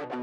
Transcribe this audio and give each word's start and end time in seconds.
Bonjour 0.00 0.14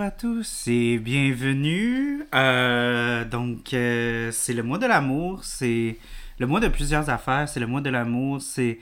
à 0.00 0.10
tous 0.10 0.64
et 0.66 0.98
bienvenue. 0.98 2.24
Euh, 2.34 3.24
donc, 3.24 3.72
euh, 3.74 4.32
c'est 4.32 4.52
le 4.52 4.64
mois 4.64 4.78
de 4.78 4.86
l'amour, 4.86 5.44
c'est 5.44 5.98
le 6.40 6.46
mois 6.48 6.58
de 6.58 6.66
plusieurs 6.66 7.10
affaires, 7.10 7.48
c'est 7.48 7.60
le 7.60 7.68
mois 7.68 7.80
de 7.80 7.90
l'amour, 7.90 8.42
c'est 8.42 8.80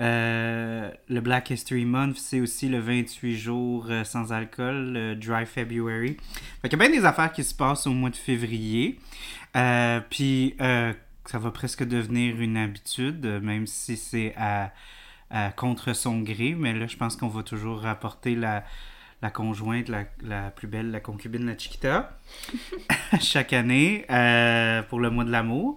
euh, 0.00 0.90
le 1.08 1.20
Black 1.20 1.50
History 1.50 1.84
Month, 1.84 2.16
c'est 2.16 2.40
aussi 2.40 2.68
le 2.68 2.78
28 2.78 3.36
jours 3.36 3.86
euh, 3.90 4.04
sans 4.04 4.32
alcool, 4.32 4.92
le 4.92 5.14
Dry 5.14 5.44
February. 5.44 6.16
Fait 6.62 6.68
qu'il 6.68 6.78
y 6.78 6.82
a 6.82 6.88
bien 6.88 6.98
des 6.98 7.04
affaires 7.04 7.32
qui 7.32 7.44
se 7.44 7.54
passent 7.54 7.86
au 7.86 7.92
mois 7.92 8.10
de 8.10 8.16
février. 8.16 8.98
Euh, 9.56 10.00
puis, 10.08 10.54
ça 10.58 11.38
va 11.38 11.50
presque 11.50 11.84
devenir 11.84 12.40
une 12.40 12.56
habitude, 12.56 13.24
même 13.42 13.66
si 13.66 13.96
c'est 13.96 14.34
à, 14.36 14.72
contre 15.56 15.92
son 15.92 16.20
gré. 16.20 16.56
Mais 16.58 16.72
là, 16.72 16.86
je 16.86 16.96
pense 16.96 17.16
qu'on 17.16 17.28
va 17.28 17.42
toujours 17.42 17.80
rapporter 17.80 18.34
la, 18.34 18.64
conjointe, 19.32 19.88
la, 19.88 20.50
plus 20.50 20.66
belle, 20.66 20.90
la 20.90 21.00
concubine, 21.00 21.46
la 21.46 21.58
Chiquita, 21.58 22.18
chaque 23.20 23.52
année 23.52 24.06
pour 24.88 24.98
le 24.98 25.10
mois 25.10 25.24
de 25.24 25.30
l'amour. 25.30 25.76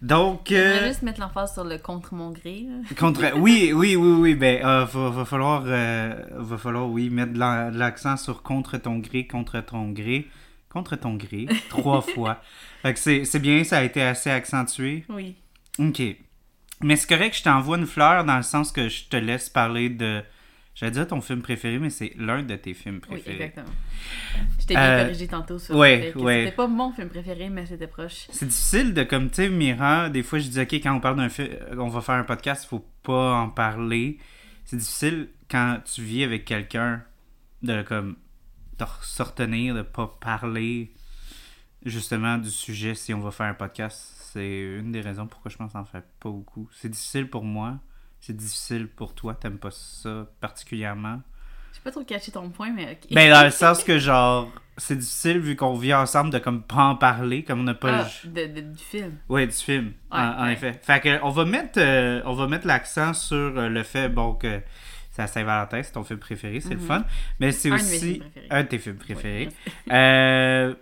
Donc, 0.00 0.48
On 0.50 0.54
euh, 0.54 0.80
va 0.80 0.88
juste 0.88 1.02
mettre 1.02 1.20
l'emphase 1.20 1.54
sur 1.54 1.64
le 1.64 1.76
contre 1.78 2.14
mon 2.14 2.30
gré. 2.30 2.66
là. 2.68 2.94
contre, 2.98 3.36
oui, 3.36 3.72
oui, 3.74 3.96
oui, 3.96 4.10
oui, 4.12 4.34
ben, 4.34 4.64
euh, 4.64 4.84
va, 4.84 5.10
va 5.10 5.24
falloir, 5.24 5.64
euh, 5.66 6.14
va 6.30 6.56
falloir, 6.58 6.88
oui, 6.88 7.10
mettre 7.10 7.32
de 7.32 7.78
l'accent 7.78 8.16
sur 8.16 8.42
contre 8.42 8.78
ton 8.78 8.98
gré, 8.98 9.26
contre 9.26 9.60
ton 9.60 9.90
gré, 9.90 10.28
contre 10.68 10.96
ton 10.96 11.14
gré, 11.14 11.46
trois 11.68 12.00
fois. 12.00 12.40
Fait 12.82 12.94
que 12.94 13.00
c'est 13.00 13.24
c'est 13.24 13.40
bien, 13.40 13.64
ça 13.64 13.78
a 13.78 13.82
été 13.82 14.00
assez 14.02 14.30
accentué. 14.30 15.04
Oui. 15.08 15.34
Ok. 15.80 16.00
Mais 16.80 16.94
c'est 16.94 17.08
correct 17.08 17.32
que 17.32 17.38
je 17.38 17.42
t'envoie 17.42 17.76
une 17.76 17.86
fleur 17.86 18.24
dans 18.24 18.36
le 18.36 18.44
sens 18.44 18.70
que 18.70 18.88
je 18.88 19.04
te 19.08 19.16
laisse 19.16 19.48
parler 19.48 19.88
de. 19.90 20.22
J'allais 20.78 20.92
dire 20.92 21.08
ton 21.08 21.20
film 21.20 21.42
préféré, 21.42 21.80
mais 21.80 21.90
c'est 21.90 22.12
l'un 22.16 22.44
de 22.44 22.54
tes 22.54 22.72
films 22.72 23.00
Oui, 23.10 23.18
préférés. 23.20 23.34
exactement. 23.46 23.74
Je 24.60 24.66
t'ai 24.66 24.74
bien 24.74 24.82
Euh, 24.82 25.02
corrigé 25.02 25.26
tantôt 25.26 25.58
sur 25.58 25.74
ouais, 25.74 26.12
le 26.14 26.20
ouais. 26.22 26.44
c'était 26.44 26.54
pas 26.56 26.68
mon 26.68 26.92
film 26.92 27.08
préféré, 27.08 27.48
mais 27.48 27.66
c'était 27.66 27.88
proche. 27.88 28.28
C'est 28.30 28.46
difficile 28.46 28.94
de, 28.94 29.02
comme, 29.02 29.28
tu 29.28 29.34
sais, 29.36 29.48
Mira, 29.48 30.08
des 30.08 30.22
fois, 30.22 30.38
je 30.38 30.46
dis, 30.48 30.60
OK, 30.60 30.74
quand 30.74 30.94
on 30.94 31.00
parle 31.00 31.16
d'un 31.16 31.28
film, 31.28 31.48
on 31.78 31.88
va 31.88 32.00
faire 32.00 32.14
un 32.14 32.22
podcast, 32.22 32.64
faut 32.66 32.86
pas 33.02 33.34
en 33.40 33.48
parler. 33.50 34.18
C'est 34.66 34.76
difficile 34.76 35.30
quand 35.50 35.80
tu 35.84 36.02
vis 36.02 36.22
avec 36.22 36.44
quelqu'un 36.44 37.02
de, 37.64 37.82
comme, 37.82 38.14
de 38.78 38.84
se 39.02 39.22
retenir, 39.24 39.74
de 39.74 39.82
pas 39.82 40.16
parler, 40.20 40.92
justement, 41.84 42.38
du 42.38 42.50
sujet 42.50 42.94
si 42.94 43.12
on 43.14 43.20
va 43.20 43.32
faire 43.32 43.46
un 43.46 43.54
podcast. 43.54 44.14
C'est 44.32 44.60
une 44.78 44.92
des 44.92 45.00
raisons 45.00 45.26
pourquoi 45.26 45.50
je 45.50 45.56
pense 45.56 45.74
en 45.74 45.84
fait 45.84 46.04
pas 46.20 46.30
beaucoup. 46.30 46.68
C'est 46.72 46.90
difficile 46.90 47.28
pour 47.28 47.42
moi. 47.44 47.78
C'est 48.20 48.36
difficile 48.36 48.88
pour 48.88 49.14
toi. 49.14 49.34
T'aimes 49.34 49.58
pas 49.58 49.70
ça 49.70 50.26
particulièrement? 50.40 51.20
J'ai 51.72 51.80
pas 51.80 51.90
trop 51.92 52.02
catché 52.04 52.32
ton 52.32 52.48
point, 52.50 52.70
mais 52.72 52.92
ok. 52.92 53.12
Ben, 53.14 53.30
dans 53.30 53.44
le 53.44 53.50
sens 53.64 53.84
que, 53.84 53.98
genre, 53.98 54.50
c'est 54.76 54.96
difficile 54.98 55.38
vu 55.38 55.54
qu'on 55.56 55.74
vit 55.76 55.94
ensemble 55.94 56.30
de, 56.30 56.38
comme, 56.38 56.62
pas 56.62 56.84
en 56.84 56.96
parler, 56.96 57.44
comme 57.44 57.60
on 57.60 57.64
n'a 57.64 57.74
pas... 57.74 58.04
Ah, 58.06 58.08
de- 58.26 58.46
de- 58.46 58.60
du 58.60 58.82
film. 58.82 59.16
Ouais, 59.28 59.46
du 59.46 59.52
film, 59.54 59.92
en, 60.10 60.18
en 60.20 60.44
ouais. 60.46 60.54
effet. 60.54 60.78
Fait 60.82 61.00
que 61.00 61.22
on 61.22 61.30
va 61.30 61.44
mettre, 61.44 61.78
euh, 61.80 62.20
on 62.24 62.34
va 62.34 62.46
mettre 62.48 62.66
l'accent 62.66 63.14
sur 63.14 63.36
euh, 63.36 63.68
le 63.68 63.82
fait, 63.84 64.08
bon, 64.08 64.34
que 64.34 64.60
c'est 65.12 65.22
à 65.22 65.26
Saint-Valentin, 65.28 65.82
c'est 65.82 65.92
ton 65.92 66.04
film 66.04 66.18
préféré, 66.18 66.60
c'est 66.60 66.70
le 66.74 66.80
Mhm. 66.80 66.86
fun. 66.86 67.04
Mais 67.40 67.52
c'est 67.52 67.70
aussi 67.70 68.22
un 68.50 68.62
de 68.64 68.68
tes 68.68 68.78
films 68.78 68.96
préférés. 68.96 69.46
Ouais. 69.46 69.72
Euh, 69.92 70.74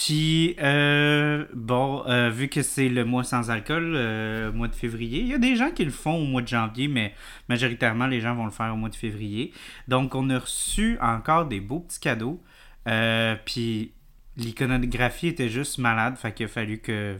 puis, 0.00 0.56
euh, 0.62 1.44
bon, 1.52 2.02
euh, 2.06 2.30
vu 2.30 2.48
que 2.48 2.62
c'est 2.62 2.88
le 2.88 3.04
mois 3.04 3.22
sans 3.22 3.50
alcool, 3.50 3.92
euh, 3.94 4.50
mois 4.50 4.68
de 4.68 4.74
février, 4.74 5.20
il 5.20 5.26
y 5.26 5.34
a 5.34 5.38
des 5.38 5.56
gens 5.56 5.70
qui 5.72 5.84
le 5.84 5.90
font 5.90 6.14
au 6.14 6.24
mois 6.24 6.40
de 6.40 6.48
janvier, 6.48 6.88
mais 6.88 7.14
majoritairement, 7.50 8.06
les 8.06 8.22
gens 8.22 8.34
vont 8.34 8.46
le 8.46 8.50
faire 8.50 8.72
au 8.72 8.78
mois 8.78 8.88
de 8.88 8.94
février. 8.94 9.52
Donc, 9.88 10.14
on 10.14 10.30
a 10.30 10.38
reçu 10.38 10.96
encore 11.02 11.48
des 11.48 11.60
beaux 11.60 11.80
petits 11.80 12.00
cadeaux. 12.00 12.42
Euh, 12.88 13.36
puis, 13.44 13.92
l'iconographie 14.38 15.26
était 15.26 15.50
juste 15.50 15.76
malade, 15.76 16.16
fait 16.16 16.32
qu'il 16.32 16.46
a 16.46 16.48
fallu 16.48 16.78
que. 16.78 17.18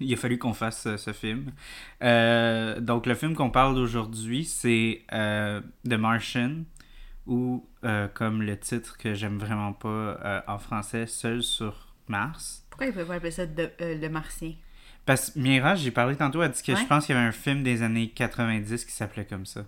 Il 0.00 0.12
a 0.12 0.16
fallu 0.16 0.38
qu'on 0.38 0.52
fasse 0.52 0.88
euh, 0.88 0.96
ce 0.96 1.12
film. 1.12 1.52
Donc, 2.84 3.06
le 3.06 3.14
film 3.14 3.36
qu'on 3.36 3.50
parle 3.50 3.76
d'aujourd'hui, 3.76 4.44
c'est 4.44 5.02
The 5.12 5.94
Martian, 5.94 6.64
ou 7.28 7.64
comme 8.14 8.42
le 8.42 8.58
titre 8.58 8.98
que 8.98 9.14
j'aime 9.14 9.38
vraiment 9.38 9.72
pas 9.72 10.42
en 10.48 10.58
français, 10.58 11.06
Seul 11.06 11.44
sur 11.44 11.83
Mars. 12.08 12.64
Pourquoi 12.70 12.86
ils 12.86 12.92
peuvent 12.92 13.06
pas 13.06 13.14
appeler 13.14 13.30
ça 13.30 13.46
de- 13.46 13.70
euh, 13.80 13.98
le 13.98 14.08
martien? 14.08 14.52
Parce 15.06 15.30
que 15.30 15.38
Mira, 15.38 15.74
j'ai 15.74 15.90
parlé 15.90 16.16
tantôt, 16.16 16.42
elle 16.42 16.50
dit 16.50 16.62
que 16.62 16.74
je 16.74 16.84
pense 16.86 17.06
qu'il 17.06 17.14
y 17.14 17.18
avait 17.18 17.26
un 17.28 17.32
film 17.32 17.62
des 17.62 17.82
années 17.82 18.08
90 18.10 18.84
qui 18.84 18.92
s'appelait 18.92 19.26
comme 19.26 19.46
ça. 19.46 19.64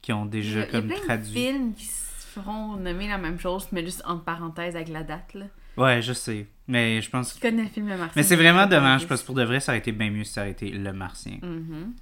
Qui 0.00 0.12
ont 0.12 0.24
Il 0.24 0.28
y 0.28 0.30
déjà 0.30 0.60
il 0.60 0.72
y 0.74 0.76
a 0.76 0.82
plein 0.82 1.16
de 1.18 1.22
films 1.24 1.74
qui 1.74 1.84
se 1.86 2.26
feront 2.26 2.76
nommer 2.76 3.08
la 3.08 3.18
même 3.18 3.38
chose, 3.38 3.68
mais 3.72 3.84
juste 3.84 4.02
entre 4.06 4.24
parenthèses 4.24 4.76
avec 4.76 4.88
la 4.88 5.02
date. 5.02 5.34
Là. 5.34 5.46
Ouais, 5.76 6.00
je 6.02 6.12
sais. 6.12 6.46
Mais 6.68 7.00
je 7.02 7.10
pense 7.10 7.34
Tu 7.34 7.40
connais 7.40 7.64
le 7.64 7.68
film 7.68 7.88
Le 7.88 7.96
Martien? 7.98 8.12
Mais 8.16 8.22
c'est 8.22 8.36
vraiment 8.36 8.66
dommage 8.66 9.06
parce 9.06 9.20
que 9.22 9.26
pour 9.26 9.34
de 9.34 9.42
vrai, 9.44 9.60
ça 9.60 9.72
aurait 9.72 9.78
été 9.80 9.92
bien 9.92 10.10
mieux 10.10 10.24
si 10.24 10.32
ça 10.32 10.40
aurait 10.42 10.50
été 10.52 10.70
Le 10.70 10.92
Martien. 10.92 11.38
Mhm. 11.42 11.94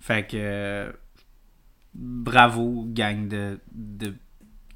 Fait 0.00 0.26
que. 0.26 0.36
euh, 0.36 0.92
bravo, 1.94 2.84
gang 2.88 3.28
de, 3.28 3.60
de 3.72 4.14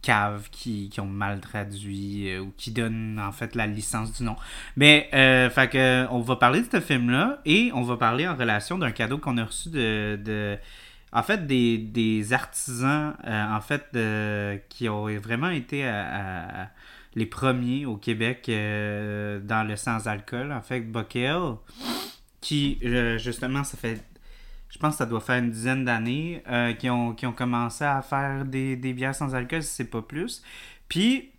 caves 0.03 0.49
qui, 0.51 0.89
qui 0.91 1.01
ont 1.01 1.07
mal 1.07 1.41
traduit 1.41 2.31
euh, 2.31 2.41
ou 2.41 2.53
qui 2.57 2.73
donnent 2.73 3.21
en 3.21 3.33
fait 3.33 3.55
la 3.55 3.67
licence 3.67 4.13
du 4.13 4.25
nom. 4.25 4.37
Mais, 4.77 5.09
euh, 5.15 5.49
fait 5.49 5.69
que, 5.71 6.07
on 6.11 6.21
va 6.21 6.37
parler 6.37 6.61
de 6.61 6.69
ce 6.71 6.81
film-là 6.81 7.41
et 7.45 7.71
on 7.75 7.83
va 7.83 7.97
parler 7.97 8.27
en 8.27 8.35
relation 8.37 8.79
d'un 8.79 8.91
cadeau 8.91 9.19
qu'on 9.19 9.39
a 9.39 9.45
reçu 9.45 9.71
de. 9.71 10.19
de 10.23 10.59
en 11.15 11.23
fait, 11.23 11.47
des, 11.47 11.77
des 11.79 12.33
artisans, 12.33 13.15
euh, 13.27 13.55
en 13.55 13.61
fait, 13.61 13.85
de- 13.93 14.59
qui 14.71 14.89
ont 14.89 15.05
vraiment 15.19 15.51
été 15.51 15.85
les 17.15 17.27
premiers 17.27 17.85
au 17.85 17.97
Québec 17.99 18.47
euh, 18.49 19.39
dans 19.41 19.63
le 19.63 19.77
sans-alcool. 19.77 20.51
En 20.53 20.63
fait, 20.63 20.81
Bockel, 20.81 21.39
qui, 22.41 22.79
justement, 23.19 23.63
ça 23.63 23.77
fait 23.77 24.03
je 24.73 24.79
pense 24.79 24.95
que 24.95 24.99
ça 24.99 25.07
doit 25.07 25.21
faire 25.21 25.37
une 25.37 25.51
dizaine 25.51 25.85
d'années 25.85 26.43
euh, 26.49 26.73
qui, 26.73 26.89
ont, 26.89 27.15
qui 27.15 27.27
ont 27.27 27.33
commencé 27.33 27.85
à 27.85 28.01
faire 28.01 28.47
des, 28.47 28.75
des 28.75 28.95
bières 28.95 29.15
sans 29.15 29.35
alcool, 29.35 29.63
si 29.63 29.69
c'est 29.75 29.91
pas 29.91 30.01
plus. 30.01 30.43
Puis, 30.89 31.31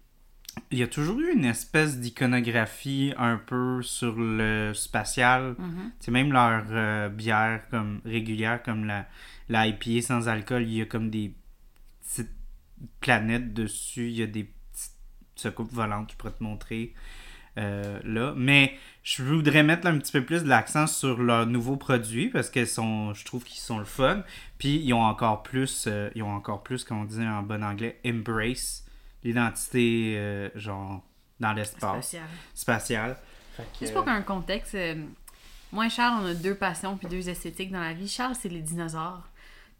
il 0.69 0.77
y 0.77 0.83
a 0.83 0.87
toujours 0.87 1.19
eu 1.19 1.33
une 1.33 1.45
espèce 1.45 1.99
d'iconographie 1.99 3.11
un 3.17 3.37
peu 3.37 3.81
sur 3.81 4.15
le 4.19 4.73
spatial. 4.75 5.55
Mhm. 5.57 5.91
C'est 5.99 6.11
même 6.11 6.31
leur 6.31 6.63
euh, 6.69 7.09
bière 7.09 7.67
comme 7.71 8.01
régulière, 8.05 8.61
comme 8.61 8.85
la, 8.85 9.07
la 9.49 9.65
IPA 9.65 10.03
sans 10.03 10.27
alcool, 10.27 10.61
il 10.61 10.75
y 10.75 10.81
a 10.81 10.85
comme 10.85 11.09
des 11.09 11.33
petites 12.03 12.31
planètes 12.99 13.51
dessus, 13.51 14.09
il 14.09 14.15
y 14.15 14.21
a 14.21 14.27
des 14.27 14.43
petites 14.43 14.93
soucoupes 15.33 15.73
volantes, 15.73 16.11
je 16.11 16.17
pourrais 16.17 16.33
te 16.33 16.43
montrer 16.43 16.93
euh, 17.57 17.99
là. 18.03 18.35
Mais 18.37 18.77
je 19.03 19.21
voudrais 19.21 19.63
mettre 19.63 19.85
un 19.85 19.97
petit 19.97 20.13
peu 20.13 20.23
plus 20.23 20.43
de 20.43 20.49
l'accent 20.49 20.87
sur 20.87 21.21
leurs 21.21 21.45
nouveaux 21.45 21.75
produits 21.75 22.29
parce 22.29 22.49
que 22.49 22.65
sont, 22.65 23.13
je 23.13 23.25
trouve 23.25 23.43
qu'ils 23.43 23.59
sont 23.59 23.77
le 23.77 23.85
fun. 23.85 24.23
Puis 24.57 24.77
ils 24.77 24.93
ont 24.93 25.03
encore 25.03 25.43
plus, 25.43 25.85
euh, 25.87 26.09
ils 26.15 26.23
ont 26.23 26.33
encore 26.33 26.63
plus, 26.63 26.85
comme 26.85 27.01
on 27.01 27.05
dit 27.05 27.21
en 27.21 27.43
bon 27.43 27.63
anglais, 27.63 27.99
embrace 28.05 28.85
l'identité, 29.25 30.15
euh, 30.17 30.49
genre, 30.55 31.03
dans 31.41 31.51
l'espace 31.51 32.07
Spatial. 32.07 32.27
spatial. 32.53 33.17
Que, 33.57 33.79
Juste 33.81 33.93
pour 33.93 34.07
un 34.07 34.21
contexte, 34.21 34.75
euh, 34.75 34.95
moi 35.73 35.87
et 35.87 35.89
Charles, 35.89 36.23
on 36.23 36.27
a 36.27 36.33
deux 36.33 36.55
passions 36.55 36.95
puis 36.95 37.07
deux 37.07 37.27
esthétiques 37.27 37.71
dans 37.71 37.81
la 37.81 37.93
vie. 37.93 38.07
Charles, 38.07 38.35
c'est 38.39 38.49
les 38.49 38.61
dinosaures. 38.61 39.27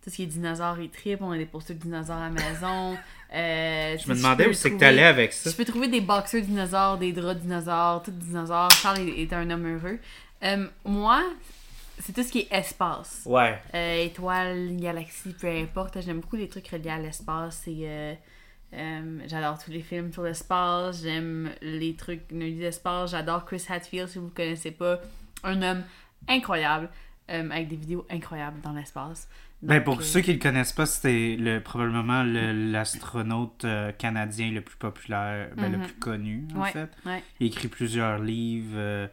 Tout 0.04 0.10
ce 0.10 0.18
qui 0.18 0.24
est 0.24 0.28
dinosaures 0.28 0.80
et 0.80 0.90
trip, 0.90 1.22
on 1.22 1.32
a 1.32 1.38
des 1.38 1.46
posters 1.46 1.78
de 1.78 1.82
dinosaures 1.82 2.18
à 2.18 2.30
la 2.30 2.30
maison. 2.30 2.98
Euh, 3.34 3.98
je 3.98 4.08
me 4.10 4.16
demandais 4.16 4.48
où 4.48 4.54
c'est 4.54 4.72
que 4.72 4.78
t'allais 4.78 5.04
avec 5.04 5.34
ça. 5.34 5.50
Je 5.50 5.56
peux 5.56 5.66
trouver 5.66 5.88
des 5.88 6.02
boxers 6.02 6.44
dinosaures, 6.44 6.98
des 6.98 7.12
draps 7.14 7.42
dinosaures, 7.42 8.04
tout 8.04 8.12
dinosaures. 8.12 8.72
Charles 8.72 9.10
est, 9.10 9.34
un 9.34 9.50
homme 9.50 9.76
heureux. 9.76 10.00
Euh, 10.44 10.68
moi, 10.86 11.24
c'est 12.00 12.14
tout 12.14 12.22
ce 12.22 12.32
qui 12.32 12.40
est 12.42 12.54
espace. 12.54 13.24
Ouais. 13.26 13.60
Euh, 13.74 14.06
étoiles, 14.06 14.78
galaxies, 14.78 15.34
peu 15.40 15.48
importe. 15.48 16.00
J'aime 16.02 16.20
beaucoup 16.20 16.36
les 16.36 16.48
trucs 16.48 16.68
reliés 16.68 16.90
à 16.90 17.00
l'espace. 17.00 17.68
Et, 17.68 18.18
j'adore 19.26 19.58
tous 19.64 19.72
les 19.72 19.82
films 19.82 20.14
sur 20.14 20.24
l'espace. 20.24 21.02
J'aime 21.02 21.50
les 21.62 21.96
trucs 21.96 22.32
nerdy 22.32 22.60
d'espace. 22.60 23.12
J'adore 23.12 23.46
Chris 23.46 23.66
Hadfield, 23.68 24.10
si 24.10 24.20
vous 24.20 24.26
ne 24.26 24.30
connaissez 24.32 24.72
pas. 24.72 25.00
Un 25.44 25.62
homme 25.64 25.84
incroyable, 26.28 26.88
avec 27.28 27.68
des 27.68 27.78
vidéos 27.78 28.06
incroyables 28.12 28.62
dans 28.62 28.74
l'espace. 28.74 29.28
Ben 29.64 29.84
pour 29.84 30.00
euh, 30.00 30.02
ceux 30.02 30.22
qui 30.22 30.34
le 30.34 30.40
connaissent 30.40 30.74
pas, 30.74 30.86
c'était 30.86 31.36
le, 31.40 31.60
probablement 31.60 32.24
le- 32.24 32.72
l'astronaute 32.72 33.66
euh, 33.66 33.92
canadien 33.94 34.52
le 34.52 34.62
plus 34.62 34.76
populaire, 34.78 35.50
ben, 35.56 35.72
le 35.72 35.78
Mhm. 35.78 35.84
plus 35.86 35.94
connu 35.96 36.48
en 36.56 36.62
Ouais, 36.62 36.72
fait. 36.72 36.90
ouais. 37.06 37.24
Il 37.40 37.46
a 37.46 37.48
écrit 37.48 37.68
plusieurs 37.70 38.20
livres, 38.20 38.74
euh, 38.76 39.08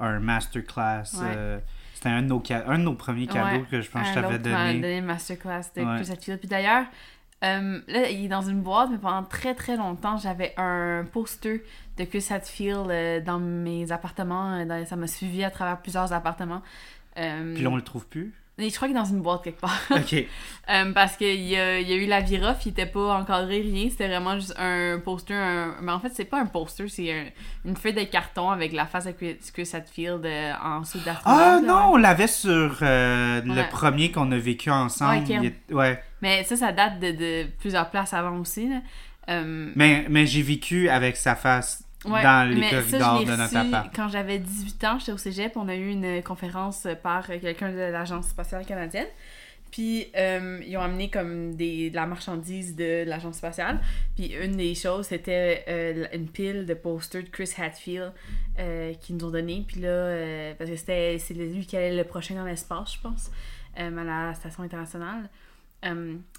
un 0.00 0.20
masterclass. 0.20 1.02
Ouais. 1.14 1.26
euh, 1.36 1.58
c'était 1.94 2.08
un, 2.10 2.22
de 2.22 2.28
nos 2.28 2.42
ca- 2.44 2.64
un 2.68 2.78
de 2.78 2.84
nos 2.84 2.94
premiers 2.94 3.26
cadeaux 3.26 3.64
que 3.70 3.80
je 3.80 3.90
pense 3.90 4.02
que 4.02 4.08
je 4.08 4.14
t'avais 4.20 4.38
donné. 4.38 4.74
donné 4.74 4.98
une 4.98 5.06
masterclass 5.06 5.62
de. 5.74 5.82
Chris 6.02 6.10
Hadfield. 6.12 6.38
Puis 6.40 6.48
d'ailleurs, 6.48 6.86
Euh, 7.44 7.80
là, 7.86 8.08
il 8.08 8.24
est 8.24 8.28
dans 8.28 8.40
une 8.40 8.62
boîte, 8.62 8.88
mais 8.90 8.96
pendant 8.96 9.22
très 9.22 9.54
très 9.54 9.76
longtemps, 9.76 10.16
j'avais 10.16 10.54
un 10.56 11.04
poster 11.04 11.62
de 11.98 12.04
Chris 12.04 12.26
Hadfield 12.30 12.88
euh, 12.90 13.20
dans 13.20 13.38
mes 13.38 13.92
appartements. 13.92 14.54
euh, 14.54 14.64
dans- 14.64 14.86
ça 14.86 14.96
m'a 14.96 15.06
suivi 15.06 15.44
à 15.44 15.50
travers 15.50 15.76
plusieurs 15.82 16.14
appartements. 16.14 16.62
Euh, 17.18 17.52
Puis 17.54 17.62
là, 17.62 17.68
on 17.68 17.76
le 17.76 17.82
trouve 17.82 18.06
plus? 18.08 18.32
Je 18.58 18.74
crois 18.74 18.88
qu'il 18.88 18.96
est 18.96 19.00
dans 19.00 19.04
une 19.06 19.20
boîte 19.22 19.44
quelque 19.44 19.60
part. 19.60 19.80
Ok. 19.90 20.14
Euh, 20.68 20.92
parce 20.92 21.16
qu'il 21.16 21.28
y 21.44 21.50
y 21.50 21.56
a 21.56 21.80
eu 21.80 22.06
la 22.06 22.20
Viroff, 22.20 22.66
il 22.66 22.70
était 22.70 22.86
pas 22.86 23.14
encadré, 23.20 23.60
rien. 23.60 23.88
C'était 23.88 24.08
vraiment 24.08 24.34
juste 24.34 24.52
un 24.58 24.98
poster. 24.98 25.32
Un... 25.36 25.76
Mais 25.80 25.92
en 25.92 26.00
fait, 26.00 26.10
c'est 26.12 26.24
pas 26.24 26.40
un 26.40 26.46
poster, 26.46 26.88
c'est 26.88 27.12
un- 27.12 27.26
une 27.64 27.76
feuille 27.76 27.92
de 27.94 28.02
carton 28.02 28.50
avec 28.50 28.72
la 28.72 28.84
face 28.84 29.04
de 29.06 29.12
Chris, 29.12 29.70
Hadfield 29.72 30.26
euh, 30.26 30.52
en 30.60 30.82
la 31.06 31.20
Ah 31.24 31.60
non, 31.64 31.90
on 31.92 31.96
l'avait 31.96 32.26
sur 32.26 32.78
euh, 32.82 33.40
Ouais. 33.42 33.54
le 33.54 33.70
premier 33.70 34.10
qu'on 34.10 34.32
a 34.32 34.38
vécu 34.38 34.68
ensemble. 34.68 35.24
Ouais, 35.28 35.92
est-. 35.92 36.02
Mais 36.20 36.42
ça, 36.42 36.56
ça 36.56 36.72
date 36.72 36.98
de, 36.98 37.12
de 37.12 37.46
plusieurs 37.60 37.88
places 37.88 38.12
avant 38.12 38.36
aussi. 38.40 38.68
Là. 38.68 38.80
Euh, 39.28 39.70
Mais, 39.76 40.06
mais 40.08 40.26
j'ai 40.26 40.42
vécu 40.42 40.88
avec 40.88 41.16
sa 41.16 41.36
face 41.36 41.84
Ouais, 42.06 42.22
dans 42.22 42.48
les 42.48 42.62
ça, 42.62 42.98
corridors 42.98 43.24
de 43.24 43.36
notre 43.36 43.56
appart. 43.56 43.94
Quand 43.94 44.08
j'avais 44.08 44.38
18 44.38 44.84
ans, 44.84 44.98
j'étais 44.98 45.12
au 45.12 45.18
cégep, 45.18 45.56
on 45.56 45.68
a 45.68 45.74
eu 45.74 45.90
une 45.90 46.22
conférence 46.22 46.86
par 47.02 47.26
quelqu'un 47.26 47.70
de 47.70 47.78
l'Agence 47.92 48.28
spatiale 48.28 48.64
canadienne. 48.64 49.08
Puis 49.70 50.06
euh, 50.16 50.60
ils 50.66 50.76
ont 50.76 50.80
amené 50.80 51.10
comme 51.10 51.54
des, 51.54 51.90
de 51.90 51.96
la 51.96 52.06
marchandise 52.06 52.76
de 52.76 53.04
l'Agence 53.06 53.36
spatiale. 53.36 53.80
Puis 54.14 54.32
une 54.32 54.56
des 54.56 54.74
choses, 54.74 55.06
c'était 55.06 55.64
euh, 55.68 56.06
une 56.14 56.28
pile 56.28 56.66
de 56.66 56.74
posters 56.74 57.24
de 57.24 57.28
Chris 57.28 57.52
Hadfield 57.58 58.12
euh, 58.58 58.94
qu'ils 58.94 59.16
nous 59.16 59.26
ont 59.26 59.30
donné. 59.30 59.64
Puis 59.66 59.80
là, 59.80 59.88
euh, 59.88 60.54
parce 60.56 60.70
que 60.70 60.76
c'était 60.76 61.18
c'est 61.18 61.34
lui 61.34 61.66
qui 61.66 61.76
allait 61.76 61.96
le 61.96 62.04
prochain 62.04 62.34
dans 62.36 62.44
l'espace, 62.44 62.94
je 62.94 63.00
pense, 63.00 63.30
à 63.76 63.90
la 63.90 64.34
station 64.34 64.62
internationale. 64.62 65.28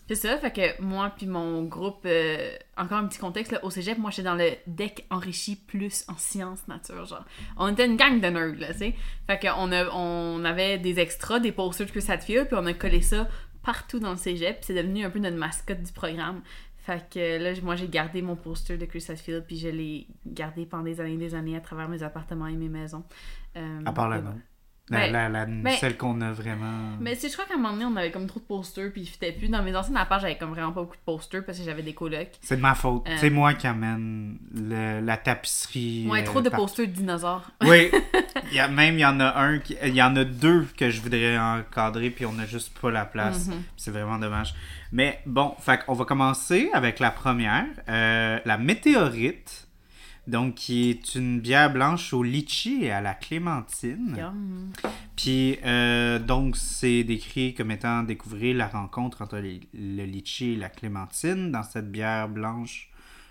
C'est 0.07 0.15
ça, 0.15 0.38
fait 0.38 0.51
que 0.51 0.81
moi 0.81 1.12
puis 1.15 1.27
mon 1.27 1.63
groupe, 1.63 2.06
euh, 2.06 2.56
encore 2.77 3.00
un 3.00 3.07
petit 3.07 3.19
contexte, 3.19 3.51
là, 3.51 3.63
au 3.63 3.69
cégep, 3.69 3.98
moi 3.98 4.09
j'étais 4.12 4.24
dans 4.24 4.36
le 4.36 4.51
deck 4.65 5.06
enrichi 5.09 5.56
plus 5.56 6.06
en 6.07 6.18
sciences 6.18 6.68
nature, 6.68 7.06
genre. 7.06 7.25
On 7.57 7.68
était 7.68 7.86
une 7.86 7.98
gang 7.98 8.21
de 8.21 8.27
nerds, 8.27 8.59
là, 8.59 8.71
tu 8.74 8.80
sais. 8.80 8.95
Fait 9.27 9.39
qu'on 9.39 9.71
a, 9.71 9.89
on 9.94 10.44
avait 10.45 10.77
des 10.77 11.00
extras, 11.00 11.39
des 11.39 11.51
posters 11.51 11.88
de 11.88 11.92
Chris 11.92 12.06
Hadfield, 12.07 12.48
puis 12.48 12.57
on 12.59 12.65
a 12.65 12.74
collé 12.74 13.01
ça 13.01 13.27
partout 13.63 14.00
dans 14.00 14.12
le 14.12 14.18
cégep, 14.18 14.57
puis 14.57 14.65
c'est 14.68 14.74
devenu 14.74 15.04
un 15.04 15.09
peu 15.09 15.19
notre 15.19 15.36
mascotte 15.38 15.83
du 15.83 15.92
programme. 15.92 16.42
Fait 16.77 17.04
que 17.09 17.44
là, 17.44 17.51
moi 17.63 17.75
j'ai 17.75 17.89
gardé 17.89 18.21
mon 18.21 18.38
poster 18.38 18.77
de 18.77 18.86
Chris 18.86 19.06
Hadfield, 19.09 19.44
puis 19.45 19.57
je 19.57 19.68
l'ai 19.68 20.07
gardé 20.25 20.65
pendant 20.65 20.83
des 20.83 21.01
années 21.01 21.15
et 21.15 21.18
des 21.18 21.36
années 21.36 21.57
à 21.57 21.59
travers 21.59 21.89
mes 21.89 22.01
appartements 22.01 22.48
et 22.48 22.56
mes 22.56 22.69
maisons. 22.69 23.04
Euh, 23.57 23.81
À 23.86 23.92
part 23.92 24.07
voilà. 24.07 24.33
La, 24.89 25.00
Ben, 25.00 25.12
la- 25.12 25.28
la- 25.30 25.45
ben- 25.45 25.74
celle 25.80 25.98
qu'on 25.98 26.22
a 26.22 26.31
vraiment. 26.31 26.92
Mais 27.01 27.13
tu 27.16 27.22
sais, 27.24 27.28
je 27.28 27.34
crois 27.34 27.44
qu'à 27.45 27.56
un 27.56 27.57
moment 27.57 27.74
donné, 27.74 27.84
on 27.84 27.95
avait 27.98 28.10
comme 28.10 28.25
trop 28.25 28.39
de 28.39 28.45
posters, 28.45 28.89
puis 28.94 29.01
ils 29.01 29.06
fitaient 29.07 29.34
plus. 29.34 29.50
Dans 29.50 29.62
mes 29.62 29.75
anciennes 29.75 29.98
apparts, 29.98 30.22
j'avais 30.22 30.38
comme 30.38 30.51
vraiment 30.51 30.72
pas 30.72 30.80
beaucoup 30.81 30.95
de 30.95 31.01
posters 31.06 31.44
parce 31.45 31.57
que 31.60 31.66
j'avais 31.66 31.81
des 31.84 31.94
colocs. 31.94 32.30
C'est 32.42 32.56
de 32.56 32.62
ma 32.62 32.74
faute. 32.74 33.04
Euh. 33.06 33.16
C'est 33.19 33.30
moi 33.30 33.54
qui 33.54 33.68
amène 33.68 34.38
le- 34.56 35.01
la 35.01 35.18
tapisserie. 35.18 36.07
Ouais, 36.10 36.22
euh, 36.22 36.25
trop 36.25 36.42
de 36.42 36.48
posters 36.50 36.88
de 36.88 36.92
dinosaures. 36.92 37.51
Oui. 37.63 37.92
Il 38.51 38.56
y 38.56 38.60
a, 38.60 38.69
même, 38.69 38.95
il 38.95 39.01
y 39.01 39.06
en 39.06 39.19
a 39.19 39.38
un, 39.42 39.60
qui- 39.60 39.75
il 39.84 39.94
y 39.95 40.01
en 40.01 40.16
a 40.16 40.24
deux 40.24 40.66
que 40.78 40.90
je 40.90 41.01
voudrais 41.01 41.38
encadrer, 41.38 42.10
puis 42.12 42.25
on 42.25 42.31
n'a 42.33 42.45
juste 42.45 42.78
pas 42.80 42.90
la 42.92 43.04
place. 43.04 43.48
Mhm. 43.48 43.63
C'est 43.75 43.92
vraiment 43.92 44.18
dommage. 44.19 44.54
Mais 44.94 45.19
bon, 45.25 45.54
fait 45.60 45.81
on 45.90 45.94
va 45.94 46.06
commencer 46.06 46.69
avec 46.74 47.00
la 47.00 47.12
première. 47.12 47.66
euh, 47.90 48.40
la 48.45 48.57
météorite. 48.57 49.67
Donc, 50.27 50.56
qui 50.56 50.89
est 50.89 51.15
une 51.15 51.39
bière 51.39 51.71
blanche 51.71 52.13
au 52.13 52.21
litchi 52.21 52.83
et 52.83 52.91
à 52.91 53.00
la 53.01 53.13
clémentine. 53.13 54.15
Yum. 54.18 54.71
Puis, 55.15 55.57
euh, 55.65 56.19
donc, 56.19 56.57
c'est 56.57 57.03
décrit 57.06 57.53
comme 57.53 57.71
étant 57.71 58.03
découvrir 58.03 58.56
la 58.57 58.68
rencontre 58.68 59.21
entre 59.21 59.38
les- 59.38 59.62
le 59.74 60.03
litchi 60.03 60.51
et 60.51 60.56
la 60.57 60.68
clémentine 60.69 61.51
dans 61.51 61.63
cette 61.63 61.89
bière 61.91 62.27
blanche 62.27 62.89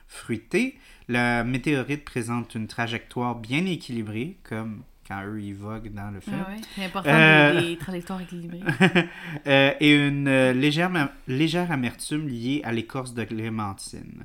fruitée. 0.08 0.78
La 1.08 1.44
météorite 1.44 2.04
présente 2.04 2.54
une 2.54 2.66
trajectoire 2.66 3.34
bien 3.36 3.64
équilibrée, 3.66 4.38
comme 4.42 4.82
quand 5.06 5.22
eux 5.24 5.40
ils 5.40 5.54
voguent 5.54 5.92
dans 5.92 6.10
le 6.10 6.18
film, 6.20 6.36
Ah 6.44 6.50
ouais, 6.50 6.56
c'est 6.74 6.84
important 6.84 7.10
Euh. 7.12 7.60
des, 7.60 7.68
des 7.68 7.76
trajectoires 7.76 8.20
équilibrées. 8.22 8.60
Euh, 9.46 9.72
et 9.80 9.94
une 9.94 10.50
légère 11.28 11.70
amertume 11.70 12.26
liée 12.26 12.60
à 12.64 12.72
l'écorce 12.72 13.14
de 13.14 13.22
clémentine. 13.24 14.24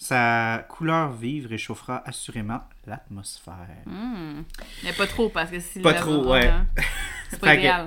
Sa 0.00 0.64
couleur 0.68 1.10
vive 1.12 1.48
réchauffera 1.48 2.02
assurément 2.06 2.60
l'atmosphère. 2.86 3.82
Hmm. 3.84 4.42
Mais 4.84 4.92
pas 4.92 5.08
trop, 5.08 5.28
parce 5.28 5.50
que 5.50 5.58
si 5.58 5.80
Pas 5.80 5.94
trop, 5.94 6.24
ouais. 6.32 6.46
hein, 6.46 6.66
C'est 7.30 7.40
pas 7.40 7.54
que- 7.54 7.58
idéal. 7.60 7.84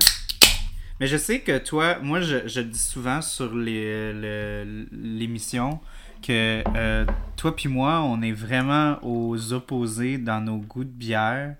Mais 1.00 1.06
je 1.06 1.16
sais 1.16 1.40
que 1.40 1.56
toi, 1.58 1.98
moi, 2.00 2.20
je, 2.20 2.46
je 2.46 2.60
dis 2.60 2.78
souvent 2.78 3.22
sur 3.22 3.54
les- 3.54 4.12
l'émission 4.92 5.80
que 6.22 6.62
euh, 6.76 7.04
toi 7.36 7.56
puis 7.56 7.68
moi, 7.68 8.00
on 8.02 8.22
est 8.22 8.30
vraiment 8.32 8.98
aux 9.02 9.52
opposés 9.52 10.18
dans 10.18 10.40
nos 10.40 10.58
goûts 10.58 10.84
de 10.84 10.90
bière. 10.90 11.56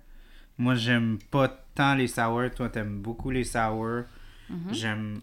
Moi, 0.58 0.74
j'aime 0.76 1.18
pas 1.30 1.48
tant 1.74 1.94
les 1.94 2.06
sour. 2.08 2.42
Toi, 2.54 2.68
t'aimes 2.68 3.00
beaucoup 3.00 3.30
les 3.30 3.42
sour. 3.44 4.02
Mhm. 4.48 4.72
J'aime 4.74 5.20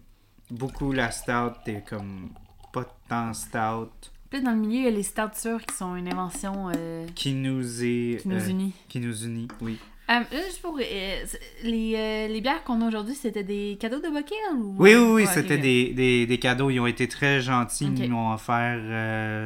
beaucoup 0.50 0.92
la 0.92 1.10
stout. 1.12 1.54
T'es 1.64 1.82
comme 1.88 2.30
pas 2.72 2.84
tant 3.08 3.32
stout. 3.32 4.09
Puis 4.30 4.40
dans 4.42 4.52
le 4.52 4.58
milieu, 4.58 4.78
il 4.78 4.84
y 4.84 4.86
a 4.86 4.90
les 4.92 5.02
sûrs 5.02 5.60
qui 5.66 5.74
sont 5.74 5.96
une 5.96 6.06
invention 6.06 6.70
euh, 6.76 7.04
Qui 7.16 7.34
nous 7.34 7.82
est... 7.82 8.22
qui 8.22 8.28
nous 8.28 8.36
euh, 8.36 8.48
unit. 8.48 8.72
Qui 8.88 9.00
nous 9.00 9.24
unit, 9.24 9.48
oui. 9.60 9.76
Euh, 10.10 10.20
juste 10.32 10.60
pour. 10.60 10.76
euh, 10.78 11.24
les, 11.62 11.94
euh, 11.96 12.26
les 12.28 12.40
bières 12.40 12.64
qu'on 12.64 12.80
a 12.82 12.88
aujourd'hui, 12.88 13.14
c'était 13.14 13.44
des 13.44 13.76
cadeaux 13.80 14.00
de 14.00 14.08
Bockel 14.08 14.36
ou... 14.56 14.74
Oui, 14.78 14.94
oui, 14.94 15.02
oui, 15.02 15.22
Ouais, 15.22 15.26
c'était 15.26 15.58
des, 15.58 15.92
des, 15.92 16.26
des 16.26 16.38
cadeaux. 16.38 16.68
Ils 16.70 16.80
ont 16.80 16.86
été 16.86 17.06
très 17.06 17.40
gentils. 17.40 17.84
Ils 17.96 18.10
nous 18.10 18.16
ont 18.16 18.32
offert, 18.32 18.78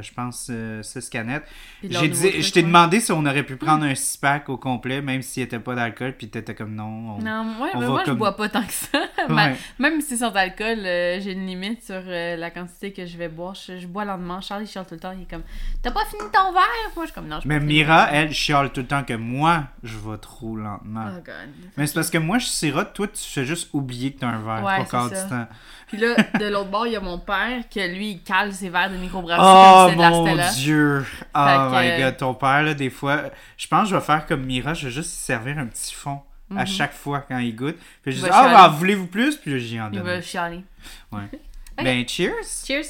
je 0.03 0.13
pense, 0.15 0.51
6 0.83 1.11
canettes. 1.11 1.45
J'ai 1.83 2.09
dit, 2.09 2.31
truc, 2.31 2.41
je 2.43 2.53
t'ai 2.53 2.61
ouais. 2.61 2.67
demandé 2.67 3.01
si 3.01 3.13
on 3.13 3.27
aurait 3.27 3.43
pu 3.43 3.57
prendre 3.57 3.85
un 3.85 3.95
six-pack 3.95 4.49
au 4.49 4.57
complet, 4.57 5.03
même 5.03 5.21
s'il 5.23 5.43
n'y 5.43 5.47
était 5.47 5.59
pas 5.59 5.75
d'alcool, 5.75 6.15
puis 6.17 6.29
t'étais 6.29 6.55
comme 6.55 6.75
non. 6.75 6.85
on- 6.85 7.19
Non, 7.19 7.47
ouais, 7.61 7.71
on 7.75 7.81
mais 7.81 7.87
va 7.87 7.91
moi, 7.93 8.01
je 8.05 8.11
comme- 8.11 8.19
bois 8.19 8.37
pas 8.37 8.49
tant 8.49 8.65
que 8.65 8.73
ça. 8.73 8.99
Ouais. 9.29 9.55
Même 9.79 10.01
si 10.03 10.09
c'est 10.09 10.17
sans 10.19 10.33
alcool, 10.35 10.79
j'ai 10.83 11.33
une 11.33 11.47
limite 11.47 11.83
sur 11.85 12.01
la 12.07 12.51
quantité 12.51 12.93
que 12.93 13.05
je 13.07 13.17
vais 13.17 13.29
boire. 13.29 13.55
Je, 13.55 13.79
je 13.79 13.87
bois 13.87 14.05
lentement. 14.05 14.41
Charlie 14.41 14.67
chiale 14.67 14.85
tout 14.87 14.95
le 14.95 15.01
temps. 15.01 15.13
Il 15.17 15.23
est 15.23 15.31
comme 15.31 15.43
T'as 15.83 15.91
pas 15.91 16.05
fini 16.07 16.23
ton 16.33 16.53
verre 16.53 16.63
Moi, 16.95 17.05
je 17.05 17.11
suis 17.11 17.15
comme 17.15 17.29
Non, 17.29 17.41
je 17.43 17.49
Mais 17.49 17.59
Mira, 17.61 18.09
elle, 18.13 18.33
chiale 18.33 18.71
tout 18.73 18.81
le 18.81 18.87
temps 18.87 19.03
que 19.03 19.15
moi, 19.15 19.65
je 19.83 19.97
vais 19.97 20.19
trop 20.19 20.54
lentement. 20.57 21.07
Oh, 21.17 21.21
God. 21.25 21.35
Mais 21.77 21.87
c'est 21.87 21.95
parce 21.95 22.11
que 22.11 22.19
moi, 22.19 22.39
je 22.39 22.47
sirote, 22.47 22.93
toi, 22.95 23.07
tu 23.09 23.23
fais 23.23 23.45
juste 23.45 23.69
oublier 23.73 24.13
que 24.13 24.21
t'as 24.21 24.29
un 24.29 24.43
verre 24.43 24.65
Ouais, 24.65 24.83
du 24.85 24.89
temps. 24.91 25.47
Puis 25.89 25.99
là, 25.99 26.15
de 26.39 26.47
l'autre 26.47 26.71
bord, 26.71 26.87
il 26.87 26.95
y 26.95 26.97
a 26.97 27.01
mon 27.01 27.19
père 27.19 27.69
que 27.69 27.81
lui, 27.95 28.13
il 28.13 28.23
cale 28.23 28.53
ses 28.53 28.69
verres 28.71 28.91
de 28.91 28.97
microbrasserie 28.97 29.43
Oh 29.45 29.87
comme 29.87 29.91
si 29.91 29.95
c'était 29.95 30.33
de 30.33 30.37
la 30.37 30.47
mon 30.49 30.53
dieu! 30.55 31.07
Oh 31.35 31.71
my 31.73 32.01
god, 32.03 32.17
ton 32.17 32.35
père, 32.35 32.63
là, 32.63 32.75
des 32.75 32.91
fois, 32.91 33.25
je 33.57 33.67
pense 33.69 33.85
que 33.85 33.89
je 33.91 33.95
vais 33.97 34.01
faire 34.03 34.27
comme 34.27 34.45
Mira, 34.45 34.75
je 34.75 34.87
vais 34.87 34.93
juste 34.93 35.11
servir 35.11 35.59
un 35.59 35.67
petit 35.67 35.95
fond 35.95 36.21
à 36.51 36.61
Mhm. 36.63 36.67
chaque 36.67 36.93
fois 36.93 37.21
quand 37.21 37.39
il 37.39 37.55
goûte. 37.57 37.77
Puis 38.03 38.13
je 38.13 38.19
Il 38.19 38.23
dis, 38.25 38.29
ah, 38.33 38.49
bah, 38.53 38.69
voulez-vous 38.69 39.07
plus? 39.07 39.37
Puis 39.37 39.53
là, 39.53 39.59
j'y 39.59 39.81
en 39.81 39.87
Il 39.91 39.99
donne. 39.99 40.03
va 40.07 40.21
chialer. 40.21 40.65
Ouais. 41.13 41.29
Ben, 41.77 42.07
cheers! 42.09 42.35
Cheers 42.67 42.85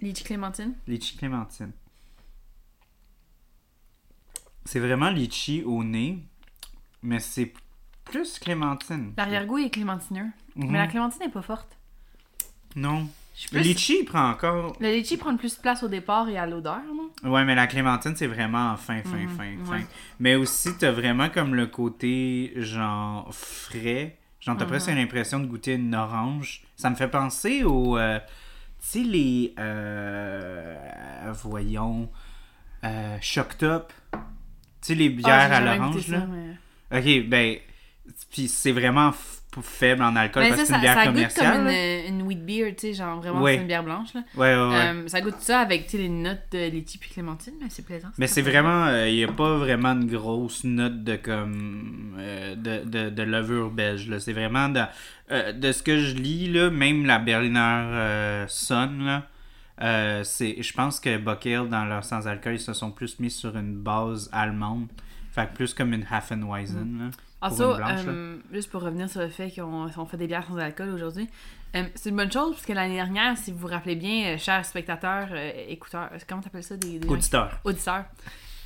Litchi 0.00 0.24
Clémentine. 0.24 0.74
Litchi 0.88 1.16
Clémentine. 1.16 1.70
C'est 4.64 4.80
vraiment 4.80 5.10
litchi 5.10 5.62
au 5.64 5.82
nez, 5.82 6.18
mais 7.02 7.18
c'est 7.20 7.52
plus 8.04 8.38
clémentine. 8.38 9.12
L'arrière-goût 9.16 9.58
est 9.58 9.70
clémentineux. 9.70 10.26
Mhm. 10.56 10.70
Mais 10.70 10.78
la 10.78 10.86
clémentine 10.86 11.20
n'est 11.20 11.32
pas 11.32 11.42
forte. 11.42 11.76
Non. 12.76 13.08
Le 13.52 13.60
litchi, 13.60 14.04
prend 14.04 14.30
encore. 14.30 14.76
Le 14.78 14.88
litchi 14.90 15.16
prend 15.16 15.34
plus 15.36 15.56
de 15.56 15.60
place 15.62 15.82
au 15.82 15.88
départ 15.88 16.28
et 16.28 16.36
à 16.38 16.46
l'odeur, 16.46 16.80
non? 16.94 17.30
Ouais, 17.30 17.44
mais 17.44 17.54
la 17.54 17.66
clémentine, 17.66 18.14
c'est 18.14 18.26
vraiment 18.26 18.76
fin, 18.76 19.02
fin, 19.02 19.16
Mhm, 19.16 19.28
fin, 19.30 19.44
ouais. 19.72 19.78
fin. 19.80 19.84
Mais 20.20 20.34
aussi, 20.34 20.76
t'as 20.76 20.90
vraiment 20.92 21.28
comme 21.30 21.54
le 21.54 21.66
côté, 21.66 22.52
genre, 22.56 23.28
frais. 23.34 24.18
Genre, 24.40 24.56
t'as 24.56 24.64
Mhm. 24.64 24.70
presque 24.70 24.88
l'impression 24.88 25.40
de 25.40 25.46
goûter 25.46 25.74
une 25.74 25.94
orange. 25.94 26.62
Ça 26.76 26.90
me 26.90 26.94
fait 26.94 27.08
penser 27.08 27.64
au. 27.64 27.96
euh, 27.96 28.18
tu 28.20 28.24
sais, 28.80 28.98
les. 29.02 29.54
euh, 29.58 31.32
voyons. 31.42 32.10
Euh, 32.84 33.16
Shock 33.20 33.56
Top. 33.58 33.92
Tu 34.12 34.18
sais, 34.82 34.94
les 34.94 35.08
bières 35.08 35.48
Ah, 35.52 35.56
à 35.56 35.60
l'orange, 35.76 36.08
là. 36.08 36.26
mais- 36.28 36.56
Ok, 36.92 37.28
ben. 37.28 37.56
Puis 38.30 38.48
c'est 38.48 38.72
vraiment 38.72 39.12
faible 39.60 40.02
en 40.02 40.16
alcool 40.16 40.44
Mais 40.44 40.48
parce 40.48 40.62
que 40.62 40.66
c'est 40.66 40.74
une 40.74 40.80
bière 40.80 40.94
ça 40.94 41.04
goûte 41.04 41.14
commerciale. 41.14 41.56
comme 41.56 41.66
là. 41.66 41.98
une, 42.08 42.14
une 42.20 42.22
wheat 42.22 42.44
beer, 42.44 42.74
tu 42.74 42.80
sais, 42.88 42.94
genre 42.94 43.20
vraiment 43.20 43.42
Ouais. 43.42 43.54
c'est 43.56 43.60
une 43.60 43.66
bière 43.66 43.84
blanche. 43.84 44.14
Là. 44.14 44.22
Ouais, 44.34 44.54
ouais, 44.54 44.68
ouais. 44.70 44.76
Euh, 45.04 45.08
ça 45.08 45.20
goûte 45.20 45.40
ça 45.40 45.60
avec 45.60 45.92
les 45.92 46.08
notes 46.08 46.40
de 46.52 46.70
litchi 46.70 46.96
puis 46.98 47.10
clémentine, 47.10 47.52
mais 47.60 47.66
c'est 47.68 47.84
plaisant. 47.84 48.08
Mais 48.18 48.26
c'est 48.26 48.40
vraiment. 48.42 48.88
Il 49.04 49.14
n'y 49.14 49.24
a 49.24 49.28
pas 49.28 49.56
vraiment 49.58 49.94
de 49.94 50.04
grosse 50.06 50.64
note 50.64 51.04
de 51.04 51.16
comme. 51.16 52.16
euh, 52.18 52.54
de, 52.56 52.84
de, 52.84 53.10
de 53.10 53.22
levure 53.22 53.70
belge. 53.70 54.08
là. 54.08 54.18
C'est 54.20 54.32
vraiment. 54.32 54.68
De, 54.70 54.80
euh, 55.30 55.52
de 55.52 55.70
ce 55.72 55.82
que 55.82 55.98
je 55.98 56.14
lis, 56.14 56.50
là, 56.50 56.70
même 56.70 57.04
la 57.04 57.18
Berliner 57.18 57.58
euh, 57.60 58.44
Sun, 58.48 59.04
là. 59.04 59.26
euh, 59.82 60.24
c'est, 60.24 60.62
je 60.62 60.72
pense 60.72 60.98
que 60.98 61.18
Bockel, 61.18 61.68
dans 61.68 61.84
leur 61.84 62.04
sans-alcool, 62.04 62.54
ils 62.54 62.60
se 62.60 62.72
sont 62.72 62.90
plus 62.90 63.18
mis 63.20 63.30
sur 63.30 63.54
une 63.56 63.74
base 63.76 64.30
allemande. 64.32 64.86
Fait 65.32 65.46
que 65.48 65.54
plus 65.54 65.74
comme 65.74 65.92
une. 65.94 66.04
Also, 67.40 67.70
une 67.72 67.76
blanche, 67.76 68.04
là. 68.04 68.12
euh, 68.12 68.36
juste 68.52 68.70
pour 68.70 68.82
revenir 68.82 69.08
sur 69.08 69.20
le 69.20 69.28
fait 69.28 69.50
qu'on 69.50 69.90
on 69.96 70.06
fait 70.06 70.16
des 70.16 70.26
bières 70.28 70.44
sans 70.46 70.56
alcool 70.58 70.90
aujourd'hui, 70.90 71.28
euh, 71.74 71.82
c'est 71.96 72.10
une 72.10 72.16
bonne 72.16 72.30
chose 72.30 72.52
parce 72.52 72.66
que 72.66 72.72
l'année 72.72 72.94
dernière, 72.96 73.36
si 73.36 73.50
vous 73.50 73.58
vous 73.58 73.66
rappelez 73.66 73.96
bien, 73.96 74.34
euh, 74.34 74.38
chers 74.38 74.64
spectateurs, 74.64 75.26
euh, 75.32 75.50
écouteurs, 75.68 76.08
comment 76.28 76.40
t'appelles 76.42 76.62
ça 76.62 76.76
des, 76.76 76.98
des 76.98 77.08
gens- 77.08 77.12
Auditeur. 77.14 77.58
auditeurs, 77.64 78.04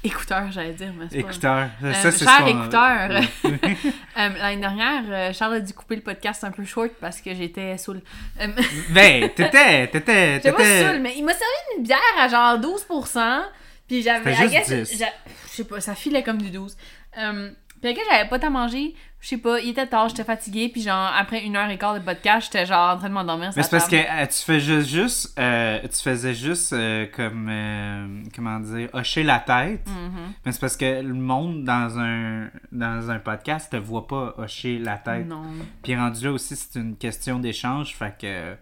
écouteurs, 0.05 0.51
j'allais 0.53 0.75
dire, 0.75 0.93
mais 0.99 1.07
c'est 1.11 1.23
pas. 1.23 1.31
Écouteur. 1.31 1.69
Euh, 1.85 1.93
ça, 1.95 2.11
c'est 2.13 2.25
cher 2.27 2.47
écouteur. 2.49 3.23
Euh, 4.19 4.29
l'année 4.39 4.61
dernière, 4.61 5.03
euh, 5.09 5.33
Charles 5.35 5.55
a 5.55 5.61
dû 5.61 5.73
couper 5.75 5.97
le 5.97 6.03
podcast 6.03 6.43
un 6.45 6.51
peu 6.51 6.65
short 6.65 6.91
parce 7.01 7.21
que 7.21 7.35
j'étais 7.35 7.77
saoul. 7.79 8.01
Euh, 8.41 8.49
ben, 8.91 9.29
t'étais, 9.35 9.87
t'étais, 9.89 10.35
J'étais 10.37 10.53
pas 10.53 10.57
t'étais... 10.59 10.83
saoul, 10.85 11.01
mais 11.03 11.15
il 11.17 11.23
m'a 11.25 11.33
servi 11.33 11.53
une 11.79 11.83
bière 11.85 11.99
à 12.19 12.29
genre 12.29 12.59
12%. 12.59 13.43
Puis 13.89 14.03
j'avais. 14.03 14.35
C'était 14.35 14.47
I 14.47 14.51
juste 14.59 14.69
guess, 14.71 14.89
10. 14.91 14.99
j'a- 14.99 15.07
Je 15.47 15.51
sais 15.53 15.65
pas, 15.65 15.81
ça 15.81 15.95
filait 15.95 16.23
comme 16.23 16.41
du 16.43 16.51
12. 16.51 16.77
Euh, 17.19 17.51
puis 17.83 17.95
que 17.95 18.01
j'avais 18.11 18.29
pas 18.29 18.39
tant 18.39 18.51
mangé. 18.51 18.95
Je 19.21 19.29
sais 19.31 19.39
pas, 19.39 19.59
il 19.61 19.71
était 19.71 19.87
tard, 19.87 20.09
j'étais 20.09 20.25
fatiguée. 20.25 20.69
Puis 20.69 20.83
genre, 20.83 21.11
après 21.17 21.45
une 21.45 21.57
heure 21.57 21.69
et 21.69 21.79
quart 21.79 21.95
de 21.95 22.01
podcast, 22.01 22.47
j'étais 22.47 22.65
genre 22.67 22.95
en 22.95 22.99
train 22.99 23.09
de 23.09 23.15
m'endormir. 23.15 23.51
Mais 23.57 23.63
c'est 23.63 23.71
parce 23.71 23.89
que 23.89 23.97
euh, 23.97 24.27
tu 24.27 24.43
fais 24.45 24.61
juste, 24.61 24.89
juste 24.89 25.39
euh, 25.39 25.81
tu 25.83 26.01
faisais 26.03 26.35
juste 26.35 26.73
euh, 26.73 27.07
comme, 27.15 28.23
comment 28.35 28.61
dire, 28.61 28.89
hocher 28.93 29.23
la 29.25 29.39
tête. 29.41 29.87
Mhm. 29.89 30.33
Mais 30.45 30.53
c'est 30.53 30.61
parce 30.61 30.77
que 30.77 31.01
le 31.03 31.15
monde 31.15 31.65
dans 31.65 31.99
un, 31.99 32.49
dans 32.73 33.11
un 33.11 33.19
podcast 33.19 33.73
te 33.73 33.77
voit 33.77 34.07
pas 34.07 34.35
hocher 34.39 34.79
la 34.79 34.97
tête. 34.99 35.27
Non. 35.27 35.43
Puis 35.83 35.97
rendu 35.97 36.25
là 36.25 36.33
aussi, 36.33 36.55
c'est 36.57 36.79
une 36.79 36.97
question 36.97 37.39
d'échange, 37.39 37.95
fait 37.97 38.15
que 38.21 38.55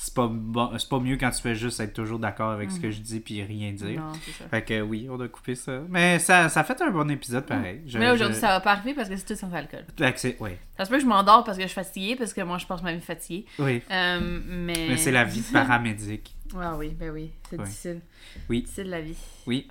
c'est 0.00 0.14
pas, 0.14 0.28
bon, 0.30 0.70
c'est 0.78 0.88
pas 0.88 1.00
mieux 1.00 1.16
quand 1.16 1.30
tu 1.30 1.42
fais 1.42 1.56
juste 1.56 1.80
être 1.80 1.92
toujours 1.92 2.20
d'accord 2.20 2.52
avec 2.52 2.70
ce 2.70 2.78
que 2.78 2.88
je 2.88 3.00
dis 3.00 3.18
puis 3.18 3.42
rien 3.42 3.72
dire. 3.72 4.00
Non, 4.00 4.12
ça. 4.12 4.48
Fait 4.48 4.62
que 4.62 4.80
oui, 4.80 5.08
on 5.10 5.18
a 5.20 5.26
coupé 5.26 5.56
ça. 5.56 5.80
Mais 5.88 6.20
ça, 6.20 6.48
ça 6.48 6.60
a 6.60 6.64
fait 6.64 6.80
un 6.80 6.90
bon 6.90 7.10
épisode 7.10 7.44
pareil. 7.46 7.80
Je- 7.84 7.98
Mais 7.98 8.08
aujourd'hui, 8.08 8.36
je- 8.36 8.40
ça 8.40 8.46
va 8.48 8.60
pas 8.60 8.72
arriver 8.74 8.94
parce 8.94 9.08
que 9.08 9.16
c'est 9.16 9.24
tout 9.26 9.34
sans 9.34 9.52
alcool. 9.52 9.84
Oui, 9.98 10.50
Ça 10.76 10.84
se 10.84 10.90
peut 10.90 10.96
que 10.98 11.02
je 11.02 11.06
m'endors 11.06 11.42
parce 11.42 11.56
que 11.58 11.64
je 11.64 11.68
suis 11.68 11.74
fatiguée, 11.74 12.14
parce 12.14 12.32
que 12.32 12.40
moi, 12.42 12.58
je 12.58 12.66
passe 12.66 12.80
ma 12.82 12.92
vie 12.94 13.00
fatiguée. 13.00 13.44
oui. 13.58 13.82
Euh, 13.90 14.20
mais. 14.46 14.86
Mais 14.90 14.96
c'est 14.98 15.10
la 15.10 15.24
vie 15.24 15.40
de 15.48 15.52
paramédic. 15.52 16.32
Ah 16.56 16.76
oui, 16.76 16.90
ben 16.90 17.10
oui, 17.10 17.32
c'est 17.50 17.60
difficile. 17.60 18.00
Oui. 18.48 18.62
Difficile 18.62 18.90
la 18.90 19.00
vie. 19.00 19.16
Oui. 19.48 19.66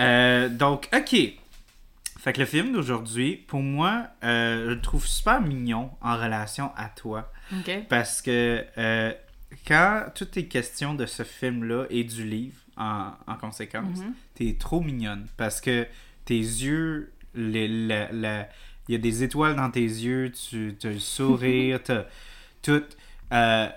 Euh, 0.00 0.48
donc, 0.48 0.88
ok. 0.96 1.16
Fait 2.18 2.32
que 2.32 2.40
le 2.40 2.46
film 2.46 2.72
d'aujourd'hui, 2.72 3.36
pour 3.46 3.60
moi, 3.60 4.06
euh, 4.24 4.64
je 4.64 4.70
le 4.70 4.80
trouve 4.80 5.06
super 5.06 5.40
mignon 5.42 5.90
en 6.00 6.16
relation 6.16 6.72
à 6.76 6.88
toi. 6.88 7.30
Ok. 7.52 7.70
Parce 7.88 8.22
que 8.22 8.64
euh, 8.78 9.12
quand 9.66 10.06
tout 10.14 10.38
est 10.38 10.46
question 10.46 10.94
de 10.94 11.06
ce 11.06 11.22
film-là 11.22 11.86
et 11.90 12.04
du 12.04 12.24
livre, 12.24 12.56
en, 12.76 13.12
en 13.26 13.36
conséquence, 13.36 13.98
Mhm. 13.98 14.14
t'es 14.34 14.56
trop 14.58 14.80
mignonne. 14.80 15.26
Parce 15.36 15.60
que 15.60 15.86
tes 16.24 16.38
yeux, 16.38 17.12
les- 17.34 17.68
la- 17.68 18.10
la- 18.12 18.48
il 18.88 18.92
y 18.92 18.94
a 18.94 18.98
des 18.98 19.22
étoiles 19.22 19.56
dans 19.56 19.70
tes 19.70 19.80
yeux, 19.82 20.30
tu 20.32 20.76
as 20.84 20.88
le 20.88 20.98
sourire, 20.98 21.80
t'as 21.84 22.04
tout. 22.62 22.82
Euh, 23.32 23.68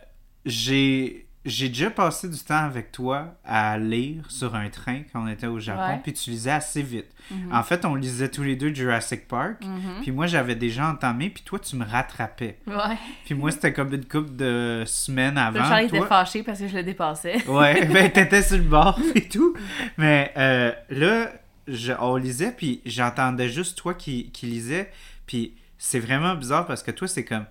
j'ai. 0.46 1.26
J'ai 1.50 1.68
déjà 1.70 1.90
passé 1.90 2.30
du 2.30 2.38
temps 2.38 2.64
avec 2.64 2.92
toi 2.92 3.36
à 3.44 3.78
lire 3.78 4.24
sur 4.30 4.54
un 4.56 4.70
train 4.70 5.02
quand 5.12 5.24
on 5.24 5.28
était 5.28 5.48
au 5.48 5.60
Japon, 5.60 6.00
puis 6.04 6.14
tu 6.14 6.30
lisais 6.30 6.52
assez 6.52 6.82
vite. 6.84 7.08
Mhm. 7.32 7.54
En 7.54 7.64
fait, 7.64 7.86
on 7.86 7.96
lisait 7.96 8.30
tous 8.30 8.44
les 8.44 8.56
deux 8.56 8.74
Jurassic 8.74 9.28
Park, 9.28 9.66
Mhm. 9.66 10.02
puis 10.02 10.12
moi 10.12 10.28
j'avais 10.28 10.56
déjà 10.56 10.88
entamé, 10.88 11.30
puis 11.30 11.44
toi 11.44 11.58
tu 11.60 11.76
me 11.76 11.84
rattrapais. 11.86 12.60
Ouais. 12.68 12.98
Puis 13.26 13.34
moi, 13.36 13.52
c'était 13.52 13.74
comme 13.74 13.94
une 13.94 14.06
couple 14.06 14.36
de 14.36 14.84
semaines 14.86 15.38
avant. 15.38 15.64
Charlie 15.66 15.86
était 15.88 16.06
fâché 16.06 16.44
parce 16.44 16.60
que 16.60 16.68
je 16.68 16.76
le 16.76 16.84
dépassais. 16.84 17.44
Ouais, 17.48 17.86
ben 17.88 18.12
t'étais 18.14 18.44
sur 18.44 18.58
le 18.58 18.64
bord 18.64 19.00
et 19.16 19.28
tout. 19.28 19.56
Mais 19.98 20.32
euh, 20.38 20.72
là, 20.90 21.32
je- 21.68 21.94
on 22.00 22.16
lisait, 22.16 22.52
puis 22.52 22.82
j'entendais 22.86 23.50
juste 23.50 23.78
toi 23.78 23.94
qui, 23.96 24.30
qui 24.32 24.46
lisais. 24.46 24.92
Puis 25.26 25.56
c'est 25.78 26.00
vraiment 26.00 26.36
bizarre 26.36 26.66
parce 26.68 26.84
que 26.84 26.92
toi, 26.92 27.08
c'est 27.08 27.26
comme... 27.26 27.46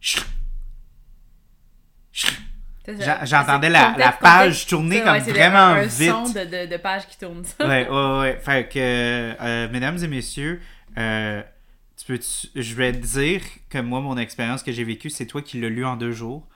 C'est 0.00 0.18
ça. 2.12 2.28
J'entendais 3.24 3.68
la, 3.70 3.94
la 3.96 4.12
page 4.12 4.66
tourner 4.66 5.00
comme 5.00 5.12
ouais, 5.12 5.20
vraiment 5.20 5.58
un, 5.58 5.74
un 5.76 5.82
vite. 5.86 6.10
son 6.10 6.24
de, 6.32 6.40
de, 6.44 6.70
de 6.70 6.76
page 6.78 7.06
qui 7.08 7.16
tourne. 7.18 7.44
ça. 7.44 7.66
Ouais, 7.66 7.88
ouais, 7.88 8.18
ouais. 8.20 8.38
Fait 8.42 8.68
que, 8.68 8.78
euh, 8.78 9.68
mesdames 9.70 9.98
et 10.02 10.08
messieurs, 10.08 10.60
euh, 10.98 11.42
tu 11.96 12.04
peux, 12.06 12.18
je 12.56 12.74
vais 12.74 12.92
te 12.92 12.98
dire 12.98 13.40
que 13.70 13.78
moi, 13.78 14.00
mon 14.00 14.16
expérience 14.18 14.62
que 14.62 14.72
j'ai 14.72 14.84
vécue, 14.84 15.10
c'est 15.10 15.26
toi 15.26 15.42
qui 15.42 15.60
l'as 15.60 15.68
lu 15.68 15.84
en 15.84 15.96
deux 15.96 16.12
jours. 16.12 16.46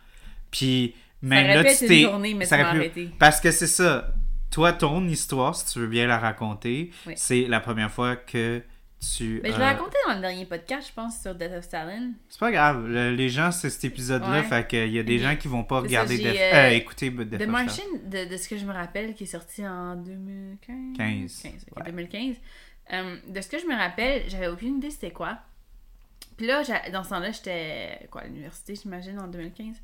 Puis, 0.51 0.95
Ça 1.23 1.29
même 1.29 1.63
là, 1.63 1.65
tu 1.73 1.87
t'es. 1.87 2.03
journée, 2.03 2.35
mais 2.35 2.45
ça 2.45 2.59
pu-. 2.73 3.09
Parce 3.19 3.41
que 3.41 3.51
c'est 3.53 3.67
ça. 3.67 4.09
Toi, 4.51 4.73
ton 4.73 5.07
histoire, 5.09 5.55
si 5.55 5.67
tu 5.73 5.79
veux 5.81 5.87
bien 5.87 6.07
la 6.07 6.19
raconter, 6.19 6.91
Oui. 7.07 7.13
c'est 7.17 7.43
la 7.49 7.61
première 7.61 7.91
fois 7.91 8.17
que 8.17 8.63
tu. 9.01 9.41
Mais 9.43 9.51
je 9.51 9.55
euh, 9.55 9.59
l'ai 9.59 9.65
raconté 9.65 9.97
dans 10.07 10.15
le 10.15 10.21
dernier 10.21 10.47
podcast, 10.47 10.89
je 10.89 10.93
pense, 10.95 11.21
sur 11.21 11.35
Death 11.35 11.53
of 11.53 11.65
Stalin. 11.65 12.13
C'est 12.29 12.41
pas 12.41 12.51
grave. 12.51 12.87
le- 12.87 13.15
les 13.15 13.29
gens, 13.29 13.51
c'est 13.53 13.71
cet 13.71 13.85
épisode-là. 13.85 14.31
Ouais. 14.41 14.43
Fait 14.43 14.67
qu'il 14.67 14.93
y 14.93 14.99
a 14.99 15.03
des 15.03 15.19
gens 15.19 15.37
qui 15.37 15.49
vont 15.49 15.65
pas 15.65 15.81
regarder. 15.81 16.19
Def- 16.19 16.37
euh, 16.37 16.55
euh, 16.55 16.71
écouter 16.71 17.11
Death 17.11 17.19
The 17.31 17.33
of 17.35 17.39
Stalin. 17.41 17.53
Martian, 17.53 17.85
de, 18.05 18.25
de 18.31 18.37
ce 18.37 18.49
que 18.49 18.57
je 18.57 18.65
me 18.65 18.73
rappelle, 18.73 19.15
qui 19.15 19.25
est 19.25 19.27
sorti 19.27 19.67
en 19.67 19.97
2015. 19.97 20.97
15. 20.97 21.43
15, 21.43 21.67
ok, 21.71 21.77
Ouais. 21.79 21.85
2015. 21.93 22.37
Euh, 22.93 23.17
de 23.29 23.41
ce 23.41 23.49
que 23.49 23.59
je 23.59 23.67
me 23.67 23.75
rappelle, 23.77 24.23
j'avais 24.29 24.49
aucune 24.49 24.77
idée 24.79 24.91
c'était 24.91 25.11
quoi. 25.11 25.39
Puis 26.37 26.47
là, 26.47 26.63
dans 26.93 27.03
ce 27.03 27.11
temps-là, 27.11 27.33
j'étais 27.33 28.07
quoi, 28.11 28.21
à 28.23 28.25
l'université, 28.27 28.75
j'imagine, 28.75 29.19
en 29.19 29.27
2015. 29.29 29.77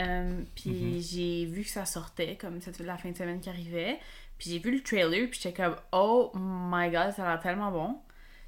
Euh, 0.00 0.40
puis 0.56 0.70
Mhm. 0.70 1.00
j'ai 1.00 1.46
vu 1.46 1.62
que 1.62 1.68
ça 1.70 1.84
sortait, 1.86 2.36
comme 2.36 2.60
c'était 2.60 2.82
la 2.82 2.96
fin 2.96 3.10
de 3.10 3.16
semaine 3.16 3.40
qui 3.40 3.48
arrivait. 3.48 3.98
Puis 4.38 4.50
j'ai 4.50 4.58
vu 4.58 4.72
le 4.72 4.82
trailer, 4.82 5.28
puis 5.30 5.38
j'étais 5.40 5.62
comme, 5.62 5.76
oh 5.92 6.32
my 6.34 6.90
god, 6.90 7.12
ça 7.14 7.24
a 7.24 7.34
l'air 7.34 7.40
tellement 7.40 7.70
bon. 7.70 7.96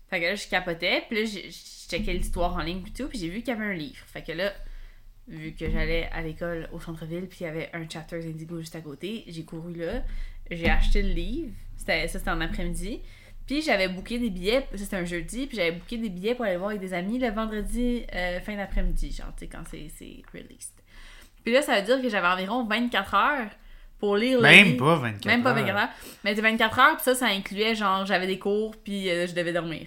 Fait 0.09 0.21
que 0.21 0.27
là, 0.27 0.35
je 0.35 0.49
capotais, 0.49 1.03
puis 1.09 1.19
là, 1.19 1.25
je 1.25 1.51
checkais 1.89 2.13
l'histoire 2.13 2.55
en 2.55 2.61
ligne, 2.61 2.83
puis 2.83 2.93
tout, 2.93 3.09
puis 3.09 3.19
j'ai 3.19 3.29
vu 3.29 3.41
qu'il 3.41 3.49
y 3.49 3.57
avait 3.57 3.65
un 3.65 3.75
livre. 3.75 4.05
Fait 4.07 4.23
que 4.23 4.33
là, 4.33 4.53
vu 5.29 5.53
que 5.53 5.69
j'allais 5.69 6.09
à 6.13 6.23
l'école 6.23 6.69
au 6.73 6.81
centre-ville, 6.81 7.27
puis 7.27 7.39
il 7.41 7.45
y 7.45 7.47
avait 7.47 7.71
un 7.73 7.89
Chapters 7.89 8.25
Indigo 8.25 8.61
juste 8.61 8.77
à 8.77 8.81
côté, 8.81 9.25
j'ai 9.27 9.45
couru 9.45 9.75
là, 9.75 10.03
j'ai 10.51 10.71
acheté 10.71 11.03
le 11.03 11.09
livre, 11.09 11.51
ça 11.77 12.07
c'était 12.07 12.31
en 12.31 12.41
après-midi, 12.41 13.01
puis 13.47 13.63
j'avais 13.63 13.89
booké 13.89 14.19
des 14.19 14.31
billets, 14.31 14.67
ça 14.73 14.79
c'était 14.79 14.97
un 14.97 15.05
jeudi, 15.05 15.47
puis 15.47 15.57
j'avais 15.57 15.73
booké 15.73 15.99
des 15.99 16.09
billets 16.09 16.35
pour 16.35 16.45
aller 16.45 16.57
voir 16.57 16.71
avec 16.71 16.81
des 16.81 16.95
amis 16.95 17.19
le 17.19 17.31
vendredi 17.31 18.05
euh, 18.15 18.41
fin 18.41 18.57
d'après-midi, 18.57 19.13
genre, 19.13 19.33
tu 19.37 19.41
sais, 19.41 19.47
quand 19.49 19.63
c'est, 19.69 19.89
c'est 19.97 20.23
released. 20.33 20.73
Puis 21.43 21.53
là, 21.53 21.63
ça 21.63 21.81
veut 21.81 21.87
dire 21.87 22.01
que 22.01 22.09
j'avais 22.09 22.27
environ 22.27 22.65
24 22.65 23.15
heures 23.15 23.51
pour 23.99 24.17
lire 24.17 24.38
le 24.38 24.43
Même 24.43 24.76
pas 24.76 24.97
24 24.97 25.25
Même 25.26 25.43
pas 25.43 25.50
heures. 25.50 25.57
24 25.57 25.79
heures. 25.79 25.88
Mais 26.25 26.31
c'était 26.35 26.43
24 26.50 26.79
heures, 26.79 26.95
puis 26.97 27.05
ça, 27.05 27.15
ça 27.15 27.26
incluait 27.26 27.75
genre 27.75 28.05
j'avais 28.07 28.26
des 28.26 28.38
cours, 28.38 28.75
puis 28.76 29.09
euh, 29.11 29.26
je 29.26 29.35
devais 29.35 29.53
dormir. 29.53 29.87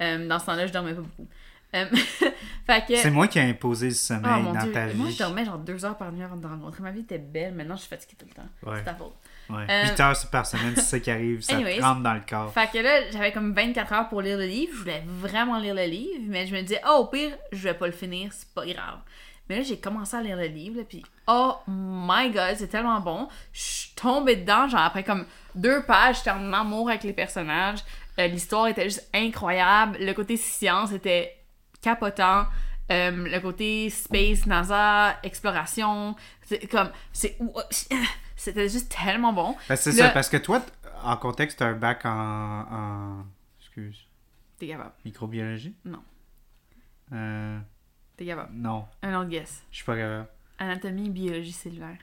Euh, 0.00 0.26
dans 0.28 0.38
ce 0.38 0.46
temps-là, 0.46 0.66
je 0.66 0.72
dormais 0.72 0.92
pas 0.94 1.00
beaucoup. 1.00 1.26
Euh, 1.74 1.84
fait 2.66 2.86
que. 2.86 2.96
C'est 2.96 3.10
moi 3.10 3.26
qui 3.28 3.38
ai 3.38 3.42
imposé 3.42 3.88
le 3.88 3.94
sommeil 3.94 4.32
Oh 4.36 4.40
mon 4.42 4.52
dans 4.52 4.60
dieu, 4.60 4.72
ta 4.72 4.86
vie. 4.86 4.96
moi 4.96 5.08
je 5.10 5.18
dormais 5.18 5.44
genre 5.44 5.58
deux 5.58 5.84
heures 5.84 5.96
par 5.96 6.12
nuit 6.12 6.22
avant 6.22 6.36
de 6.36 6.42
te 6.42 6.46
rencontrer. 6.46 6.82
Ma 6.82 6.90
vie 6.92 7.00
était 7.00 7.18
belle, 7.18 7.54
maintenant 7.54 7.74
je 7.76 7.80
suis 7.80 7.88
fatiguée 7.90 8.16
tout 8.18 8.26
le 8.28 8.34
temps. 8.34 8.48
Ouais. 8.70 8.78
C'est 8.78 8.84
ta 8.84 8.94
faute. 8.94 9.14
Ouais. 9.48 9.64
Euh, 9.70 9.90
8 9.90 10.00
heures 10.00 10.16
par 10.32 10.44
semaine, 10.46 10.72
c'est 10.74 10.82
ça 10.82 11.00
qui 11.00 11.10
arrive. 11.10 11.40
Ça 11.40 11.54
Anyways. 11.54 11.78
te 11.78 11.82
rentre 11.82 12.02
dans 12.02 12.14
le 12.14 12.20
corps. 12.28 12.52
Fait 12.52 12.68
que 12.72 12.78
là, 12.78 13.10
j'avais 13.12 13.32
comme 13.32 13.52
24 13.52 13.92
heures 13.92 14.08
pour 14.08 14.20
lire 14.22 14.38
le 14.38 14.46
livre. 14.46 14.72
Je 14.74 14.78
voulais 14.80 15.02
vraiment 15.06 15.58
lire 15.58 15.74
le 15.74 15.84
livre, 15.84 16.24
mais 16.26 16.46
je 16.46 16.54
me 16.54 16.62
disais, 16.62 16.80
oh, 16.88 16.98
au 17.02 17.06
pire, 17.06 17.30
je 17.52 17.62
vais 17.62 17.74
pas 17.74 17.86
le 17.86 17.92
finir, 17.92 18.30
c'est 18.32 18.48
pas 18.54 18.66
grave. 18.66 18.98
Mais 19.48 19.58
là, 19.58 19.62
j'ai 19.62 19.78
commencé 19.78 20.16
à 20.16 20.22
lire 20.22 20.36
le 20.36 20.46
livre, 20.46 20.78
là, 20.78 20.84
puis 20.88 21.04
oh 21.28 21.56
my 21.66 22.30
god, 22.30 22.56
c'est 22.56 22.68
tellement 22.68 23.00
bon. 23.00 23.28
Je 23.52 23.60
suis 23.60 23.94
tombée 23.94 24.36
dedans, 24.36 24.68
genre 24.68 24.80
après 24.80 25.04
comme 25.04 25.24
deux 25.54 25.82
pages, 25.84 26.18
j'étais 26.18 26.30
en 26.30 26.52
amour 26.52 26.88
avec 26.88 27.04
les 27.04 27.12
personnages. 27.12 27.80
Euh, 28.18 28.26
L'histoire 28.26 28.66
était 28.68 28.84
juste 28.84 29.08
incroyable. 29.14 29.98
Le 30.00 30.12
côté 30.12 30.36
science 30.36 30.92
était 30.92 31.36
capotant. 31.80 32.46
Euh, 32.90 33.10
le 33.10 33.40
côté 33.40 33.90
space, 33.90 34.46
NASA, 34.46 35.18
exploration, 35.22 36.14
c'est 36.42 36.66
comme, 36.68 36.90
c'est, 37.12 37.36
c'était 38.36 38.68
juste 38.68 38.94
tellement 39.04 39.32
bon. 39.32 39.56
Ben, 39.68 39.76
c'est 39.76 39.92
ça, 39.92 40.10
parce 40.10 40.28
que 40.28 40.36
toi, 40.36 40.62
en 41.02 41.16
contexte, 41.16 41.58
t'as 41.58 41.66
un 41.66 41.72
bac 41.74 42.04
en, 42.04 42.10
en. 42.10 43.24
Excuse. 43.60 44.06
T'es 44.58 44.68
capable, 44.68 44.92
Microbiologie? 45.04 45.74
Non. 45.84 46.02
Euh. 47.12 47.58
T'es 48.16 48.26
capable. 48.26 48.50
Non, 48.54 48.84
Un 49.02 49.18
autre 49.20 49.28
guess. 49.30 49.62
je 49.70 49.76
suis 49.76 49.84
pas 49.84 49.96
capable. 49.96 50.26
Anatomie, 50.58 51.10
biologie 51.10 51.52
cellulaire. 51.52 51.96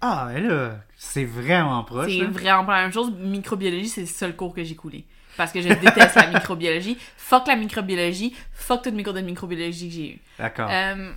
Ah, 0.00 0.28
là, 0.36 0.76
c'est 0.96 1.24
vraiment 1.24 1.82
proche. 1.82 2.12
C'est 2.12 2.22
là. 2.22 2.28
vraiment 2.30 2.64
pas 2.64 2.76
la 2.76 2.82
même 2.82 2.92
chose. 2.92 3.10
Microbiologie, 3.18 3.88
c'est 3.88 4.02
le 4.02 4.06
seul 4.06 4.36
cours 4.36 4.54
que 4.54 4.62
j'ai 4.62 4.76
coulé. 4.76 5.04
Parce 5.36 5.50
que 5.52 5.60
je 5.60 5.68
déteste 5.68 6.14
la 6.14 6.26
microbiologie. 6.32 6.96
Fuck 7.16 7.48
la 7.48 7.56
microbiologie. 7.56 8.34
Fuck 8.52 8.82
toutes 8.82 8.94
mes 8.94 9.02
cours 9.02 9.12
de 9.14 9.20
microbiologie 9.20 9.88
que 9.88 9.94
j'ai 9.94 10.10
eu. 10.14 10.18
D'accord. 10.38 10.68
Euh, 10.70 11.12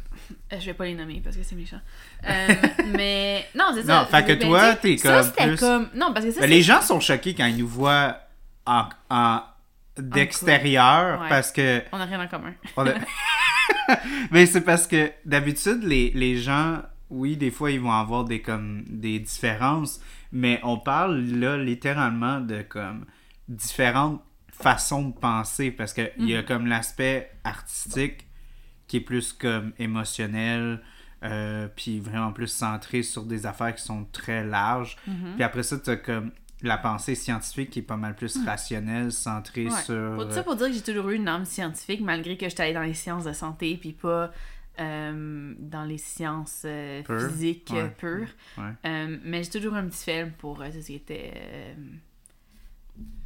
je 0.51 0.65
vais 0.65 0.73
pas 0.73 0.85
les 0.85 0.95
nommer 0.95 1.21
parce 1.23 1.35
que 1.37 1.43
c'est 1.43 1.55
méchant. 1.55 1.79
Euh, 2.27 2.47
mais 2.95 3.45
non, 3.55 3.65
c'est 3.75 3.83
ça. 3.83 3.99
Non, 4.01 4.05
fait 4.07 4.25
que 4.25 4.33
toi, 4.43 4.75
t'es 4.75 4.97
ça, 4.97 5.23
comme 5.37 5.47
plus- 5.49 5.59
comme. 5.59 5.89
Non, 5.95 6.11
parce 6.13 6.25
que 6.25 6.31
ça, 6.31 6.41
Ben, 6.41 6.49
les 6.49 6.61
gens 6.63 6.81
sont 6.81 6.99
choqués 6.99 7.35
quand 7.35 7.45
ils 7.45 7.57
nous 7.57 7.67
voient 7.67 8.17
en, 8.65 8.89
en 9.11 9.41
d'extérieur 9.97 11.21
Ouais. 11.21 11.29
parce 11.29 11.51
que 11.51 11.83
On 11.91 11.99
a 11.99 12.05
rien 12.05 12.19
en 12.23 12.27
commun. 12.27 12.53
on 12.77 12.87
a- 12.87 12.93
mais 14.31 14.45
c'est 14.51 14.61
parce 14.61 14.87
que 14.87 15.11
d'habitude 15.25 15.83
les, 15.83 16.11
les 16.11 16.37
gens 16.37 16.81
oui 17.09 17.37
des 17.37 17.51
fois 17.51 17.71
ils 17.71 17.79
vont 17.79 17.91
avoir 17.91 18.23
des 18.25 18.41
comme 18.41 18.83
des 18.87 19.19
différences 19.19 20.01
mais 20.31 20.59
on 20.63 20.77
parle 20.77 21.19
là 21.21 21.57
littéralement 21.57 22.39
de 22.39 22.61
comme 22.61 23.05
différentes 23.47 24.21
façon 24.51 25.09
de 25.09 25.13
penser 25.13 25.71
parce 25.71 25.93
que 25.93 26.09
il 26.17 26.29
y 26.29 26.33
Mm. 26.33 26.37
a 26.37 26.43
comme 26.43 26.67
l'aspect 26.67 27.31
artistique 27.43 28.27
qui 28.87 28.97
est 28.97 29.01
plus 29.01 29.33
comme 29.33 29.73
émotionnel 29.79 30.81
euh, 31.23 31.67
puis 31.75 31.99
vraiment 31.99 32.31
plus 32.31 32.47
centré 32.47 33.03
sur 33.03 33.25
des 33.25 33.45
affaires 33.45 33.73
qui 33.75 33.83
sont 33.83 34.05
très 34.11 34.43
larges 34.45 34.97
Mhm. 35.07 35.33
puis 35.35 35.43
après 35.43 35.63
ça 35.63 35.77
tu 35.79 35.89
as 35.89 35.95
comme 35.97 36.31
la 36.63 36.77
pensée 36.77 37.15
scientifique 37.15 37.69
qui 37.71 37.79
est 37.79 37.83
pas 37.83 37.97
mal 37.97 38.15
plus 38.15 38.37
rationnelle 38.45 39.11
centrée 39.11 39.65
Mm. 39.65 39.71
Ouais. 39.73 39.81
sur 39.81 40.15
Pour 40.15 40.31
ça, 40.31 40.43
pour 40.43 40.55
dire 40.55 40.67
que 40.67 40.73
j'ai 40.73 40.81
toujours 40.81 41.09
eu 41.09 41.15
une 41.15 41.27
âme 41.27 41.45
scientifique, 41.45 42.01
malgré 42.01 42.37
que 42.37 42.47
j'étais 42.47 42.63
allée 42.63 42.73
dans 42.73 42.81
les 42.81 42.93
sciences 42.93 43.23
de 43.25 43.33
santé, 43.33 43.77
puis 43.79 43.93
pas 43.93 44.31
euh, 44.79 45.53
dans 45.59 45.83
les 45.83 45.97
sciences 45.97 46.61
euh, 46.65 47.03
physiques 47.29 47.69
Ouais. 47.73 47.89
pures. 47.97 48.27
Ouais. 48.57 48.63
Euh, 48.85 49.17
mais 49.23 49.43
j'ai 49.43 49.49
toujours 49.49 49.73
eu 49.75 49.77
un 49.77 49.87
petit 49.87 50.03
film 50.03 50.31
pour 50.37 50.57
tout 50.57 50.71
ce 50.71 50.85
qui 50.87 50.95
était 50.95 51.33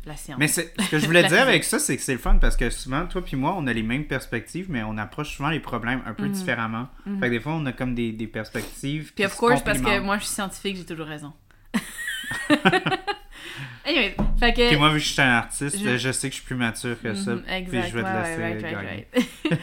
la 0.05 0.15
science. 0.15 0.37
Mais 0.39 0.47
ce 0.47 0.61
que 0.61 0.99
je 0.99 1.05
voulais 1.05 1.21
La 1.23 1.29
dire 1.29 1.41
avec 1.41 1.63
ça, 1.63 1.79
c'est 1.79 1.95
que 1.97 2.01
c'est 2.03 2.13
le 2.13 2.19
fun 2.19 2.37
parce 2.37 2.55
que 2.55 2.69
souvent, 2.69 3.05
toi 3.07 3.23
puis 3.23 3.35
moi, 3.35 3.55
on 3.57 3.67
a 3.67 3.73
les 3.73 3.83
mêmes 3.83 4.05
perspectives, 4.05 4.67
mais 4.69 4.83
on 4.83 4.97
approche 4.97 5.35
souvent 5.35 5.49
les 5.49 5.59
problèmes 5.59 6.01
un 6.05 6.13
peu 6.13 6.27
différemment. 6.29 6.87
Fait 7.19 7.27
que 7.27 7.31
des 7.31 7.39
fois, 7.39 7.53
on 7.53 7.65
a 7.65 7.71
comme 7.73 7.95
des, 7.95 8.11
des 8.11 8.27
perspectives. 8.27 9.03
Mhm. 9.07 9.11
Puis 9.15 9.25
of 9.25 9.33
se 9.33 9.37
course, 9.37 9.61
parce 9.63 9.81
que 9.81 9.99
moi 9.99 10.17
je 10.17 10.23
suis 10.25 10.33
scientifique, 10.33 10.77
j'ai 10.77 10.85
toujours 10.85 11.07
raison. 11.07 11.33
anyway, 13.85 14.15
fait 14.39 14.53
que. 14.53 14.67
Puis 14.69 14.77
moi, 14.77 14.89
vu 14.89 14.95
que 14.99 15.03
je 15.05 15.13
suis 15.13 15.21
un 15.21 15.31
artiste, 15.37 15.77
Je- 15.83 15.97
je, 15.97 16.11
sais 16.11 16.29
que 16.29 16.35
je 16.35 16.39
suis 16.41 16.45
plus 16.47 16.55
mature 16.55 17.01
que 17.01 17.13
ça. 17.13 17.31
Mhm, 17.31 17.41
Puis 17.43 17.53
exact, 17.55 17.87
je 17.89 17.93
vais 17.95 18.01
te 18.03 18.07
ouais, 18.07 18.21
laisser 18.23 18.41
ouais, 18.41 18.47
right, 18.47 18.61
gagner. 18.61 18.75
right, 18.75 19.07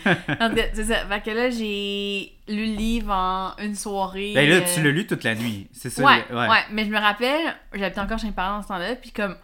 right. 0.06 0.40
En 0.40 0.54
c'est 0.74 0.84
ça. 0.84 1.06
Fait 1.06 1.20
que 1.22 1.30
là, 1.30 1.50
j'ai 1.50 2.32
lu 2.48 2.66
le 2.66 2.76
livre 2.76 3.12
en 3.12 3.52
une 3.58 3.74
soirée. 3.74 4.32
Ben 4.34 4.48
là, 4.48 4.56
euh, 4.56 4.60
tu 4.74 4.82
l'as 4.82 4.90
lu 4.90 5.06
toute 5.06 5.24
la 5.24 5.34
nuit. 5.34 5.68
C'est 5.72 5.90
ça. 5.90 6.02
Ouais, 6.04 6.24
le- 6.30 6.36
ouais, 6.36 6.58
mais 6.70 6.84
je 6.84 6.90
me 6.90 6.98
rappelle, 6.98 7.54
j'habitais 7.74 8.00
encore 8.00 8.18
chez 8.18 8.26
mes 8.28 8.32
parents 8.32 8.56
dans 8.56 8.62
ce 8.62 8.68
temps-là, 8.68 8.94
puis 8.96 9.10
comme, 9.10 9.36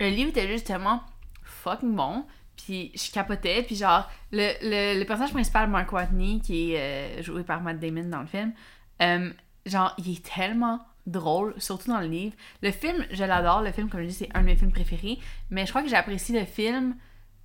le 0.00 0.08
livre 0.08 0.28
était 0.30 0.48
justement 0.48 1.02
fucking 1.42 1.94
bon, 1.94 2.24
puis 2.56 2.92
je 2.94 3.10
capotais, 3.12 3.62
puis 3.62 3.76
genre, 3.76 4.08
le, 4.32 4.52
le, 4.62 4.98
le 4.98 5.04
personnage 5.04 5.32
principal, 5.32 5.68
Mark 5.68 5.92
Watney, 5.92 6.40
qui 6.40 6.72
est 6.72 6.78
euh, 7.18 7.22
joué 7.22 7.42
par 7.42 7.60
Matt 7.60 7.78
Damon 7.80 8.04
dans 8.08 8.20
le 8.20 8.26
film, 8.26 8.52
euh, 9.02 9.30
genre, 9.66 9.94
il 9.98 10.12
est 10.12 10.24
tellement 10.34 10.80
drôle, 11.06 11.54
surtout 11.58 11.90
dans 11.90 12.00
le 12.00 12.06
livre. 12.06 12.34
Le 12.62 12.70
film, 12.70 13.04
je 13.10 13.24
l'adore, 13.24 13.62
le 13.62 13.72
film, 13.72 13.88
comme 13.88 14.02
je 14.02 14.06
dis, 14.06 14.14
c'est 14.14 14.28
un 14.34 14.40
de 14.40 14.46
mes 14.46 14.56
films 14.56 14.72
préférés, 14.72 15.18
mais 15.50 15.64
je 15.64 15.70
crois 15.70 15.82
que 15.82 15.88
j'apprécie 15.88 16.32
le 16.32 16.44
film 16.44 16.96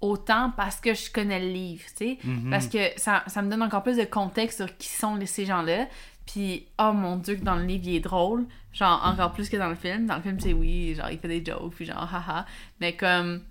autant 0.02 0.52
parce 0.58 0.80
que 0.82 0.94
je 0.94 1.12
connais 1.12 1.40
le 1.40 1.52
livre, 1.52 1.84
tu 1.90 2.06
sais. 2.06 2.18
Mhm. 2.24 2.50
Parce 2.50 2.68
que 2.68 2.80
ça, 2.98 3.24
ça 3.28 3.42
me 3.42 3.50
donne 3.50 3.62
encore 3.62 3.84
plus 3.84 3.98
de 3.98 4.04
contexte 4.04 4.58
sur 4.58 4.78
qui 4.78 4.90
sont 4.90 5.20
ces 5.26 5.46
gens-là. 5.46 5.88
Puis, 6.26 6.68
oh 6.80 6.92
mon 6.94 7.18
dieu, 7.18 7.36
que 7.36 7.44
dans 7.44 7.56
le 7.56 7.66
livre, 7.66 7.84
il 7.86 7.96
est 7.96 8.00
drôle. 8.00 8.46
Genre, 8.74 9.02
encore 9.06 9.34
plus 9.34 9.50
que 9.50 9.58
dans 9.58 9.70
le 9.70 9.76
film. 9.76 10.06
Dans 10.08 10.16
le 10.16 10.22
film, 10.22 10.40
c'est 10.40 10.54
oui, 10.54 10.96
genre, 10.96 11.10
il 11.12 11.20
fait 11.20 11.28
des 11.28 11.44
jokes, 11.44 11.74
puis 11.76 11.86
genre, 11.86 12.10
haha. 12.14 12.46
Mais 12.80 12.96
comme, 12.96 13.42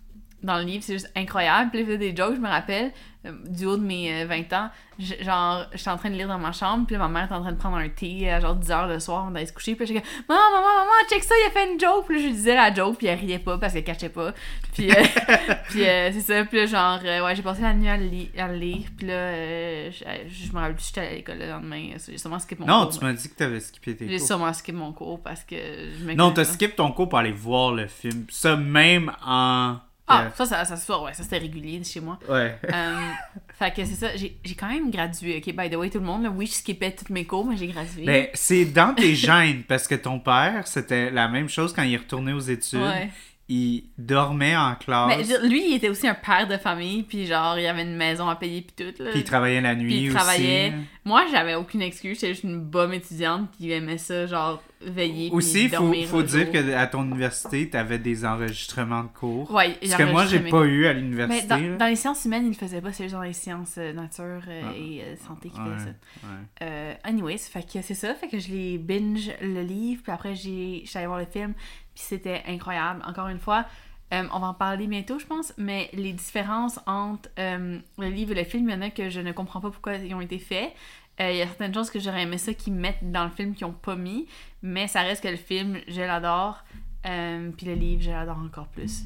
dans 0.42 0.58
le 0.58 0.64
livre, 0.64 0.82
c'est 0.84 0.94
juste 0.94 1.10
incroyable. 1.16 1.70
Puis, 1.70 1.80
il 1.80 1.86
fait 1.86 1.98
des 1.98 2.14
jokes, 2.16 2.34
je 2.36 2.40
me 2.40 2.48
rappelle, 2.48 2.92
euh, 3.26 3.32
du 3.46 3.66
haut 3.66 3.76
de 3.76 3.82
mes 3.82 4.22
euh, 4.22 4.26
20 4.26 4.50
ans. 4.54 4.70
je- 4.98 5.22
genre, 5.22 5.66
j'étais 5.74 5.90
en 5.90 5.96
train 5.98 6.08
de 6.10 6.14
lire 6.14 6.28
dans 6.28 6.38
ma 6.38 6.52
chambre, 6.52 6.86
puis 6.86 6.96
là, 6.96 7.02
ma 7.02 7.08
mère 7.08 7.24
était 7.24 7.34
en 7.34 7.40
train 7.42 7.52
de 7.52 7.58
prendre 7.58 7.76
un 7.76 7.88
thé 7.88 8.30
à 8.30 8.40
genre 8.40 8.54
10 8.54 8.68
h 8.70 8.88
le 8.88 8.98
soir, 9.00 9.26
on 9.30 9.34
allait 9.34 9.44
se 9.46 9.52
coucher. 9.52 9.74
Puis, 9.74 9.86
j'étais 9.86 10.00
comme, 10.00 10.08
maman, 10.28 10.40
maman, 10.52 10.66
maman, 10.78 11.08
check 11.10 11.22
ça, 11.24 11.34
il 11.42 11.46
a 11.48 11.50
fait 11.50 11.72
une 11.72 11.78
joke. 11.80 12.06
Puis 12.06 12.16
là, 12.16 12.22
je 12.22 12.26
lui 12.28 12.32
disais 12.34 12.54
la 12.54 12.72
joke, 12.72 12.96
puis 12.98 13.06
elle 13.08 13.18
riait 13.18 13.38
pas 13.38 13.58
parce 13.58 13.72
qu'elle 13.74 13.84
cachait 13.84 14.08
pas. 14.08 14.32
Puis, 14.74 14.90
euh, 14.90 14.94
puis 15.68 15.86
euh, 15.86 16.10
c'est 16.12 16.20
ça. 16.20 16.44
Puis 16.46 16.58
là, 16.58 16.66
genre, 16.66 17.00
euh, 17.04 17.24
ouais, 17.24 17.34
j'ai 17.36 17.42
passé 17.42 17.60
la 17.62 17.74
nuit 17.74 17.88
à 17.88 17.96
le, 17.98 18.06
li- 18.06 18.30
à 18.38 18.48
le 18.48 18.54
lire. 18.56 18.86
Puis 18.96 19.06
là, 19.06 19.90
je, 19.90 19.98
je 20.28 20.52
me 20.52 20.58
rappelle 20.58 20.74
plus, 20.76 20.86
j'étais 20.86 21.00
à 21.06 21.10
l'école 21.12 21.38
le 21.38 21.48
lendemain. 21.48 21.90
J'ai 22.08 22.16
sûrement 22.18 22.38
skippé 22.38 22.62
mon 22.62 22.66
Non, 22.68 22.86
cours. 22.86 22.98
tu 22.98 23.04
m'as 23.04 23.12
dit 23.12 23.28
que 23.28 23.34
t'avais 23.34 23.60
skippé 23.60 23.96
tes 23.96 24.08
J'ai 24.08 24.16
cours. 24.18 24.26
sûrement 24.26 24.52
skippé 24.54 24.76
mon 24.78 24.92
cours 24.92 25.20
parce 25.22 25.44
que 25.44 25.56
je 25.56 26.04
me 26.04 26.14
Non, 26.14 26.30
t'as 26.32 26.44
skippé 26.44 26.74
ton 26.74 26.90
cours 26.92 27.08
pour 27.08 27.18
aller 27.18 27.32
voir 27.32 27.72
le 27.72 27.86
film. 27.86 28.24
Ça, 28.30 28.56
même 28.56 29.12
en. 29.26 29.76
Ah, 30.10 30.30
ça, 30.34 30.46
ça, 30.46 30.64
ça, 30.64 30.76
se 30.76 30.84
fait, 30.84 30.98
ouais, 30.98 31.14
ça 31.14 31.22
c'était 31.22 31.38
régulier 31.38 31.82
chez 31.84 32.00
moi. 32.00 32.18
Ouais. 32.28 32.58
Euh, 32.72 32.98
fait 33.58 33.70
que 33.74 33.84
c'est 33.84 33.94
ça, 33.94 34.16
j'ai 34.16 34.36
j'ai 34.44 34.54
quand 34.54 34.68
même 34.68 34.90
gradué, 34.90 35.38
ok, 35.38 35.54
by 35.54 35.70
the 35.70 35.76
way, 35.76 35.90
tout 35.90 35.98
le 35.98 36.04
monde, 36.04 36.24
là, 36.24 36.30
oui, 36.30 36.46
je 36.46 36.52
skippais 36.52 36.92
tous 36.92 37.12
mes 37.12 37.24
cours, 37.24 37.46
mais 37.46 37.56
j'ai 37.56 37.68
gradué. 37.68 38.04
Ben, 38.04 38.28
c'est 38.34 38.64
dans 38.64 38.94
tes 38.94 39.14
gènes, 39.14 39.62
parce 39.64 39.86
que 39.86 39.94
ton 39.94 40.18
père, 40.18 40.66
c'était 40.66 41.10
la 41.10 41.28
même 41.28 41.48
chose 41.48 41.72
quand 41.72 41.82
il 41.82 41.94
est 41.94 41.98
retourné 41.98 42.32
aux 42.32 42.40
études. 42.40 42.80
ouais. 42.80 43.10
Il 43.52 43.82
dormait 43.98 44.56
en 44.56 44.76
classe, 44.76 45.08
Mais 45.16 45.24
dire, 45.24 45.42
lui, 45.42 45.70
il 45.70 45.74
était 45.74 45.88
aussi 45.88 46.06
un 46.06 46.14
père 46.14 46.46
de 46.46 46.56
famille, 46.56 47.02
puis 47.02 47.26
genre, 47.26 47.58
il 47.58 47.66
avait 47.66 47.82
une 47.82 47.96
maison 47.96 48.28
à 48.28 48.36
payer, 48.36 48.62
puis 48.62 48.74
tout, 48.94 49.02
là. 49.02 49.10
puis 49.10 49.20
il 49.20 49.24
travaillait 49.24 49.60
la 49.60 49.74
nuit 49.74 49.88
Puis 49.88 50.00
il 50.02 50.06
aussi. 50.08 50.16
travaillait. 50.16 50.72
Moi, 51.04 51.24
j'avais 51.32 51.56
aucune 51.56 51.82
excuse, 51.82 52.14
j'étais 52.14 52.28
juste 52.34 52.44
une 52.44 52.60
bonne 52.60 52.92
étudiante 52.92 53.50
qui 53.56 53.72
aimait 53.72 53.98
ça, 53.98 54.26
genre, 54.26 54.62
veiller, 54.82 55.30
Aussi, 55.32 55.64
il 55.64 55.70
faut, 55.70 55.92
faut 56.06 56.22
dire 56.22 56.44
jour. 56.44 56.52
que 56.52 56.72
à 56.74 56.86
ton 56.86 57.02
université, 57.04 57.68
t'avais 57.68 57.98
des 57.98 58.24
enregistrements 58.24 59.02
de 59.02 59.08
cours. 59.08 59.50
Ouais, 59.52 59.76
Ce 59.82 59.96
que 59.96 60.04
moi, 60.04 60.26
j'ai 60.26 60.38
pas 60.40 60.62
eu 60.64 60.86
à 60.86 60.94
Mais 60.94 61.00
l'université. 61.00 61.48
dans, 61.48 61.76
dans 61.78 61.86
les 61.86 61.96
sciences 61.96 62.24
humaines, 62.26 62.44
ils 62.46 62.50
le 62.50 62.54
faisaient 62.54 62.80
pas, 62.80 62.92
c'est 62.92 63.02
juste 63.04 63.16
dans 63.16 63.22
les 63.22 63.32
sciences 63.32 63.74
euh, 63.78 63.92
nature 63.92 64.42
euh, 64.48 64.62
Ah. 64.64 64.72
et 64.78 65.02
euh, 65.02 65.16
santé 65.26 65.50
qui 65.50 65.58
Ouais, 65.60 65.66
faisaient 65.76 65.84
ça. 65.86 66.26
ouais. 66.28 66.44
Euh, 66.62 66.94
anyways, 67.04 67.38
fait 67.38 67.62
que 67.62 67.82
c'est 67.82 67.94
ça, 67.94 68.14
fait 68.14 68.28
que 68.28 68.38
je 68.38 68.48
l'ai 68.52 68.78
binge 68.78 69.30
le 69.42 69.62
livre, 69.62 70.02
puis 70.04 70.12
après 70.12 70.34
j'ai 70.36 70.84
allée 70.94 71.06
voir 71.06 71.18
le 71.18 71.26
film, 71.26 71.52
puis 72.00 72.06
c'était 72.08 72.42
incroyable. 72.46 73.02
Encore 73.06 73.28
une 73.28 73.38
fois, 73.38 73.64
euh, 74.12 74.26
on 74.32 74.40
va 74.40 74.48
en 74.48 74.54
parler 74.54 74.86
bientôt, 74.86 75.18
je 75.18 75.26
pense, 75.26 75.52
mais 75.58 75.88
les 75.92 76.12
différences 76.12 76.80
entre 76.86 77.28
euh, 77.38 77.78
le 77.98 78.08
livre 78.08 78.32
et 78.32 78.36
le 78.36 78.44
film, 78.44 78.68
il 78.68 78.72
y 78.74 78.76
en 78.76 78.82
a 78.82 78.90
que 78.90 79.08
je 79.10 79.20
ne 79.20 79.32
comprends 79.32 79.60
pas 79.60 79.70
pourquoi 79.70 79.94
ils 79.96 80.14
ont 80.14 80.20
été 80.20 80.38
faits. 80.38 80.72
Euh, 81.20 81.30
Il 81.30 81.36
y 81.36 81.42
a 81.42 81.46
certaines 81.46 81.74
choses 81.74 81.90
que 81.90 82.00
j'aurais 82.00 82.22
aimé 82.22 82.38
ça 82.38 82.54
qu'ils 82.54 82.72
mettent 82.72 83.12
dans 83.12 83.24
le 83.24 83.30
film 83.30 83.54
qu'ils 83.54 83.66
ont 83.66 83.72
pas 83.72 83.94
mis, 83.96 84.26
mais 84.62 84.88
ça 84.88 85.02
reste 85.02 85.22
que 85.22 85.28
le 85.28 85.36
film, 85.36 85.78
je 85.86 86.00
l'adore, 86.00 86.64
puis 87.02 87.66
le 87.66 87.74
livre, 87.74 88.02
je 88.02 88.10
l'adore 88.10 88.38
encore 88.38 88.68
plus. 88.68 89.02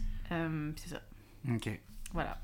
C'est 0.76 0.88
ça, 0.88 1.00
Ok. 1.52 1.68
voilà. 2.12 2.38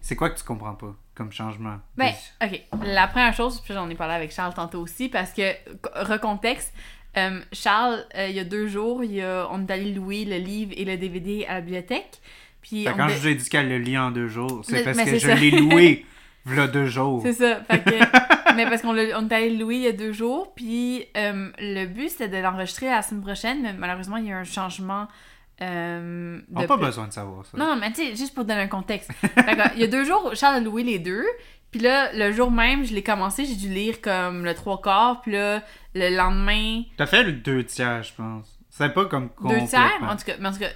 C'est 0.00 0.14
quoi 0.14 0.30
que 0.30 0.38
tu 0.38 0.44
comprends 0.44 0.74
pas 0.74 0.94
comme 1.16 1.32
changement? 1.32 1.78
Ben, 1.96 2.12
ok. 2.42 2.62
La 2.84 3.08
première 3.08 3.34
chose, 3.34 3.60
puis 3.62 3.74
j'en 3.74 3.88
ai 3.90 3.94
parlé 3.96 4.14
avec 4.14 4.30
Charles 4.30 4.54
tantôt 4.54 4.80
aussi, 4.80 5.08
parce 5.08 5.32
que, 5.32 5.52
co- 5.78 5.90
recontexte, 6.04 6.72
euh, 7.16 7.40
Charles, 7.52 8.04
euh, 8.16 8.28
il 8.28 8.36
y 8.36 8.40
a 8.40 8.44
deux 8.44 8.66
jours, 8.68 9.02
il 9.02 9.12
y 9.12 9.22
a, 9.22 9.48
on 9.50 9.66
est 9.66 9.70
allé 9.70 9.92
louer 9.92 10.24
le 10.24 10.36
livre 10.36 10.72
et 10.76 10.84
le 10.84 10.96
DVD 10.96 11.46
à 11.46 11.54
la 11.54 11.60
bibliothèque. 11.60 12.20
Puis 12.62 12.84
Fait 12.84 12.90
on 12.90 12.96
quand 12.96 13.08
je 13.08 13.14
vous 13.18 13.28
ai 13.28 13.34
dit 13.34 13.48
qu'elle 13.48 13.68
le 13.68 13.78
lit 13.78 13.96
en 13.96 14.10
deux 14.10 14.28
jours, 14.28 14.62
c'est 14.64 14.84
parce 14.84 14.98
que 14.98 15.18
je 15.18 15.30
l'ai 15.30 15.50
loué 15.50 16.04
v'là 16.44 16.66
deux 16.66 16.86
jours. 16.86 17.20
C'est 17.22 17.32
ça. 17.32 17.60
Fait 17.64 17.82
que, 17.82 17.90
mais 18.56 18.64
parce 18.64 18.82
qu'on 18.82 18.96
on 18.96 19.28
est 19.28 19.32
allé 19.32 19.50
le 19.50 19.58
louer 19.58 19.76
il 19.76 19.82
y 19.82 19.86
a 19.88 19.92
deux 19.92 20.12
jours, 20.12 20.52
puis 20.54 21.04
euh, 21.16 21.50
le 21.58 21.86
but 21.86 22.10
c'était 22.10 22.28
de 22.28 22.38
l'enregistrer 22.38 22.86
la 22.86 23.02
semaine 23.02 23.22
prochaine, 23.22 23.62
mais 23.62 23.72
malheureusement 23.72 24.16
il 24.16 24.26
y 24.26 24.28
a 24.28 24.32
eu 24.32 24.38
un 24.38 24.44
changement. 24.44 25.06
Euh, 25.62 26.38
On 26.54 26.60
n'a 26.60 26.66
pas 26.66 26.76
besoin 26.76 27.08
de 27.08 27.12
savoir 27.12 27.46
ça. 27.46 27.56
Non, 27.56 27.66
non, 27.66 27.76
mais 27.76 27.90
tu 27.90 28.02
sais, 28.02 28.16
juste 28.16 28.34
pour 28.34 28.44
donner 28.44 28.60
un 28.60 28.68
contexte. 28.68 29.10
Il 29.74 29.80
y 29.80 29.84
a 29.84 29.86
deux 29.86 30.04
jours, 30.04 30.32
Charles 30.34 30.56
a 30.56 30.60
loué 30.60 30.82
les 30.82 30.98
deux. 30.98 31.24
Puis 31.76 31.84
là, 31.84 32.10
le 32.14 32.32
jour 32.32 32.50
même, 32.50 32.86
je 32.86 32.94
l'ai 32.94 33.02
commencé, 33.02 33.44
j'ai 33.44 33.54
dû 33.54 33.68
lire 33.68 34.00
comme 34.00 34.46
le 34.46 34.54
trois 34.54 34.80
quarts. 34.80 35.20
Puis 35.20 35.32
là, 35.32 35.62
le 35.94 36.16
lendemain, 36.16 36.84
T'as 36.96 37.04
fait 37.06 37.22
le 37.22 37.32
deux 37.32 37.64
tiers, 37.64 38.02
je 38.02 38.14
pense. 38.14 38.58
C'est 38.70 38.94
pas 38.94 39.04
comme 39.04 39.28
deux 39.46 39.66
tiers? 39.66 39.92
En 40.00 40.16
tout 40.16 40.24
cas, 40.24 40.34
mais 40.40 40.48
en 40.48 40.52
tout 40.52 40.58
cas 40.58 40.68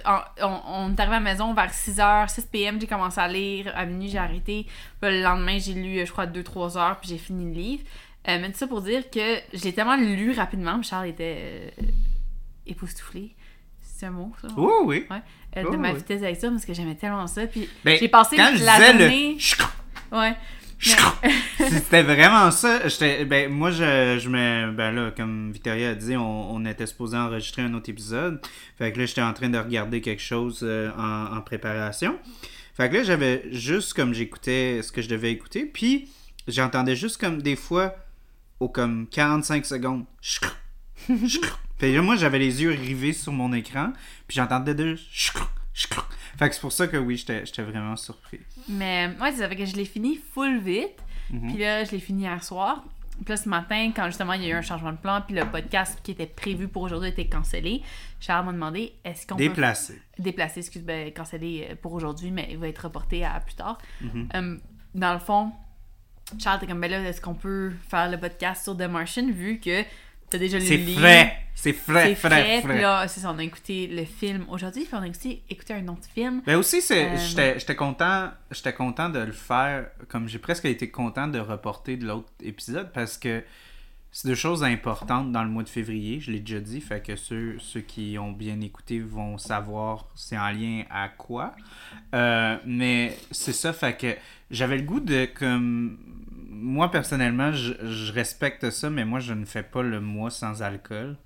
on, 0.43 0.59
on 0.67 0.91
est 0.91 0.99
arrivé 0.99 1.15
à 1.15 1.19
la 1.19 1.23
maison 1.23 1.55
vers 1.55 1.71
6h, 1.71 2.29
6 2.29 2.41
p.m. 2.51 2.77
J'ai 2.79 2.85
commencé 2.85 3.19
à 3.19 3.27
lire. 3.27 3.71
À 3.75 3.85
minuit, 3.85 4.09
j'ai 4.09 4.19
arrêté. 4.19 4.67
Puis 5.01 5.09
le 5.11 5.23
lendemain, 5.23 5.57
j'ai 5.57 5.73
lu, 5.73 6.05
je 6.05 6.11
crois, 6.11 6.27
2-3 6.27 6.77
heures. 6.77 6.99
Puis 6.99 7.09
j'ai 7.09 7.17
fini 7.17 7.45
le 7.45 7.59
livre. 7.59 7.83
Euh, 8.27 8.37
mais 8.39 8.51
tout 8.51 8.57
ça 8.59 8.67
pour 8.67 8.81
dire 8.83 9.09
que 9.09 9.37
je 9.53 9.63
l'ai 9.63 9.73
tellement 9.73 9.95
lu 9.97 10.33
rapidement. 10.33 10.79
puis 10.79 10.87
Charles 10.87 11.07
était 11.07 11.71
euh, 11.81 11.83
époustouflé. 12.67 13.35
C'est 13.81 14.05
un 14.05 14.11
mot, 14.11 14.31
ça? 14.39 14.49
Oui, 14.55 14.71
oui. 14.85 15.05
Euh, 15.57 15.63
de 15.71 15.77
ma 15.77 15.93
vitesse 15.93 16.21
avec 16.21 16.37
ça 16.37 16.49
parce 16.51 16.65
que 16.65 16.73
j'aimais 16.75 16.95
tellement 16.95 17.25
ça. 17.25 17.47
Puis 17.47 17.67
Ben, 17.83 17.97
j'ai 17.99 18.07
passé 18.07 18.35
quand 18.35 18.51
je 18.55 18.63
la 18.63 18.75
disais 18.77 18.91
journée. 18.99 19.37
le... 20.11 20.17
Ouais. 20.17 20.35
C'était 21.69 22.03
vraiment 22.03 22.51
ça. 22.51 22.79
Ben, 23.25 23.51
moi, 23.51 23.71
je, 23.71 24.19
je 24.21 24.29
me. 24.29 24.71
Ben 24.71 24.91
là, 24.91 25.11
comme 25.11 25.51
Victoria 25.51 25.91
a 25.91 25.95
dit, 25.95 26.15
on, 26.15 26.53
on 26.53 26.65
était 26.65 26.87
supposé 26.87 27.17
enregistrer 27.17 27.61
un 27.61 27.73
autre 27.73 27.89
épisode. 27.89 28.41
Fait 28.77 28.91
que 28.91 28.99
là, 28.99 29.05
j'étais 29.05 29.21
en 29.21 29.33
train 29.33 29.49
de 29.49 29.57
regarder 29.57 30.01
quelque 30.01 30.21
chose 30.21 30.61
euh, 30.63 30.91
en, 30.97 31.37
en 31.37 31.41
préparation. 31.41 32.17
Fait 32.75 32.89
que 32.89 32.95
là, 32.95 33.03
j'avais 33.03 33.43
juste 33.51 33.93
comme 33.93 34.13
j'écoutais 34.13 34.81
ce 34.81 34.91
que 34.91 35.01
je 35.01 35.09
devais 35.09 35.31
écouter. 35.31 35.65
Puis, 35.65 36.09
j'entendais 36.47 36.95
juste 36.95 37.19
comme 37.19 37.41
des 37.41 37.55
fois, 37.55 37.95
au 38.59 38.69
comme 38.69 39.07
45 39.07 39.65
secondes. 39.65 40.05
Puis 41.77 41.93
là, 41.93 42.01
moi, 42.01 42.15
j'avais 42.15 42.39
les 42.39 42.61
yeux 42.61 42.71
rivés 42.71 43.13
sur 43.13 43.33
mon 43.33 43.53
écran. 43.53 43.93
Puis 44.27 44.35
j'entendais 44.35 44.75
de. 44.75 44.97
Fait 46.41 46.49
que 46.49 46.55
c'est 46.55 46.61
pour 46.61 46.71
ça 46.71 46.87
que 46.87 46.97
oui, 46.97 47.17
j'étais 47.17 47.61
vraiment 47.61 47.95
surpris. 47.95 48.39
Mais 48.67 49.11
ouais, 49.21 49.31
c'est 49.31 49.37
ça. 49.41 49.47
Fait 49.47 49.55
que 49.55 49.65
je 49.65 49.75
l'ai 49.75 49.85
fini 49.85 50.17
full 50.17 50.57
vite. 50.57 50.97
Mhm. 51.29 51.49
Puis 51.53 51.57
là, 51.61 51.83
je 51.83 51.91
l'ai 51.91 51.99
fini 51.99 52.23
hier 52.23 52.43
soir. 52.43 52.83
Puis 53.23 53.25
là, 53.29 53.37
ce 53.37 53.47
matin, 53.47 53.91
quand 53.95 54.05
justement 54.07 54.33
il 54.33 54.41
y 54.41 54.45
a 54.47 54.49
eu 54.49 54.53
un 54.53 54.63
changement 54.63 54.91
de 54.91 54.97
plan, 54.97 55.21
puis 55.21 55.35
le 55.35 55.45
podcast 55.45 55.99
qui 56.01 56.09
était 56.09 56.25
prévu 56.25 56.67
pour 56.67 56.81
aujourd'hui 56.81 57.09
était 57.09 57.27
cancellé, 57.27 57.83
Charles 58.19 58.47
m'a 58.47 58.53
demandé 58.53 58.93
est-ce 59.03 59.27
qu'on 59.27 59.35
peut 59.35 59.43
Déplacé. 59.43 60.01
déplacer, 60.17 60.61
excuse, 60.61 60.81
ben, 60.81 61.13
cancellé 61.13 61.67
euh, 61.69 61.75
pour 61.79 61.93
aujourd'hui, 61.93 62.31
mais 62.31 62.47
il 62.49 62.57
va 62.57 62.67
être 62.69 62.79
reporté 62.79 63.23
à 63.23 63.39
plus 63.39 63.53
tard. 63.53 63.77
Mhm. 64.01 64.29
Euh, 64.33 64.57
dans 64.95 65.13
le 65.13 65.19
fond, 65.19 65.51
Charles 66.39 66.57
était 66.57 66.65
comme, 66.67 66.81
ben 66.81 66.89
là, 66.89 67.01
est-ce 67.07 67.21
qu'on 67.21 67.35
peut 67.35 67.71
faire 67.87 68.09
le 68.09 68.19
podcast 68.19 68.63
sur 68.63 68.75
The 68.75 68.89
Martian 68.89 69.29
vu 69.31 69.59
que 69.59 69.83
t'as 70.31 70.37
déjà 70.39 70.57
lu 70.57 70.63
le 70.63 70.67
C'est 70.69 70.77
livre? 70.77 70.99
frais! 71.01 71.37
C'est 71.53 71.73
frais, 71.73 72.15
frais, 72.15 72.29
frais. 72.29 72.61
frais. 72.61 72.73
Puis 72.73 72.81
là, 72.81 73.07
c'est 73.07 73.19
ça, 73.19 73.31
on 73.31 73.37
a 73.37 73.43
écouté 73.43 73.85
le 73.85 74.05
film 74.05 74.45
aujourd'hui, 74.49 74.83
puis 74.85 74.93
on 74.95 75.01
a 75.03 75.07
écouté, 75.07 75.43
écouté 75.49 75.73
un 75.75 75.87
autre 75.89 76.07
film. 76.11 76.41
Ben 76.45 76.55
aussi, 76.55 76.81
c'est, 76.81 77.05
Euh, 77.05 77.17
j'étais, 77.17 77.59
j'étais 77.59 77.75
content, 77.75 78.31
j'étais 78.49 78.73
content 78.73 79.09
de 79.09 79.19
le 79.19 79.31
faire, 79.33 79.87
comme 80.07 80.27
j'ai 80.27 80.39
presque 80.39 80.65
été 80.65 80.89
content 80.89 81.27
de 81.27 81.37
reporter 81.37 81.97
de 81.97 82.07
l'autre 82.07 82.29
épisode 82.41 82.91
parce 82.93 83.17
que 83.17 83.43
c'est 84.13 84.27
deux 84.27 84.35
choses 84.35 84.63
importantes 84.63 85.31
dans 85.31 85.43
le 85.43 85.49
mois 85.49 85.63
de 85.63 85.69
février, 85.69 86.19
je 86.19 86.31
l'ai 86.31 86.39
déjà 86.39 86.59
dit, 86.59 86.81
fait 86.81 87.01
que 87.05 87.15
ceux, 87.15 87.57
ceux 87.59 87.81
qui 87.81 88.17
ont 88.17 88.31
bien 88.31 88.59
écouté 88.61 88.99
vont 88.99 89.37
savoir 89.37 90.07
c'est 90.15 90.37
en 90.37 90.49
lien 90.49 90.83
à 90.89 91.09
quoi. 91.09 91.53
Euh, 92.15 92.57
mais 92.65 93.15
c'est 93.29 93.53
ça, 93.53 93.71
fait 93.71 93.95
que 93.97 94.15
j'avais 94.49 94.77
le 94.77 94.83
goût 94.83 94.99
de 94.99 95.25
comme 95.25 95.97
moi 96.61 96.91
personnellement, 96.91 97.51
je, 97.51 97.73
je 97.83 98.13
respecte 98.13 98.69
ça, 98.69 98.89
mais 98.89 99.05
moi 99.05 99.19
je 99.19 99.33
ne 99.33 99.45
fais 99.45 99.63
pas 99.63 99.81
le 99.81 99.99
mois 99.99 100.29
sans 100.29 100.61
alcool. 100.63 101.17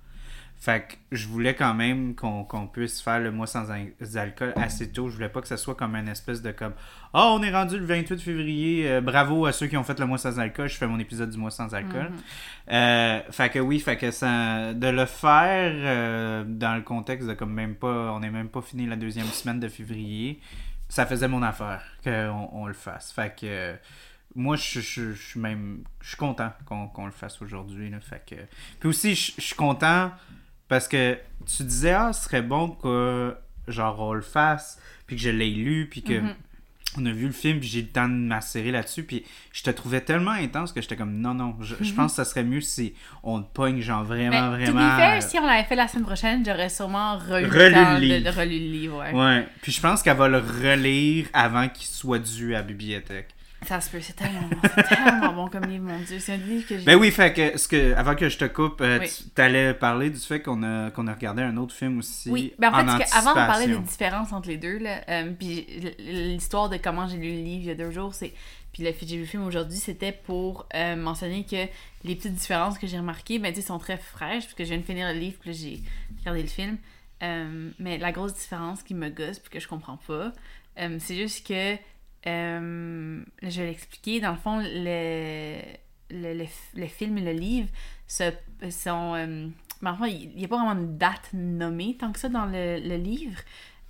Fait 0.58 0.88
que 0.88 0.94
je 1.12 1.28
voulais 1.28 1.54
quand 1.54 1.74
même 1.74 2.14
qu'on 2.14 2.66
puisse 2.72 3.02
faire 3.02 3.20
le 3.20 3.30
mois 3.30 3.46
sans 3.46 3.70
al- 3.70 3.92
alcool 4.14 4.54
assez 4.56 4.90
tôt. 4.90 5.10
Je 5.10 5.16
voulais 5.16 5.28
pas 5.28 5.42
que 5.42 5.48
ce 5.48 5.58
soit 5.58 5.74
comme 5.74 5.94
une 5.94 6.08
espèce 6.08 6.40
de 6.40 6.50
comme 6.50 6.72
Ah, 7.12 7.26
on 7.34 7.42
est 7.42 7.52
rendu 7.52 7.78
le 7.78 7.84
28 7.84 8.18
février, 8.18 8.90
euh, 8.90 9.00
bravo 9.02 9.44
à 9.44 9.52
ceux 9.52 9.66
qui 9.66 9.76
ont 9.76 9.84
fait 9.84 9.98
le 10.00 10.06
mois 10.06 10.16
sans 10.16 10.40
alcool, 10.40 10.66
je 10.70 10.76
fais 10.76 10.86
mon 10.86 10.98
épisode 10.98 11.28
du 11.28 11.36
mois 11.36 11.50
sans 11.50 11.74
alcool. 11.74 12.10
Euh, 12.72 13.20
fait 13.30 13.50
que 13.50 13.58
oui, 13.58 13.80
fait 13.80 13.98
que 13.98 14.10
ça, 14.10 14.72
de 14.72 14.86
le 14.88 15.04
faire 15.04 15.72
euh, 15.74 16.44
dans 16.46 16.74
le 16.74 16.80
contexte 16.82 17.28
de 17.28 17.34
comme 17.34 17.52
même 17.52 17.74
pas, 17.74 18.12
on 18.14 18.20
n'est 18.20 18.30
même 18.30 18.48
pas 18.48 18.62
fini 18.62 18.86
la 18.86 18.96
deuxième 18.96 19.26
semaine 19.26 19.60
de 19.60 19.68
février, 19.68 20.40
ça 20.88 21.04
faisait 21.04 21.28
mon 21.28 21.42
affaire 21.42 21.82
qu'on 22.02 22.48
on 22.52 22.66
le 22.66 22.72
fasse. 22.74 23.12
Fait 23.12 23.34
que 23.38 23.74
moi, 24.36 24.56
je, 24.56 24.80
je, 24.80 25.12
je 25.12 25.20
suis 25.22 25.40
même, 25.40 25.82
je 26.00 26.08
suis 26.08 26.16
content 26.16 26.52
qu'on 26.66 27.06
le 27.06 27.12
fasse 27.12 27.40
aujourd'hui. 27.42 27.90
que, 28.26 28.34
puis 28.78 28.88
aussi, 28.88 29.14
je, 29.14 29.32
je 29.36 29.40
suis 29.42 29.56
content 29.56 30.12
parce 30.68 30.86
que 30.88 31.18
tu 31.46 31.62
disais 31.64 31.92
ah, 31.92 32.12
ce 32.12 32.24
serait 32.24 32.42
bon 32.42 32.68
que 32.68 33.34
genre 33.68 33.98
on 34.00 34.12
le 34.12 34.20
fasse, 34.22 34.78
puis 35.06 35.16
que 35.16 35.22
je 35.22 35.30
l'ai 35.30 35.50
lu, 35.50 35.88
puis 35.90 36.02
que 36.02 36.20
Mhm. 36.20 36.34
on 36.98 37.06
a 37.06 37.10
vu 37.12 37.26
le 37.26 37.32
film, 37.32 37.58
puis 37.60 37.68
j'ai 37.68 37.80
eu 37.80 37.82
le 37.82 37.88
temps 37.88 38.08
de 38.08 38.14
m'assérer 38.14 38.70
là-dessus, 38.72 39.02
puis 39.04 39.24
je 39.52 39.62
te 39.62 39.70
trouvais 39.70 40.00
tellement 40.00 40.30
intense 40.32 40.72
que 40.72 40.80
j'étais 40.80 40.96
comme 40.96 41.18
non, 41.20 41.34
non, 41.34 41.56
je, 41.60 41.74
je 41.80 41.92
pense 41.92 42.12
que 42.12 42.16
ça 42.16 42.24
serait 42.24 42.44
mieux 42.44 42.60
si 42.60 42.94
on 43.22 43.42
te 43.42 43.52
pogne, 43.52 43.80
genre 43.80 44.04
vraiment, 44.04 44.50
to 44.50 44.56
vraiment. 44.56 44.80
be 44.86 44.96
fair, 44.98 45.22
si 45.22 45.38
on 45.38 45.46
l'avait 45.46 45.64
fait 45.64 45.74
la 45.76 45.88
semaine 45.88 46.04
prochaine, 46.06 46.44
j'aurais 46.44 46.68
sûrement 46.68 47.18
relu, 47.18 47.46
Relu 47.46 47.74
le 47.74 47.94
de- 47.96 48.00
livre. 48.00 48.30
de 48.32 48.36
relu 48.36 48.58
le 48.58 48.70
livre. 48.72 48.98
Ouais. 48.98 49.12
Ouais, 49.12 49.48
puis 49.62 49.72
je 49.72 49.80
pense 49.80 50.02
qu'elle 50.02 50.16
va 50.16 50.28
le 50.28 50.38
relire 50.38 51.26
avant 51.32 51.68
qu'il 51.68 51.86
soit 51.86 52.18
dû 52.18 52.54
à 52.54 52.58
la 52.58 52.62
bibliothèque. 52.62 53.34
Ça 53.62 53.80
se 53.80 53.90
peut, 53.90 54.00
c'est 54.00 54.12
tellement 54.12 54.48
tellement 54.88 55.32
bon 55.32 55.48
comme 55.48 55.64
livre, 55.64 55.84
mon 55.84 55.98
Dieu. 56.00 56.18
C'est 56.20 56.34
un 56.34 56.36
livre 56.36 56.68
que 56.68 56.78
j'ai. 56.78 56.84
Ben 56.84 56.96
oui, 56.96 57.10
fait 57.10 57.32
que, 57.32 57.58
ce 57.58 57.66
que 57.66 57.94
avant 57.94 58.14
que 58.14 58.28
je 58.28 58.38
te 58.38 58.44
coupe, 58.44 58.80
euh, 58.80 58.98
Oui. 59.00 59.30
tu 59.34 59.42
allais 59.42 59.72
parler 59.74 60.10
du 60.10 60.18
fait 60.20 60.40
qu'on 60.40 60.62
a, 60.62 60.90
qu'on 60.90 61.06
a 61.06 61.14
regardé 61.14 61.42
un 61.42 61.56
autre 61.56 61.74
film 61.74 61.98
aussi. 61.98 62.30
Oui, 62.30 62.52
ben 62.58 62.68
en 62.72 62.98
fait, 62.98 63.08
avant 63.14 63.30
de 63.30 63.34
parler 63.34 63.66
des 63.66 63.78
différences 63.78 64.32
entre 64.32 64.48
les 64.48 64.58
deux, 64.58 64.78
là, 64.78 65.00
euh, 65.08 65.32
puis 65.38 65.66
l'histoire 65.98 66.68
de 66.68 66.76
comment 66.76 67.08
j'ai 67.08 67.16
lu 67.16 67.30
le 67.30 67.42
livre 67.42 67.62
il 67.62 67.66
y 67.66 67.70
a 67.70 67.74
deux 67.74 67.90
jours, 67.90 68.14
c'est 68.14 68.34
puis 68.72 68.82
le, 68.84 68.92
j'ai 69.00 69.16
vu 69.16 69.22
le 69.22 69.26
film 69.26 69.44
aujourd'hui, 69.46 69.78
c'était 69.78 70.12
pour 70.12 70.66
euh, 70.74 70.96
mentionner 70.96 71.44
que 71.44 71.66
les 72.04 72.14
petites 72.14 72.34
différences 72.34 72.78
que 72.78 72.86
j'ai 72.86 72.98
remarquées, 72.98 73.38
ben 73.38 73.52
tu 73.54 73.62
sont 73.62 73.78
très 73.78 73.96
fraîches, 73.96 74.44
parce 74.44 74.54
que 74.54 74.64
je 74.64 74.68
viens 74.68 74.78
de 74.78 74.84
finir 74.84 75.10
le 75.10 75.18
livre, 75.18 75.38
puis 75.40 75.54
j'ai 75.54 75.82
regardé 76.20 76.42
le 76.42 76.48
film. 76.48 76.76
Euh, 77.22 77.70
mais 77.78 77.96
la 77.96 78.12
grosse 78.12 78.34
différence 78.34 78.82
qui 78.82 78.92
me 78.92 79.08
gosse, 79.08 79.38
puis 79.38 79.50
que 79.50 79.60
je 79.60 79.66
comprends 79.66 79.96
pas, 79.96 80.30
c'est 80.98 81.16
juste 81.16 81.46
que, 81.46 81.76
euh, 82.26 83.22
je 83.42 83.60
vais 83.60 83.66
l'expliquer, 83.68 84.20
dans 84.20 84.32
le 84.32 84.36
fond, 84.38 84.58
le, 84.58 85.56
le, 86.10 86.34
le, 86.34 86.44
le 86.74 86.86
film 86.86 87.18
et 87.18 87.22
le 87.22 87.32
livre 87.32 87.68
se, 88.06 88.30
sont... 88.70 89.14
euh, 89.14 89.48
mais 89.82 89.90
enfin, 89.90 90.06
il 90.06 90.30
n'y 90.36 90.44
a 90.44 90.48
pas 90.48 90.56
vraiment 90.56 90.80
de 90.80 90.86
date 90.96 91.30
nommée 91.32 91.96
tant 91.98 92.12
que 92.12 92.18
ça 92.18 92.28
dans 92.28 92.46
le, 92.46 92.80
le 92.80 92.96
livre. 92.96 93.38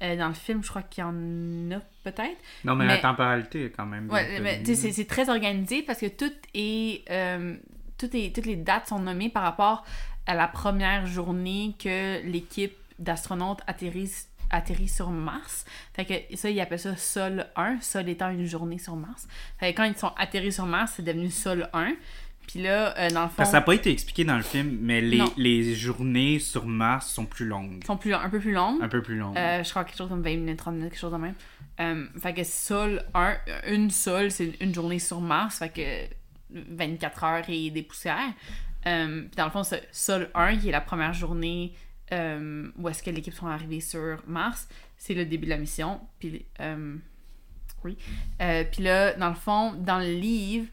Euh, 0.03 0.15
dans 0.17 0.29
le 0.29 0.35
film, 0.35 0.63
je 0.63 0.69
crois 0.69 0.83
qu'il 0.83 1.03
y 1.03 1.05
en 1.05 1.71
a 1.71 1.81
peut-être. 2.05 2.37
Non, 2.65 2.75
mais, 2.75 2.85
mais- 2.87 2.97
la 2.97 2.99
temporalité 2.99 3.67
est 3.67 3.71
quand 3.71 3.87
même. 3.87 4.11
Ouais, 4.11 4.41
mais 4.41 4.63
c'est- 4.65 5.09
très 5.09 5.31
organisé 5.31 5.83
parce 5.83 6.01
que 6.01 6.07
tout 6.07 6.33
est, 6.55 7.03
euh, 7.11 7.57
tout 7.97 8.15
est, 8.15 8.35
toutes 8.35 8.45
les 8.45 8.57
dates 8.57 8.89
sont 8.89 8.99
nommées 8.99 9.31
par 9.31 9.43
rapport 9.45 9.87
à 10.27 10.35
la 10.35 10.49
première 10.49 11.07
journée 11.07 11.75
que 11.79 12.21
l'équipe 12.27 12.77
d'astronautes 12.99 13.61
atterrisse 13.67 14.29
atterrit 14.51 14.89
sur 14.89 15.11
Mars. 15.11 15.65
Fait 15.95 16.05
que 16.05 16.37
ça, 16.37 16.51
ils 16.51 16.61
appellent 16.61 16.79
ça 16.79 16.97
Sol 16.97 17.47
1, 17.57 17.81
Sol 17.81 18.09
étant 18.09 18.31
une 18.31 18.47
journée 18.47 18.79
sur 18.79 18.97
Mars. 18.97 19.27
Fait 19.59 19.73
que 19.73 19.77
quand 19.77 19.85
ils 19.85 19.97
sont 19.97 20.13
atterris 20.17 20.53
sur 20.53 20.67
Mars, 20.67 20.95
c'est 20.97 21.05
devenu 21.05 21.31
Sol 21.31 21.69
1. 21.73 21.95
Puis 22.47 22.63
là, 22.63 22.97
euh, 22.97 23.11
dans 23.11 23.23
le 23.23 23.29
fond, 23.29 23.35
Parce 23.39 23.49
que 23.49 23.53
ça 23.53 23.59
n'a 23.59 23.65
pas 23.65 23.75
été 23.75 23.91
expliqué 23.91 24.25
dans 24.25 24.37
le 24.37 24.43
film, 24.43 24.79
mais 24.81 25.01
les, 25.01 25.21
les 25.37 25.75
journées 25.75 26.39
sur 26.39 26.67
Mars 26.67 27.09
sont 27.09 27.27
plus 27.27 27.47
longues. 27.47 27.85
sont 27.85 27.97
plus, 27.97 28.15
un 28.15 28.31
peu 28.31 28.39
plus 28.39 28.53
longues. 28.53 28.81
Un 28.81 28.89
peu 28.89 29.03
plus 29.03 29.19
longues. 29.19 29.37
Euh, 29.37 29.65
je 29.65 29.71
crois 29.71 29.85
quelque 29.85 29.97
chose 29.97 30.09
comme 30.09 30.23
20 30.23 30.37
minutes, 30.37 30.59
30 30.59 30.75
minutes, 30.75 30.91
quelque 30.91 31.01
chose 31.01 31.13
de 31.13 31.19
même. 31.19 31.35
Euh, 31.81 32.07
fait 32.21 32.35
que 32.35 32.45
Sol 32.45 33.05
1, 33.15 33.37
une 33.69 33.91
Sol, 33.91 34.31
c'est 34.31 34.55
une 34.61 34.73
journée 34.73 35.01
sur 35.01 35.21
Mars, 35.21 35.59
fait 35.59 35.69
que 35.71 36.15
24 36.51 37.25
heures 37.25 37.45
et 37.49 37.71
des 37.71 37.83
poussières. 37.83 38.33
Euh, 38.87 39.23
puis 39.23 39.37
dans 39.37 39.47
le 39.47 39.51
fond, 39.51 39.63
Sol 39.91 40.31
1, 40.35 40.57
qui 40.59 40.69
est 40.69 40.73
la 40.73 40.81
première 40.81 41.13
journée 41.13 41.75
euh, 42.13 42.69
où 42.79 42.89
est-ce 42.89 43.03
que 43.03 43.11
l'équipe 43.11 43.35
sont 43.35 43.47
arrivées 43.47 43.81
sur 43.81 44.23
Mars, 44.27 44.69
c'est 44.97 45.15
le 45.15 45.25
début 45.25 45.47
de 45.47 45.51
la 45.51 45.59
mission. 45.59 46.01
Puis, 46.19 46.45
euh, 46.61 46.97
oui. 47.85 47.97
Euh, 48.41 48.65
puis 48.71 48.83
là, 48.83 49.13
dans 49.15 49.29
le 49.29 49.35
fond, 49.35 49.73
dans 49.73 49.99
le 49.99 50.13
livre, 50.13 50.69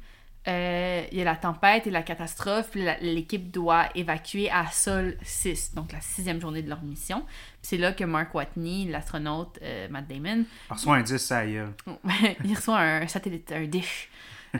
il 0.45 1.17
y 1.17 1.21
a 1.21 1.23
la 1.23 1.37
tempête 1.37 1.87
et 1.87 1.89
la 1.89 2.03
catastrophe, 2.03 2.71
puis 2.71 2.85
l'équipe 3.01 3.49
doit 3.49 3.85
évacuer 3.95 4.49
à 4.51 4.67
Sol 4.67 5.15
6, 5.21 5.73
donc 5.73 5.93
la 5.93 6.01
sixième 6.01 6.41
journée 6.41 6.61
de 6.61 6.69
leur 6.69 6.83
mission. 6.83 7.21
Puis 7.21 7.61
c'est 7.61 7.77
là 7.77 7.93
que 7.93 8.03
Mark 8.03 8.35
Watney, 8.35 8.89
l'astronaute 8.89 9.59
Matt 9.89 10.07
Damon, 10.07 10.43
On 10.69 10.73
reçoit 10.73 10.97
un 10.97 11.01
10, 11.01 11.17
ça 11.17 11.45
y 11.45 11.55
est. 11.55 11.65
il 12.43 12.53
reçoit 12.53 12.77
un 12.77 13.07
satellite, 13.07 13.53
un 13.53 13.65
dish. 13.65 14.09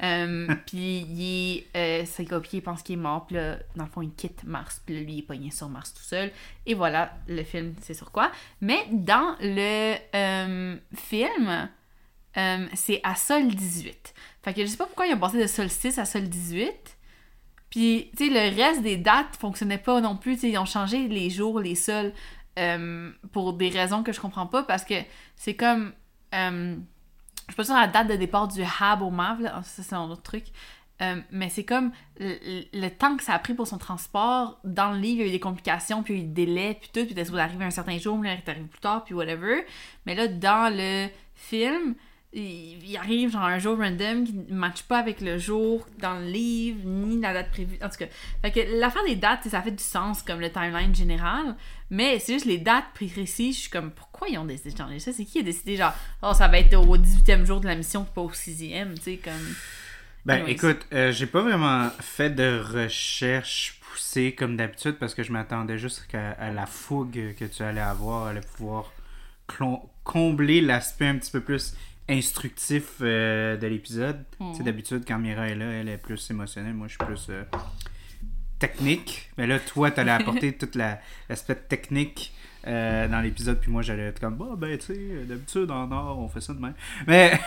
Euh, 0.01 0.47
puis 0.65 1.06
il 1.10 1.65
est, 1.75 1.77
euh, 1.77 2.25
copiers 2.25 2.62
pensent 2.62 2.84
qu'il 2.84 2.93
est 2.93 3.01
mort, 3.01 3.27
puis 3.27 3.36
là, 3.36 3.58
dans 3.75 3.84
le 3.84 3.89
fond, 3.89 4.01
il 4.01 4.13
quitte 4.13 4.43
Mars, 4.43 4.82
puis 4.86 4.95
là, 4.95 5.01
lui, 5.01 5.13
il 5.13 5.19
est 5.19 5.23
pogné 5.23 5.51
sur 5.51 5.69
Mars 5.69 5.93
tout 5.93 6.03
seul. 6.03 6.32
Et 6.65 6.73
voilà, 6.73 7.13
le 7.27 7.43
film, 7.43 7.73
c'est 7.82 7.93
sur 7.93 8.12
quoi. 8.12 8.32
Mais 8.62 8.86
dans 8.91 9.36
le 9.39 9.95
euh, 10.15 10.77
film, 10.95 11.69
c'est 12.73 12.99
à 13.03 13.15
Sol 13.15 13.47
18. 13.47 14.13
Fait 14.41 14.53
que 14.53 14.62
je 14.62 14.67
sais 14.67 14.77
pas 14.77 14.86
pourquoi 14.86 15.06
ils 15.06 15.13
ont 15.13 15.19
passé 15.19 15.39
de 15.39 15.47
Sol 15.47 15.69
6 15.69 15.99
à 15.99 16.06
Sol 16.06 16.23
18. 16.23 16.97
Puis, 17.69 18.12
tu 18.17 18.27
sais, 18.27 18.29
le 18.32 18.56
reste 18.56 18.82
des 18.82 18.97
dates 18.97 19.36
fonctionnait 19.39 19.77
pas 19.77 19.99
non 20.01 20.15
plus. 20.15 20.41
Ils 20.43 20.58
ont 20.58 20.65
changé 20.65 21.08
les 21.08 21.29
jours, 21.29 21.60
les 21.60 21.75
sols, 21.75 22.13
pour 23.32 23.53
des 23.53 23.69
raisons 23.69 24.03
que 24.03 24.12
je 24.12 24.19
comprends 24.19 24.47
pas, 24.47 24.63
parce 24.63 24.84
que 24.84 24.95
c'est 25.36 25.56
comme... 25.56 25.93
je 27.54 27.63
suis 27.63 27.70
pas 27.70 27.76
sûre 27.76 27.76
la 27.76 27.88
date 27.88 28.08
de 28.08 28.16
départ 28.16 28.48
du 28.48 28.63
Hab 28.63 29.04
au 29.04 29.12
MAV, 29.12 29.42
là. 29.42 29.62
ça 29.63 29.84
c'est 29.84 29.94
un 29.94 30.10
autre 30.10 30.24
truc. 30.24 30.46
Euh, 31.04 31.22
mais 31.30 31.50
c'est 31.50 31.63
comme 31.63 31.92
le, 32.20 32.89
temps 32.89 33.16
que 33.16 33.24
ça 33.24 33.34
a 33.34 33.39
pris 33.39 33.54
pour 33.54 33.68
son 33.68 33.78
transport. 33.78 34.60
Dans 34.63 34.92
le 34.92 34.98
livre, 34.98 35.22
il 35.22 35.22
y 35.22 35.26
a 35.26 35.28
eu 35.28 35.32
des 35.32 35.39
complications, 35.39 36.02
puis 36.02 36.16
il 36.16 36.18
y 36.18 36.20
a 36.22 36.24
eu 36.24 36.28
des 36.28 36.46
délais, 36.48 36.78
puis 36.82 36.89
tout, 36.92 37.06
puis 37.06 37.13
il 37.16 37.39
arriver 37.39 37.63
un 37.63 37.70
certain 37.70 38.00
jour, 38.00 38.18
mais 38.18 38.30
arrivé 38.48 38.68
plus 38.68 38.80
tard, 38.80 39.04
puis 39.04 39.13
whatever. 39.13 39.68
Mais 40.08 40.16
là, 40.16 40.28
dans 40.28 40.76
le 40.76 41.10
film, 41.36 41.94
il, 42.34 42.84
il 42.84 42.98
arrive 42.98 43.32
genre 43.32 43.43
un 43.43 43.60
jour 43.60 43.78
random 43.78 44.26
qui 44.26 44.34
ne 44.34 44.56
matche 44.56 44.84
pas 44.84 44.98
avec 45.00 45.22
le 45.22 45.38
jour 45.38 45.88
dans 46.00 46.19
le 46.19 46.26
livre, 46.26 46.80
ni 46.84 47.19
la 47.19 47.34
date 47.34 47.52
prévue. 47.52 47.78
En 47.82 47.89
tout 47.89 47.98
cas, 47.98 48.06
fait 48.41 48.52
que 48.52 48.80
l'affaire 48.80 49.04
des 49.06 49.15
dates, 49.15 49.48
ça 49.48 49.62
fait 49.62 49.72
du 49.72 49.84
sens 49.84 50.24
comme 50.24 50.39
le 50.39 50.52
timeline 50.52 50.93
général, 50.93 51.56
mais 51.89 52.19
c'est 52.19 52.34
juste 52.34 52.46
les 52.46 52.58
dates 52.58 52.86
précises. 52.93 53.56
Je 53.56 53.62
suis 53.62 53.69
comme, 53.69 53.91
pourquoi 53.91 54.28
ils 54.30 54.38
ont 54.38 54.46
décidé 54.46 54.72
de 54.72 54.78
changer 54.78 55.00
ça? 55.00 55.13
C'est 55.13 55.26
qui 55.26 55.39
a 55.39 55.43
décidé, 55.43 55.78
genre, 55.78 55.93
oh, 56.22 56.34
ça 56.34 56.48
va 56.48 56.60
être 56.60 56.74
au 56.76 56.98
18e 56.98 57.46
jour 57.46 57.60
de 57.60 57.67
la 57.67 57.76
mission, 57.76 58.04
pas 58.04 58.22
au 58.22 58.32
6e, 58.32 58.96
tu 58.96 59.02
sais, 59.02 59.17
comme. 59.17 59.34
Ben 60.26 60.36
Anyways. 60.36 60.52
écoute, 60.54 60.88
euh, 60.93 61.12
j'ai 61.12 61.26
pas 61.26 61.41
vraiment 61.41 61.89
fait 62.00 62.30
de 62.30 62.60
recherche 62.60 63.82
poussée 63.82 64.34
comme 64.34 64.56
d'habitude 64.56 64.93
parce 64.93 65.13
que 65.13 65.22
je 65.22 65.34
m'attendais 65.34 65.78
juste 65.78 66.08
à 66.13 66.50
la 66.50 66.65
fougue 66.65 67.36
que 67.38 67.43
tu 67.43 67.62
allais 67.62 67.82
avoir, 67.82 68.28
allait 68.28 68.39
pouvoir 68.56 68.93
combler 70.04 70.62
l'aspect 70.62 71.08
un 71.08 71.17
petit 71.17 71.32
peu 71.32 71.41
plus 71.41 71.76
instructif 72.10 72.84
euh, 73.02 73.56
de 73.58 73.68
l'épisode. 73.68 74.24
Tu 74.52 74.58
sais, 74.58 74.63
d'habitude, 74.63 75.04
quand 75.08 75.20
Mira 75.20 75.48
est 75.48 75.56
là, 75.56 75.66
elle 75.66 75.89
est 75.89 75.98
plus 75.98 76.30
émotionnelle. 76.30 76.74
Moi, 76.74 76.88
je 76.88 76.96
suis 76.96 77.06
plus 77.06 77.28
euh, 77.30 77.44
technique. 78.60 79.30
Mais 79.38 79.48
là, 79.48 79.60
toi, 79.60 79.92
t'allais 79.92 80.12
apporter 80.22 80.54
tout 80.54 80.70
la- 80.76 81.00
l'aspect 81.30 81.56
technique 81.56 82.34
euh, 82.66 83.10
dans 83.10 83.20
l'épisode, 83.20 83.60
puis 83.60 83.70
moi, 83.70 83.82
j'allais 83.82 84.04
être 84.04 84.22
comme, 84.22 84.38
bah, 84.38 84.52
ben, 84.58 84.78
tu 84.78 84.86
sais, 84.86 85.26
d'habitude, 85.28 85.70
en 85.70 85.92
or, 85.92 86.18
on 86.20 86.30
fait 86.30 86.39
ça 86.39 86.54
de 86.54 86.60
même. 86.60 86.74
Mais, 87.08 87.38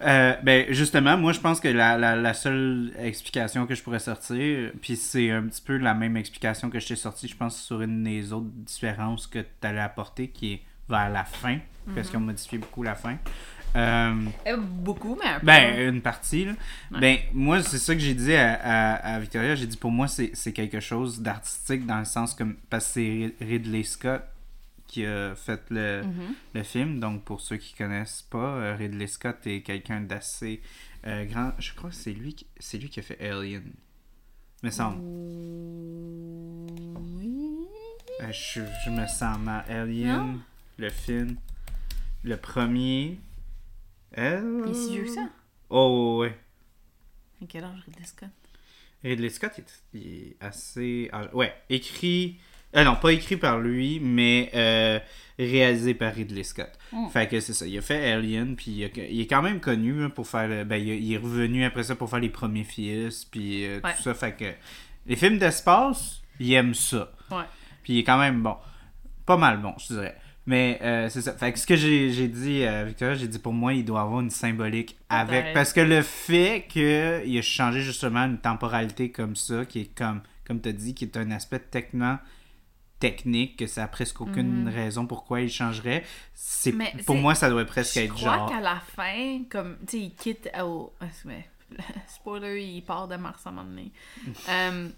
ben, 0.42 0.66
justement, 0.70 1.16
moi, 1.16 1.32
je 1.32 1.40
pense 1.40 1.58
que 1.58 1.68
la, 1.68 1.96
la, 1.96 2.16
la 2.16 2.34
seule 2.34 2.92
explication 2.98 3.66
que 3.66 3.74
je 3.74 3.82
pourrais 3.82 3.98
sortir, 3.98 4.72
puis 4.82 4.96
c'est 4.96 5.30
un 5.30 5.42
petit 5.44 5.62
peu 5.62 5.78
la 5.78 5.94
même 5.94 6.18
explication 6.18 6.68
que 6.68 6.78
je 6.80 6.88
t'ai 6.88 6.96
sortie, 6.96 7.28
je 7.28 7.36
pense, 7.36 7.58
sur 7.62 7.80
une 7.80 8.04
des 8.04 8.30
autres 8.32 8.50
différences 8.50 9.26
que 9.26 9.38
tu 9.38 9.66
allais 9.66 9.80
apporter, 9.80 10.28
qui 10.28 10.52
est 10.52 10.62
vers 10.88 11.08
la 11.10 11.24
fin, 11.24 11.58
parce 11.94 12.10
qu'on 12.10 12.20
modifie 12.20 12.58
beaucoup 12.58 12.82
la 12.82 12.94
fin. 12.94 13.16
Euh, 13.74 14.14
Euh, 14.46 14.56
beaucoup, 14.56 15.16
mais 15.20 15.28
un 15.28 15.40
peu. 15.40 15.46
ben, 15.46 15.94
une 15.94 16.00
partie, 16.00 16.44
là. 16.46 16.52
Ouais. 16.92 17.00
Ben, 17.00 17.18
moi, 17.34 17.62
c'est 17.62 17.78
ça 17.78 17.94
que 17.94 18.00
j'ai 18.00 18.14
dit 18.14 18.34
à, 18.34 18.54
à, 18.54 19.14
à 19.16 19.18
Victoria. 19.20 19.54
J'ai 19.54 19.66
dit, 19.66 19.76
pour 19.76 19.90
moi, 19.90 20.06
c'est 20.08 20.52
quelque 20.52 20.80
chose 20.80 21.20
d'artistique 21.20 21.84
dans 21.86 21.98
le 21.98 22.04
sens 22.04 22.34
comme. 22.34 22.56
Parce 22.70 22.86
que 22.86 22.92
c'est 22.94 23.34
Ridley 23.44 23.82
Scott 23.82 24.22
qui 24.86 25.04
a 25.04 25.34
fait 25.34 25.60
le, 25.70 26.02
Mhm. 26.04 26.34
le 26.54 26.62
film. 26.62 27.00
Donc, 27.00 27.24
pour 27.24 27.40
ceux 27.40 27.56
qui 27.56 27.74
connaissent 27.74 28.22
pas, 28.30 28.38
euh, 28.38 28.76
Ridley 28.76 29.08
Scott 29.08 29.38
est 29.46 29.60
quelqu'un 29.62 30.00
d'assez 30.00 30.62
euh, 31.06 31.24
grand. 31.24 31.52
Je 31.58 31.72
crois 31.74 31.90
que 31.90 31.96
c'est 31.96 32.12
lui, 32.12 32.34
qui- 32.34 32.46
c'est 32.58 32.78
lui 32.78 32.88
qui 32.88 33.00
a 33.00 33.02
fait 33.02 33.20
Alien. 33.20 33.62
Me 34.62 34.70
semble. 34.70 34.98
Oui. 37.18 37.66
Euh, 38.22 38.32
je, 38.32 38.60
je 38.84 38.90
me 38.90 39.06
sens 39.06 39.38
mal. 39.38 39.64
Alien, 39.68 40.16
Non? 40.18 40.38
le 40.78 40.88
film. 40.90 41.36
Le 42.24 42.36
premier. 42.36 43.18
Euh... 44.18 44.62
Il 44.66 44.70
est 44.70 44.74
si 44.74 44.92
vieux 44.94 45.02
que 45.04 45.10
ça. 45.10 45.28
Oh, 45.70 46.18
ouais. 46.20 46.36
À 47.42 47.46
quel 47.48 47.64
âge 47.64 47.80
Ridley 47.86 48.04
Scott? 48.04 48.28
Ridley 49.04 49.28
Scott 49.30 49.52
est, 49.58 49.82
il 49.94 50.06
est 50.28 50.36
assez. 50.40 51.10
ah, 51.12 51.28
ouais, 51.34 51.54
écrit. 51.68 52.38
euh, 52.74 52.82
non, 52.84 52.96
pas 52.96 53.12
écrit 53.12 53.36
par 53.36 53.58
lui, 53.60 54.00
mais 54.00 54.50
euh, 54.54 54.98
réalisé 55.38 55.94
par 55.94 56.14
Ridley 56.14 56.42
Scott. 56.44 56.70
Mm. 56.92 57.08
Fait 57.08 57.28
que 57.28 57.38
c'est 57.40 57.52
ça. 57.52 57.66
Il 57.66 57.76
a 57.76 57.82
fait 57.82 58.10
Alien, 58.12 58.56
puis 58.56 58.70
il, 58.70 58.84
a- 58.84 59.06
il 59.08 59.20
est 59.20 59.26
quand 59.26 59.42
même 59.42 59.60
connu 59.60 60.02
hein, 60.02 60.10
pour 60.10 60.26
faire. 60.26 60.48
le- 60.48 60.64
Ben, 60.64 60.76
il, 60.76 61.12
est 61.12 61.18
revenu 61.18 61.64
après 61.64 61.82
ça 61.84 61.94
pour 61.94 62.08
faire 62.08 62.20
les 62.20 62.30
premiers 62.30 62.64
fils, 62.64 63.24
puis 63.26 63.66
euh, 63.66 63.80
Ouais. 63.84 63.94
tout 63.96 64.02
ça. 64.02 64.14
Fait 64.14 64.32
que 64.34 64.52
les 65.06 65.16
films 65.16 65.38
d'espace, 65.38 66.22
il 66.40 66.52
aime 66.54 66.74
ça. 66.74 67.12
Ouais. 67.30 67.44
Puis 67.82 67.92
il 67.94 67.98
est 67.98 68.04
quand 68.04 68.18
même 68.18 68.42
bon. 68.42 68.56
Pas 69.26 69.36
mal 69.36 69.60
bon, 69.60 69.74
je 69.78 69.88
dirais. 69.94 70.16
Mais 70.46 70.78
euh, 70.82 71.08
c'est 71.08 71.22
ça. 71.22 71.32
Fait 71.32 71.52
que 71.52 71.58
ce 71.58 71.66
que 71.66 71.74
j'ai 71.76 72.28
dit 72.28 72.64
à 72.64 72.84
Victoria, 72.84 73.14
j'ai 73.16 73.26
dit 73.28 73.38
pour 73.38 73.52
moi, 73.52 73.74
il 73.74 73.84
doit 73.84 74.00
avoir 74.02 74.20
une 74.20 74.30
symbolique 74.30 74.96
avec. 75.08 75.52
Parce 75.52 75.72
que 75.72 75.80
le 75.80 76.02
fait 76.02 76.66
qu'il 76.68 77.38
a 77.38 77.42
changé 77.42 77.82
justement 77.82 78.20
une 78.24 78.38
temporalité 78.38 79.10
comme 79.10 79.34
ça, 79.34 79.64
qui 79.64 79.80
est 79.80 79.94
comme, 79.98 80.22
comme 80.46 80.60
tu 80.60 80.68
as 80.68 80.72
dit, 80.72 80.94
qui 80.94 81.04
est 81.04 81.16
un 81.16 81.30
aspect 81.32 81.58
techniquement 81.58 82.18
technique, 82.98 83.58
que 83.58 83.66
ça 83.66 83.84
a 83.84 83.88
presque 83.88 84.20
aucune 84.22 84.68
raison 84.68 85.06
pourquoi 85.06 85.42
il 85.42 85.50
changerait, 85.50 86.02
c'est 86.34 86.72
pour 87.04 87.16
moi, 87.16 87.34
ça 87.34 87.50
doit 87.50 87.64
presque 87.66 87.94
Je 87.94 88.00
être 88.00 88.14
crois 88.14 88.36
genre. 88.36 88.48
qu'à 88.50 88.60
la 88.60 88.80
fin, 88.80 89.42
comme, 89.50 89.76
tu 89.86 89.98
sais, 89.98 90.02
il 90.04 90.14
quitte 90.14 90.50
au... 90.62 90.94
Spoiler, 92.08 92.62
il 92.62 92.82
part 92.82 93.08
de 93.08 93.16
Mars 93.16 93.46
à 93.46 93.50
un 93.50 93.52
moment 93.52 93.68
donné. 93.68 93.92
Euh, 94.48 94.88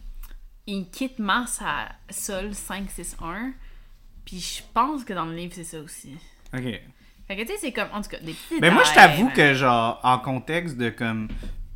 il 0.66 0.88
quitte 0.90 1.18
Mars 1.18 1.60
à 1.64 1.88
Sol 2.10 2.54
561. 2.54 3.52
Puis 4.28 4.40
je 4.40 4.62
pense 4.74 5.04
que 5.04 5.14
dans 5.14 5.24
le 5.24 5.34
livre, 5.34 5.54
c'est 5.54 5.64
ça 5.64 5.80
aussi. 5.80 6.14
Ok. 6.54 6.62
Fait 7.26 7.36
que 7.36 7.40
tu 7.42 7.48
sais, 7.48 7.54
c'est 7.58 7.72
comme, 7.72 7.88
en 7.94 8.02
tout 8.02 8.10
cas, 8.10 8.18
des 8.20 8.34
petits 8.34 8.60
Mais 8.60 8.70
moi, 8.70 8.82
je 8.84 8.92
t'avoue 8.92 9.30
que, 9.30 9.54
genre, 9.54 9.98
en 10.02 10.18
contexte 10.18 10.76
de 10.76 10.90
comme 10.90 11.28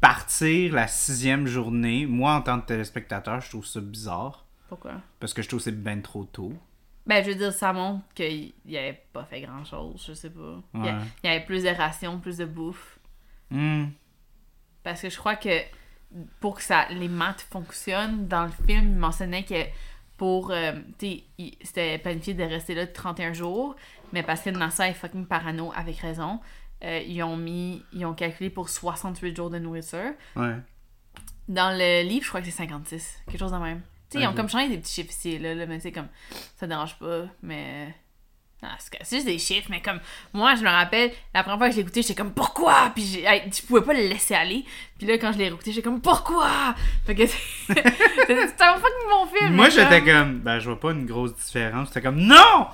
partir 0.03 0.75
la 0.75 0.87
sixième 0.87 1.47
journée, 1.47 2.05
moi, 2.05 2.35
en 2.35 2.43
tant 2.43 2.61
que 2.61 2.67
téléspectateur, 2.67 3.41
je 3.41 3.49
trouve 3.49 3.65
ça 3.65 3.81
bizarre. 3.81 4.45
Pourquoi? 4.69 5.01
Parce 5.19 5.33
que 5.33 5.41
je 5.41 5.49
trouve 5.49 5.61
que 5.61 5.65
c'est 5.65 5.83
bien 5.83 5.99
trop 6.01 6.25
tôt. 6.25 6.53
Ben, 7.07 7.25
je 7.25 7.31
veux 7.31 7.37
dire, 7.37 7.53
ça 7.55 7.73
montre 7.73 8.05
qu'il 8.15 8.53
il 8.67 8.77
avait 8.77 9.03
pas 9.15 9.25
fait 9.25 9.41
grand-chose, 9.41 10.05
je 10.07 10.13
sais 10.13 10.31
pas. 10.31 10.61
Il 10.75 10.81
y 10.81 10.85
Ouais. 10.85 10.95
avait 11.25 11.45
plus 11.47 11.63
de 11.63 11.71
rations, 11.71 12.21
plus 12.21 12.37
de 12.37 12.45
bouffe. 12.45 12.99
Hmm. 13.51 13.87
Parce 14.83 15.01
que 15.01 15.09
je 15.09 15.17
crois 15.17 15.37
que 15.37 15.59
pour 16.41 16.57
que 16.57 16.63
ça, 16.63 16.87
les 16.91 17.09
maths 17.09 17.47
fonctionnent, 17.51 18.29
dans 18.29 18.45
le 18.45 18.53
film, 18.67 18.93
il 18.93 18.99
mentionnait 18.99 19.45
que 19.45 19.65
pour. 20.23 20.53
euh, 20.53 20.71
tu 21.01 21.09
sais, 21.09 21.53
c'était 21.63 21.99
planifié 21.99 22.33
de 22.33 22.45
rester 22.45 22.77
là 22.77 22.87
31 22.87 23.33
jours, 23.33 23.75
mais 24.13 24.23
parce 24.23 24.43
que 24.43 24.51
NASA 24.51 24.89
est 24.89 24.95
fucking 24.95 25.27
parano, 25.27 25.73
avec 25.75 25.97
raison, 25.97 26.39
euh, 26.85 27.01
ils 27.05 27.25
ont 27.25 27.37
mis. 27.37 27.83
Ils 27.93 28.07
ont 28.07 28.15
calculé 28.15 28.49
pour 28.49 28.69
68 28.69 29.37
jours 29.37 29.51
de 29.51 29.59
nourriture. 29.59 30.13
Ouais. 30.37 30.55
Dans 31.49 31.77
le 31.77 32.07
livre, 32.09 32.23
je 32.23 32.29
crois 32.29 32.41
que 32.41 32.47
c'est 32.47 32.53
56, 32.53 33.23
quelque 33.27 33.41
chose 33.41 33.51
de 33.51 33.57
même. 33.57 33.81
Tu 34.11 34.19
sais, 34.19 34.23
ils 34.23 34.29
ont 34.29 34.33
comme 34.33 34.49
changé 34.49 34.69
des 34.69 34.79
petits 34.79 34.93
chiffres 34.93 35.11
ici, 35.11 35.41
là, 35.41 35.57
là 35.57 35.67
mais 35.67 35.79
tu 35.79 35.83
sais, 35.83 35.93
comme. 35.93 36.07
Ça 36.55 36.69
dérange 36.69 36.97
pas, 37.01 37.25
mais. 37.43 37.93
Non, 38.63 38.69
c'est 38.79 39.17
juste 39.17 39.27
des 39.27 39.39
chiffres, 39.41 39.67
mais 39.71 39.81
comme 39.83 39.99
moi, 40.33 40.55
je 40.55 40.63
me 40.63 40.69
rappelle, 40.69 41.11
la 41.35 41.43
première 41.43 41.59
fois 41.59 41.67
que 41.67 41.73
je 41.73 41.79
l'ai 41.79 41.83
écouté, 41.83 42.03
j'étais 42.03 42.15
comme 42.15 42.33
pourquoi? 42.33 42.93
Puis 42.95 43.19
hey, 43.27 43.43
je 43.53 43.61
pouvais 43.67 43.81
pas 43.83 43.93
le 43.93 44.03
laisser 44.09 44.35
aller. 44.35 44.65
Puis 44.99 45.07
là, 45.09 45.19
quand 45.19 45.33
je 45.33 45.39
l'ai 45.39 45.47
écouté, 45.49 45.73
j'étais 45.73 45.83
comme 45.83 46.01
pourquoi? 46.01 46.75
Fait 47.05 47.15
que 47.17 47.27
c'est 47.27 48.61
un 48.61 48.75
fucking 48.75 49.09
bon 49.11 49.27
film. 49.35 49.55
Moi, 49.55 49.69
j'étais 49.69 49.99
comme- 50.01 50.07
comme, 50.13 50.39
ben, 50.39 50.59
je 50.61 50.67
vois 50.71 50.79
pas 50.79 50.93
une 50.93 51.07
grosse 51.07 51.35
différence. 51.35 51.89
J'étais 51.89 52.03
comme, 52.03 52.21
non! 52.21 52.67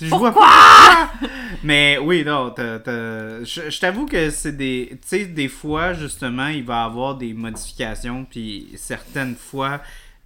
Je 0.00 0.06
vois 0.08 0.18
Pourquoi? 0.32 0.32
pas 0.32 1.08
pourquoi! 1.20 1.28
Mais 1.62 1.96
oui, 1.98 2.24
non, 2.24 2.52
je 2.58 3.78
t'avoue 3.80 4.06
que 4.06 4.28
c'est 4.30 4.56
des. 4.56 4.88
Tu 4.90 4.98
sais, 5.08 5.24
des 5.26 5.48
fois, 5.48 5.94
justement, 5.94 6.48
il 6.48 6.64
va 6.64 6.82
y 6.82 6.84
avoir 6.84 7.14
des 7.14 7.32
modifications, 7.32 8.26
puis 8.28 8.68
certaines 8.76 9.36
fois, 9.36 9.80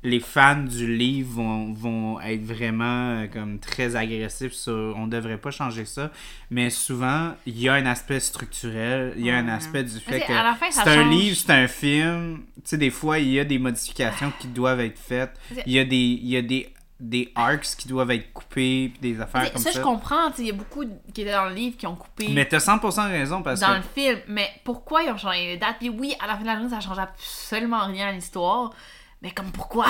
les 0.04 0.20
fans 0.20 0.62
du 0.62 0.96
livre 0.96 1.30
vont, 1.42 1.72
vont 1.72 2.20
être 2.20 2.44
vraiment 2.44 2.84
euh, 3.22 3.26
comme 3.26 3.58
très 3.58 3.96
agressifs 3.96 4.52
sur 4.52 4.94
on 4.96 5.08
devrait 5.08 5.38
pas 5.38 5.50
changer 5.50 5.84
ça. 5.84 6.10
Mais 6.50 6.70
souvent, 6.70 7.34
il 7.46 7.58
y 7.58 7.68
a 7.68 7.74
un 7.74 7.84
aspect 7.86 8.20
structurel, 8.20 9.14
il 9.16 9.24
y 9.26 9.30
a 9.30 9.36
un 9.36 9.48
aspect 9.48 9.82
du 9.82 9.98
fait 9.98 10.20
que 10.20 10.26
c'est 10.70 10.80
un 10.80 10.94
change. 11.04 11.10
livre, 11.10 11.36
c'est 11.36 11.52
un 11.52 11.66
film. 11.68 12.42
Tu 12.56 12.60
sais, 12.64 12.76
des 12.78 12.90
fois, 12.90 13.18
il 13.18 13.28
y 13.30 13.40
a 13.40 13.44
des 13.44 13.58
modifications 13.58 14.32
qui 14.38 14.46
doivent 14.48 14.80
être 14.80 14.98
faites. 14.98 15.32
Il 15.66 15.72
y 15.72 15.78
a 15.80 15.84
des, 15.84 15.96
il 15.96 16.28
y 16.28 16.36
a 16.36 16.42
des, 16.42 16.72
des 17.00 17.32
arcs 17.34 17.64
qui 17.76 17.88
doivent 17.88 18.10
être 18.12 18.32
coupés, 18.32 18.92
puis 18.92 19.00
des 19.14 19.20
affaires 19.20 19.52
comme 19.52 19.62
ça, 19.62 19.72
ça. 19.72 19.78
je 19.80 19.84
comprends. 19.84 20.30
Il 20.38 20.46
y 20.46 20.50
a 20.50 20.52
beaucoup 20.52 20.84
de- 20.84 20.92
qui 21.12 21.22
étaient 21.22 21.32
dans 21.32 21.48
le 21.48 21.54
livre 21.54 21.76
qui 21.76 21.86
ont 21.88 21.96
coupé 21.96 22.28
Mais 22.30 22.44
t'as 22.46 22.58
100% 22.58 23.08
raison 23.08 23.42
parce 23.42 23.58
dans 23.60 23.68
que. 23.68 23.76
le 23.76 23.82
film. 23.82 24.18
Mais 24.28 24.48
pourquoi 24.64 25.02
ils 25.02 25.10
ont 25.10 25.18
changé 25.18 25.46
les 25.46 25.56
dates? 25.56 25.76
Puis 25.80 25.88
oui, 25.88 26.14
à 26.22 26.28
la 26.28 26.34
fin 26.36 26.42
de 26.42 26.46
la 26.46 26.54
journée, 26.54 26.70
ça 26.70 26.80
change 26.80 26.98
absolument 27.00 27.84
rien 27.86 28.08
à 28.08 28.12
l'histoire. 28.12 28.72
Mais 29.22 29.30
comme 29.32 29.50
pourquoi? 29.50 29.86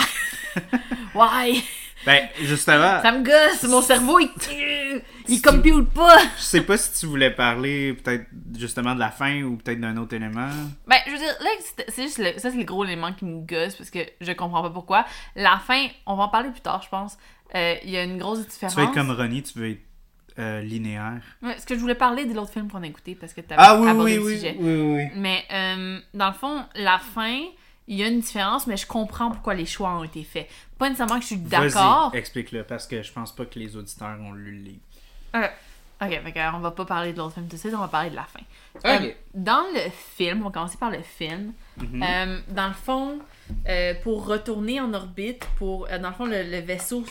Why? 1.15 1.63
Ben, 2.07 2.29
justement, 2.41 3.03
Ça 3.03 3.11
me 3.13 3.25
gosse, 3.25 3.65
mon 3.65 3.83
cerveau, 3.83 4.19
il, 4.21 4.31
il 5.29 5.43
compute 5.43 5.91
pas. 5.91 6.17
je 6.39 6.43
sais 6.43 6.61
pas 6.61 6.79
si 6.79 6.99
tu 7.01 7.07
voulais 7.07 7.31
parler 7.33 7.93
peut-être 7.95 8.27
justement 8.57 8.95
de 8.95 9.01
la 9.01 9.11
fin 9.11 9.43
ou 9.43 9.57
peut-être 9.57 9.81
d'un 9.81 9.97
autre 9.97 10.15
élément. 10.15 10.49
Ben, 10.87 10.97
je 11.07 11.11
veux 11.13 11.19
dire, 11.19 11.37
là, 11.41 11.49
c'est 11.89 12.03
juste 12.05 12.19
le, 12.19 12.33
ça, 12.39 12.51
c'est 12.51 12.57
le 12.57 12.65
gros 12.65 12.85
élément 12.85 13.13
qui 13.13 13.25
me 13.25 13.45
gosse 13.45 13.75
parce 13.75 13.91
que 13.91 13.99
je 14.21 14.33
comprends 14.33 14.63
pas 14.63 14.71
pourquoi. 14.71 15.05
La 15.35 15.59
fin, 15.59 15.89
on 16.07 16.15
va 16.17 16.25
en 16.25 16.29
parler 16.29 16.51
plus 16.51 16.61
tard, 16.61 16.81
je 16.83 16.89
pense. 16.89 17.19
Euh, 17.55 17.75
Il 17.83 17.91
y 17.91 17.97
a 17.97 18.05
une 18.05 18.17
grosse 18.19 18.47
différence. 18.47 18.75
Tu 18.75 18.81
veux 18.81 18.87
être 18.87 18.95
comme 18.95 19.11
Ronnie, 19.11 19.43
tu 19.43 19.59
veux 19.59 19.71
être 19.73 19.83
euh, 20.39 20.61
linéaire. 20.61 21.21
Ouais, 21.43 21.59
ce 21.59 21.67
que 21.67 21.75
je 21.75 21.81
voulais 21.81 21.97
parler 21.97 22.27
de 22.27 22.33
l'autre 22.33 22.53
film 22.53 22.71
qu'on 22.71 22.83
a 22.83 22.87
écouté 22.87 23.17
parce 23.17 23.35
que 23.35 23.41
tu 23.41 23.49
Ah 23.57 23.79
oui, 23.81 23.89
abordé 23.89 24.13
oui, 24.13 24.15
le 24.19 24.23
oui, 24.25 24.35
sujet. 24.37 24.57
oui, 24.59 24.81
oui. 24.95 25.05
Mais 25.17 25.45
euh, 25.53 25.99
dans 26.15 26.29
le 26.29 26.35
fond, 26.35 26.65
la 26.77 26.99
fin, 27.01 27.41
il 27.89 27.97
y 27.97 28.05
a 28.05 28.09
une 28.09 28.21
différence, 28.21 28.67
mais 28.67 28.77
je 28.77 28.87
comprends 28.87 29.31
pourquoi 29.31 29.55
les 29.55 29.65
choix 29.65 29.99
ont 29.99 30.05
été 30.05 30.23
faits. 30.23 30.47
Pas 30.77 30.91
nécessairement 30.91 31.17
que 31.17 31.23
je 31.23 31.29
suis 31.29 31.37
d'accord. 31.39 32.11
Explique-le 32.15 32.63
parce 32.63 32.87
que 32.87 33.03
je 33.03 33.11
pense 33.11 33.35
pas 33.35 33.47
que 33.47 33.59
les 33.59 33.77
auditeurs 33.77 34.21
ont 34.21 34.33
lu 34.33 34.53
le 34.53 34.63
livre. 34.63 34.81
Euh, 35.35 35.49
ok, 36.03 36.33
que, 36.33 36.55
on 36.55 36.61
va 36.61 36.71
pas 36.71 36.85
parler 36.85 37.15
de 37.15 37.19
l'autre 37.19 37.35
film 37.35 37.49
tout 37.49 37.57
de 37.57 37.61
suite, 37.61 37.73
on 37.75 37.79
va 37.81 37.89
parler 37.89 38.11
de 38.11 38.17
la 38.17 38.25
fin. 38.25 38.41
Ok. 38.77 38.85
Euh, 38.85 39.11
dans 39.33 39.65
le 39.75 39.91
film, 39.91 40.43
on 40.43 40.45
va 40.45 40.51
commencer 40.51 40.77
par 40.77 40.91
le 40.91 41.01
film. 41.01 41.55
Mhm. 41.79 42.03
Euh, 42.03 42.41
dans 42.49 42.69
le 42.69 42.75
fond, 42.75 43.19
pour 44.03 44.27
retourner 44.27 44.81
en 44.81 44.93
orbite, 44.93 45.47
pour 45.57 45.89
dans 45.89 46.09
le 46.09 46.15
fond, 46.15 46.27
le, 46.27 46.43
le 46.43 46.59
vaisseau 46.61 47.05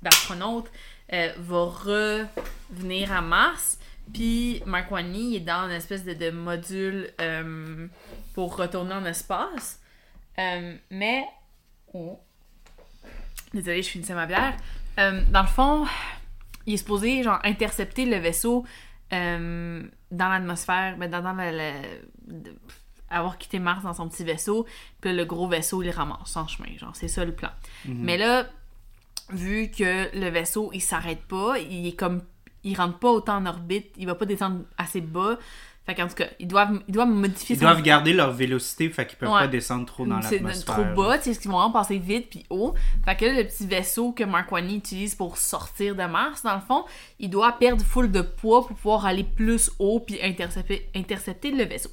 d'astronaute 0.00 0.70
va 1.10 1.64
revenir 1.64 3.12
à 3.12 3.20
Mars. 3.20 3.78
Puis 4.12 4.62
Mark 4.66 4.90
est 4.92 5.40
dans 5.40 5.66
une 5.66 5.72
espèce 5.72 6.04
de, 6.04 6.14
de 6.14 6.30
module 6.30 7.10
pour 8.34 8.56
retourner 8.56 8.94
en 8.94 9.04
espace. 9.04 9.80
Euh, 10.38 10.76
mais. 10.90 11.24
Oh. 11.92 12.20
Désolée, 13.52 13.82
je 13.82 13.88
finissais 13.88 14.14
ma 14.14 14.26
bière. 14.26 14.56
Euh, 14.98 15.22
dans 15.30 15.42
le 15.42 15.48
fond, 15.48 15.86
il 16.66 16.74
est 16.74 16.78
supposé 16.78 17.22
genre 17.22 17.38
intercepter 17.44 18.04
le 18.04 18.16
vaisseau 18.16 18.64
euh, 19.12 19.82
dans 20.10 20.28
l'atmosphère, 20.28 20.96
ben, 20.96 21.10
dans, 21.10 21.22
de- 21.22 22.56
avoir 23.10 23.38
quitté 23.38 23.58
Mars 23.60 23.84
dans 23.84 23.94
son 23.94 24.08
petit 24.08 24.24
vaisseau, 24.24 24.66
puis 25.00 25.12
le 25.12 25.24
gros 25.24 25.46
vaisseau 25.46 25.82
il 25.82 25.90
ramasse 25.90 26.36
en 26.36 26.48
chemin, 26.48 26.76
genre 26.78 26.96
c'est 26.96 27.06
ça 27.08 27.24
le 27.24 27.32
plan. 27.32 27.50
Mais 27.84 28.16
là, 28.16 28.46
vu 29.30 29.70
que 29.70 30.16
le 30.18 30.28
vaisseau 30.30 30.70
il 30.72 30.80
s'arrête 30.80 31.22
pas, 31.22 31.58
il 31.58 31.86
est 31.86 31.96
comme 31.96 32.22
il 32.64 32.76
rentre 32.76 32.98
pas 32.98 33.10
autant 33.10 33.36
en 33.36 33.46
orbite, 33.46 33.92
il 33.98 34.06
va 34.06 34.14
pas 34.14 34.24
descendre 34.24 34.64
assez 34.78 35.00
bas. 35.00 35.38
Fait 35.86 35.94
qu'en 35.94 36.08
tout 36.08 36.14
cas, 36.14 36.26
ils 36.38 36.48
doivent, 36.48 36.80
ils 36.88 36.92
doivent 36.92 37.08
modifier 37.10 37.56
Ils 37.56 37.60
doivent 37.60 37.82
garder 37.82 38.14
leur 38.14 38.32
vélocité, 38.32 38.88
fait 38.88 39.04
qu'ils 39.06 39.18
peuvent 39.18 39.28
Ouais. 39.30 39.40
pas 39.40 39.48
descendre 39.48 39.84
trop 39.84 40.06
dans 40.06 40.22
c'est 40.22 40.36
l'atmosphère. 40.36 40.74
trop 40.76 40.84
bas, 41.02 41.18
tu 41.18 41.24
sais, 41.24 41.34
ce 41.34 41.40
qu'ils 41.40 41.50
vont 41.50 41.58
vraiment 41.58 41.72
passer 41.72 41.98
vite 41.98 42.30
puis 42.30 42.46
haut. 42.48 42.74
Fait 43.04 43.14
que 43.16 43.26
là, 43.26 43.32
le 43.34 43.44
petit 43.44 43.66
vaisseau 43.66 44.12
que 44.12 44.24
Mark 44.24 44.50
Wani 44.50 44.76
utilise 44.78 45.14
pour 45.14 45.36
sortir 45.36 45.94
de 45.94 46.04
Mars, 46.04 46.42
dans 46.42 46.54
le 46.54 46.62
fond, 46.62 46.84
il 47.18 47.28
doit 47.28 47.52
perdre 47.52 47.84
full 47.84 48.10
de 48.10 48.22
poids 48.22 48.66
pour 48.66 48.74
pouvoir 48.76 49.04
aller 49.04 49.24
plus 49.24 49.70
haut 49.78 50.00
puis 50.00 50.18
intercepter, 50.22 50.88
intercepter 50.94 51.50
le 51.50 51.64
vaisseau. 51.64 51.90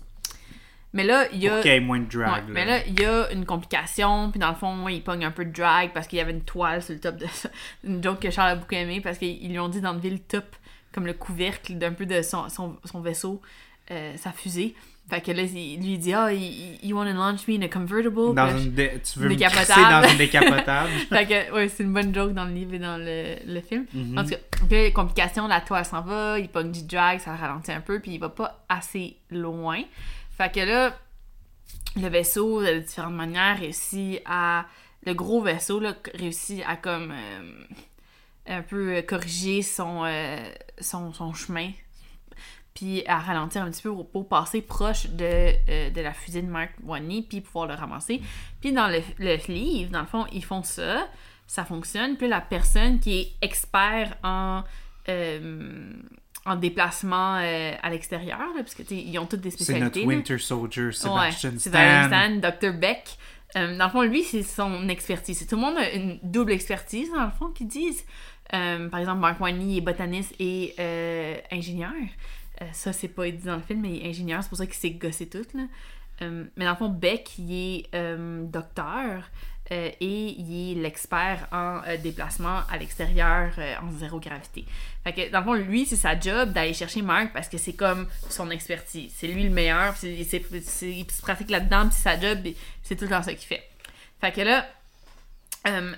Mais 0.94 1.04
là, 1.04 1.26
il 1.34 1.40
y 1.40 1.48
a... 1.48 1.54
Pour 1.54 1.62
qu'il 1.62 1.72
y 1.72 1.76
ait 1.76 1.80
moins 1.80 2.00
de 2.00 2.06
drag. 2.06 2.46
Ouais, 2.46 2.52
mais 2.52 2.66
là, 2.66 2.86
il 2.86 3.00
y 3.00 3.06
a 3.06 3.32
une 3.32 3.46
complication, 3.46 4.30
puis 4.32 4.40
dans 4.40 4.50
le 4.50 4.56
fond, 4.56 4.74
moi, 4.74 4.92
il 4.92 5.02
pogne 5.02 5.24
un 5.24 5.32
peu 5.32 5.46
de 5.46 5.52
drag 5.52 5.92
parce 5.94 6.08
qu'il 6.08 6.18
y 6.18 6.22
avait 6.22 6.32
une 6.34 6.44
toile 6.44 6.82
sur 6.82 6.94
le 6.94 7.00
top 7.00 7.18
de 7.18 7.28
ça. 7.28 7.50
Une 7.86 8.04
joke 8.04 8.20
que 8.20 8.30
Charles 8.30 8.52
a 8.52 8.56
beaucoup 8.56 8.76
aimé 8.76 9.00
parce 9.02 9.18
qu'ils 9.18 9.50
lui 9.50 9.60
ont 9.60 9.70
dit 9.70 9.80
dans 9.82 9.94
le 9.94 10.20
top 10.20 10.46
comme 10.92 11.06
le 11.06 11.14
couvercle 11.14 11.78
d'un 11.78 11.94
peu 11.94 12.06
de 12.06 12.22
son, 12.22 12.50
son, 12.50 12.76
son 12.84 13.00
vaisseau, 13.00 13.42
euh, 13.92 14.16
sa 14.18 14.32
fusée. 14.32 14.74
Fait 15.10 15.20
que 15.20 15.32
là, 15.32 15.42
il 15.44 15.82
lui 15.82 15.98
dit, 15.98 16.14
ah, 16.14 16.32
you, 16.32 16.78
you 16.84 16.96
want 16.96 17.06
to 17.06 17.12
launch 17.14 17.46
me 17.48 17.58
in 17.58 17.62
a 17.64 17.68
convertible? 17.68 18.34
Dans 18.34 18.46
là, 18.46 18.52
une 18.58 18.72
dé- 18.72 18.94
tu 19.04 19.20
veux 19.20 19.28
me 19.28 19.36
Décapotable. 19.36 19.66
crisser 19.74 19.90
dans 19.90 20.08
une 20.10 20.18
décapotable. 20.26 20.90
fait 21.10 21.26
que, 21.26 21.54
ouais, 21.54 21.68
c'est 21.68 21.84
une 21.84 21.92
bonne 21.92 22.16
joke 22.16 22.34
dans 22.34 22.46
le 22.46 22.54
livre 22.54 22.76
et 22.76 22.80
dans 22.80 22.98
le, 22.98 23.36
le 23.46 23.62
film. 23.62 23.86
Mhm. 23.94 24.18
En 24.18 24.24
tout 24.24 24.30
cas, 24.30 24.38
puis, 24.70 24.94
complication, 24.94 25.48
la 25.48 25.60
toile 25.60 25.84
s'en 25.84 26.02
va, 26.02 26.40
il 26.40 26.48
pogne 26.48 26.72
du 26.72 26.84
drag, 26.84 27.20
ça 27.20 27.36
ralentit 27.36 27.72
un 27.74 27.82
peu, 27.82 28.00
puis 28.00 28.12
il 28.14 28.20
va 28.20 28.30
pas 28.30 28.64
assez 28.70 29.18
loin. 29.32 29.82
Fait 30.38 30.50
que 30.54 30.62
là, 30.62 30.96
le 31.98 32.08
vaisseau, 32.08 32.64
de 32.64 32.80
différentes 32.80 33.16
manières, 33.16 33.60
réussit 33.60 34.22
à. 34.26 34.66
Le 35.06 35.14
gros 35.16 35.42
vaisseau, 35.42 35.80
là, 35.82 35.94
réussit 36.14 36.62
à 36.68 36.76
comme. 36.78 37.12
euh, 37.12 37.64
un 38.48 38.62
peu 38.64 38.96
euh, 38.96 39.02
corriger 39.02 39.62
son, 39.62 40.04
euh, 40.06 40.38
son, 40.80 41.12
son 41.14 41.34
chemin. 41.34 41.70
Puis 42.82 43.04
à 43.06 43.20
ralentir 43.20 43.62
un 43.62 43.70
petit 43.70 43.84
peu 43.84 43.92
pour, 43.92 44.10
pour 44.10 44.28
passer 44.28 44.64
proche 44.64 45.08
de, 45.10 45.24
euh, 45.70 45.92
de 45.92 46.02
la 46.02 46.14
fusée 46.14 46.42
de 46.42 46.48
Mark 46.50 46.72
Watney, 46.84 47.22
puis 47.22 47.40
pouvoir 47.40 47.68
le 47.68 47.76
ramasser. 47.76 48.20
Puis 48.60 48.72
dans 48.72 48.88
le, 48.88 49.02
le 49.20 49.36
livre, 49.54 49.92
dans 49.92 50.00
le 50.02 50.08
fond, 50.08 50.26
ils 50.34 50.44
font 50.44 50.64
ça, 50.64 51.08
ça 51.46 51.64
fonctionne. 51.64 52.18
Puis 52.18 52.28
la 52.28 52.42
personne 52.42 53.00
qui 53.00 53.20
est 53.20 53.32
expert 53.44 54.18
en, 54.24 54.64
euh, 55.10 55.94
en 56.48 56.56
déplacement 56.56 57.36
euh, 57.38 57.74
à 57.84 57.90
l'extérieur, 57.92 58.40
parce 58.56 58.74
que 58.74 58.82
ils 58.92 59.20
ont 59.20 59.28
toutes 59.28 59.42
des 59.42 59.52
C'est 59.52 59.74
notre 59.78 59.94
spécialités. 59.94 60.04
Winter 60.04 60.40
Soldier, 60.40 60.92
Sebastian 60.92 61.52
Ouais, 61.52 61.60
Stan. 61.60 62.08
Stan, 62.08 62.30
Dr. 62.38 62.74
Beck. 62.80 63.16
Euh, 63.58 63.78
dans 63.78 63.86
le 63.86 63.92
fond, 63.92 64.02
lui, 64.02 64.24
c'est 64.24 64.42
son 64.42 64.90
expertise. 64.90 65.46
Tout 65.46 65.56
le 65.56 65.62
monde 65.62 65.78
a 65.78 65.92
une 65.92 66.18
double 66.24 66.54
expertise, 66.54 67.12
dans 67.12 67.26
le 67.26 67.32
fond, 67.32 67.50
qu'ils 67.50 67.68
disent. 67.68 68.04
Euh, 68.56 68.90
par 68.90 69.00
exemple, 69.00 69.20
Mark 69.20 69.40
Winey 69.40 69.78
est 69.78 69.82
botaniste 69.82 70.34
et 70.40 70.74
ingénieur. 71.52 71.92
Euh, 72.62 72.66
ça, 72.74 72.94
c'est 72.94 73.08
pas 73.08 73.30
dit 73.30 73.46
dans 73.46 73.56
le 73.56 73.62
film, 73.62 73.82
mais 73.82 73.90
il 73.90 74.06
est 74.06 74.10
ingénieur, 74.10 74.44
c'est 74.44 74.50
pour 74.50 74.58
ça 74.58 74.66
qu'il 74.66 74.76
s'est 74.76 74.92
gossé 74.92 75.28
tout. 75.28 75.46
Là. 75.54 75.64
Euh, 76.22 76.46
mais 76.56 76.66
dans 76.66 76.72
le 76.72 76.78
fond, 76.78 76.90
Beck, 76.90 77.38
il 77.40 77.54
est 77.54 77.96
euh, 77.96 78.44
docteur 78.46 79.30
et 79.74 80.36
il 80.38 80.74
est 80.74 80.82
l'expert 80.82 81.48
en 81.54 81.80
déplacement 82.04 82.60
à 82.70 82.78
l'extérieur 82.78 83.54
en 83.82 83.90
zéro 83.94 84.20
gravité. 84.20 84.66
Fait 85.06 85.14
que 85.14 85.32
dans 85.32 85.40
le 85.40 85.46
fond, 85.46 85.54
lui, 85.54 85.86
c'est 85.86 85.96
sa 85.96 86.20
job 86.20 86.52
d'aller 86.52 86.74
chercher 86.74 87.02
Mark 87.02 87.32
parce 87.32 87.48
que 87.48 87.58
c'est 87.58 87.72
comme 87.72 88.06
son 88.28 88.52
expertise. 88.52 89.14
C'est 89.16 89.28
lui 89.28 89.44
le 89.44 89.50
meilleur, 89.50 89.96
il 90.04 90.26
se 90.26 91.22
pratique 91.22 91.50
là-dedans, 91.50 91.88
puis 91.88 91.96
c'est 91.96 92.04
sa 92.04 92.20
job, 92.20 92.40
c'est 92.84 92.98
tout 92.98 93.06
le 93.06 93.12
temps 93.12 93.24
ça 93.24 93.34
qu'il 93.34 93.48
fait. 93.48 93.64
Fait 94.20 94.34
que 94.34 94.42
là, 94.42 94.68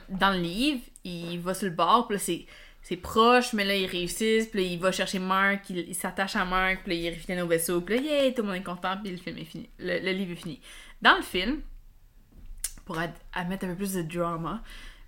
dans 0.10 0.30
le 0.30 0.40
livre, 0.40 0.82
il 1.04 1.40
va 1.40 1.56
sur 1.56 1.68
le 1.68 1.74
bord, 1.74 2.06
puis 2.08 2.18
là, 2.18 2.24
c'est, 2.24 2.46
c'est 2.84 2.98
proche, 2.98 3.54
mais 3.54 3.66
là, 3.66 3.76
ils 3.76 3.88
réussissent, 3.88 4.48
puis 4.48 4.60
là, 4.62 4.68
il 4.74 4.80
va 4.80 4.92
chercher 4.92 5.18
Mark, 5.18 5.70
il, 5.70 5.80
il 5.80 5.96
s'attache 5.96 6.36
à 6.36 6.46
Mark, 6.46 6.82
puis 6.84 7.02
là, 7.02 7.10
il 7.10 7.14
revient 7.20 7.42
au 7.42 7.48
vaisseau, 7.48 7.82
puis 7.82 7.96
là, 7.96 8.02
yeah, 8.02 8.32
tout 8.32 8.42
le 8.42 8.50
monde 8.50 8.58
est 8.58 8.64
content, 8.64 8.96
puis 9.02 9.12
le 9.12 9.18
film 9.18 9.38
est 9.38 9.46
fini. 9.46 9.70
Le, 9.80 10.00
le 10.00 10.12
livre 10.12 10.34
est 10.34 10.36
fini. 10.36 10.62
Dans 11.02 11.16
le 11.16 11.24
film, 11.24 11.62
pour 12.86 13.00
admettre 13.34 13.66
un 13.66 13.70
peu 13.70 13.76
plus 13.76 13.94
de 13.94 14.02
drama, 14.02 14.62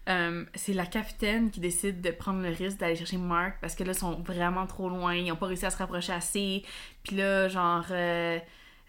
euh, 0.07 0.45
c'est 0.53 0.73
la 0.73 0.85
capitaine 0.85 1.51
qui 1.51 1.59
décide 1.59 1.99
de 2.01 2.11
prendre 2.11 2.41
le 2.41 2.49
risque 2.49 2.77
d'aller 2.77 2.95
chercher 2.95 3.17
Mark 3.17 3.55
parce 3.59 3.75
que 3.75 3.83
là, 3.83 3.91
ils 3.91 3.99
sont 3.99 4.21
vraiment 4.21 4.67
trop 4.67 4.88
loin, 4.88 5.15
ils 5.15 5.31
ont 5.31 5.35
pas 5.35 5.47
réussi 5.47 5.65
à 5.65 5.71
se 5.71 5.77
rapprocher 5.77 6.13
assez. 6.13 6.63
Puis 7.03 7.15
là, 7.15 7.47
genre. 7.47 7.85
euh, 7.91 8.39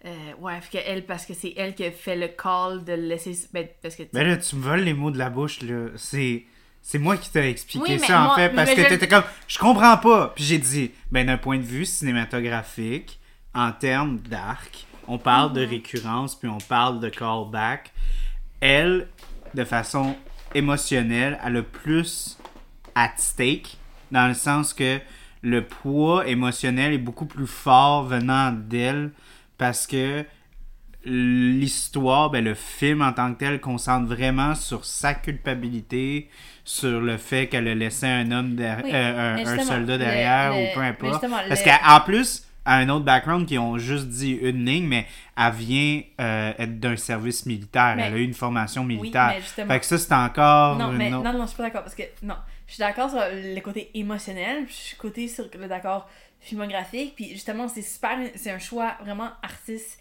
euh, 0.05 0.33
ouais, 0.39 0.59
que 0.71 0.77
elle, 0.77 1.05
parce 1.05 1.25
que 1.25 1.33
c'est 1.33 1.53
elle 1.57 1.73
qui 1.73 1.83
a 1.83 1.91
fait 1.91 2.15
le 2.15 2.27
call 2.27 2.83
de 2.85 2.93
laisser. 2.93 3.35
Ben, 3.51 3.67
parce 3.81 3.95
que. 3.95 4.03
Ben 4.13 4.27
là, 4.27 4.37
tu 4.37 4.55
me 4.55 4.61
voles 4.61 4.81
les 4.81 4.93
mots 4.93 5.09
de 5.09 5.17
la 5.17 5.31
bouche, 5.31 5.61
là. 5.63 5.87
C'est. 5.95 6.45
C'est 6.81 6.99
moi 6.99 7.17
qui 7.17 7.29
t'ai 7.29 7.49
expliqué 7.49 7.93
Oui, 7.93 7.99
ça, 7.99 8.31
en 8.31 8.35
fait, 8.35 8.49
parce 8.55 8.73
que 8.73 8.81
je- 8.83 8.87
t'étais 8.87 9.07
comme, 9.09 9.23
je 9.47 9.57
comprends 9.59 9.97
pas. 9.97 10.31
Puis 10.35 10.43
j'ai 10.45 10.57
dit, 10.57 10.91
ben 11.11 11.25
d'un 11.27 11.37
point 11.37 11.57
de 11.57 11.63
vue 11.63 11.85
cinématographique, 11.85 13.19
en 13.53 13.71
termes 13.73 14.17
d'arc, 14.19 14.85
on 15.07 15.17
parle 15.17 15.49
Mhm. 15.49 15.55
de 15.55 15.65
récurrence, 15.65 16.35
puis 16.35 16.47
on 16.47 16.59
parle 16.59 16.99
de 17.01 17.09
callback. 17.09 17.91
Elle, 18.61 19.07
de 19.53 19.63
façon 19.65 20.15
émotionnelle, 20.55 21.37
a 21.43 21.49
le 21.49 21.63
plus 21.63 22.37
at 22.95 23.11
stake, 23.17 23.77
dans 24.11 24.27
le 24.27 24.33
sens 24.33 24.73
que 24.73 24.99
le 25.41 25.63
poids 25.65 26.25
émotionnel 26.27 26.93
est 26.93 26.97
beaucoup 26.97 27.25
plus 27.25 27.47
fort 27.47 28.05
venant 28.05 28.51
d'elle, 28.53 29.11
parce 29.57 29.85
que 29.87 30.25
l'histoire, 31.05 32.29
ben, 32.29 32.43
le 32.43 32.53
film 32.53 33.01
en 33.01 33.13
tant 33.13 33.33
que 33.33 33.39
tel 33.39 33.61
concentre 33.61 34.07
vraiment 34.07 34.55
sur 34.55 34.83
sa 34.85 35.13
culpabilité, 35.13 36.29
sur 36.67 36.99
le 36.99 37.15
fait 37.17 37.47
qu'elle 37.47 37.65
a 37.69 37.73
laissé 37.75 38.05
un 38.05 38.29
homme 38.31 38.55
derrière, 38.55 38.83
Oui, 38.83 38.91
un, 38.93 39.35
mais 39.55 39.63
soldat 39.63 39.97
derrière 39.97 40.51
le- 40.51 40.55
ou 40.57 40.73
peu 40.73 40.79
mais 40.81 40.87
importe. 40.87 41.25
Parce 41.47 41.63
qu'en 41.63 41.99
plus, 42.01 42.43
à 42.65 42.75
un 42.79 42.89
autre 42.89 43.05
background 43.05 43.47
qui 43.47 43.57
ont 43.57 43.77
juste 43.77 44.07
dit 44.09 44.33
une 44.33 44.65
ligne, 44.65 44.85
mais 44.85 45.05
elle 45.37 45.53
vient 45.53 46.01
euh, 46.19 46.51
être 46.59 46.77
d'un 46.81 46.97
service 46.97 47.45
militaire. 47.45 47.93
Mais- 47.95 48.07
elle 48.07 48.13
a 48.15 48.17
eu 48.17 48.23
une 48.23 48.33
formation 48.33 48.81
Oui, 48.83 48.97
militaire. 48.97 49.31
mais 49.35 49.39
justement. 49.41 49.67
fait 49.73 49.79
que 49.79 49.85
ça, 49.85 49.97
c'est 49.97 50.13
encore 50.13 50.77
Non, 50.77 50.91
mais 50.91 51.13
autre- 51.13 51.23
non, 51.23 51.33
non, 51.33 51.41
je 51.43 51.47
suis 51.47 51.55
pas 51.57 51.63
d'accord 51.63 51.83
parce 51.83 51.95
que 51.95 52.03
non, 52.21 52.35
je 52.67 52.73
suis 52.73 52.81
d'accord 52.81 53.09
sur 53.09 53.19
le 53.31 53.59
côté 53.61 53.89
émotionnel, 53.93 54.65
puis 54.65 54.75
je 54.77 54.81
suis 54.87 54.97
côté 54.97 55.29
sur 55.29 55.45
le 55.57 55.67
d'accord 55.69 56.09
filmographique, 56.41 57.15
puis 57.15 57.29
justement 57.29 57.67
c'est 57.67 57.81
super, 57.81 58.17
c'est 58.35 58.51
un 58.51 58.59
choix 58.59 58.95
vraiment 59.03 59.29
artiste 59.41 59.99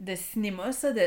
de 0.00 0.14
cinéma 0.16 0.72
ça, 0.72 0.92
de 0.92 1.00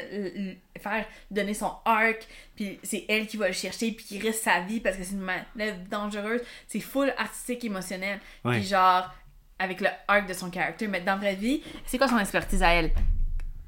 faire 0.79 1.05
donner 1.29 1.53
son 1.53 1.71
arc, 1.85 2.25
puis 2.55 2.79
c'est 2.83 3.05
elle 3.09 3.27
qui 3.27 3.37
va 3.37 3.47
le 3.47 3.53
chercher, 3.53 3.91
puis 3.91 4.05
qui 4.05 4.19
risque 4.19 4.39
sa 4.43 4.61
vie 4.61 4.79
parce 4.79 4.95
que 4.97 5.03
c'est 5.03 5.13
une 5.13 5.19
manœuvre 5.21 5.77
dangereuse, 5.89 6.41
c'est 6.67 6.79
full 6.79 7.13
artistique 7.17 7.63
émotionnel, 7.65 8.19
puis 8.53 8.63
genre 8.63 9.13
avec 9.59 9.81
le 9.81 9.87
arc 10.07 10.27
de 10.27 10.33
son 10.33 10.49
caractère, 10.49 10.89
mais 10.89 11.01
dans 11.01 11.13
la 11.13 11.17
vraie 11.19 11.35
vie, 11.35 11.61
c'est 11.85 11.97
quoi 11.97 12.07
son 12.07 12.17
expertise 12.19 12.63
à 12.63 12.69
elle? 12.73 12.91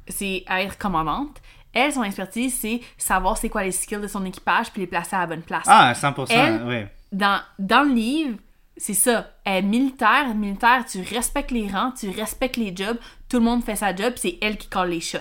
C'est 0.08 0.43
être 0.50 0.78
commandante. 0.78 1.41
Elle, 1.73 1.91
son 1.93 2.04
expertise, 2.04 2.58
c'est 2.58 2.82
savoir 2.97 3.38
c'est 3.38 3.50
quoi 3.50 3.63
les 3.63 3.71
skills 3.73 4.00
de 4.00 4.08
son 4.08 4.26
équipage 4.26 4.71
puis 4.71 4.82
les 4.82 4.88
placer 4.88 5.15
à 5.15 5.19
la 5.19 5.28
bonne 5.28 5.43
place. 5.43 5.65
Ah, 5.67 5.93
100%, 5.93 6.28
Elle- 6.30 6.63
ouais. 6.63 6.88
Dans, 7.12 7.39
dans 7.60 7.84
le 7.84 7.93
livre, 7.93 8.38
c'est 8.78 8.93
ça. 8.93 9.32
Elle 9.43 9.58
est 9.65 9.67
militaire. 9.67 10.34
Militaire, 10.34 10.86
tu 10.89 11.02
respectes 11.02 11.52
les 11.52 11.67
rangs, 11.67 11.91
tu 11.91 12.10
respectes 12.10 12.58
les 12.58 12.76
jobs. 12.76 12.97
Tout 13.30 13.38
le 13.38 13.44
monde 13.44 13.63
fait 13.63 13.76
sa 13.76 13.96
job, 13.96 14.13
c'est 14.16 14.38
elle 14.42 14.58
qui 14.58 14.68
colle 14.70 14.90
les 14.90 15.02
shots. 15.02 15.18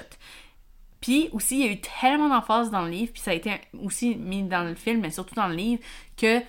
Puis 1.00 1.28
aussi, 1.32 1.60
il 1.60 1.66
y 1.66 1.68
a 1.68 1.72
eu 1.72 1.80
tellement 1.80 2.28
d'emphase 2.28 2.70
dans 2.70 2.82
le 2.82 2.90
livre, 2.90 3.12
puis 3.12 3.20
ça 3.22 3.30
a 3.30 3.34
été 3.34 3.52
aussi 3.82 4.16
mis 4.16 4.42
dans 4.42 4.62
le 4.64 4.74
film, 4.74 5.00
mais 5.00 5.10
surtout 5.10 5.34
dans 5.34 5.46
le 5.48 5.54
livre, 5.54 5.82
que 6.16 6.40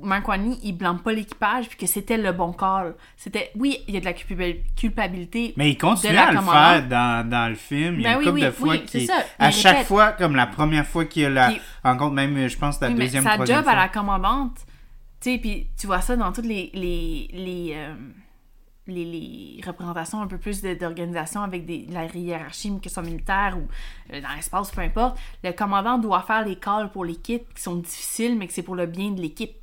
Mark 0.00 0.28
Watney, 0.28 0.56
il 0.62 0.72
blâme 0.76 1.00
pas 1.00 1.12
l'équipage, 1.12 1.68
puis 1.68 1.76
que 1.78 1.86
c'était 1.86 2.16
le 2.18 2.30
bon 2.32 2.52
call. 2.52 2.94
C'était, 3.16 3.50
oui, 3.56 3.78
il 3.88 3.94
y 3.94 3.96
a 3.96 4.00
de 4.00 4.04
la 4.04 4.12
culpabil- 4.12 4.60
culpabilité. 4.76 5.54
Mais 5.56 5.70
il 5.70 5.76
continue 5.78 6.16
à 6.16 6.30
le 6.30 6.40
faire 6.40 6.88
dans, 6.88 7.28
dans 7.28 7.48
le 7.48 7.56
film. 7.56 7.96
Il 7.96 8.02
y 8.02 8.06
a 8.06 8.10
Ben 8.10 8.12
une 8.14 8.18
oui, 8.20 8.24
couple 8.26 8.34
oui, 8.40 8.42
de 8.46 8.50
fois 8.52 8.74
oui, 8.74 8.84
qui. 8.84 9.10
À 9.38 9.50
chaque 9.50 9.72
répète. 9.72 9.86
fois, 9.88 10.12
comme 10.12 10.36
la 10.36 10.46
première 10.46 10.86
fois 10.86 11.04
qu'il 11.04 11.22
y 11.22 11.26
a 11.26 11.30
la 11.30 11.52
rencontre, 11.82 12.14
même, 12.14 12.46
je 12.48 12.56
pense, 12.56 12.80
la 12.80 12.88
Oui, 12.88 12.94
mais 12.94 13.04
deuxième, 13.06 13.24
sa 13.24 13.30
troisième 13.30 13.56
job 13.58 13.64
fois. 13.64 13.72
à 13.72 13.76
la 13.76 13.88
commandante, 13.88 14.56
tu 15.20 15.32
sais, 15.32 15.38
puis 15.38 15.66
tu 15.76 15.86
vois 15.88 16.00
ça 16.00 16.14
dans 16.14 16.32
toutes 16.32 16.46
les 16.46 16.70
les, 16.74 17.28
les, 17.32 17.72
euh, 17.74 17.94
les, 18.88 19.60
représentations 19.64 20.20
un 20.20 20.26
peu 20.26 20.38
plus 20.38 20.62
d'organisation 20.62 21.42
avec 21.42 21.66
des, 21.66 21.86
la 21.90 22.06
hiérarchie, 22.06 22.72
que 22.80 22.88
ce 22.88 22.94
soit 22.94 23.02
militaire 23.02 23.56
ou 23.58 23.68
euh, 24.12 24.20
dans 24.20 24.34
l'espace, 24.34 24.70
peu 24.70 24.80
importe. 24.80 25.18
Le 25.44 25.52
commandant 25.52 25.98
doit 25.98 26.22
faire 26.22 26.44
les 26.44 26.56
calls 26.56 26.90
pour 26.90 27.04
l'équipe 27.04 27.52
qui 27.54 27.62
sont 27.62 27.76
difficiles, 27.76 28.36
mais 28.36 28.46
que 28.46 28.52
c'est 28.52 28.62
pour 28.62 28.76
le 28.76 28.86
bien 28.86 29.10
de 29.10 29.20
l'équipe. 29.20 29.56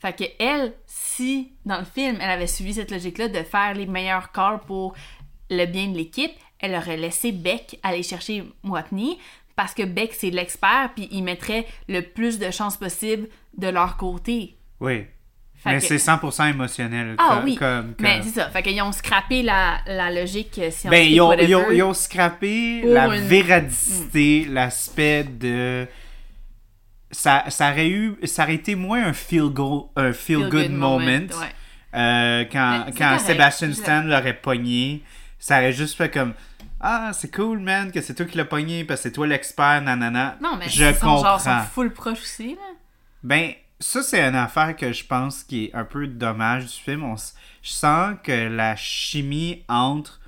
Fait 0.00 0.14
que 0.14 0.24
elle, 0.38 0.74
si 0.86 1.52
dans 1.64 1.78
le 1.78 1.84
film, 1.84 2.18
elle 2.20 2.30
avait 2.30 2.46
suivi 2.46 2.74
cette 2.74 2.90
logique-là 2.90 3.28
de 3.28 3.42
faire 3.42 3.74
les 3.74 3.86
meilleurs 3.86 4.32
calls 4.32 4.60
pour 4.66 4.94
le 5.50 5.64
bien 5.66 5.88
de 5.88 5.96
l'équipe, 5.96 6.32
elle 6.58 6.74
aurait 6.74 6.96
laissé 6.96 7.32
Beck 7.32 7.78
aller 7.82 8.02
chercher 8.02 8.44
Watney 8.64 9.18
parce 9.56 9.74
que 9.74 9.82
Beck, 9.82 10.14
c'est 10.14 10.30
l'expert, 10.30 10.90
puis 10.94 11.08
il 11.10 11.22
mettrait 11.22 11.66
le 11.88 12.00
plus 12.00 12.38
de 12.38 12.50
chances 12.50 12.76
possible 12.76 13.28
de 13.56 13.68
leur 13.68 13.96
côté. 13.96 14.56
Oui. 14.80 15.06
Mais 15.66 15.78
que- 15.78 15.86
c'est 15.86 15.98
100% 15.98 16.46
émotionnel. 16.50 17.14
Ah 17.18 17.36
co- 17.38 17.44
oui, 17.44 17.54
Comme, 17.56 17.94
mais 18.00 18.14
comme- 18.18 18.22
c'est 18.28 18.40
ça. 18.40 18.50
Fait 18.50 18.62
qu'ils 18.62 18.80
ont 18.82 18.92
scrappé 18.92 19.42
la, 19.42 19.78
la 19.86 20.10
logique 20.10 20.58
euh, 20.58 20.70
scientifique, 20.70 20.90
Ben, 20.90 21.08
ils 21.08 21.20
ont, 21.20 21.32
ils 21.32 21.54
ont, 21.54 21.70
ils 21.70 21.82
ont 21.82 21.94
scrappé 21.94 22.80
Pour 22.82 22.90
la 22.92 23.06
une- 23.16 23.24
Mm. 23.24 23.26
véradicité, 23.28 24.46
l'aspect 24.50 25.24
de. 25.24 25.86
Ça, 27.10 27.44
ça, 27.48 27.70
aurait 27.70 27.88
eu, 27.88 28.16
ça 28.24 28.42
aurait 28.42 28.54
été 28.56 28.74
moins 28.74 29.04
un 29.06 29.12
feel-good 29.12 29.84
un 29.94 30.12
feel 30.12 30.38
Feel 30.38 30.48
good 30.48 30.62
good 30.62 30.70
moment, 30.72 31.04
ouais. 31.06 31.28
euh, 31.94 32.44
quand, 32.50 32.86
quand. 32.98 33.18
Sebastian 33.20 33.72
Stan 33.72 34.02
l'aurait 34.02 34.34
pogné. 34.34 35.02
Ça 35.38 35.58
aurait 35.58 35.72
juste 35.72 35.96
fait 35.96 36.10
comme 36.10 36.34
Ah, 36.80 37.12
c'est 37.14 37.32
cool, 37.34 37.60
man, 37.60 37.92
que 37.92 38.00
c'est 38.00 38.14
toi 38.14 38.26
qui 38.26 38.36
l'as 38.36 38.44
pogné 38.44 38.84
parce 38.84 39.00
que 39.00 39.08
c'est 39.08 39.12
toi 39.12 39.26
l'expert, 39.26 39.80
nanana. 39.82 40.36
Non, 40.42 40.56
mais 40.58 40.68
je 40.68 40.90
comprends. 40.92 41.22
genre, 41.22 41.40
sont 41.40 41.58
full 41.72 41.92
proche 41.92 42.20
aussi, 42.20 42.48
là. 42.56 42.60
Ben, 43.22 43.52
ça, 43.84 44.02
c'est 44.02 44.20
une 44.22 44.34
affaire 44.34 44.74
que 44.76 44.92
je 44.92 45.04
pense 45.04 45.42
qui 45.42 45.64
est 45.66 45.74
un 45.74 45.84
peu 45.84 46.06
dommage 46.06 46.64
du 46.66 46.72
film. 46.72 47.04
On 47.04 47.16
je 47.62 47.70
sens 47.70 48.14
que 48.22 48.48
la 48.48 48.76
chimie 48.76 49.62
entre 49.68 50.20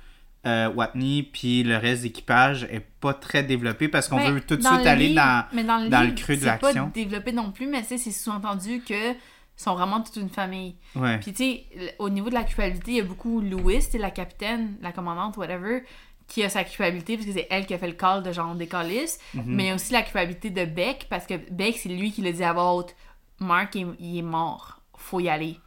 euh, 0.45 0.69
Watney 0.69 1.23
puis 1.23 1.63
le 1.63 1.77
reste 1.77 2.03
d'équipage 2.03 2.63
est 2.71 2.85
pas 3.01 3.13
très 3.13 3.43
développée 3.43 3.87
parce 3.87 4.07
qu'on 4.07 4.17
Ben, 4.17 4.31
veut 4.31 4.41
tout 4.41 4.55
de 4.55 4.61
suite 4.63 4.83
le 4.83 4.87
aller 4.87 5.07
livre- 5.09 5.21
dans, 5.21 5.45
mais 5.53 5.63
dans 5.63 5.77
le, 5.77 5.89
dans 5.89 6.01
le 6.01 6.11
de 6.35 6.39
c'est 6.41 6.45
pas 6.59 6.67
l'action. 6.67 6.91
développé 6.93 7.31
non 7.31 7.51
plus, 7.51 7.67
mais 7.67 7.83
c'est 7.83 7.97
sous-entendu 7.97 8.81
que 8.87 9.13
sont 9.55 9.73
vraiment 9.75 10.01
toute 10.01 10.15
une 10.17 10.29
famille. 10.29 10.75
Ouais. 10.95 11.17
Puis, 11.17 11.31
tu 11.33 11.37
sais, 11.43 11.65
au 11.97 12.09
niveau 12.09 12.29
de 12.29 12.35
la 12.35 12.43
culpabilité, 12.43 12.91
il 12.91 12.97
y 12.97 13.01
a 13.01 13.03
beaucoup 13.03 13.41
Louis, 13.41 13.81
sais, 13.81 13.97
la 13.97 14.11
capitaine, 14.11 14.75
la 14.83 14.91
commandante, 14.91 15.35
whatever, 15.35 15.83
qui 16.27 16.43
a 16.43 16.49
sa 16.49 16.63
culpabilité 16.63 17.15
parce 17.17 17.25
que 17.27 17.33
c'est 17.33 17.47
elle 17.49 17.65
qui 17.65 17.73
a 17.73 17.79
fait 17.79 17.87
le 17.87 17.93
call 17.93 18.21
de 18.21 18.31
genre 18.31 18.53
des. 18.53 19.17
Mhm. 19.33 19.43
Mais 19.47 19.63
il 19.63 19.67
y 19.67 19.69
a 19.71 19.75
aussi 19.75 19.93
la 19.93 20.03
culpabilité 20.03 20.51
de 20.51 20.63
Beck 20.65 21.07
parce 21.09 21.25
que 21.25 21.33
Beck, 21.51 21.77
c'est 21.77 21.89
lui 21.89 22.11
qui 22.11 22.21
l'a 22.21 22.31
dit 22.31 22.43
à 22.43 22.53
voix 22.53 22.73
haute 22.75 22.95
Mark, 23.39 23.75
il, 23.75 23.87
il 23.99 24.19
est 24.19 24.23
mort. 24.23 24.81
Faut 24.95 25.19
y 25.19 25.29
aller. 25.29 25.59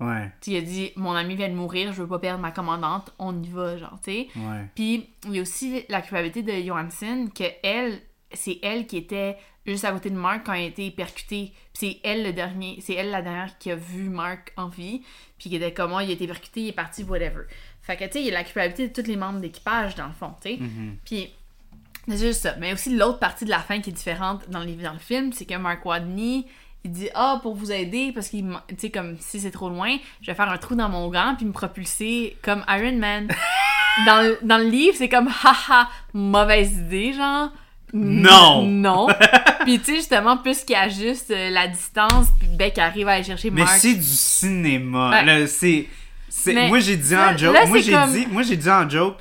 Ouais. 0.00 0.30
Il 0.46 0.56
a 0.56 0.60
dit 0.60 0.92
Mon 0.96 1.12
ami 1.12 1.36
vient 1.36 1.48
de 1.48 1.54
mourir, 1.54 1.92
je 1.92 2.02
veux 2.02 2.08
pas 2.08 2.18
perdre 2.18 2.40
ma 2.40 2.50
commandante, 2.50 3.12
on 3.18 3.40
y 3.40 3.48
va, 3.48 3.76
genre, 3.76 3.98
tu 4.02 4.12
sais. 4.12 4.28
Ouais. 4.36 4.68
Puis 4.74 5.08
il 5.26 5.36
y 5.36 5.38
a 5.38 5.42
aussi 5.42 5.84
la 5.88 6.02
culpabilité 6.02 6.42
de 6.42 6.66
Johansson, 6.66 7.28
que 7.32 7.44
elle, 7.62 8.00
c'est 8.32 8.58
elle 8.62 8.86
qui 8.86 8.96
était 8.96 9.36
juste 9.64 9.84
à 9.84 9.92
côté 9.92 10.10
de 10.10 10.16
Mark 10.16 10.44
quand 10.44 10.54
il 10.54 10.64
a 10.64 10.66
été 10.66 10.90
percuté. 10.90 11.52
Puis 11.72 12.00
c'est 12.00 12.00
elle 12.02 12.24
le 12.24 12.32
dernier, 12.32 12.78
c'est 12.80 12.94
elle 12.94 13.10
la 13.10 13.22
dernière 13.22 13.56
qui 13.58 13.70
a 13.70 13.76
vu 13.76 14.08
Mark 14.08 14.52
en 14.56 14.68
vie, 14.68 15.02
puis 15.38 15.50
qui 15.50 15.56
était 15.56 15.72
comment 15.72 16.00
il 16.00 16.10
a 16.10 16.14
été 16.14 16.26
percuté, 16.26 16.62
il 16.62 16.68
est 16.68 16.72
parti, 16.72 17.04
whatever. 17.04 17.44
Fait 17.82 17.96
que 17.96 18.04
tu 18.04 18.12
sais, 18.12 18.20
il 18.20 18.26
y 18.26 18.30
a 18.30 18.34
la 18.34 18.44
culpabilité 18.44 18.88
de 18.88 18.92
tous 18.92 19.08
les 19.08 19.16
membres 19.16 19.40
d'équipage 19.40 19.94
dans 19.94 20.06
le 20.06 20.12
fond, 20.12 20.34
tu 20.40 20.50
sais. 20.50 20.56
Mhm. 20.56 20.96
Puis 21.04 21.32
c'est 22.08 22.18
juste 22.18 22.42
ça. 22.42 22.56
Mais 22.58 22.72
aussi 22.72 22.96
l'autre 22.96 23.20
partie 23.20 23.44
de 23.44 23.50
la 23.50 23.60
fin 23.60 23.80
qui 23.80 23.90
est 23.90 23.92
différente 23.92 24.48
dans 24.50 24.60
le, 24.60 24.72
dans 24.74 24.92
le 24.92 24.98
film, 24.98 25.32
c'est 25.32 25.46
que 25.46 25.54
Mark 25.54 25.84
Wadney, 25.84 26.46
il 26.84 26.90
dit 26.92 27.08
ah 27.14 27.38
pour 27.42 27.54
vous 27.54 27.70
aider 27.70 28.10
parce 28.12 28.28
qu'il 28.28 28.44
tu 28.68 28.74
sais 28.78 28.90
comme 28.90 29.16
si 29.20 29.38
c'est 29.40 29.50
trop 29.52 29.68
loin, 29.68 29.96
je 30.20 30.26
vais 30.26 30.34
faire 30.34 30.48
un 30.50 30.58
trou 30.58 30.74
dans 30.74 30.88
mon 30.88 31.08
gant 31.10 31.34
puis 31.36 31.46
me 31.46 31.52
propulser 31.52 32.36
comme 32.42 32.64
Iron 32.68 32.96
Man. 32.96 33.28
dans, 34.06 34.22
le, 34.22 34.38
dans 34.42 34.58
le 34.58 34.64
livre, 34.68 34.94
c'est 34.98 35.08
comme 35.08 35.28
haha 35.28 35.88
mauvaise 36.12 36.72
idée 36.72 37.12
genre. 37.12 37.50
Non! 37.94 38.66
Non. 38.66 39.06
puis 39.64 39.78
tu 39.78 39.84
sais 39.84 39.96
justement 39.96 40.38
plus 40.38 40.64
qu'il 40.64 40.74
ajuste 40.76 41.30
euh, 41.30 41.50
la 41.50 41.68
distance 41.68 42.28
puis 42.38 42.48
Beck 42.48 42.78
arrive 42.78 43.06
à 43.06 43.12
aller 43.12 43.24
chercher 43.24 43.50
Mais 43.50 43.62
Mark. 43.64 43.76
c'est 43.78 43.94
du 43.94 44.02
cinéma. 44.02 45.10
Ouais. 45.24 45.46
C'est. 45.46 45.88
Mais 46.46 46.68
moi, 46.68 46.80
j'ai 46.80 46.96
dit 46.96 47.12
là- 47.12 47.32
en 47.34 47.36
joke. 47.36 47.54
là, 47.54 47.66
moi, 47.66 47.78
j'ai 47.80 47.92
comme- 47.92 48.10
dit, 48.12 48.26
moi, 48.30 48.42
j'ai 48.42 48.56
dit 48.56 48.70
en 48.70 48.88
joke. 48.88 49.16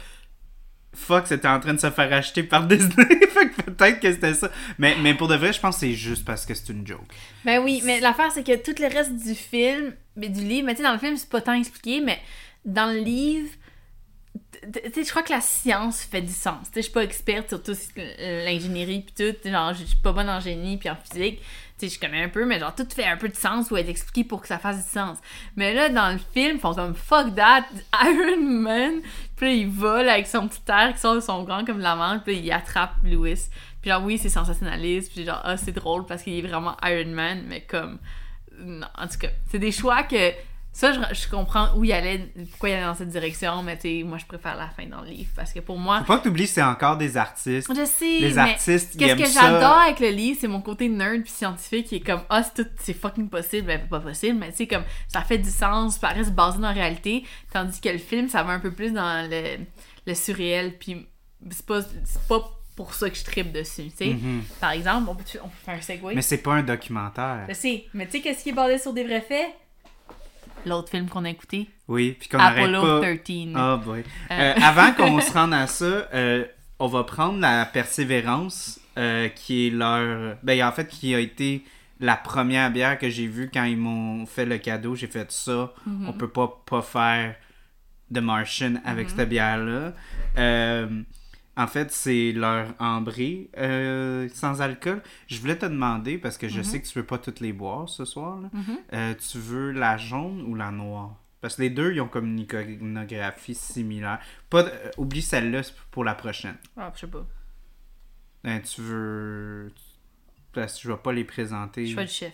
Fuck, 0.96 1.28
c'était 1.28 1.48
en 1.50 1.60
train 1.60 1.74
de 1.74 1.80
se 1.80 1.90
faire 1.92 2.12
acheter 2.14 2.44
par 2.44 2.64
Disney. 2.64 3.06
fait 3.34 3.50
que 3.50 3.61
peut-être 3.82 4.00
que 4.00 4.12
c'était 4.12 4.34
ça. 4.34 4.50
Mais, 4.78 4.96
mais 5.02 5.14
pour 5.14 5.28
de 5.28 5.36
vrai, 5.36 5.52
je 5.54 5.60
pense 5.60 5.76
que 5.76 5.80
c'est 5.82 5.94
juste 5.94 6.24
parce 6.26 6.46
que 6.46 6.54
c'est 6.54 6.70
une 6.70 6.86
joke. 6.86 7.02
Ben 7.46 7.60
oui, 7.64 7.82
mais 7.84 8.00
l'affaire, 8.00 8.32
c'est 8.32 8.44
que 8.46 8.56
tout 8.56 8.80
le 8.82 8.88
reste 8.88 9.16
du 9.16 9.36
film, 9.36 9.94
mais 10.16 10.30
du 10.30 10.42
livre, 10.42 10.66
mais 10.68 10.74
tu 10.74 10.78
sais, 10.78 10.84
dans 10.84 10.94
le 10.94 11.00
film, 11.00 11.18
c'est 11.18 11.30
pas 11.30 11.42
tant 11.42 11.54
expliqué, 11.54 12.02
mais 12.02 12.20
dans 12.66 12.92
le 12.94 13.00
livre, 13.00 13.50
tu 14.74 14.92
sais, 14.94 15.04
je 15.04 15.10
crois 15.10 15.24
que 15.24 15.32
la 15.34 15.42
science 15.42 16.02
fait 16.04 16.22
du 16.22 16.32
sens. 16.32 16.68
Tu 16.68 16.74
sais, 16.74 16.78
je 16.78 16.82
suis 16.84 16.92
pas 16.92 17.04
experte 17.04 17.50
sur 17.50 17.64
tout 17.64 17.74
ce- 17.74 18.46
l'ingénierie 18.46 19.02
pis 19.02 19.14
tout, 19.14 19.50
genre, 19.50 19.74
je 19.74 19.84
suis 19.86 19.96
pas 19.98 20.12
bonne 20.12 20.30
en 20.30 20.40
génie 20.40 20.78
puis 20.78 20.90
en 20.90 20.96
physique. 20.96 21.42
Tu 21.80 21.90
sais, 21.90 21.96
je 21.96 22.00
connais 22.00 22.24
un 22.26 22.30
peu, 22.30 22.46
mais 22.46 22.60
genre, 22.60 22.76
tout 22.76 22.86
fait 22.94 23.06
un 23.06 23.18
peu 23.18 23.28
de 23.28 23.36
sens 23.36 23.72
ou 23.72 23.78
être 23.78 23.90
expliqué 23.90 24.24
pour 24.24 24.42
que 24.42 24.48
ça 24.48 24.60
fasse 24.60 24.86
du 24.86 24.90
sens. 24.92 25.18
Mais 25.56 25.74
là, 25.74 25.90
dans 25.90 26.12
le 26.12 26.20
film, 26.34 26.58
ils 26.58 26.60
font 26.60 26.76
comme 26.76 26.94
fuck 26.94 27.34
that, 27.36 27.66
Iron 28.04 28.40
Man, 28.42 29.02
puis 29.36 29.46
là, 29.48 29.52
il 29.54 29.68
vole 29.68 30.08
avec 30.08 30.28
son 30.28 30.48
petit 30.48 30.62
air 30.68 30.94
qui 30.94 31.00
sort 31.00 31.16
de 31.16 31.22
son 31.22 31.42
grand 31.44 31.66
comme 31.66 31.80
la 31.80 31.96
menthe, 31.96 32.24
puis 32.24 32.38
il 32.38 32.52
attrape 32.52 32.94
Louis. 33.04 33.40
Puis 33.82 33.90
genre, 33.90 34.04
oui, 34.04 34.18
c'est 34.18 34.30
sensationnaliste, 34.30 35.12
puis 35.14 35.26
genre, 35.26 35.42
ah, 35.44 35.58
c'est 35.58 35.72
drôle 35.72 36.06
parce 36.06 36.24
qu'il 36.24 36.34
est 36.34 36.48
vraiment 36.48 36.78
Iron 36.84 37.10
Man, 37.12 37.44
mais 37.48 37.62
comme. 37.62 38.00
Non, 38.60 38.88
en 38.98 39.08
tout 39.08 39.18
cas, 39.18 39.30
c'est 39.50 39.60
des 39.60 39.72
choix 39.72 40.04
que. 40.04 40.32
Ça, 40.74 40.94
je, 40.94 41.00
je 41.14 41.28
comprends 41.28 41.76
où 41.76 41.84
il 41.84 41.92
allait, 41.92 42.32
pourquoi 42.50 42.70
il 42.70 42.74
allait 42.76 42.86
dans 42.86 42.96
cette 42.96 43.10
direction, 43.10 43.62
mais 43.62 43.76
tu 43.76 43.82
sais, 43.82 44.04
moi, 44.06 44.18
je 44.18 44.26
préfère 44.26 44.56
la 44.56 44.70
fin 44.70 44.86
dans 44.86 45.02
le 45.02 45.10
livre 45.10 45.30
parce 45.36 45.52
que 45.52 45.60
pour 45.60 45.78
moi. 45.78 46.00
Faut 46.00 46.06
pas 46.06 46.20
que 46.20 46.24
t'oublies, 46.24 46.48
c'est 46.48 46.64
encore 46.64 46.96
des 46.96 47.18
artistes. 47.18 47.70
Je 47.70 47.84
sais, 47.84 48.20
Les 48.20 48.38
artistes, 48.38 48.98
qu'est-ce 48.98 49.22
que 49.22 49.30
j'adore 49.30 49.80
avec 49.80 50.00
le 50.00 50.08
livre, 50.12 50.38
c'est 50.40 50.48
mon 50.48 50.62
côté 50.62 50.88
nerd 50.88 51.24
puis 51.24 51.32
scientifique 51.32 51.88
qui 51.88 51.96
est 51.98 52.00
comme 52.00 52.22
ah 52.30 52.42
c'est 52.44 52.64
tout 52.64 52.70
c'est 52.80 52.94
fucking 52.94 53.28
possible, 53.28 53.68
ben 53.68 53.86
pas 53.86 54.00
possible, 54.00 54.38
mais 54.40 54.52
tu 54.52 54.58
sais 54.60 54.68
comme 54.68 54.84
ça 55.10 55.22
fait 55.24 55.40
du 55.40 55.50
sens, 55.50 55.98
ça 56.00 56.08
reste 56.08 56.32
basé 56.32 56.60
dans 56.60 56.70
la 56.70 56.74
réalité, 56.74 57.26
tandis 57.52 57.82
que 57.82 57.90
le 57.90 57.98
film 57.98 58.30
ça 58.30 58.42
va 58.44 58.54
un 58.54 58.60
peu 58.62 58.72
plus 58.72 58.94
dans 58.94 59.30
le, 59.30 59.66
le 60.08 60.16
surréel 60.16 60.78
puis 60.80 61.06
c'est 61.50 61.66
pas 61.66 61.82
c'est 61.82 62.28
pas 62.30 62.50
pour 62.76 62.94
ça 62.94 63.10
que 63.10 63.16
je 63.18 63.24
tripe 63.24 63.52
dessus, 63.52 63.90
tu 63.90 63.98
sais. 63.98 64.08
Mhm. 64.08 64.44
Par 64.60 64.72
exemple, 64.72 65.10
on 65.10 65.16
peut 65.16 65.24
on 65.44 65.48
peut 65.48 65.54
faire 65.66 65.76
un 65.76 65.82
segue. 65.82 66.02
Mais 66.16 66.22
c'est 66.22 66.38
pas 66.38 66.54
un 66.54 66.64
documentaire. 66.64 67.46
Je 67.50 67.54
sais, 67.54 67.86
mais 67.94 68.06
tu 68.06 68.14
sais 68.14 68.22
qu'est-ce 68.22 68.44
qui 68.44 68.50
est 68.50 68.54
basé 68.54 68.78
sur 68.78 68.94
des 68.94 69.04
vrais 69.04 69.22
faits? 69.22 69.50
L'autre 70.66 70.90
film 70.90 71.10
qu'on 71.10 71.26
a 71.26 71.30
écouté, 71.30 71.68
Oui, 71.88 72.16
puis 72.20 72.30
qu'on 72.30 72.38
Apollo 72.38 72.82
pas. 72.82 73.16
13. 73.18 73.54
Ah, 73.56 73.82
boy. 73.84 74.04
Euh, 74.30 74.54
avant 74.62 74.94
qu'on 74.94 75.20
se 75.20 75.34
rende 75.34 75.54
à 75.56 75.66
ça, 75.66 75.86
euh, 75.86 76.46
on 76.78 76.88
va 76.88 77.04
prendre 77.04 77.40
la 77.40 77.66
Persévérance, 77.66 78.80
euh, 78.98 79.28
qui 79.30 79.68
est 79.68 79.70
leur. 79.72 80.38
Ben, 80.44 80.64
en 80.64 80.72
fait, 80.72 80.88
qui 80.88 81.16
a 81.16 81.20
été 81.20 81.64
la 82.00 82.16
première 82.16 82.70
bière 82.72 83.00
que 83.00 83.10
j'ai 83.10 83.26
vue 83.26 83.50
quand 83.52 83.64
ils 83.64 83.78
m'ont 83.78 84.26
fait 84.28 84.46
le 84.46 84.60
cadeau. 84.60 84.96
J'ai 84.96 85.08
fait 85.08 85.32
ça. 85.32 85.74
Mhm. 85.88 86.10
On 86.10 86.14
peut 86.14 86.30
pas, 86.30 86.62
pas 86.66 86.82
faire 86.84 87.36
de 88.12 88.20
Martian 88.20 88.76
avec 88.86 89.10
cette 89.10 89.30
bière-là. 89.30 89.94
En 91.58 91.68
fait, 91.68 91.92
c'est 91.92 92.32
leur 92.32 92.74
ambré 92.80 93.50
euh, 93.58 94.30
sans 94.34 94.62
alcool. 94.62 95.02
Je 95.28 95.40
voulais 95.40 95.58
te 95.58 95.66
demander, 95.66 96.18
parce 96.18 96.38
que 96.38 96.48
je 96.48 96.60
Mhm. 96.60 96.64
sais 96.64 96.82
que 96.82 96.88
tu 96.88 96.98
veux 96.98 97.06
pas 97.06 97.18
toutes 97.18 97.42
les 97.42 97.52
boire 97.54 97.90
ce 97.90 98.06
soir, 98.06 98.40
là. 98.40 98.50
Mhm. 98.54 98.78
Euh, 98.94 99.14
tu 99.16 99.38
veux 99.38 99.72
la 99.72 99.98
jaune 99.98 100.42
ou 100.48 100.56
la 100.56 100.72
noire? 100.72 101.18
Parce 101.42 101.56
que 101.58 101.64
les 101.64 101.70
deux, 101.70 101.92
ils 101.94 102.00
ont 102.02 102.08
comme 102.08 102.28
une 102.28 102.40
iconographie 102.40 103.56
similaire. 103.56 104.20
Pas 104.50 104.64
de- 104.64 104.70
euh, 104.70 104.92
oublie 104.98 105.22
celle-là, 105.22 105.62
pour 105.92 106.04
la 106.06 106.14
prochaine. 106.16 106.56
Ah, 106.78 106.92
je 106.96 107.02
sais 107.02 107.08
pas. 107.08 107.26
Euh, 108.48 108.60
tu 108.60 108.82
veux... 108.82 109.72
Parce 110.54 110.76
que 110.76 110.82
je 110.84 110.92
vais 110.92 110.98
pas 111.00 111.12
les 111.14 111.24
présenter. 111.24 111.86
Je 111.86 111.96
fais 111.96 112.02
le 112.02 112.08
chef. 112.08 112.34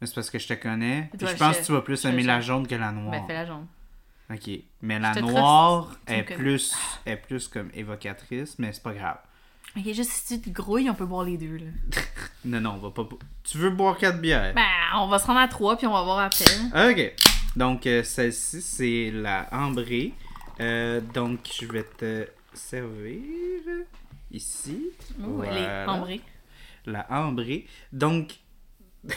Mais 0.00 0.06
c'est 0.06 0.14
parce 0.14 0.30
que 0.30 0.38
je 0.38 0.48
te 0.48 0.54
connais. 0.54 1.10
Je 1.20 1.36
pense 1.36 1.58
que 1.58 1.64
tu 1.66 1.72
vas 1.72 1.82
plus 1.82 2.04
aimer 2.04 2.22
la 2.22 2.40
jaune 2.40 2.66
que 2.66 2.74
la 2.74 2.92
noire. 2.92 3.10
Ben 3.12 3.26
fais 3.26 3.34
la 3.34 3.46
jaune. 3.46 3.66
Ok. 4.32 4.50
Mais 4.82 4.98
la 4.98 5.14
noire 5.20 5.96
est 6.06 6.22
plus, 6.22 6.74
est 7.06 7.16
plus 7.16 7.48
comme 7.48 7.70
évocatrice, 7.74 8.56
mais 8.58 8.72
c'est 8.72 8.82
pas 8.82 8.92
grave. 8.94 9.18
Ok, 9.76 9.84
juste 9.92 10.10
si 10.10 10.40
tu 10.40 10.50
te 10.50 10.54
grouilles, 10.62 10.90
on 10.90 10.94
peut 10.94 11.06
boire 11.06 11.24
les 11.24 11.36
deux, 11.36 11.56
là. 11.58 11.70
Non, 12.44 12.60
non, 12.60 12.70
on 12.74 12.78
va 12.78 12.90
pas... 12.90 13.08
Tu 13.44 13.58
veux 13.58 13.70
boire 13.70 13.96
quatre 13.98 14.20
bières? 14.20 14.54
Ben, 14.54 14.64
on 14.96 15.08
va 15.08 15.18
se 15.18 15.26
rendre 15.26 15.40
à 15.40 15.48
trois, 15.48 15.76
puis 15.76 15.86
on 15.86 15.92
va 15.92 16.02
voir 16.02 16.18
après. 16.20 16.90
Ok. 16.90 17.12
Donc, 17.56 17.86
euh, 17.86 18.02
celle-ci, 18.02 18.62
c'est 18.62 19.10
la 19.12 19.46
ambrée. 19.52 20.14
Euh, 20.60 21.00
donc, 21.00 21.40
je 21.60 21.66
vais 21.66 21.82
te 21.84 22.26
servir 22.54 23.20
ici. 24.30 24.86
Ouh, 25.20 25.42
elle 25.44 25.56
est 25.58 25.84
ambrée. 25.86 26.20
La 26.86 27.06
ambrée. 27.10 27.66
Donc, 27.92 28.38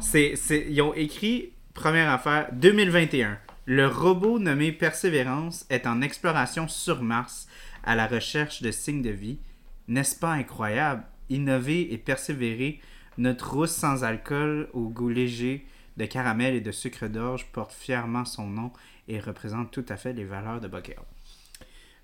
c'est, 0.00 0.34
c'est- 0.36 0.66
ils 0.68 0.80
ont 0.82 0.94
écrit, 0.94 1.52
première 1.74 2.10
affaire, 2.10 2.48
2021. 2.52 3.38
Le 3.70 3.86
robot 3.86 4.38
nommé 4.38 4.72
Persévérance 4.72 5.66
est 5.68 5.86
en 5.86 6.00
exploration 6.00 6.68
sur 6.68 7.02
Mars 7.02 7.46
à 7.84 7.96
la 7.96 8.06
recherche 8.06 8.62
de 8.62 8.70
signes 8.70 9.02
de 9.02 9.10
vie. 9.10 9.40
N'est-ce 9.88 10.18
pas 10.18 10.32
incroyable? 10.32 11.04
Innover 11.28 11.92
et 11.92 11.98
persévérer, 11.98 12.80
notre 13.18 13.52
rousse 13.52 13.72
sans 13.72 14.04
alcool 14.04 14.70
au 14.72 14.88
goût 14.88 15.10
léger 15.10 15.66
de 15.98 16.06
caramel 16.06 16.54
et 16.54 16.62
de 16.62 16.72
sucre 16.72 17.08
d'orge 17.08 17.44
porte 17.52 17.74
fièrement 17.74 18.24
son 18.24 18.46
nom 18.46 18.72
et 19.06 19.20
représente 19.20 19.70
tout 19.70 19.84
à 19.90 19.98
fait 19.98 20.14
les 20.14 20.24
valeurs 20.24 20.62
de 20.62 20.68
Buckale. 20.68 21.04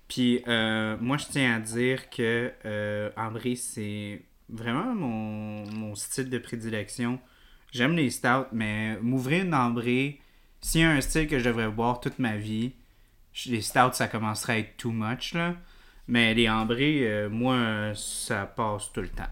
Puis 0.07 0.43
euh, 0.47 0.97
moi, 1.01 1.17
je 1.17 1.25
tiens 1.25 1.55
à 1.55 1.59
dire 1.59 2.11
que 2.11 2.53
euh, 2.65 3.09
Ambré, 3.17 3.55
c'est 3.55 4.21
vraiment 4.49 4.93
mon, 4.93 5.65
mon 5.71 5.95
style 5.95 6.29
de 6.29 6.37
prédilection. 6.37 7.19
J'aime 7.71 7.95
les 7.95 8.11
stouts, 8.11 8.45
mais 8.51 8.99
m'ouvrir 9.01 9.45
une 9.45 9.55
ambrée, 9.55 10.21
s'il 10.65 10.81
y 10.81 10.83
a 10.83 10.89
un 10.89 11.01
style 11.01 11.27
que 11.27 11.37
je 11.37 11.45
devrais 11.45 11.69
boire 11.69 11.99
toute 11.99 12.17
ma 12.17 12.37
vie, 12.37 12.73
les 13.45 13.61
stouts, 13.61 13.93
ça 13.93 14.07
commencerait 14.07 14.53
à 14.53 14.57
être 14.59 14.77
too 14.77 14.91
much, 14.91 15.33
là. 15.33 15.55
Mais 16.07 16.33
les 16.33 16.49
ambrés, 16.49 17.01
euh, 17.07 17.29
moi, 17.29 17.55
euh, 17.55 17.93
ça 17.93 18.45
passe 18.47 18.91
tout 18.91 19.01
le 19.01 19.09
temps. 19.09 19.29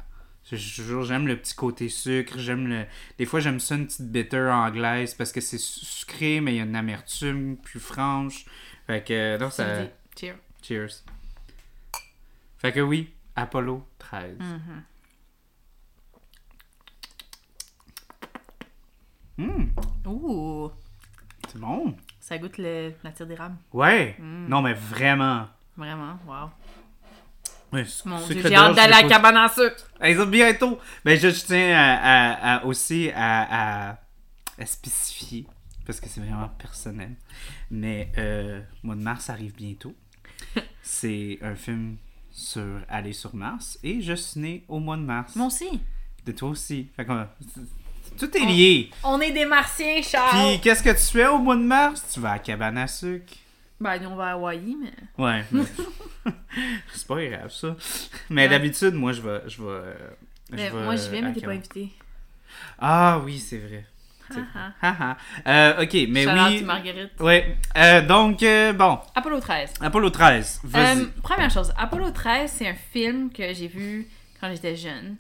J'aime 0.52 1.26
le 1.28 1.38
petit 1.38 1.56
côté 1.56 1.90
sucre, 1.90 2.38
j'aime 2.38 2.68
le... 2.68 2.86
Des 3.18 3.26
fois, 3.26 3.40
j'aime 3.40 3.60
ça 3.60 3.76
une 3.76 3.86
petite 3.88 4.12
bitter 4.12 4.50
anglaise 4.52 5.14
parce 5.16 5.32
que 5.32 5.40
c'est 5.42 5.58
su- 5.58 5.86
sucré, 5.86 6.40
mais 6.42 6.54
il 6.54 6.58
y 6.58 6.60
a 6.60 6.64
une 6.66 6.76
amertume 6.76 7.58
plus 7.58 7.80
franche. 7.80 8.46
Fait 8.86 9.04
que, 9.04 9.14
euh, 9.14 9.38
non, 9.40 9.50
ça... 9.50 9.86
Cheers. 10.20 10.36
Cheers. 10.62 11.04
Fait 12.58 12.72
que 12.74 12.80
oui, 12.82 13.12
Apollo 13.36 13.88
13. 13.98 14.38
Mhm. 14.40 14.84
Hum, 19.40 19.72
Ouh, 20.06 20.72
c'est 21.54 21.60
bon. 21.60 21.95
ça 22.20 22.38
goûte 22.38 22.58
le, 22.58 22.93
la 23.04 23.12
tire 23.12 23.28
d'érable. 23.28 23.56
Ouais. 23.72 24.16
Mm. 24.20 24.47
Non, 24.49 24.62
mais 24.62 24.74
vraiment. 24.74 25.47
Vraiment, 25.78 26.18
wow. 26.28 26.49
Su- 27.86 28.08
Mon 28.08 28.20
dieu, 28.28 28.41
j'ai 28.43 28.54
hâte 28.56 28.76
d'aller 28.76 28.93
à 28.93 29.01
la 29.01 29.08
cabane 29.10 29.38
à 29.38 29.49
sucre. 29.49 29.89
Hey, 29.99 30.16
ça, 30.16 30.26
bientôt. 30.26 30.80
Ben, 31.04 31.18
je, 31.18 31.30
je 31.30 31.43
tiens 31.45 31.74
à, 31.76 31.95
à- 31.95 32.56
à- 32.58 32.66
aussi 32.66 33.10
à, 33.16 33.97
spécifier, 34.66 35.47
parce 35.86 35.99
que 35.99 36.08
c'est 36.08 36.22
vraiment 36.22 36.49
personnel. 36.49 37.16
Mais 37.72 38.12
euh, 38.20 38.62
mois 38.84 38.95
de 38.95 39.01
mars 39.01 39.30
arrive 39.32 39.56
bientôt. 39.56 39.95
c'est 40.84 41.39
un 41.41 41.56
film 41.56 41.97
sur 42.30 42.82
aller 42.89 43.14
sur 43.14 43.36
Mars 43.36 43.80
et 43.84 44.01
je 44.01 44.14
suis 44.14 44.39
né 44.39 44.66
au 44.68 44.80
mois 44.80 44.97
de 44.97 45.01
mars. 45.04 45.36
Moi 45.36 45.47
aussi. 45.47 45.80
De 46.26 46.32
toi 46.32 46.49
aussi. 46.49 46.89
Fait 46.95 47.06
tout 48.18 48.38
est 48.38 48.45
lié. 48.45 48.89
On 49.03 49.20
est 49.22 49.32
des 49.32 49.45
martiens, 49.45 50.01
Charles! 50.01 50.51
Puis 50.53 50.59
qu'est-ce 50.61 50.84
que 50.84 50.89
tu 50.89 51.18
fais 51.18 51.28
au 51.28 51.38
mois 51.38 51.55
de 51.55 51.61
mars? 51.61 52.05
Tu 52.14 52.20
vas 52.20 52.30
à 52.32 52.34
la 52.34 52.39
cabane 52.39 52.78
à 52.78 52.88
sucre. 52.88 53.34
Ben, 53.80 53.97
nous, 54.01 54.09
on 54.09 54.16
va 54.16 54.28
à 54.28 54.32
Hawaii, 54.34 54.78
mais... 54.82 54.93
Ouais. 55.24 55.43
c'est 56.93 57.07
pas 57.07 57.26
grave, 57.26 57.51
ça. 57.51 57.76
Mais 58.30 58.43
Ouais. 58.43 58.49
d'habitude, 58.49 58.93
moi, 58.93 59.11
je 59.11 59.22
vais... 59.22 59.41
Je 59.47 59.61
vais, 59.61 59.82
je 60.51 60.55
mais 60.55 60.70
vais, 60.70 60.84
moi, 60.84 60.95
je 60.95 61.09
vais, 61.09 61.22
mais 61.22 61.34
t'es 61.34 61.41
pas 61.41 61.51
invité. 61.51 61.89
Ah 62.80 63.20
oui, 63.24 63.39
c'est 63.39 63.57
vrai. 63.57 63.86
Ah. 64.82 65.18
Euh, 65.45 65.84
ok, 65.84 65.93
mais 66.09 66.26
out 66.26 66.49
oui. 66.49 66.64
Marguerite. 66.64 67.20
Ouais. 67.20 67.57
Euh, 67.78 68.01
donc, 68.01 68.41
euh, 68.41 68.74
bon, 68.74 68.99
Apollo 69.16 69.39
13. 69.39 69.74
Apollo 69.82 70.09
13. 70.09 70.61
Vas-y. 70.64 71.01
Euh, 71.01 71.05
première 71.22 71.51
chose, 71.51 71.74
Apollo 71.78 72.11
13, 72.11 72.51
c'est 72.51 72.68
un 72.68 72.74
film 72.74 73.32
que 73.32 73.53
j'ai 73.53 73.68
vu 73.68 74.07
quand 74.39 74.49
j'étais 74.51 74.76
jeune. 74.76 75.18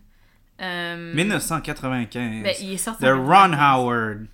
Euh, 0.61 1.13
1995. 1.15 2.43
ben, 2.43 2.53
il 2.61 2.73
est 2.73 2.77
sorti 2.77 3.03
de 3.03 3.09
Ron 3.09 3.49
1995. 3.49 3.59
Howard. 3.59 4.27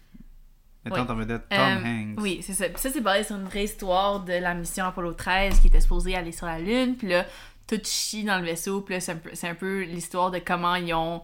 Mettons 0.85 1.01
Oui. 1.03 1.07
en 1.09 1.15
vedette 1.15 1.49
Tom 1.49 1.59
Euh, 1.59 1.85
Hanks. 1.85 2.19
Oui, 2.21 2.39
c'est 2.41 2.53
ça. 2.53 2.65
Puis 2.69 2.79
ça, 2.79 2.89
c'est 2.89 3.01
basé 3.01 3.23
sur 3.25 3.35
une 3.35 3.43
vraie 3.45 3.65
histoire 3.65 4.21
de 4.21 4.33
la 4.33 4.53
mission 4.53 4.85
Apollo 4.85 5.13
13 5.13 5.59
qui 5.59 5.67
était 5.67 5.81
supposée 5.81 6.15
aller 6.15 6.31
sur 6.31 6.45
la 6.45 6.59
Lune. 6.59 6.95
Puis 6.95 7.07
là, 7.09 7.25
tout 7.67 7.79
chie 7.83 8.23
dans 8.23 8.37
le 8.39 8.45
vaisseau. 8.45 8.81
Puis 8.81 8.95
là, 8.95 8.99
c'est 9.01 9.11
un 9.11 9.17
peu, 9.17 9.29
c'est 9.33 9.47
un 9.49 9.55
peu 9.55 9.81
l'histoire 9.83 10.31
de 10.31 10.39
comment 10.39 10.75
ils 10.75 10.93
ont 10.93 11.21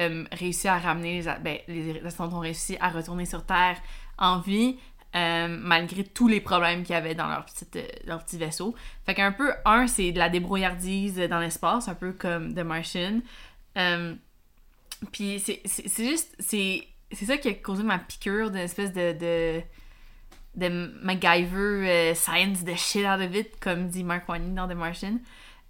euh, 0.00 0.24
réussi 0.32 0.68
à 0.68 0.76
ramener 0.78 1.22
les, 1.22 1.30
ben, 1.42 1.58
les 1.68 2.04
astronautes 2.04 2.34
ont 2.34 2.40
réussi 2.40 2.76
à 2.80 2.88
retourner 2.90 3.24
sur 3.26 3.44
Terre 3.44 3.76
en 4.18 4.38
vie. 4.40 4.76
euh, 5.14 5.48
malgré 5.48 6.04
tous 6.04 6.28
les 6.28 6.42
problèmes 6.42 6.82
qu'il 6.82 6.92
y 6.92 6.98
avait 6.98 7.14
dans 7.14 7.28
leur, 7.28 7.46
petite, 7.46 7.76
euh, 7.76 7.86
leur 8.06 8.22
petit 8.22 8.36
vaisseau. 8.36 8.74
Fait 9.06 9.14
qu'un 9.14 9.32
peu, 9.32 9.50
un, 9.64 9.86
c'est 9.86 10.12
de 10.12 10.18
la 10.18 10.28
débrouillardise 10.28 11.16
dans 11.30 11.38
l'espace, 11.38 11.88
un 11.88 11.94
peu 11.94 12.12
comme 12.12 12.52
The 12.54 12.58
Martian. 12.58 13.20
Euh, 13.78 14.14
puis 15.12 15.40
c'est 15.40 15.60
juste, 15.98 16.34
c'est 16.38 17.24
ça 17.26 17.36
qui 17.36 17.48
a 17.48 17.54
causé 17.54 17.82
ma 17.82 17.98
piqûre 17.98 18.50
d'une 18.50 18.60
espèce 18.60 18.92
de, 18.92 19.12
de, 19.12 19.62
de 20.56 20.68
MacGyver 21.02 21.88
euh, 21.88 22.14
science 22.14 22.64
de 22.64 22.74
shit 22.74 23.04
out 23.04 23.20
of 23.20 23.34
it, 23.34 23.58
comme 23.60 23.88
dit 23.88 24.04
Mark 24.04 24.28
Wayne 24.28 24.54
dans 24.54 24.68
The 24.68 24.74
Martian. 24.74 25.18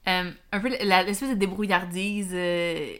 Euh, 0.09 0.31
un 0.53 0.61
peu 0.61 0.69
l'espèce 0.69 1.31
de 1.31 1.35
débrouillardise, 1.35 2.31
euh, 2.33 2.95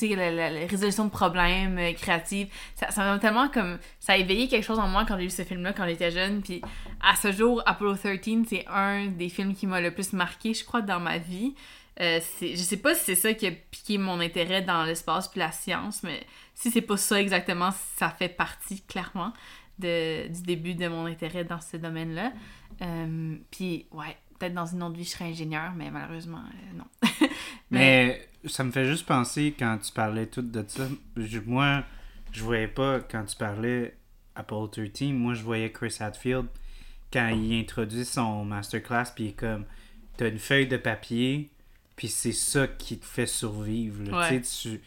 la, 0.00 0.48
résolution 0.66 1.04
de 1.04 1.10
problèmes 1.10 1.94
créative. 1.94 2.48
Ça, 2.76 2.90
ça 2.92 3.04
m'a 3.04 3.18
tellement 3.18 3.48
comme. 3.48 3.78
Ça 3.98 4.12
a 4.12 4.16
éveillé 4.16 4.46
quelque 4.46 4.64
chose 4.64 4.78
en 4.78 4.86
moi 4.86 5.04
quand 5.06 5.16
j'ai 5.16 5.24
vu 5.24 5.30
ce 5.30 5.42
film-là 5.42 5.72
quand 5.72 5.86
j'étais 5.86 6.12
jeune. 6.12 6.40
Puis 6.40 6.62
à 7.02 7.16
ce 7.16 7.32
jour, 7.32 7.62
Apollo 7.66 7.96
13, 7.96 8.18
c'est 8.48 8.64
un 8.68 9.06
des 9.06 9.28
films 9.28 9.54
qui 9.54 9.66
m'a 9.66 9.80
le 9.80 9.90
plus 9.90 10.12
marqué, 10.12 10.54
je 10.54 10.64
crois, 10.64 10.82
dans 10.82 11.00
ma 11.00 11.18
vie. 11.18 11.54
Euh, 12.00 12.20
je 12.40 12.56
sais 12.56 12.78
pas 12.78 12.94
si 12.94 13.04
c'est 13.04 13.14
ça 13.14 13.34
qui 13.34 13.46
a 13.46 13.50
piqué 13.50 13.98
mon 13.98 14.20
intérêt 14.20 14.62
dans 14.62 14.84
l'espace 14.84 15.28
puis 15.28 15.38
la 15.38 15.52
science, 15.52 16.02
mais 16.02 16.26
si 16.54 16.70
c'est 16.70 16.80
pas 16.80 16.96
ça 16.96 17.20
exactement, 17.20 17.70
ça 17.96 18.10
fait 18.10 18.30
partie 18.30 18.80
clairement 18.82 19.32
de, 19.78 20.28
du 20.28 20.42
début 20.42 20.74
de 20.74 20.88
mon 20.88 21.06
intérêt 21.06 21.44
dans 21.44 21.60
ce 21.60 21.76
domaine-là. 21.76 22.32
Euh, 22.80 23.36
puis, 23.50 23.86
ouais, 23.92 24.16
peut-être 24.38 24.54
dans 24.54 24.66
une 24.66 24.82
autre 24.82 24.96
vie, 24.96 25.04
je 25.04 25.10
serais 25.10 25.26
ingénieur, 25.26 25.72
mais 25.76 25.90
malheureusement, 25.90 26.42
euh, 26.42 26.78
non. 26.78 27.28
Mais 27.70 28.28
ça 28.46 28.64
me 28.64 28.72
fait 28.72 28.86
juste 28.86 29.06
penser 29.06 29.54
quand 29.58 29.78
tu 29.78 29.92
parlais 29.92 30.26
tout 30.26 30.42
de 30.42 30.64
ça. 30.66 30.88
moi, 31.46 31.84
je 32.32 32.42
voyais 32.42 32.68
pas 32.68 33.00
quand 33.00 33.24
tu 33.24 33.36
parlais 33.36 33.96
Apollo 34.34 34.68
13, 34.68 35.12
moi 35.12 35.34
je 35.34 35.42
voyais 35.42 35.70
Chris 35.70 35.96
Hadfield 36.00 36.46
quand 37.12 37.28
il 37.28 37.60
introduit 37.60 38.04
son 38.04 38.44
masterclass, 38.44 39.12
puis 39.14 39.24
il 39.24 39.28
est 39.28 39.32
comme 39.32 39.64
t'as 40.16 40.28
une 40.28 40.38
feuille 40.38 40.66
de 40.66 40.76
papier, 40.76 41.50
puis 42.00 42.08
c'est 42.08 42.32
ça 42.32 42.66
qui 42.66 42.96
te 42.98 43.04
fait 43.04 43.26
survivre. 43.26 44.02
là. 44.10 44.20
Ouais. 44.30 44.40
Tu 44.40 44.70
tu, 44.70 44.80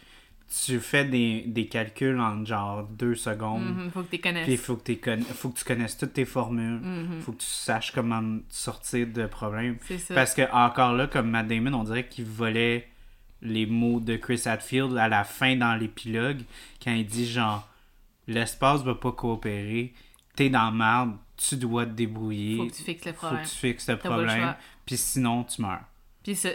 tu 0.65 0.79
fais 0.79 1.05
des, 1.05 1.43
des 1.45 1.67
calculs 1.67 2.19
en 2.19 2.43
genre 2.43 2.83
deux 2.87 3.13
secondes. 3.13 3.63
Mhm, 3.75 3.91
faut 3.91 4.01
que 4.01 4.15
tu 4.15 4.19
connaisses. 4.19 4.45
Puis 4.45 4.53
il 4.53 4.57
faut 4.57 4.75
que, 4.77 4.91
conna- 4.93 5.23
faut 5.25 5.49
que 5.49 5.59
tu 5.59 5.63
connaisses 5.63 5.95
toutes 5.95 6.13
tes 6.13 6.25
formules. 6.25 6.79
Mhm, 6.81 7.21
faut 7.21 7.33
que 7.33 7.37
tu 7.41 7.45
saches 7.45 7.91
comment 7.91 8.39
sortir 8.49 9.05
de 9.05 9.27
problèmes. 9.27 9.77
Parce 10.15 10.33
que 10.33 10.51
encore 10.51 10.93
là, 10.93 11.05
comme 11.05 11.29
Matt 11.29 11.47
Damon, 11.47 11.73
on 11.75 11.83
dirait 11.83 12.07
qu'il 12.07 12.25
volait 12.25 12.87
les 13.43 13.67
mots 13.67 13.99
de 13.99 14.15
Chris 14.15 14.41
Hadfield 14.45 14.97
à 14.97 15.07
la 15.07 15.23
fin 15.23 15.55
dans 15.55 15.75
l'épilogue, 15.75 16.41
quand 16.83 16.93
il 16.93 17.05
dit 17.05 17.27
genre 17.29 17.69
l'espace 18.27 18.81
va 18.81 18.95
pas 18.95 19.11
coopérer, 19.11 19.93
t'es 20.35 20.49
dans 20.49 20.65
la 20.65 20.71
merde, 20.71 21.17
tu 21.37 21.57
dois 21.57 21.85
te 21.85 21.91
débrouiller, 21.91 22.57
Faut 22.57 22.65
que 22.67 22.73
tu 22.73 22.83
fixes 22.83 23.05
le 23.05 23.11
faut 23.13 23.17
problème. 23.27 23.43
que 23.43 23.49
tu 23.49 23.55
fixes 23.55 23.89
le 23.89 23.97
problème, 23.97 24.55
puis 24.85 24.97
sinon 24.97 25.43
tu 25.43 25.61
meurs. 25.61 25.81
Puis 26.23 26.35
ça, 26.35 26.49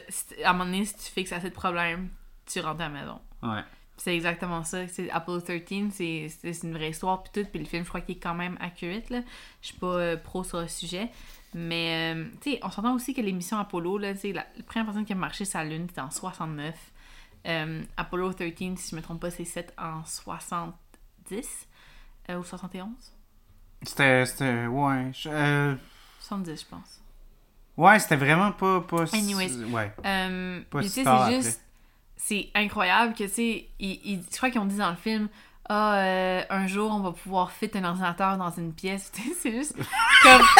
à 0.44 0.50
un 0.50 0.52
moment 0.52 0.64
donné, 0.64 0.84
si 0.84 0.94
tu 0.96 1.02
fixes 1.12 1.32
assez 1.32 1.50
de 1.50 1.54
problèmes, 1.54 2.08
tu 2.46 2.60
rentres 2.60 2.80
à 2.80 2.88
la 2.88 3.00
maison. 3.00 3.20
Ouais. 3.42 3.62
C'est 3.96 4.14
exactement 4.14 4.62
ça. 4.64 4.86
C'est 4.88 5.10
Apollo 5.10 5.40
13, 5.40 5.90
c'est 5.90 6.62
une 6.62 6.72
vraie 6.72 6.90
histoire 6.90 7.22
puis 7.22 7.32
tout. 7.42 7.48
Puis 7.50 7.58
le 7.60 7.66
film, 7.66 7.82
je 7.84 7.88
crois 7.88 8.00
qu'il 8.00 8.16
est 8.16 8.20
quand 8.20 8.34
même 8.34 8.56
accurate. 8.60 9.10
Là. 9.10 9.20
Je 9.60 9.66
suis 9.68 9.76
pas 9.76 9.86
euh, 9.86 10.16
pro 10.16 10.44
sur 10.44 10.60
le 10.60 10.68
sujet. 10.68 11.10
Mais, 11.54 12.14
euh, 12.14 12.24
tu 12.40 12.52
sais, 12.52 12.60
on 12.62 12.70
s'entend 12.70 12.94
aussi 12.94 13.12
que 13.14 13.20
l'émission 13.20 13.58
Apollo, 13.58 13.98
là, 13.98 14.12
tu 14.14 14.20
sais, 14.20 14.32
la, 14.32 14.46
la 14.56 14.62
première 14.62 14.84
personne 14.86 15.04
qui 15.04 15.12
a 15.14 15.16
marché 15.16 15.44
sa 15.44 15.64
lune, 15.64 15.86
c'était 15.88 16.00
en 16.02 16.10
69. 16.10 16.74
Euh, 17.46 17.82
Apollo 17.96 18.34
13, 18.34 18.76
si 18.78 18.90
je 18.90 18.96
me 18.96 19.02
trompe 19.02 19.20
pas, 19.20 19.30
c'est 19.30 19.44
7 19.44 19.74
en 19.78 20.04
70 20.04 21.66
euh, 22.30 22.38
ou 22.38 22.44
71. 22.44 22.88
C'était. 23.82 24.26
c'était- 24.26 24.66
Ouais. 24.66 25.10
je- 25.12 25.28
euh, 25.28 25.74
70, 26.20 26.60
je 26.60 26.66
pense. 26.66 27.00
Ouais, 27.78 27.98
c'était 27.98 28.16
vraiment 28.16 28.52
pas. 28.52 28.82
pas 28.82 29.04
Anyways. 29.14 29.64
Ouais. 29.72 29.90
Euh, 30.04 30.60
Pas 30.70 30.82
tu 30.82 30.88
sais, 30.88 31.04
c'est 31.04 31.34
juste. 31.42 31.60
C'est 32.20 32.48
incroyable 32.54 33.14
que, 33.14 33.24
tu 33.24 33.28
sais, 33.30 33.68
ils- 33.78 34.00
ils- 34.04 34.22
je 34.30 34.36
crois 34.36 34.50
qu'ils 34.50 34.60
ont 34.60 34.66
dit 34.66 34.76
dans 34.76 34.90
le 34.90 34.96
film, 34.96 35.28
ah, 35.68 35.94
euh, 35.98 36.42
un 36.50 36.66
jour, 36.66 36.90
on 36.92 37.00
va 37.00 37.12
pouvoir 37.12 37.52
fit 37.52 37.70
un 37.74 37.84
ordinateur 37.84 38.36
dans 38.36 38.50
une 38.50 38.72
pièce. 38.74 39.10
Tu 39.14 39.22
sais, 39.22 39.28
c'est 39.40 39.52
juste 39.52 39.76
comme. 40.22 40.42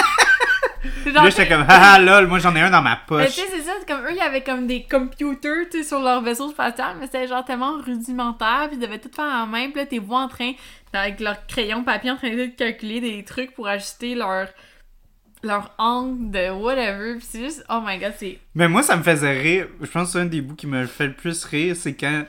Genre- 1.04 1.24
Là, 1.24 1.30
j'étais 1.30 1.48
comme, 1.48 1.64
haha, 1.68 1.98
lol, 1.98 2.28
moi 2.28 2.38
j'en 2.38 2.54
ai 2.54 2.60
un 2.60 2.70
dans 2.70 2.80
ma 2.82 2.90
Mais 2.94 3.00
poche. 3.06 3.26
tu 3.34 3.40
sais, 3.40 3.46
c'est 3.50 3.62
ça, 3.62 3.72
c'est 3.80 3.86
comme 3.88 4.04
eux, 4.06 4.10
il 4.12 4.16
y 4.16 4.20
avait 4.20 4.42
comme 4.44 4.66
des 4.68 4.84
computers, 4.88 5.66
tu 5.70 5.78
sais, 5.78 5.84
sur 5.88 5.98
leur 6.00 6.22
vaisseau 6.22 6.50
spatial, 6.50 6.96
mais 7.00 7.06
c'était 7.06 7.26
genre 7.26 7.44
tellement 7.44 7.72
rudimentaire, 7.84 8.66
puis 8.68 8.76
ils 8.76 8.80
devaient 8.80 9.00
tout 9.00 9.10
faire 9.14 9.24
en 9.24 9.46
main, 9.46 9.70
puis 9.70 9.80
là, 9.80 9.86
t'es 9.86 9.98
vois 9.98 10.20
en 10.20 10.28
train, 10.28 10.52
avec 10.92 11.18
leur 11.18 11.44
crayon 11.48 11.82
papier, 11.82 12.12
en 12.12 12.16
train 12.16 12.30
de 12.30 12.46
calculer 12.46 13.00
des 13.00 13.24
trucs 13.24 13.54
pour 13.54 13.66
ajuster 13.66 14.14
leur 14.14 14.46
leur 15.42 15.72
angle 15.78 16.30
de 16.30 16.50
whatever, 16.50 17.16
puis 17.16 17.26
c'est 17.28 17.40
juste, 17.44 17.64
oh 17.70 17.80
my 17.84 17.98
god, 17.98 18.12
c'est... 18.18 18.38
Mais 18.54 18.68
moi, 18.68 18.82
ça 18.82 18.96
me 18.96 19.02
faisait 19.02 19.38
rire. 19.40 19.66
Je 19.80 19.86
pense 19.86 20.08
que 20.08 20.12
c'est 20.12 20.20
un 20.20 20.26
des 20.26 20.40
bouts 20.40 20.54
qui 20.56 20.66
me 20.66 20.84
fait 20.86 21.06
le 21.06 21.12
plus 21.14 21.44
rire, 21.44 21.76
c'est 21.76 21.94
quand 21.94 22.24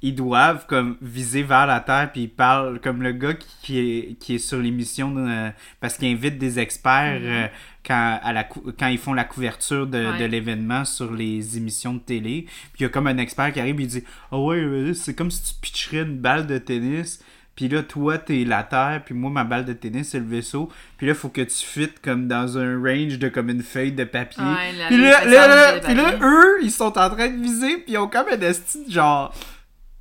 ils 0.00 0.14
doivent 0.14 0.66
comme 0.66 0.96
viser 1.02 1.42
vers 1.42 1.66
la 1.66 1.80
Terre, 1.80 2.10
puis 2.12 2.22
ils 2.22 2.28
parlent 2.28 2.80
comme 2.80 3.02
le 3.02 3.10
gars 3.12 3.34
qui, 3.34 3.48
qui 3.62 3.78
est, 3.80 4.14
qui 4.20 4.34
est 4.36 4.38
sur 4.38 4.58
l'émission 4.58 5.10
de- 5.10 5.50
parce 5.80 5.96
qu'il 5.98 6.06
invite 6.08 6.38
des 6.38 6.60
experts 6.60 7.20
Mhm. 7.20 7.26
euh, 7.26 7.46
quand, 7.84 8.20
à 8.22 8.32
la 8.32 8.44
quand 8.44 8.86
ils 8.86 8.98
font 8.98 9.12
la 9.14 9.24
couverture 9.24 9.86
de, 9.88 10.12
Ouais. 10.12 10.18
de 10.18 10.24
l'événement 10.26 10.84
sur 10.84 11.12
les 11.12 11.56
émissions 11.56 11.94
de 11.94 11.98
télé. 11.98 12.42
Puis 12.72 12.80
il 12.80 12.82
y 12.82 12.86
a 12.86 12.90
comme 12.90 13.08
un 13.08 13.18
expert 13.18 13.52
qui 13.52 13.58
arrive 13.58 13.80
et 13.80 13.84
il 13.84 13.88
dit 13.88 14.04
Ah 14.30 14.38
ouais, 14.38 14.58
euh, 14.58 14.94
c'est 14.94 15.14
comme 15.14 15.30
si 15.32 15.42
tu 15.54 15.60
pitcherais 15.60 16.02
une 16.02 16.18
balle 16.18 16.46
de 16.46 16.58
tennis. 16.58 17.20
Puis 17.58 17.66
là, 17.68 17.82
toi, 17.82 18.18
t'es 18.18 18.44
la 18.46 18.62
Terre, 18.62 19.02
puis 19.04 19.16
moi, 19.16 19.32
ma 19.32 19.42
balle 19.42 19.64
de 19.64 19.72
tennis, 19.72 20.10
c'est 20.10 20.20
le 20.20 20.26
vaisseau. 20.26 20.70
Puis 20.96 21.08
là, 21.08 21.14
faut 21.14 21.28
que 21.28 21.40
tu 21.40 21.66
fites 21.66 22.00
comme 22.00 22.28
dans 22.28 22.56
un 22.56 22.80
range 22.80 23.18
de 23.18 23.28
comme 23.28 23.48
une 23.48 23.64
feuille 23.64 23.90
de 23.90 24.04
papier. 24.04 24.44
Ouais, 24.44 24.86
Puis 24.86 24.96
là, 24.96 25.18
l'épaisseur 25.24 25.48
là, 25.48 25.56
là, 25.56 25.72
du 25.80 25.84
puis 25.84 25.94
là, 25.96 26.02
papier. 26.04 26.18
eux, 26.22 26.58
ils 26.62 26.70
sont 26.70 26.96
en 26.96 27.10
train 27.10 27.28
de 27.28 27.42
viser, 27.42 27.78
puis 27.78 27.94
ils 27.94 27.98
ont 27.98 28.06
comme 28.06 28.26
un 28.32 28.40
esti 28.42 28.84
de 28.86 28.92
genre. 28.92 29.34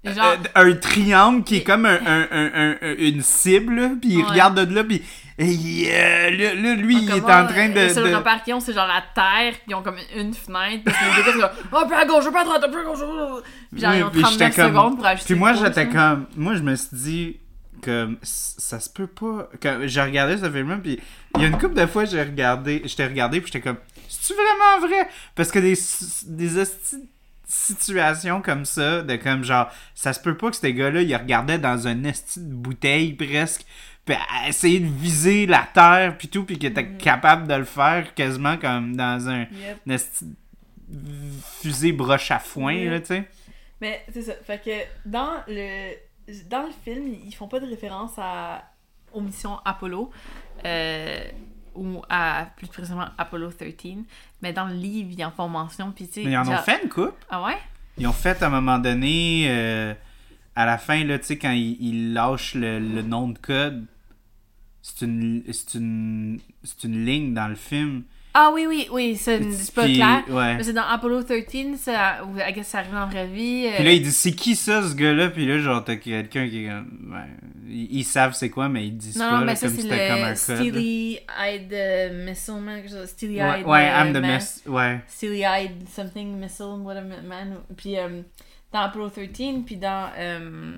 Genre, 0.04 0.38
euh, 0.56 0.70
un 0.70 0.74
triangle 0.76 1.44
qui 1.44 1.58
est 1.58 1.64
comme 1.64 1.88
un, 1.88 1.96
un- 2.06 2.28
un- 2.32 2.52
un- 2.54 2.76
un- 2.82 2.96
une 3.00 3.22
cible, 3.24 3.98
puis 4.00 4.10
ils 4.12 4.18
Ouais. 4.20 4.24
regardent 4.30 4.64
de 4.64 4.76
là, 4.76 4.84
puis. 4.84 5.02
et, 5.40 5.90
euh, 5.92 6.76
lui, 6.76 6.98
il 7.02 7.10
est 7.10 7.22
en 7.24 7.46
train 7.48 7.70
de. 7.70 7.80
Le 7.82 7.90
seul 7.90 8.10
de- 8.12 8.16
repère 8.16 8.42
qu'ils 8.44 8.54
ont, 8.54 8.60
c'est 8.60 8.74
genre 8.74 8.88
la 8.88 9.04
terre, 9.14 9.54
puis 9.54 9.64
ils 9.70 9.76
ont 9.76 9.82
comme 9.84 9.98
une 10.16 10.34
fenêtre, 10.34 10.84
puis 10.86 10.94
gars, 10.94 11.24
c'est 11.26 11.32
comme, 11.34 11.50
oh, 11.74 11.86
plus 11.88 11.96
à 11.96 12.06
gauche, 12.06 12.26
plus 12.30 12.40
à 12.40 12.44
droite, 12.44 12.72
plus 12.72 12.80
à 12.80 12.84
gauche. 12.86 13.00
Puis 13.72 13.82
genre, 13.82 13.94
ils 13.96 14.04
ont 14.04 14.10
puis 14.10 14.22
39 14.22 14.50
j'étais 14.50 14.62
comme- 14.62 14.72
secondes 14.72 14.96
pour 14.98 15.06
ajuster 15.08 15.26
Puis 15.26 15.34
le 15.34 15.40
moi, 15.40 15.54
j'étais 15.54 15.88
comme. 15.90 16.26
Moi, 16.38 16.56
je 16.56 16.62
me 16.62 16.76
suis 16.76 16.88
dit. 16.94 17.40
Comme, 17.84 18.18
ça 18.24 18.80
se 18.80 18.90
peut 18.90 19.08
pas. 19.08 19.50
J'ai 19.86 20.02
regardé 20.02 20.38
ce 20.38 20.50
film-là, 20.52 20.78
puis 20.78 21.00
il 21.36 21.42
y 21.42 21.46
a 21.46 21.48
une 21.48 21.58
couple 21.58 21.76
de 21.76 21.86
fois, 21.86 22.06
j'ai 22.06 22.22
regardé, 22.24 22.82
j'étais 22.86 23.06
regardé, 23.08 23.40
puis 23.42 23.52
j'étais 23.54 23.62
comme, 23.68 23.78
c'est-tu 24.10 24.34
vraiment 24.34 24.88
vrai? 24.88 25.08
Parce 25.36 25.52
que 25.52 25.60
des, 25.60 25.76
des 26.28 26.66
situations 27.46 28.42
comme 28.42 28.66
ça, 28.66 29.02
de 29.02 29.16
comme 29.16 29.44
genre, 29.44 29.70
ça 29.96 30.14
se 30.14 30.20
peut 30.20 30.36
pas 30.36 30.50
que 30.50 30.56
ces 30.56 30.74
gars-là, 30.74 31.02
ils 31.02 31.16
regardaient 31.16 31.60
dans 31.60 31.88
un 31.88 32.04
esti 32.04 32.40
de 32.42 32.54
bouteille 32.54 33.14
presque, 33.14 33.64
puis 34.06 34.16
à 34.16 34.50
essayer 34.50 34.80
de 34.80 34.88
viser 34.88 35.46
la 35.46 35.68
terre, 35.74 36.18
puis 36.18 36.28
tout, 36.28 36.44
puis 36.46 36.58
qu'ils 36.58 36.70
étaient 36.70 36.84
Mhm. 36.84 36.98
capables 36.98 37.48
de 37.48 37.54
le 37.56 37.66
faire 37.66 38.14
quasiment 38.16 38.58
comme 38.58 38.96
dans 38.96 39.30
un, 39.30 39.40
Yep. 39.42 39.78
un 39.88 39.92
esti 39.92 40.26
de 40.90 41.00
fusée 41.62 41.92
broche 41.92 42.32
à 42.32 42.40
foin, 42.40 42.74
là, 42.90 43.00
tu 43.00 43.08
sais. 43.08 43.24
Mais 43.82 44.04
c'est 44.12 44.24
ça. 44.24 44.34
Fait 44.46 44.62
que 44.64 44.72
dans 45.10 45.36
le, 45.48 45.94
dans 46.50 46.64
le 46.64 46.72
film, 46.84 47.08
ils 47.26 47.34
font 47.34 47.48
pas 47.48 47.60
de 47.60 47.66
référence 47.68 48.14
à, 48.18 48.64
aux 49.14 49.22
missions 49.22 49.58
Apollo. 49.66 50.12
euh, 50.66 51.24
ou 51.76 52.02
à 52.10 52.48
plus 52.58 52.66
précisément 52.68 53.06
Apollo 53.20 53.52
13. 53.52 53.74
Mais 54.42 54.52
dans 54.52 54.66
le 54.66 54.74
livre, 54.74 55.12
ils 55.16 55.24
en 55.24 55.30
font 55.32 55.48
mention. 55.48 55.92
Puis. 55.92 56.10
Mais 56.18 56.24
ils 56.32 56.38
en 56.38 56.48
ont 56.48 56.58
fait 56.58 56.82
une 56.84 56.90
coupe. 56.90 57.14
Ah 57.30 57.44
ouais? 57.44 57.58
Ils 58.00 58.08
ont 58.08 58.14
fait 58.14 58.42
à 58.42 58.48
un 58.48 58.50
moment 58.50 58.80
donné. 58.80 59.46
euh, 59.48 59.94
à 60.56 60.66
la 60.66 60.80
fin, 60.80 61.04
là, 61.04 61.20
quand 61.20 61.52
il, 61.52 61.78
il 61.80 62.14
lâche 62.14 62.56
le, 62.56 62.80
le 62.80 63.04
nom 63.04 63.28
de 63.30 63.38
code, 63.38 63.86
c'est 64.82 65.06
une, 65.06 65.44
c'est 65.54 65.76
une, 65.76 66.40
c'est 66.64 66.84
une 66.86 67.06
ligne 67.06 67.36
dans 67.36 67.48
le 67.48 67.54
film. 67.56 68.04
Ah 68.40 68.52
oui, 68.54 68.68
oui, 68.68 68.88
oui, 68.92 69.16
c'est 69.16 69.40
pas 69.74 69.86
Puis, 69.86 69.96
clair. 69.96 70.24
ouais. 70.30 70.58
C'est 70.62 70.74
dans 70.74 70.84
Apollo 70.88 71.24
13, 71.24 71.76
ça, 71.80 72.24
ou 72.24 72.38
I 72.38 72.54
guess 72.54 72.68
ça 72.68 72.80
arrive 72.80 72.94
en 72.94 73.08
vraie 73.08 73.26
vie. 73.26 73.66
euh, 73.66 73.76
Puis 73.78 73.84
là, 73.84 73.92
il 73.94 74.02
dit 74.04 74.12
c'est 74.12 74.32
qui 74.34 74.56
ça, 74.56 74.88
ce 74.88 74.94
gars-là? 74.94 75.30
Puis 75.30 75.48
là, 75.48 75.58
genre, 75.58 75.84
t'as 75.84 75.96
quelqu'un 75.96 76.48
qui 76.48 76.66
est 76.66 76.68
comme. 76.70 77.12
ouais, 77.14 77.26
ils, 77.68 77.98
ils 78.00 78.04
savent 78.04 78.34
c'est 78.36 78.52
quoi, 78.52 78.70
mais 78.70 78.86
ils 78.86 78.96
disent 78.96 79.16
non, 79.16 79.26
pas, 79.28 79.32
non, 79.32 79.40
là, 79.40 79.46
mais 79.48 79.56
ça, 79.56 79.68
comme 79.68 79.78
c'est 79.80 80.10
un 80.12 80.30
le. 80.30 80.36
Steely-Eyed 80.36 81.74
euh, 81.74 82.26
Missile 82.26 82.62
Man, 82.62 82.82
quelque 82.82 82.92
chose. 82.92 83.08
Steely-Eyed 83.08 83.66
Ouais, 83.66 83.72
ouais, 83.72 83.90
euh, 83.90 84.04
I'm 84.04 84.14
the 84.14 84.22
mess. 84.22 84.62
Ouais. 84.68 85.00
Steely-Eyed 85.08 85.90
Something 85.90 86.38
Missile 86.38 86.78
what 86.84 86.96
a 86.98 87.02
Man. 87.02 87.56
Puis 87.76 87.98
euh, 87.98 88.22
dans 88.72 88.82
Apollo 88.82 89.10
13, 89.10 89.36
puis 89.66 89.78
dans. 89.78 90.10
euh, 90.16 90.78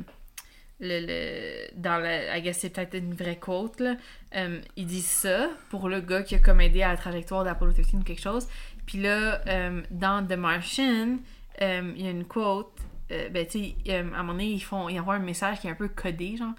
le, 0.79 1.05
le, 1.05 1.67
dans 1.75 1.97
le. 1.97 2.37
I 2.37 2.41
guess 2.41 2.59
c'est 2.59 2.69
peut-être 2.69 2.95
une 2.95 3.13
vraie 3.13 3.37
quote, 3.37 3.79
là. 3.79 3.95
euh, 4.35 4.61
il 4.77 4.85
dit 4.85 5.01
ça 5.01 5.49
pour 5.69 5.89
le 5.89 5.99
gars 5.99 6.23
qui 6.23 6.35
a 6.35 6.39
comme 6.39 6.61
aidé 6.61 6.83
à 6.83 6.89
la 6.89 6.97
trajectoire 6.97 7.43
d'Apollo 7.43 7.73
13 7.73 7.95
ou 7.95 8.03
quelque 8.03 8.21
chose. 8.21 8.47
Puis 8.85 8.99
là, 8.99 9.41
euh, 9.47 9.81
dans 9.91 10.25
The 10.25 10.37
Martian, 10.37 11.17
euh, 11.61 11.93
il 11.95 12.03
y 12.03 12.07
a 12.07 12.11
une 12.11 12.25
quote. 12.25 12.79
ben, 13.09 13.45
tu 13.45 13.59
sais, 13.59 13.93
à 13.93 13.99
un 13.99 14.03
moment 14.03 14.33
donné, 14.33 14.47
ils, 14.51 14.59
font, 14.59 14.87
ils 14.87 14.99
envoient 14.99 15.15
un 15.15 15.19
message 15.19 15.59
qui 15.59 15.67
est 15.67 15.71
un 15.71 15.75
peu 15.75 15.89
codé, 15.89 16.37
genre. 16.37 16.53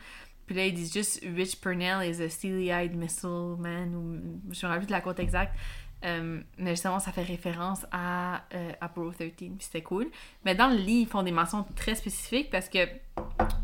Puis 0.47 0.57
là, 0.57 0.67
ils 0.67 0.75
disent 0.75 0.93
juste 0.93 1.25
Rich 1.35 1.61
Purnell 1.61 2.03
is 2.09 2.21
a 2.21 2.29
steely-eyed 2.29 2.95
missile 2.95 3.57
man, 3.59 3.95
ou 3.95 4.53
je 4.53 4.67
me 4.67 4.71
rappelle 4.71 4.87
de 4.87 4.93
la 4.93 5.01
quote 5.01 5.21
exacte. 5.21 5.55
Mais 6.03 6.71
justement, 6.71 6.99
ça 6.99 7.13
fait 7.13 7.23
référence 7.23 7.87
à 7.93 8.43
Apollo 8.81 9.13
13, 9.13 9.31
puis 9.37 9.53
c'était 9.61 9.83
cool. 9.83 10.09
Mais 10.45 10.55
dans 10.57 10.69
le 10.69 10.77
livre, 10.77 11.09
ils 11.09 11.11
font 11.11 11.23
des 11.23 11.31
mentions 11.31 11.65
très 11.77 11.95
spécifiques 11.95 12.51
parce 12.51 12.69
que 12.69 12.81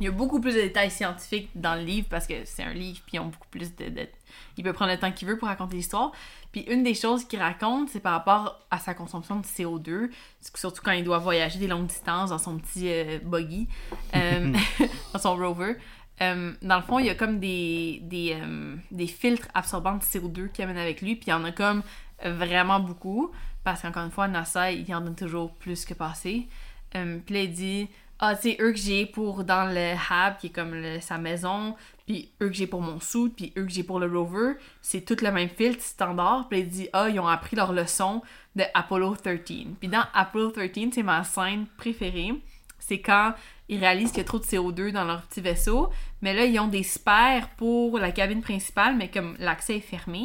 il 0.00 0.04
y 0.06 0.08
a 0.08 0.12
beaucoup 0.12 0.40
plus 0.40 0.54
de 0.54 0.60
détails 0.60 0.90
scientifiques 0.90 1.50
dans 1.54 1.74
le 1.74 1.82
livre 1.82 2.06
parce 2.10 2.26
que 2.26 2.34
c'est 2.44 2.62
un 2.62 2.72
livre, 2.72 3.00
puis 3.06 3.16
ils 3.16 3.20
ont 3.20 3.26
beaucoup 3.26 3.48
plus 3.50 3.74
de. 3.76 3.88
de- 3.88 4.08
Il 4.56 4.64
peut 4.64 4.72
prendre 4.72 4.92
le 4.92 4.98
temps 4.98 5.12
qu'il 5.12 5.28
veut 5.28 5.38
pour 5.38 5.48
raconter 5.48 5.76
l'histoire. 5.76 6.12
Puis 6.52 6.62
une 6.62 6.82
des 6.82 6.94
choses 6.94 7.24
qu'il 7.26 7.38
raconte, 7.40 7.90
c'est 7.90 8.00
par 8.00 8.12
rapport 8.12 8.66
à 8.70 8.78
sa 8.78 8.94
consommation 8.94 9.36
de 9.36 9.44
CO2, 9.46 10.10
surtout 10.54 10.80
quand 10.82 10.92
il 10.92 11.04
doit 11.04 11.18
voyager 11.18 11.58
des 11.58 11.66
longues 11.66 11.86
distances 11.86 12.30
dans 12.30 12.38
son 12.38 12.56
petit 12.58 12.88
euh, 12.90 13.18
buggy, 13.22 13.68
euh, 14.14 14.52
dans 15.12 15.18
son 15.18 15.36
rover. 15.36 15.76
Euh, 16.22 16.54
dans 16.62 16.76
le 16.76 16.82
fond, 16.82 16.98
il 16.98 17.06
y 17.06 17.10
a 17.10 17.14
comme 17.14 17.38
des, 17.40 18.00
des, 18.04 18.38
euh, 18.40 18.74
des 18.90 19.06
filtres 19.06 19.48
absorbants 19.52 19.96
de 19.96 20.02
CO2 20.02 20.50
qu'il 20.50 20.64
amène 20.64 20.78
avec 20.78 21.02
lui, 21.02 21.16
puis 21.16 21.26
il 21.26 21.30
y 21.30 21.34
en 21.34 21.44
a 21.44 21.52
comme 21.52 21.82
vraiment 22.24 22.80
beaucoup, 22.80 23.30
parce 23.62 23.82
qu'encore 23.82 24.04
une 24.04 24.10
fois, 24.10 24.26
NASA, 24.26 24.70
il 24.72 24.94
en 24.94 25.02
donne 25.02 25.14
toujours 25.14 25.52
plus 25.56 25.84
que 25.84 25.92
passé. 25.92 26.48
Puis 26.92 27.34
là, 27.34 27.42
il 27.42 27.52
dit 27.52 27.88
Ah, 28.18 28.34
sais, 28.34 28.56
eux 28.60 28.72
que 28.72 28.78
j'ai 28.78 29.04
pour 29.04 29.44
dans 29.44 29.72
le 29.72 29.94
hab, 30.10 30.38
qui 30.38 30.46
est 30.46 30.50
comme 30.50 31.00
sa 31.00 31.18
maison, 31.18 31.74
puis 32.06 32.30
eux 32.40 32.48
que 32.48 32.54
j'ai 32.54 32.66
pour 32.66 32.80
mon 32.80 32.98
suit, 32.98 33.28
puis 33.28 33.52
eux 33.58 33.64
que 33.64 33.70
j'ai 33.70 33.82
pour 33.82 34.00
le 34.00 34.06
rover, 34.06 34.54
c'est 34.80 35.02
tout 35.02 35.22
le 35.22 35.30
même 35.30 35.50
filtre 35.50 35.82
standard. 35.82 36.48
Puis 36.48 36.60
il 36.60 36.68
dit 36.68 36.88
Ah, 36.94 37.08
ils 37.10 37.20
ont 37.20 37.28
appris 37.28 37.56
leur 37.56 37.72
leçon 37.72 38.22
de 38.54 38.64
Apollo 38.72 39.16
13. 39.16 39.40
Puis 39.78 39.88
dans 39.88 40.04
Apollo 40.14 40.52
13, 40.52 40.70
c'est 40.94 41.02
ma 41.02 41.24
scène 41.24 41.66
préférée. 41.76 42.32
C'est 42.78 43.00
quand 43.00 43.34
ils 43.68 43.80
réalisent 43.80 44.10
qu'il 44.10 44.18
y 44.18 44.22
a 44.22 44.24
trop 44.24 44.38
de 44.38 44.44
CO2 44.44 44.92
dans 44.92 45.04
leur 45.04 45.22
petit 45.22 45.40
vaisseau, 45.40 45.90
mais 46.22 46.32
là, 46.32 46.44
ils 46.44 46.58
ont 46.60 46.68
des 46.68 46.84
spares 46.84 47.50
pour 47.56 47.98
la 47.98 48.12
cabine 48.12 48.40
principale, 48.40 48.96
mais 48.96 49.10
comme 49.10 49.36
l'accès 49.38 49.76
est 49.76 49.80
fermé. 49.80 50.24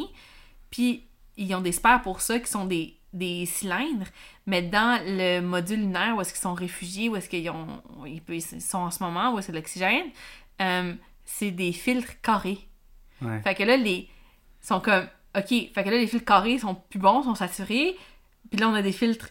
Puis 0.70 1.06
ils 1.36 1.54
ont 1.54 1.60
des 1.60 1.72
spares 1.72 2.02
pour 2.02 2.20
ça 2.20 2.38
qui 2.38 2.50
sont 2.50 2.66
des, 2.66 2.96
des 3.12 3.44
cylindres, 3.46 4.06
mais 4.46 4.62
dans 4.62 5.00
le 5.04 5.40
module 5.40 5.80
lunaire 5.80 6.14
où 6.16 6.20
est-ce 6.20 6.32
qu'ils 6.32 6.40
sont 6.42 6.54
réfugiés, 6.54 7.08
où 7.08 7.16
est-ce 7.16 7.28
qu'ils 7.28 7.48
ont, 7.50 7.82
ils 8.06 8.42
sont 8.60 8.78
en 8.78 8.90
ce 8.90 9.02
moment, 9.02 9.32
où 9.34 9.38
est-ce 9.38 9.48
que 9.48 9.52
l'oxygène, 9.52 10.06
euh, 10.60 10.94
c'est 11.24 11.50
des 11.50 11.72
filtres 11.72 12.20
carrés. 12.22 12.58
Ouais. 13.20 13.40
Fait 13.42 13.54
que 13.54 13.62
là, 13.64 13.76
les 13.76 14.08
sont 14.60 14.80
comme, 14.80 15.06
ok, 15.36 15.48
fait 15.48 15.72
que 15.84 15.90
là, 15.90 15.96
les 15.98 16.06
filtres 16.06 16.24
carrés 16.24 16.58
sont 16.58 16.74
plus 16.74 16.98
bons, 16.98 17.22
sont 17.22 17.34
saturés, 17.34 17.96
puis 18.50 18.58
là, 18.60 18.68
on 18.68 18.74
a 18.74 18.82
des 18.82 18.92
filtres 18.92 19.28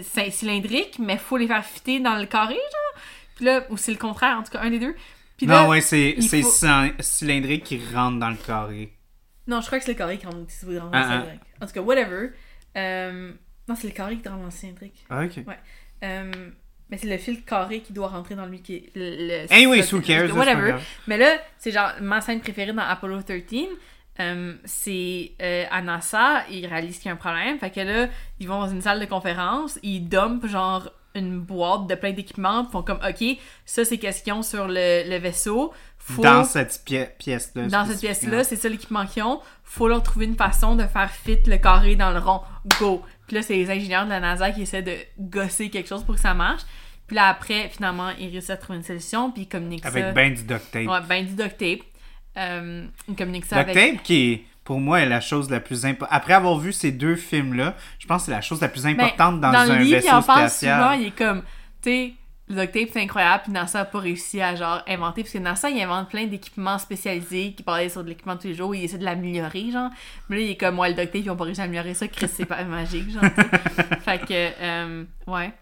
cy- 0.00 0.30
cylindriques, 0.30 0.98
mais 0.98 1.16
faut 1.18 1.36
les 1.36 1.46
faire 1.46 1.64
fitter 1.64 2.00
dans 2.00 2.16
le 2.16 2.26
carré, 2.26 2.54
genre. 2.54 3.02
Puis 3.36 3.44
là, 3.46 3.64
ou 3.70 3.76
c'est 3.76 3.92
le 3.92 3.98
contraire, 3.98 4.38
en 4.38 4.42
tout 4.42 4.52
cas, 4.52 4.60
un 4.60 4.70
des 4.70 4.78
deux. 4.78 4.94
Puis 5.36 5.46
là, 5.46 5.62
non, 5.62 5.68
ouais, 5.70 5.80
c'est 5.80 6.14
faut- 6.20 6.48
cyl- 6.50 6.94
cylindrique 7.00 7.64
qui 7.64 7.80
rentre 7.94 8.18
dans 8.18 8.30
le 8.30 8.36
carré. 8.36 8.92
Non, 9.46 9.60
je 9.60 9.66
crois 9.66 9.78
que 9.78 9.84
c'est 9.84 9.92
le 9.92 9.98
carré 9.98 10.18
qui 10.18 10.26
rentre 10.26 10.38
si 10.48 10.64
vous 10.66 10.72
rentre 10.78 10.92
dans 10.92 10.98
Ah, 10.98 11.16
le 11.18 11.24
ah. 11.60 11.64
En 11.64 11.66
tout 11.66 11.72
cas, 11.72 11.80
whatever. 11.80 12.30
Euh, 12.76 13.32
Non, 13.68 13.74
c'est 13.74 13.86
le 13.88 13.92
carré 13.92 14.16
qui 14.18 14.28
rentre 14.28 14.40
dans 14.40 14.46
le 14.46 14.50
cylindrique. 14.50 15.04
Ah, 15.10 15.24
ok. 15.24 15.44
Euh, 16.04 16.30
Mais 16.90 16.98
c'est 16.98 17.06
le 17.08 17.16
fil 17.18 17.42
carré 17.44 17.80
qui 17.80 17.92
doit 17.92 18.08
rentrer 18.08 18.34
dans 18.34 18.46
lui 18.46 18.60
qui 18.60 18.90
le. 18.94 19.44
le- 19.44 19.52
Anyway, 19.52 19.78
le- 19.78 19.94
who 19.94 20.00
cares? 20.00 20.34
Whatever. 20.36 20.76
Mais 21.06 21.16
là, 21.16 21.36
c'est 21.58 21.70
genre 21.70 21.92
ma 22.00 22.20
scène 22.20 22.40
préférée 22.40 22.72
dans 22.72 22.82
Apollo 22.82 23.22
13. 23.22 23.40
euh, 24.20 24.54
c'est 24.66 25.32
euh, 25.40 25.64
à 25.70 25.80
NASA, 25.80 26.44
ils 26.50 26.66
réalisent 26.66 26.98
qu'il 26.98 27.06
y 27.06 27.08
a 27.08 27.12
un 27.14 27.16
problème. 27.16 27.58
Fait 27.58 27.70
que 27.70 27.80
là, 27.80 28.08
ils 28.40 28.46
vont 28.48 28.60
dans 28.60 28.68
une 28.68 28.82
salle 28.82 29.00
de 29.00 29.06
conférence, 29.06 29.78
ils 29.82 30.06
dumpent 30.06 30.46
genre 30.46 30.90
une 31.14 31.40
boîte 31.40 31.86
de 31.88 31.94
plein 31.94 32.12
d'équipements, 32.12 32.64
font 32.70 32.82
comme 32.82 32.98
OK, 33.06 33.38
ça 33.66 33.84
c'est 33.84 33.98
question 33.98 34.42
sur 34.42 34.66
le, 34.66 35.08
le 35.08 35.16
vaisseau. 35.16 35.72
Faut 36.04 36.20
Dans 36.22 36.42
cette 36.44 36.82
pi- 36.84 37.04
pièce-là. 37.18 37.68
dans 37.68 37.86
cette 37.86 38.00
pièce-là, 38.00 38.42
c'est 38.42 38.56
ça 38.56 38.68
l'équipement 38.68 39.06
qu'ils 39.06 39.22
ont. 39.22 39.40
Faut 39.62 39.86
leur 39.86 40.02
trouver 40.02 40.26
une 40.26 40.34
façon 40.36 40.74
de 40.74 40.84
faire 40.84 41.10
fit 41.10 41.38
le 41.46 41.56
carré 41.58 41.94
dans 41.94 42.10
le 42.10 42.18
rond. 42.18 42.40
Go! 42.80 43.02
Puis 43.28 43.36
là, 43.36 43.42
c'est 43.42 43.54
les 43.54 43.70
ingénieurs 43.70 44.04
de 44.04 44.10
la 44.10 44.18
NASA 44.20 44.50
qui 44.50 44.62
essaient 44.62 44.82
de 44.82 44.96
gosser 45.18 45.70
quelque 45.70 45.88
chose 45.88 46.02
pour 46.04 46.16
que 46.16 46.20
ça 46.20 46.34
marche. 46.34 46.62
Puis 47.06 47.14
là, 47.16 47.28
après, 47.28 47.68
finalement, 47.68 48.10
ils 48.18 48.28
réussissent 48.30 48.50
à 48.50 48.56
trouver 48.56 48.78
une 48.78 48.84
solution, 48.84 49.30
puis 49.30 49.42
ils 49.42 49.48
communiquent 49.48 49.86
Avec 49.86 50.04
ça. 50.04 50.12
ben 50.12 50.34
du 50.34 50.42
duct 50.42 50.70
tape. 50.72 50.86
Ouais, 50.88 51.00
ben 51.08 51.24
du 51.24 51.34
duct 51.34 51.56
tape. 51.58 51.80
Euh, 52.36 52.86
ils 53.08 53.14
communiquent 53.14 53.44
ça 53.46 53.62
Duct 53.62 53.76
avec... 53.76 53.94
tape 53.96 54.02
qui 54.02 54.32
est, 54.32 54.44
pour 54.64 54.80
moi, 54.80 55.00
est 55.00 55.06
la 55.06 55.20
chose 55.20 55.50
la 55.50 55.60
plus 55.60 55.84
importante. 55.86 56.08
Après 56.12 56.32
avoir 56.32 56.58
vu 56.58 56.72
ces 56.72 56.90
deux 56.90 57.16
films-là, 57.16 57.76
je 57.98 58.06
pense 58.06 58.22
que 58.22 58.26
c'est 58.26 58.30
la 58.32 58.40
chose 58.40 58.60
la 58.60 58.68
plus 58.68 58.82
Ben, 58.82 58.98
importante 59.00 59.40
dans, 59.40 59.52
dans 59.52 59.58
un 59.58 59.78
le 59.78 59.84
livre, 59.84 60.00
il 60.02 60.08
en 60.10 60.22
parle 60.22 60.48
souvent, 60.48 60.48
spatial. 60.48 61.00
il 61.00 61.06
est 61.06 61.10
comme, 61.16 61.42
tu 61.82 61.90
sais, 61.90 62.12
le 62.52 62.66
duct 62.66 62.90
c'est 62.92 63.00
incroyable, 63.00 63.44
puis 63.44 63.52
NASA 63.52 63.80
a 63.80 63.84
pas 63.84 63.98
réussi 63.98 64.40
à, 64.40 64.54
genre, 64.54 64.82
inventer, 64.86 65.22
parce 65.22 65.32
que 65.32 65.38
NASA, 65.38 65.70
il 65.70 65.80
invente 65.80 66.10
plein 66.10 66.26
d'équipements 66.26 66.78
spécialisés 66.78 67.52
qui 67.52 67.62
parlaient 67.62 67.88
sur 67.88 68.04
de 68.04 68.08
l'équipement 68.08 68.36
tous 68.36 68.48
les 68.48 68.54
jours, 68.54 68.74
il 68.74 68.84
essaie 68.84 68.98
de 68.98 69.04
l'améliorer, 69.04 69.70
genre. 69.70 69.90
Mais 70.28 70.36
là, 70.36 70.42
il 70.42 70.50
est 70.50 70.56
comme, 70.56 70.76
moi, 70.76 70.88
le 70.88 70.94
duct 70.94 71.12
tape, 71.12 71.22
ils 71.24 71.30
ont 71.30 71.36
pas 71.36 71.44
réussi 71.44 71.60
à 71.60 71.64
améliorer 71.64 71.94
ça, 71.94 72.08
Chris, 72.08 72.28
c'est 72.28 72.44
pas 72.44 72.62
magique, 72.64 73.10
genre. 73.10 73.22
Fait 74.00 74.18
que, 74.20 74.62
euh, 74.62 75.04
ouais. 75.26 75.52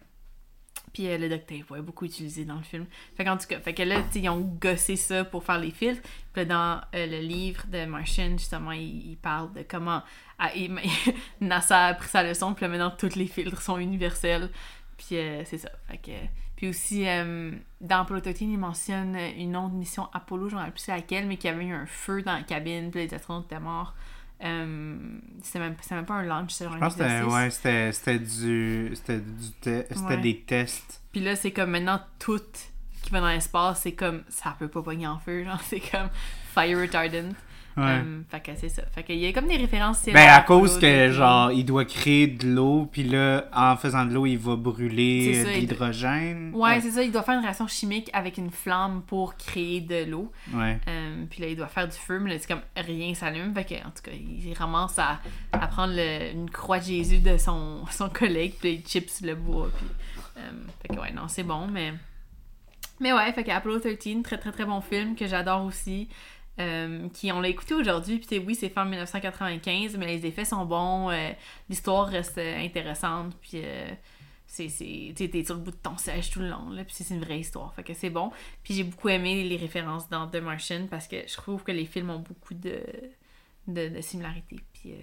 Puis 0.93 1.07
euh, 1.09 1.19
le 1.19 1.29
duct 1.29 1.47
tape, 1.47 1.71
ouais, 1.71 1.81
beaucoup 1.81 2.05
utilisé 2.05 2.45
dans 2.45 2.57
le 2.57 2.63
film. 2.63 2.87
Fait 3.17 3.25
qu'en 3.25 3.37
tout 3.37 3.47
cas, 3.47 3.61
fait 3.61 3.75
que 3.75 3.83
là, 3.83 4.03
ils 4.15 4.29
ont 4.29 4.41
gossé 4.41 4.97
ça 4.97 5.25
pour 5.25 5.45
faire 5.45 5.59
les 5.59 5.71
filtres. 5.71 6.03
Puis 6.33 6.45
dans 6.47 6.81
euh, 6.95 7.07
le 7.07 7.21
livre 7.21 7.65
de 7.69 7.85
Martian, 7.85 8.33
justement, 8.37 8.73
il, 8.73 9.17
parle 9.23 9.53
de 9.53 9.63
comment 9.63 10.03
ah, 10.39 10.51
il- 10.57 10.77
NASA 11.41 11.79
a 11.79 11.87
appris 11.89 12.09
sa 12.09 12.25
leçon, 12.25 12.55
puis 12.55 12.65
là, 12.65 12.69
maintenant, 12.69 12.91
tous 12.91 13.15
les 13.15 13.27
filtres 13.27 13.63
sont 13.63 13.79
universels. 13.79 14.51
Puis 14.97 15.17
c'est 15.45 15.59
ça. 15.59 15.71
Fait 15.89 15.97
que... 15.97 16.11
Puis 16.61 16.69
aussi, 16.69 17.09
euh, 17.09 17.53
dans 17.81 18.05
13, 18.21 18.43
il 18.43 18.59
mentionne 18.59 19.17
une 19.39 19.57
autre 19.57 19.73
mission 19.73 20.11
Apollo, 20.13 20.51
je 20.51 20.57
ne 20.57 20.61
plus 20.71 20.81
c'est 20.81 20.93
laquelle, 20.93 21.27
mais 21.27 21.39
qu'il 21.39 21.51
y 21.51 21.55
avait 21.55 21.65
eu 21.65 21.73
un 21.73 21.87
feu 21.87 22.21
dans 22.21 22.35
la 22.35 22.43
cabine, 22.43 22.91
puis 22.91 23.07
les 23.07 23.15
astronautes 23.15 23.47
étaient 23.47 23.59
morts. 23.59 23.95
Euh, 24.45 24.99
c'était 25.43 25.59
même, 25.59 25.75
même 25.95 26.05
pas 26.05 26.15
un 26.17 26.23
launch, 26.23 26.51
c'était 26.51 26.65
genre 26.67 26.75
Je 26.75 26.79
pense 26.81 26.97
que 26.97 27.33
ouais, 27.33 27.51
c'était, 27.51 28.19
du. 28.19 28.91
C'était, 28.95 29.21
du 29.21 29.51
te- 29.63 29.85
c'était 29.89 30.01
Ouais. 30.05 30.17
des 30.19 30.41
tests. 30.41 31.01
Puis 31.13 31.23
là, 31.23 31.35
c'est 31.35 31.51
comme 31.51 31.71
maintenant, 31.71 31.99
tout 32.19 32.39
qui 33.03 33.11
va 33.11 33.21
dans 33.21 33.29
l'espace, 33.31 33.81
c'est 33.81 33.93
comme 33.93 34.23
ça 34.29 34.55
peut 34.59 34.69
pas 34.69 34.83
pogner 34.83 35.07
en 35.07 35.19
feu, 35.19 35.45
genre, 35.45 35.61
c'est 35.65 35.81
comme 35.81 36.11
fire 36.55 36.79
retardant. 36.79 37.31
Ouais. 37.77 38.03
Fait 38.29 38.41
que 38.41 38.51
c'est 38.57 38.69
ça. 38.69 38.83
Fait 38.93 39.03
qu'il 39.05 39.17
y 39.19 39.27
a 39.27 39.33
comme 39.33 39.47
des 39.47 39.57
références. 39.57 40.05
ben, 40.07 40.29
à 40.29 40.41
cause 40.43 40.79
que, 40.79 41.11
genre, 41.13 41.53
il 41.53 41.65
doit 41.65 41.85
créer 41.85 42.27
de 42.27 42.47
l'eau, 42.49 42.89
puis 42.91 43.05
là, 43.05 43.47
en 43.55 43.77
faisant 43.77 44.05
de 44.05 44.13
l'eau, 44.13 44.27
il 44.27 44.37
va 44.39 44.57
brûler 44.57 45.45
de 45.45 45.49
l'hydrogène. 45.61 46.51
Ouais, 46.55 46.81
c'est 46.81 46.91
ça, 46.91 47.03
il 47.03 47.13
doit 47.13 47.23
faire 47.23 47.35
une 47.37 47.43
réaction 47.45 47.67
chimique 47.69 48.11
avec 48.13 48.39
une 48.39 48.51
flamme 48.51 49.03
pour 49.07 49.37
créer 49.37 49.81
de 49.81 50.05
l'eau. 50.05 50.31
Ouais. 50.53 50.79
Euh, 50.89 51.25
puis 51.31 51.41
là, 51.43 51.49
il 51.49 51.57
doit 51.57 51.69
faire 51.69 51.87
du 51.89 51.97
feu, 51.97 52.19
mais 52.19 52.31
là, 52.35 52.39
c'est 52.39 52.49
comme 52.49 52.63
rien 52.77 53.15
s'allume. 53.15 53.55
Fait 53.55 53.65
que, 53.65 53.75
en 53.77 53.91
tout 53.91 54.03
cas, 54.03 54.11
il 54.13 54.53
ramasse 54.55 54.99
à, 54.99 55.21
à 55.53 55.67
prendre 55.69 55.95
le- 55.95 56.33
une 56.33 56.51
croix 56.51 56.79
de 56.81 56.85
Jésus 56.85 57.19
de 57.21 57.37
son, 57.39 57.85
son 57.91 58.09
collègue, 58.09 58.55
puis 58.61 58.75
il 58.75 58.87
chips 58.89 59.21
le 59.23 59.35
bois. 59.37 59.71
Puis, 59.77 59.87
euh, 60.39 60.51
fait 60.83 60.95
que, 60.95 61.01
ouais, 61.01 61.13
non, 61.13 61.29
c'est 61.29 61.45
bon, 61.45 61.67
mais. 61.69 61.93
Mais 63.03 63.13
ouais, 63.15 63.33
fait 63.33 63.45
que 63.45 63.51
Apollo 63.51 63.79
13, 63.81 63.97
très 64.23 64.37
très 64.37 64.53
très 64.53 64.67
bon 64.67 64.83
film 64.83 65.15
que 65.17 65.27
j'adore 65.27 65.65
aussi. 65.65 66.09
Euh, 66.61 67.09
qui 67.09 67.33
on 67.33 67.41
l'a 67.41 67.49
écouté 67.49 67.75
aujourd'hui, 67.75 68.19
puis 68.19 68.39
oui, 68.39 68.55
c'est 68.55 68.69
fait 68.69 68.81
en 68.81 68.85
1995, 68.85 69.97
mais 69.97 70.07
les 70.07 70.27
effets 70.27 70.45
sont 70.45 70.65
bons, 70.65 71.11
euh, 71.11 71.31
l'histoire 71.69 72.07
reste 72.09 72.39
euh, 72.39 72.59
intéressante, 72.59 73.35
puis 73.41 73.63
euh, 73.65 73.91
c'est 74.47 74.69
t'es 75.15 75.45
sur 75.45 75.55
le 75.55 75.61
bout 75.61 75.71
de 75.71 75.77
ton 75.77 75.97
siège 75.97 76.31
tout 76.31 76.41
le 76.41 76.49
long 76.49 76.71
là 76.71 76.83
puis 76.83 76.93
c'est 76.93 77.15
une 77.15 77.21
vraie 77.21 77.39
histoire 77.39 77.73
fait 77.75 77.85
que 77.85 77.95
c'est 77.95 78.11
bon. 78.11 78.33
Puis 78.65 78.75
j'ai 78.75 78.83
beaucoup 78.83 79.09
aimé 79.09 79.45
les 79.45 79.57
références 79.57 80.09
dans 80.09 80.27
The 80.27 80.37
Martian 80.37 80.89
parce 80.91 81.07
que 81.07 81.19
je 81.27 81.35
trouve 81.35 81.63
que 81.63 81.71
les 81.71 81.87
films 81.87 82.11
ont 82.11 82.19
beaucoup 82.19 82.55
de 82.55 82.83
de, 83.69 83.89
de 83.89 84.01
similarités 84.01 84.59
puis 84.73 84.95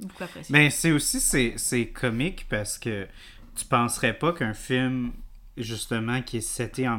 beaucoup 0.00 0.24
apprécié. 0.24 0.52
Ben, 0.52 0.70
c'est 0.70 0.92
aussi, 0.92 1.20
c'est, 1.20 1.88
comique 1.88 2.46
parce 2.48 2.78
que 2.78 3.06
tu 3.54 3.64
penserais 3.64 4.18
pas 4.18 4.32
qu'un 4.32 4.54
film, 4.54 5.12
justement, 5.56 6.22
qui 6.22 6.38
est 6.38 6.48
seté 6.48 6.88
en 6.88 6.98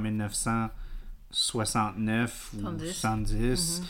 69 1.32 2.50
ou 2.56 2.60
70. 2.62 2.92
70. 2.94 3.80
Mhm. 3.82 3.88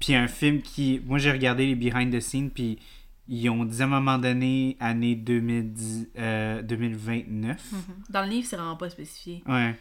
Puis 0.00 0.14
un 0.14 0.28
film 0.28 0.60
qui. 0.62 1.00
Moi, 1.06 1.18
j'ai 1.18 1.30
regardé 1.32 1.66
les 1.66 1.74
behind 1.74 2.12
the 2.14 2.20
scenes, 2.20 2.50
puis 2.50 2.78
ils 3.26 3.48
ont 3.48 3.64
dit 3.64 3.80
à 3.80 3.84
un 3.84 3.88
moment 3.88 4.18
donné, 4.18 4.76
année 4.80 5.14
2010, 5.14 6.08
euh, 6.18 6.62
2029. 6.62 7.72
Mhm. 7.72 7.78
Dans 8.10 8.22
le 8.22 8.28
livre, 8.28 8.46
c'est 8.48 8.56
vraiment 8.56 8.76
pas 8.76 8.90
spécifié. 8.90 9.42
Ouais. 9.46 9.74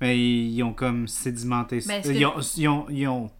Mais 0.00 0.18
ils 0.18 0.62
ont 0.62 0.72
comme 0.74 1.08
sédimenté 1.08 1.80
ça. 1.80 1.96
Ils 1.98 2.02
que- 2.02 2.24
ont, 2.26 2.40
ils, 2.56 2.68
ont, 2.68 2.86
ils, 2.90 3.08
ont, 3.08 3.30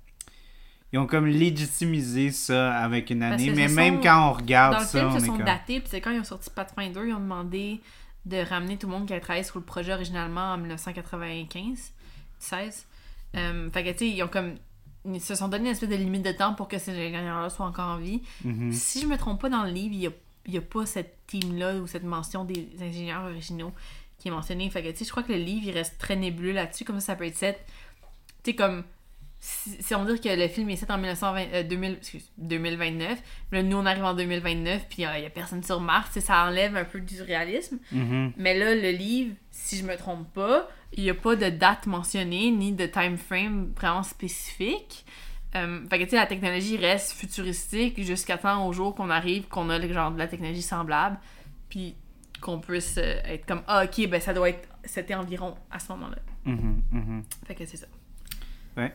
ils 0.93 0.99
ont 0.99 1.07
comme 1.07 1.27
légitimisé 1.27 2.31
ça 2.31 2.75
avec 2.79 3.11
une 3.11 3.23
année. 3.23 3.51
Mais 3.51 3.69
même 3.69 3.97
sont- 3.97 4.03
quand 4.03 4.29
on 4.31 4.33
regarde 4.33 4.75
Dans 4.75 4.81
le 4.81 4.87
ça, 4.87 4.99
film, 5.01 5.11
on 5.13 5.19
se 5.19 5.25
est 5.25 5.27
sont 5.27 5.37
comme... 5.37 5.45
datés, 5.47 5.81
puis 5.81 5.89
c'est 5.91 6.01
quand 6.01 6.11
ils 6.11 6.21
ont 6.21 6.25
sorti 6.25 6.49
Pathfinder, 6.51 7.01
ils 7.07 7.13
ont 7.15 7.21
demandé 7.21 7.81
de 8.27 8.37
ramener 8.49 8.77
tout 8.79 8.87
le 8.87 8.93
monde 8.93 9.07
qui 9.07 9.15
a 9.15 9.21
travaillé 9.21 9.45
sur 9.45 9.59
le 9.59 9.65
projet 9.65 9.93
originalement 9.95 10.53
en 10.53 10.59
1995, 10.59 11.93
16. 12.43 12.87
Euh, 13.37 13.71
fait 13.71 13.85
que, 13.85 13.91
tu 13.91 13.99
sais, 13.99 14.09
ils 14.09 14.23
ont 14.23 14.29
comme. 14.29 14.55
Ils 15.07 15.21
se 15.21 15.35
sont 15.35 15.49
donné 15.49 15.65
une 15.65 15.71
espèce 15.73 15.89
de 15.89 15.95
limite 15.95 16.23
de 16.23 16.33
temps 16.33 16.53
pour 16.53 16.69
que 16.69 16.77
ces 16.79 16.91
ingénieurs-là 16.91 17.49
soient 17.49 17.67
encore 17.67 17.89
en 17.89 17.97
vie. 17.97 18.21
Mhm. 18.45 18.73
Si 18.73 19.01
je 19.01 19.07
me 19.07 19.17
trompe 19.17 19.41
pas 19.41 19.49
dans 19.49 19.65
le 19.65 19.71
livre, 19.71 19.95
il 19.95 20.01
y 20.01 20.07
a, 20.07 20.11
il 20.47 20.55
y 20.55 20.59
a 20.59 20.61
pas 20.61 20.85
cette 20.85 21.27
team-là 21.27 21.77
ou 21.77 21.87
cette 21.87 22.05
mention 22.05 22.45
des 22.45 22.69
ingénieurs 22.81 23.25
originaux 23.25 23.73
qui 24.19 24.29
est 24.29 24.31
mentionnée. 24.31 24.69
Fait 24.69 24.83
que, 24.83 24.91
tu 24.91 24.99
sais, 24.99 25.05
je 25.07 25.11
crois 25.11 25.23
que 25.23 25.33
le 25.33 25.39
livre, 25.39 25.67
il 25.67 25.73
reste 25.73 25.99
très 25.99 26.17
nébuleux 26.17 26.53
là-dessus. 26.53 26.85
Comme 26.85 27.01
ça, 27.01 27.07
ça 27.07 27.17
peut 27.17 27.25
être 27.27 27.37
set. 27.37 27.65
Tu 28.43 28.51
sais, 28.51 28.57
comme. 28.57 28.85
Si, 29.43 29.71
si 29.81 29.95
on 29.95 30.05
veut 30.05 30.13
dire 30.13 30.21
que 30.21 30.39
le 30.39 30.49
film 30.49 30.69
est 30.69 30.77
set 30.77 30.91
en 30.91 30.99
1920, 30.99 31.47
euh, 31.55 31.63
2000, 31.63 31.93
excuse, 31.93 32.31
2029, 32.37 33.19
mais 33.51 33.63
là, 33.63 33.67
nous, 33.67 33.79
on 33.79 33.87
arrive 33.87 34.05
en 34.05 34.13
2029, 34.13 34.85
puis 34.91 35.07
euh, 35.07 35.17
il 35.17 35.23
y 35.23 35.27
a 35.27 35.31
personne 35.31 35.65
sur 35.65 35.81
Mars, 35.81 36.19
ça 36.21 36.45
enlève 36.45 36.77
un 36.77 36.85
peu 36.85 37.01
du 37.01 37.23
réalisme. 37.23 37.79
Mhm. 37.91 38.35
Mais 38.37 38.59
là, 38.59 38.75
le 38.75 38.91
livre, 38.91 39.35
si 39.63 39.77
je 39.77 39.85
me 39.85 39.97
trompe 39.97 40.33
pas, 40.33 40.69
il 40.93 41.05
n'y 41.05 41.11
a 41.11 41.15
pas 41.15 41.37
de 41.37 41.49
date 41.49 41.87
mentionnée, 41.87 42.51
ni 42.51 42.73
de 42.73 42.87
time 42.87 43.17
frame 43.17 43.73
vraiment 43.77 44.03
spécifique. 44.03 45.05
Euh, 45.55 45.81
fait 45.89 45.99
que, 45.99 46.05
tu 46.05 46.11
sais, 46.11 46.17
la 46.17 46.27
technologie 46.27 46.77
reste 46.77 47.13
futuristique 47.13 48.03
jusqu'à 48.03 48.39
temps 48.39 48.67
au 48.67 48.73
jour 48.73 48.95
qu'on 48.95 49.11
arrive, 49.11 49.49
qu'on 49.49 49.69
a 49.69 49.79
le 49.79 49.93
genre 49.93 50.11
de 50.11 50.19
la 50.19 50.27
technologie 50.27 50.63
semblable, 50.63 51.19
puis 51.69 51.95
qu'on 52.41 52.59
puisse 52.59 52.97
euh, 52.99 53.21
être 53.25 53.47
comme, 53.47 53.63
ah, 53.67 53.85
ok, 53.85 54.09
ben 54.09 54.21
ça 54.21 54.33
doit 54.33 54.49
être, 54.49 54.69
c'était 54.85 55.15
environ 55.15 55.55
à 55.71 55.79
ce 55.79 55.93
moment-là. 55.93 56.17
Mhm. 56.45 57.23
Fait 57.47 57.55
que 57.55 57.67
c'est 57.67 57.77
ça. 57.77 57.87
Ouais. 58.77 58.93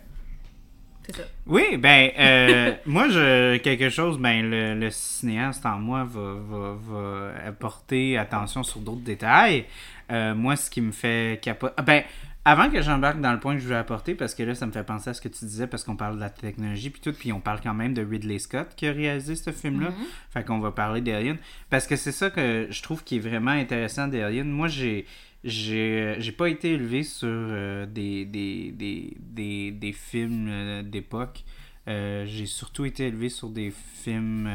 C'est 1.05 1.17
ça. 1.17 1.23
Oui, 1.45 1.77
ben, 1.77 2.09
euh, 2.17 2.73
moi, 2.85 3.09
je, 3.09 3.57
quelque 3.57 3.89
chose, 3.89 4.17
ben, 4.17 4.49
le, 4.49 4.73
le 4.73 4.89
cinéaste 4.89 5.65
en 5.65 5.77
moi 5.77 6.03
va, 6.03 6.33
va, 6.33 6.75
va 6.79 7.33
apporter 7.45 8.17
attention 8.17 8.63
sur 8.63 8.79
d'autres 8.79 9.03
détails. 9.03 9.65
Euh, 10.11 10.35
moi, 10.35 10.55
ce 10.55 10.69
qui 10.69 10.81
me 10.81 10.91
fait 10.91 11.39
capoter. 11.41 11.81
Ben, 11.83 12.03
avant 12.47 12.69
que 12.69 12.79
j'embarque 12.79 13.19
dans 13.19 13.33
le 13.33 13.39
point 13.39 13.55
que 13.55 13.59
je 13.61 13.67
veux 13.67 13.75
apporter, 13.75 14.13
parce 14.13 14.35
que 14.35 14.43
là, 14.43 14.53
ça 14.53 14.67
me 14.67 14.71
fait 14.71 14.83
penser 14.83 15.09
à 15.09 15.13
ce 15.15 15.21
que 15.21 15.27
tu 15.27 15.45
disais, 15.45 15.65
parce 15.65 15.83
qu'on 15.83 15.95
parle 15.95 16.15
de 16.17 16.19
la 16.19 16.29
technologie, 16.29 16.91
puis 16.91 17.01
tout, 17.01 17.11
puis 17.11 17.33
on 17.33 17.39
parle 17.39 17.59
quand 17.59 17.73
même 17.73 17.95
de 17.95 18.05
Ridley 18.05 18.37
Scott 18.37 18.69
qui 18.75 18.85
a 18.85 18.91
réalisé 18.91 19.35
ce 19.35 19.51
film-là. 19.51 19.89
Mhm. 19.89 19.95
Fait 20.29 20.43
qu'on 20.45 20.59
va 20.59 20.71
parler 20.71 21.01
d'Alien. 21.01 21.37
Parce 21.71 21.87
que 21.87 21.95
c'est 21.95 22.11
ça 22.11 22.29
que 22.29 22.67
je 22.69 22.83
trouve 22.83 23.03
qui 23.03 23.15
est 23.15 23.19
vraiment 23.19 23.51
intéressant 23.51 24.07
d'Alien. 24.07 24.47
Moi, 24.49 24.67
j'ai. 24.67 25.05
J'ai 25.47 26.15
j'ai 26.17 26.31
pas 26.31 26.49
été 26.49 26.73
élevé 26.73 27.03
sur 27.03 27.27
euh, 27.29 27.85
des, 27.85 28.25
des, 28.25 28.71
des, 28.71 29.15
des, 29.19 29.69
des 29.69 29.91
films 29.91 30.47
euh, 30.49 30.81
d'époque. 30.81 31.43
Euh, 31.87 32.25
j'ai 32.25 32.47
surtout 32.47 32.83
été 32.85 33.05
élevé 33.05 33.29
sur 33.29 33.49
des 33.49 33.71
films. 34.03 34.49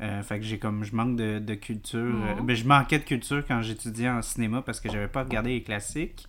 Euh, 0.00 0.22
fait 0.22 0.38
que 0.38 0.44
j'ai 0.44 0.58
comme. 0.58 0.84
Je 0.84 0.94
manque 0.94 1.16
de, 1.16 1.38
de 1.38 1.54
culture. 1.54 2.00
Mhm. 2.00 2.46
ben, 2.46 2.56
je 2.56 2.64
manquais 2.64 2.98
de 2.98 3.04
culture 3.04 3.42
quand 3.46 3.62
j'étudiais 3.62 4.08
en 4.08 4.22
cinéma 4.22 4.62
parce 4.62 4.80
que 4.80 4.90
j'avais 4.90 5.08
pas 5.08 5.22
regardé 5.22 5.50
les 5.50 5.62
classiques. 5.62 6.26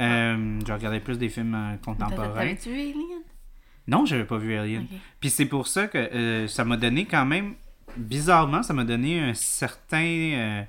Euh, 0.00 0.58
je 0.66 0.72
regardais 0.72 1.00
plus 1.00 1.18
des 1.18 1.28
films 1.28 1.78
contemporains. 1.84 2.34
T'avais-tu 2.34 2.70
vu 2.70 2.80
Alien? 2.80 3.22
Non, 3.86 4.04
j'avais 4.06 4.24
pas 4.24 4.38
vu 4.38 4.54
Alien. 4.56 4.86
Puis 5.20 5.30
c'est 5.30 5.46
pour 5.46 5.68
ça 5.68 5.86
que 5.86 5.98
euh, 5.98 6.48
ça 6.48 6.64
m'a 6.64 6.76
donné 6.76 7.04
quand 7.04 7.24
même, 7.24 7.54
bizarrement, 7.96 8.62
ça 8.64 8.74
m'a 8.74 8.84
donné 8.84 9.20
un 9.20 9.34
certain, 9.34 10.64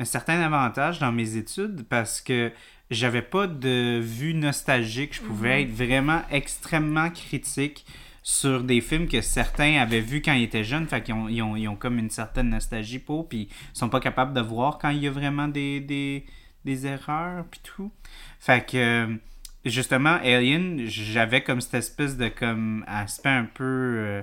un 0.00 0.04
certain 0.04 0.40
avantage 0.40 0.98
dans 0.98 1.12
mes 1.12 1.36
études 1.36 1.84
parce 1.88 2.20
que 2.20 2.50
j'avais 2.90 3.22
pas 3.22 3.46
de 3.46 4.00
vue 4.00 4.34
nostalgique. 4.34 5.14
Je 5.14 5.22
pouvais 5.22 5.62
être 5.62 5.70
vraiment 5.70 6.22
extrêmement 6.32 7.10
critique 7.10 7.86
sur 8.28 8.64
des 8.64 8.80
films 8.80 9.06
que 9.06 9.20
certains 9.20 9.80
avaient 9.80 10.00
vus 10.00 10.20
quand 10.20 10.32
ils 10.32 10.42
étaient 10.42 10.64
jeunes. 10.64 10.88
Fait 10.88 11.00
qu'ils 11.00 11.14
ont, 11.14 11.28
ils 11.28 11.68
ont, 11.68 11.76
comme 11.76 12.00
une 12.00 12.10
certaine 12.10 12.48
nostalgie 12.48 12.98
pour, 12.98 13.28
puis 13.28 13.48
ils 13.72 13.78
sont 13.78 13.88
pas 13.88 14.00
capables 14.00 14.34
de 14.34 14.40
voir 14.40 14.78
quand 14.78 14.88
il 14.90 14.98
y 14.98 15.06
a 15.06 15.12
vraiment 15.12 15.46
des, 15.46 15.78
des, 15.78 16.26
des 16.64 16.86
erreurs, 16.88 17.44
puis 17.48 17.60
tout. 17.62 17.92
Fait 18.40 18.68
que 18.68 19.16
justement, 19.64 20.18
Alien, 20.24 20.86
j'avais 20.86 21.44
comme 21.44 21.60
cette 21.60 21.74
espèce 21.74 22.16
de 22.16 22.26
comme 22.26 22.84
aspect 22.88 23.28
un 23.28 23.44
peu 23.44 23.62
euh, 23.64 24.22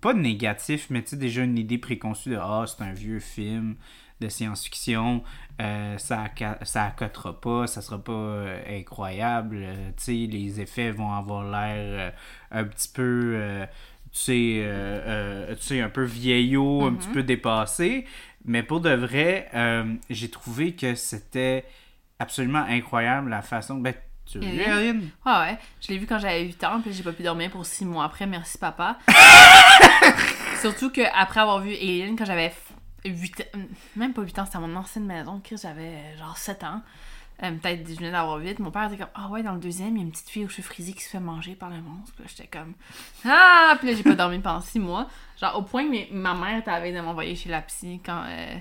pas 0.00 0.14
négatif, 0.14 0.86
mais 0.88 1.02
tu 1.02 1.10
sais, 1.10 1.16
déjà 1.18 1.42
une 1.42 1.58
idée 1.58 1.76
préconçue 1.76 2.30
de 2.30 2.38
ah, 2.40 2.64
c'est 2.66 2.82
un 2.82 2.94
vieux 2.94 3.20
film 3.20 3.76
de 4.20 4.28
science-fiction, 4.28 5.22
euh, 5.60 5.98
ça 5.98 6.24
ça 6.62 6.84
accotera 6.86 7.40
pas, 7.40 7.66
ça 7.66 7.80
sera 7.80 8.02
pas 8.02 8.12
euh, 8.12 8.80
incroyable, 8.80 9.58
euh, 9.62 9.90
tu 9.96 10.04
sais, 10.04 10.12
les 10.12 10.60
effets 10.60 10.90
vont 10.90 11.12
avoir 11.12 11.44
l'air 11.44 11.76
euh, 11.78 12.10
un 12.50 12.64
petit 12.64 12.88
peu 12.88 13.66
tu 14.12 14.62
sais, 15.60 15.80
un 15.80 15.88
peu 15.88 16.04
vieillot, 16.04 16.86
un 16.86 16.94
petit 16.94 17.08
peu 17.08 17.22
dépassé. 17.22 18.04
Mais 18.44 18.62
pour 18.62 18.80
de 18.80 18.90
vrai, 18.90 19.50
j'ai 20.10 20.30
trouvé 20.30 20.74
que 20.74 20.94
c'était 20.94 21.64
absolument 22.18 22.64
incroyable 22.68 23.30
la 23.30 23.42
façon. 23.42 23.76
Ben, 23.76 23.94
tu 24.30 24.38
as 24.38 24.40
vu 24.40 24.46
Alien? 24.46 24.72
Alien? 24.72 25.10
Ouais, 25.26 25.32
ouais. 25.32 25.58
Je 25.80 25.88
l'ai 25.88 25.98
vu 25.98 26.06
quand 26.06 26.18
j'avais 26.18 26.42
8 26.44 26.64
ans, 26.64 26.80
puis 26.80 26.92
j'ai 26.92 27.02
pas 27.02 27.12
pu 27.12 27.22
dormir 27.22 27.50
pour 27.50 27.66
6 27.66 27.84
mois 27.84 28.04
après. 28.04 28.26
Merci, 28.26 28.58
papa. 28.58 28.98
Surtout 30.60 30.90
qu'après 30.90 31.40
avoir 31.40 31.60
vu 31.60 31.74
Alien, 31.74 32.16
quand 32.16 32.24
j'avais 32.24 32.50
8 33.04 33.40
ans, 33.54 33.58
même 33.96 34.12
pas 34.12 34.22
8 34.22 34.38
ans, 34.38 34.44
c'était 34.44 34.56
à 34.56 34.60
mon 34.60 34.74
ancienne 34.76 35.06
maison, 35.06 35.40
Chris, 35.42 35.56
j'avais 35.62 35.94
euh, 35.94 36.18
genre 36.18 36.36
7 36.36 36.64
ans. 36.64 36.80
Euh, 37.42 37.50
Peut-être 37.50 37.88
je 37.88 37.96
venais 37.96 38.12
d'avoir 38.12 38.36
8. 38.38 38.60
Mon 38.60 38.70
père 38.70 38.84
était 38.84 38.96
comme 38.98 39.10
Ah 39.14 39.28
ouais, 39.28 39.42
dans 39.42 39.52
le 39.54 39.58
deuxième, 39.58 39.96
il 39.96 39.98
y 39.98 40.02
a 40.02 40.04
une 40.04 40.12
petite 40.12 40.28
fille 40.30 40.44
aux 40.44 40.48
cheveux 40.48 40.62
frisés 40.62 40.92
qui 40.92 41.02
se 41.02 41.08
fait 41.10 41.18
manger 41.20 41.54
par 41.56 41.68
le 41.68 41.80
monstre. 41.80 42.12
Puis 42.14 42.22
là, 42.24 42.30
j'étais 42.34 42.46
comme 42.48 42.74
Ah! 43.24 43.74
Puis 43.80 43.88
là, 43.90 43.96
j'ai 43.96 44.04
pas 44.04 44.14
dormi 44.14 44.38
pendant 44.38 44.60
6 44.60 44.78
mois. 44.78 45.08
Genre, 45.40 45.58
au 45.58 45.62
point 45.62 45.84
que 45.90 46.12
ma 46.14 46.34
mère 46.34 46.58
était 46.58 46.70
à 46.70 46.74
la 46.74 46.80
veille 46.80 46.94
de 46.94 47.00
m'envoyer 47.00 47.34
chez 47.34 47.48
la 47.48 47.60
psy 47.62 48.00
quand. 48.04 48.22
euh, 48.28 48.56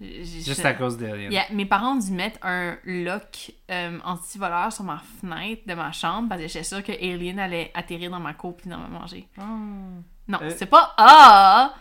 Juste 0.00 0.64
à 0.64 0.74
cause 0.74 0.96
d'Alien. 0.98 1.30
Yeah, 1.30 1.44
mes 1.52 1.66
parents 1.66 1.92
ont 1.92 1.98
dû 2.00 2.10
mettre 2.10 2.38
un 2.42 2.76
lock 2.84 3.52
euh, 3.70 3.98
anti-voleur 4.04 4.72
sur 4.72 4.82
ma 4.84 5.00
fenêtre 5.20 5.62
de 5.66 5.74
ma 5.74 5.92
chambre 5.92 6.28
parce 6.28 6.40
que 6.40 6.48
j'étais 6.48 6.64
sûre 6.64 6.82
que 6.82 6.92
Alien 6.92 7.38
allait 7.38 7.70
atterrir 7.74 8.10
dans 8.10 8.18
ma 8.20 8.34
cour 8.34 8.56
puis 8.56 8.68
dans 8.68 8.78
me 8.78 8.88
manger. 8.88 9.28
Non, 9.38 10.38
Euh. 10.42 10.50
c'est 10.56 10.66
pas 10.66 10.94
Ah! 10.96 11.74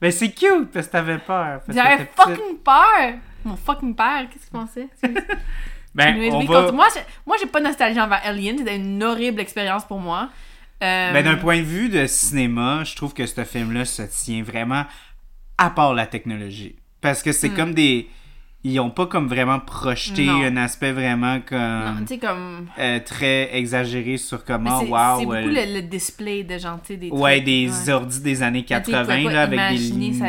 Ben, 0.00 0.10
c'est 0.10 0.30
cute 0.30 0.70
parce 0.72 0.86
que 0.86 0.92
t'avais 0.92 1.18
peur. 1.18 1.60
J'avais 1.68 2.08
fucking 2.16 2.58
peur! 2.64 3.14
Mon 3.44 3.56
fucking 3.56 3.94
père, 3.94 4.26
qu'est-ce 4.30 4.44
qu'il 4.48 4.52
pensait? 4.58 4.88
Ben, 5.94 6.16
on 6.32 6.44
va... 6.44 6.62
contre- 6.62 6.72
Moi, 6.72 6.86
j'ai- 6.94 7.00
moi, 7.26 7.36
j'ai 7.40 7.46
pas 7.46 7.58
de 7.58 7.64
nostalgie 7.64 8.00
envers 8.00 8.20
Alien, 8.24 8.56
c'était 8.58 8.76
une 8.76 9.02
horrible 9.02 9.40
expérience 9.40 9.84
pour 9.84 9.98
moi. 9.98 10.30
Euh, 10.84 11.12
Ben, 11.12 11.24
d'un 11.24 11.34
point 11.36 11.58
de 11.58 11.62
vue 11.64 11.88
de 11.88 12.06
cinéma, 12.06 12.84
je 12.84 12.94
trouve 12.94 13.12
que 13.12 13.26
ce 13.26 13.42
film-là 13.44 13.84
se 13.84 14.02
tient 14.02 14.42
vraiment 14.44 14.84
à 15.58 15.68
part 15.70 15.92
la 15.94 16.06
technologie. 16.06 16.76
Parce 17.00 17.22
que 17.24 17.32
c'est 17.32 17.48
Hmm. 17.48 17.56
comme 17.56 17.74
des. 17.74 18.08
Ils 18.62 18.78
ont 18.78 18.90
pas 18.90 19.06
comme 19.06 19.26
vraiment 19.26 19.58
projeté 19.58 20.26
Non. 20.26 20.42
un 20.42 20.56
aspect 20.58 20.92
vraiment 20.92 21.40
comme. 22.18 22.68
euh, 22.78 23.00
très 23.00 23.56
exagéré 23.56 24.18
sur 24.18 24.44
comment, 24.44 24.80
c'est 24.80 24.86
wow. 24.88 25.18
c'est 25.18 25.24
beaucoup 25.24 25.36
euh, 25.38 25.66
le, 25.66 25.74
le 25.76 25.82
display 25.82 26.44
de 26.44 26.58
des 26.98 27.08
Ouais, 27.10 27.36
trucs, 27.36 27.44
des 27.46 27.70
ouais. 27.86 27.92
ordis 27.92 28.20
des 28.20 28.42
années 28.42 28.66
Mais 28.68 28.82
tu 28.82 28.90
sais, 28.90 28.90
ils 28.90 29.06
80, 29.06 29.22
pouvaient 29.22 29.34
là, 29.34 29.42
avec 29.42 29.58
des 29.70 29.76
lignes 29.78 30.12
ça 30.12 30.28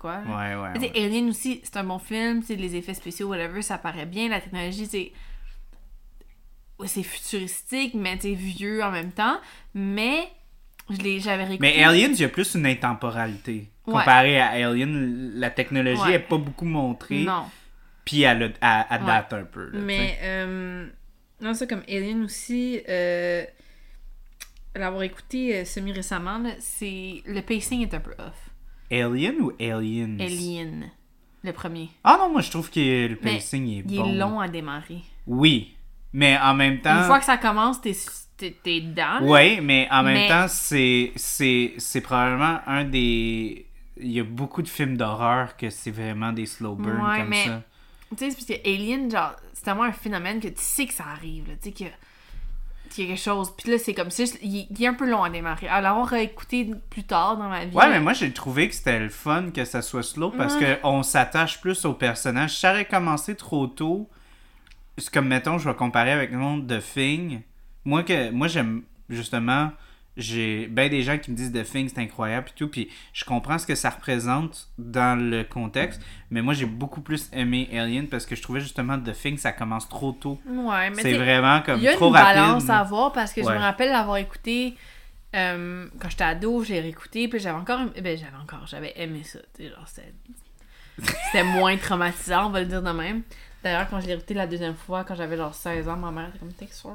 quoi. 0.00 0.18
Ouais, 0.28 0.54
ouais. 0.54 0.92
Alien 0.94 1.28
aussi, 1.30 1.60
c'est 1.64 1.76
un 1.76 1.82
bon 1.84 1.98
film, 1.98 2.42
sais, 2.42 2.54
les 2.54 2.76
effets 2.76 2.94
spéciaux, 2.94 3.28
whatever, 3.28 3.60
ça 3.62 3.78
paraît 3.78 4.06
bien, 4.06 4.28
la 4.28 4.40
technologie, 4.40 4.86
c'est. 4.86 5.12
C'est 6.84 7.02
futuristique, 7.02 7.94
mais 7.94 8.16
sais, 8.28 8.34
vieux 8.34 8.84
en 8.84 8.90
même 8.90 9.10
temps. 9.10 9.38
Mais 9.74 10.28
je 10.90 10.98
l'ai, 10.98 11.20
j'avais. 11.20 11.56
Mais 11.58 11.82
Aliens, 11.82 12.10
il 12.12 12.20
y 12.20 12.24
a 12.24 12.28
plus 12.28 12.54
une 12.54 12.66
intemporalité. 12.66 13.70
Ouais. 13.86 13.92
Comparé 13.94 14.40
à 14.40 14.48
Alien, 14.68 15.32
la 15.36 15.50
technologie 15.50 16.00
Ouais. 16.02 16.10
n'est 16.12 16.18
pas 16.18 16.38
beaucoup 16.38 16.64
montrée. 16.64 17.24
Non. 17.24 17.44
Puis 18.04 18.22
elle, 18.22 18.54
elle 18.60 19.00
Ouais. 19.00 19.06
date 19.06 19.32
un 19.32 19.44
peu. 19.44 19.70
là. 19.70 19.78
Mais, 19.80 20.18
euh, 20.22 20.86
non, 21.40 21.54
ça, 21.54 21.66
comme 21.66 21.82
Alien 21.88 22.24
aussi, 22.24 22.80
euh, 22.88 23.44
l'avoir 24.74 25.02
écouté 25.02 25.56
euh, 25.56 25.64
semi-récemment, 25.64 26.42
c'est. 26.58 27.22
Le 27.26 27.40
pacing 27.42 27.82
est 27.82 27.94
un 27.94 28.00
peu 28.00 28.12
off. 28.18 28.50
Alien 28.90 29.34
ou 29.40 29.52
Aliens? 29.60 30.16
Alien, 30.20 30.90
le 31.42 31.52
premier. 31.52 31.88
Ah 32.04 32.16
non, 32.20 32.30
moi 32.30 32.40
je 32.40 32.50
trouve 32.50 32.70
que 32.70 33.08
le 33.08 33.18
Mais 33.22 33.34
pacing 33.34 33.66
est 33.68 33.84
Il 33.88 33.96
bon. 33.98 34.08
est 34.08 34.16
long 34.16 34.40
à 34.40 34.48
démarrer. 34.48 35.00
Oui. 35.26 35.74
Mais 36.12 36.38
en 36.38 36.54
même 36.54 36.80
temps. 36.80 36.96
Une 36.98 37.04
fois 37.04 37.18
que 37.18 37.24
ça 37.24 37.36
commence, 37.36 37.80
t'es, 37.80 37.94
t'es, 38.62 38.80
dedans. 38.80 39.18
Oui, 39.22 39.60
mais 39.60 39.88
en 39.90 40.02
même 40.02 40.14
Mais- 40.14 40.28
temps, 40.28 40.46
c'est 40.48 42.00
probablement 42.02 42.60
un 42.66 42.84
des. 42.84 43.65
Il 43.98 44.10
y 44.12 44.20
a 44.20 44.24
beaucoup 44.24 44.62
de 44.62 44.68
films 44.68 44.96
d'horreur 44.96 45.56
que 45.56 45.70
c'est 45.70 45.90
vraiment 45.90 46.32
des 46.32 46.46
slow 46.46 46.74
burn 46.74 47.00
Ouais, 47.00 47.18
comme 47.20 47.28
mais- 47.28 47.44
ça. 47.46 47.62
Tu 48.10 48.16
sais, 48.18 48.30
c'est 48.30 48.36
parce 48.46 48.60
que 48.62 48.68
Alien, 48.68 49.10
genre, 49.10 49.34
c'est 49.52 49.64
tellement 49.64 49.82
un 49.84 49.92
phénomène 49.92 50.38
que 50.40 50.48
tu 50.48 50.54
sais 50.58 50.86
que 50.86 50.94
ça 50.94 51.04
arrive, 51.12 51.48
là. 51.48 51.54
Tu 51.60 51.70
sais 51.70 51.72
que. 51.72 51.90
qu'il 52.94 53.04
y 53.04 53.06
a 53.08 53.10
quelque 53.14 53.22
chose. 53.24 53.52
Puis 53.58 53.70
là, 53.72 53.78
c'est 53.78 53.94
comme 53.94 54.10
si 54.10 54.22
il, 54.42 54.68
il 54.70 54.82
est 54.84 54.86
un 54.86 54.94
peu 54.94 55.10
long 55.10 55.24
à 55.24 55.28
démarrer. 55.30 55.66
À 55.66 55.80
l'avoir 55.80 56.14
écouté 56.14 56.70
plus 56.88 57.02
tard 57.02 57.36
dans 57.36 57.48
ma 57.48 57.64
vie. 57.64 57.74
Ouais, 57.76 57.88
mais 57.88 57.98
moi, 58.00 58.12
j'ai 58.12 58.32
trouvé 58.32 58.68
que 58.68 58.74
c'était 58.76 59.00
le 59.00 59.08
fun 59.08 59.50
que 59.50 59.64
ça 59.64 59.82
soit 59.82 60.04
slow 60.04 60.30
parce 60.30 60.54
Ouais. 60.56 60.78
qu'on 60.80 61.02
s'attache 61.02 61.60
plus 61.60 61.84
au 61.84 61.94
personnage. 61.94 62.52
Si 62.54 62.60
ça 62.60 62.70
aurait 62.70 62.84
commencé 62.84 63.34
trop 63.34 63.66
tôt, 63.66 64.08
c'est 64.98 65.12
comme, 65.12 65.26
mettons, 65.26 65.58
je 65.58 65.68
vais 65.68 65.74
comparer 65.74 66.12
avec 66.12 66.30
le 66.30 66.38
monde 66.38 66.66
de 66.68 66.78
Thing. 66.78 67.40
Moi, 67.84 68.04
que, 68.04 68.30
moi 68.30 68.46
j'aime, 68.46 68.82
justement, 69.10 69.72
j'ai 70.16 70.66
ben 70.68 70.88
des 70.88 71.02
gens 71.02 71.18
qui 71.18 71.30
me 71.30 71.36
disent 71.36 71.52
The 71.52 71.64
Thing, 71.64 71.88
c'est 71.88 72.00
incroyable 72.00 72.48
et 72.48 72.58
tout, 72.58 72.68
puis 72.68 72.88
je 73.12 73.24
comprends 73.24 73.58
ce 73.58 73.66
que 73.66 73.74
ça 73.74 73.90
représente 73.90 74.68
dans 74.78 75.18
le 75.18 75.44
contexte, 75.44 76.00
mais 76.30 76.42
moi, 76.42 76.54
j'ai 76.54 76.66
beaucoup 76.66 77.00
plus 77.00 77.28
aimé 77.32 77.68
Alien 77.72 78.08
parce 78.08 78.26
que 78.26 78.34
je 78.34 78.42
trouvais 78.42 78.60
justement 78.60 78.98
The 78.98 79.12
Thing, 79.12 79.38
ça 79.38 79.52
commence 79.52 79.88
trop 79.88 80.12
tôt. 80.12 80.40
Ouais, 80.46 80.90
mais 80.90 81.02
C'est 81.02 81.16
vraiment 81.18 81.60
comme 81.62 81.78
Il 81.78 81.84
y 81.84 81.88
a 81.88 81.94
trop 81.94 82.08
une 82.08 82.14
rapide. 82.16 82.34
balance 82.36 82.70
à 82.70 82.78
avoir 82.80 83.12
parce 83.12 83.32
que 83.32 83.42
je 83.42 83.48
me 83.48 83.58
rappelle 83.58 83.90
l'avoir 83.90 84.16
écouté 84.16 84.74
euh, 85.34 85.86
quand 86.00 86.08
j'étais 86.08 86.24
ado, 86.24 86.64
je 86.64 86.72
l'ai 86.72 86.80
réécouté, 86.80 87.28
puis 87.28 87.38
j'avais 87.38 87.58
encore. 87.58 87.80
Ben, 88.00 88.16
j'avais 88.16 88.36
encore, 88.42 88.66
j'avais 88.66 88.94
aimé 88.96 89.22
ça. 89.24 89.38
Genre. 89.58 89.86
C'était 90.98 91.44
moins 91.44 91.76
traumatisant, 91.76 92.46
on 92.46 92.50
va 92.50 92.60
le 92.60 92.66
dire 92.66 92.82
de 92.82 92.90
même. 92.90 93.22
D'ailleurs, 93.66 93.88
quand 93.90 93.98
je 94.00 94.06
l'ai 94.06 94.12
écouté 94.12 94.32
la 94.32 94.46
deuxième 94.46 94.76
fois, 94.76 95.02
quand 95.02 95.16
j'avais 95.16 95.36
genre 95.36 95.52
16 95.52 95.88
ans, 95.88 95.96
ma 95.96 96.12
mère 96.12 96.28
était 96.28 96.38
comme 96.38 96.52
T'es 96.52 96.68
sûr? 96.70 96.92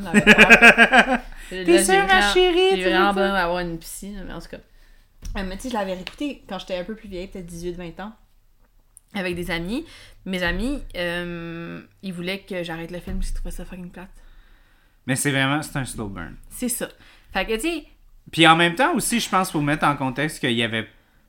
J'avais 0.00 0.20
peur. 0.20 0.36
Là, 0.38 1.20
T'es 1.50 1.84
sûre, 1.84 1.94
ma 1.96 2.06
vraiment- 2.06 2.32
chérie? 2.32 2.76
J'ai 2.76 2.82
vraiment 2.90 3.12
besoin 3.12 3.32
d'avoir 3.32 3.58
une 3.58 3.76
psy, 3.80 4.14
mais 4.24 4.32
en 4.32 4.40
tout 4.40 4.46
cas. 4.46 4.58
Euh, 5.36 5.42
mais 5.44 5.56
tu 5.56 5.62
sais, 5.62 5.70
je 5.70 5.74
l'avais 5.74 5.94
réécouté 5.94 6.44
quand 6.48 6.60
j'étais 6.60 6.76
un 6.78 6.84
peu 6.84 6.94
plus 6.94 7.08
vieille, 7.08 7.26
peut-être 7.26 7.46
18-20 7.46 7.98
ans, 8.00 8.12
avec 9.14 9.34
des 9.34 9.50
amis. 9.50 9.84
Mes 10.26 10.44
amis, 10.44 10.80
euh, 10.96 11.82
ils 12.04 12.12
voulaient 12.12 12.38
que 12.38 12.62
j'arrête 12.62 12.92
le 12.92 13.00
film 13.00 13.16
parce 13.16 13.30
qu'ils 13.30 13.34
trouvaient 13.40 13.50
ça 13.50 13.64
fucking 13.64 13.90
plate. 13.90 14.06
Mais 15.08 15.16
c'est 15.16 15.32
vraiment, 15.32 15.60
c'est 15.60 15.76
un 15.76 15.84
slow 15.84 16.06
burn. 16.06 16.36
C'est 16.50 16.68
ça. 16.68 16.86
Fait 17.32 17.44
que, 17.46 17.54
tu 17.54 17.62
sais, 17.62 17.84
Puis 18.30 18.46
en 18.46 18.54
même 18.54 18.76
temps 18.76 18.94
aussi, 18.94 19.18
je 19.18 19.28
pense 19.28 19.48
qu'il 19.48 19.54
faut 19.58 19.64
mettre 19.64 19.84
en 19.84 19.96
contexte 19.96 20.38
qu'il 20.38 20.52
y 20.52 20.62
avait 20.62 20.86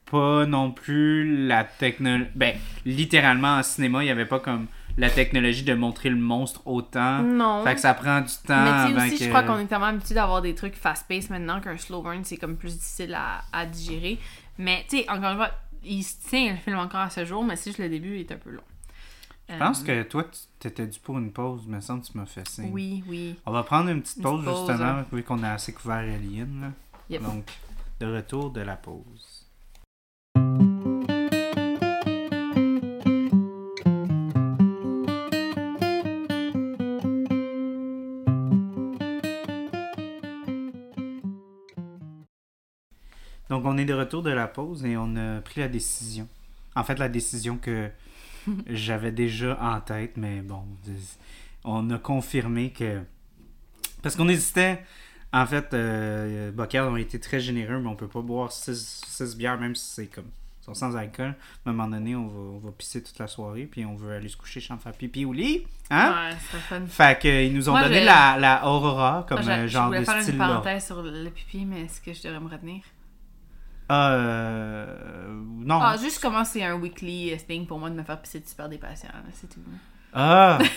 pas 0.09 0.45
non 0.45 0.71
plus 0.71 1.47
la 1.47 1.63
technologie. 1.63 2.29
Ben, 2.35 2.55
littéralement 2.85 3.57
en 3.57 3.63
cinéma, 3.63 4.03
il 4.03 4.07
y 4.07 4.11
avait 4.11 4.25
pas 4.25 4.39
comme 4.39 4.67
la 4.97 5.09
technologie 5.09 5.63
de 5.63 5.73
montrer 5.75 6.09
le 6.09 6.15
monstre 6.15 6.61
autant. 6.65 7.21
non. 7.21 7.63
Fait 7.63 7.75
que 7.75 7.81
ça 7.81 7.93
prend 7.93 8.21
du 8.21 8.33
temps 8.47 8.63
Mais 8.63 8.71
tu 8.71 8.93
avant 8.93 8.99
sais 9.01 9.05
aussi, 9.07 9.17
que... 9.19 9.23
je 9.25 9.29
crois 9.29 9.43
qu'on 9.43 9.59
est 9.59 9.65
tellement 9.65 9.85
habitué 9.85 10.15
d'avoir 10.15 10.41
des 10.41 10.55
trucs 10.55 10.75
fast-paced 10.75 11.29
maintenant 11.29 11.61
qu'un 11.61 11.77
slow 11.77 12.01
burn, 12.01 12.23
c'est 12.23 12.37
comme 12.37 12.55
plus 12.57 12.73
difficile 12.77 13.13
à, 13.13 13.43
à 13.53 13.65
digérer. 13.65 14.17
Mais 14.57 14.85
tu 14.89 14.97
sais, 14.97 15.09
encore 15.09 15.31
une 15.31 15.37
fois, 15.37 15.51
il 15.83 16.03
se 16.03 16.27
tient 16.27 16.51
le 16.53 16.57
film 16.57 16.79
encore 16.79 17.01
à 17.01 17.09
ce 17.11 17.25
jour, 17.25 17.43
mais 17.43 17.55
c'est 17.55 17.69
juste 17.69 17.79
le 17.79 17.89
début 17.89 18.15
il 18.15 18.19
est 18.21 18.31
un 18.31 18.37
peu 18.37 18.49
long. 18.49 18.63
Euh, 19.49 19.53
Je 19.53 19.59
pense 19.59 19.83
que 19.83 20.03
toi, 20.03 20.23
tu 20.23 20.39
t'étais 20.59 20.87
dû 20.87 20.99
pour 20.99 21.17
une 21.19 21.31
pause, 21.31 21.61
mais 21.67 21.79
ça, 21.79 21.97
tu 22.03 22.17
m'as 22.17 22.25
fait 22.25 22.45
signe. 22.47 22.69
Oui, 22.73 23.03
oui. 23.07 23.35
On 23.45 23.51
va 23.51 23.63
prendre 23.63 23.89
une 23.89 24.01
petite 24.01 24.17
Une 24.17 24.23
pause, 24.23 24.43
justement, 24.43 24.83
hein. 24.83 25.05
vu 25.11 25.23
qu'on 25.23 25.41
a 25.43 25.51
assez 25.51 25.71
couvert 25.73 25.97
Alien. 25.99 26.61
Là. 26.61 26.67
Yep. 27.11 27.21
Donc, 27.23 27.45
de 27.99 28.05
retour 28.07 28.49
de 28.49 28.61
la 28.61 28.75
pause. 28.75 29.26
Donc, 43.49 43.65
on 43.65 43.77
est 43.77 43.85
de 43.85 43.93
retour 43.93 44.23
de 44.23 44.29
la 44.29 44.47
pause 44.47 44.85
et 44.85 44.97
on 44.97 45.15
a 45.15 45.41
pris 45.41 45.61
la 45.61 45.67
décision. 45.67 46.27
En 46.75 46.83
fait, 46.83 46.99
la 46.99 47.09
décision 47.09 47.57
que 47.57 47.89
j'avais 48.67 49.11
déjà 49.11 49.57
en 49.61 49.79
tête, 49.81 50.17
mais 50.17 50.41
bon, 50.41 50.63
on 51.63 51.89
a 51.89 51.97
confirmé 51.97 52.71
que. 52.71 53.01
Parce 54.01 54.15
qu'on 54.15 54.27
hésitait. 54.27 54.83
En 55.33 55.45
fait, 55.45 55.73
euh, 55.73 56.51
Bocard 56.51 56.89
ont 56.91 56.95
été 56.95 57.19
très 57.19 57.39
généreux, 57.39 57.79
mais 57.79 57.89
on 57.89 57.95
peut 57.95 58.07
pas 58.07 58.21
boire 58.21 58.51
6 58.51 59.35
bières, 59.37 59.59
même 59.59 59.75
si 59.75 59.85
c'est 59.85 60.07
comme. 60.07 60.29
ils 60.61 60.65
sont 60.65 60.73
sans 60.73 60.95
alcool. 60.95 61.35
À 61.65 61.69
un 61.69 61.73
moment 61.73 61.87
donné, 61.89 62.15
on 62.15 62.27
va, 62.27 62.39
on 62.39 62.59
va 62.59 62.71
pisser 62.71 63.03
toute 63.03 63.19
la 63.19 63.27
soirée, 63.27 63.65
puis 63.65 63.85
on 63.85 63.95
veut 63.95 64.13
aller 64.15 64.29
se 64.29 64.37
coucher, 64.37 64.61
sans 64.61 64.77
faire 64.77 64.93
pipi 64.93 65.25
au 65.25 65.33
lit. 65.33 65.65
Hein? 65.89 66.11
Ouais, 66.31 66.37
c'est 66.51 66.57
fun. 66.59 66.81
Fait 66.87 67.19
que, 67.21 67.45
ils 67.45 67.53
nous 67.53 67.67
ont 67.69 67.73
Moi, 67.73 67.83
donné 67.83 67.99
je- 68.01 68.05
la, 68.05 68.37
la 68.39 68.65
Aurora 68.67 69.25
comme 69.27 69.43
Moi, 69.43 69.51
euh, 69.53 69.61
je, 69.63 69.67
je 69.67 69.73
genre 69.73 69.87
voulais 69.87 69.99
de 69.99 70.05
faire 70.05 70.21
style 70.21 70.33
une 70.35 70.39
là. 70.39 70.47
parenthèse 70.47 70.85
sur 70.85 71.01
le 71.03 71.29
pipi, 71.29 71.65
mais 71.65 71.81
est-ce 71.81 71.99
que 72.01 72.13
je 72.13 72.23
devrais 72.23 72.39
me 72.39 72.49
retenir? 72.49 72.81
Ah, 73.89 74.11
euh, 74.13 75.29
non. 75.43 75.79
Ah, 75.81 75.95
juste 76.01 76.21
comment 76.21 76.43
c'est 76.43 76.63
un 76.63 76.75
weekly 76.75 77.33
euh, 77.33 77.37
thing 77.37 77.65
pour 77.67 77.79
moi 77.79 77.89
de 77.89 77.95
me 77.95 78.03
faire 78.03 78.21
pisser 78.21 78.39
dessus 78.39 78.55
par 78.55 78.67
des 78.69 78.77
patients, 78.77 79.09
là, 79.13 79.29
c'est 79.33 79.47
tout. 79.49 79.61
Ah! 80.13 80.57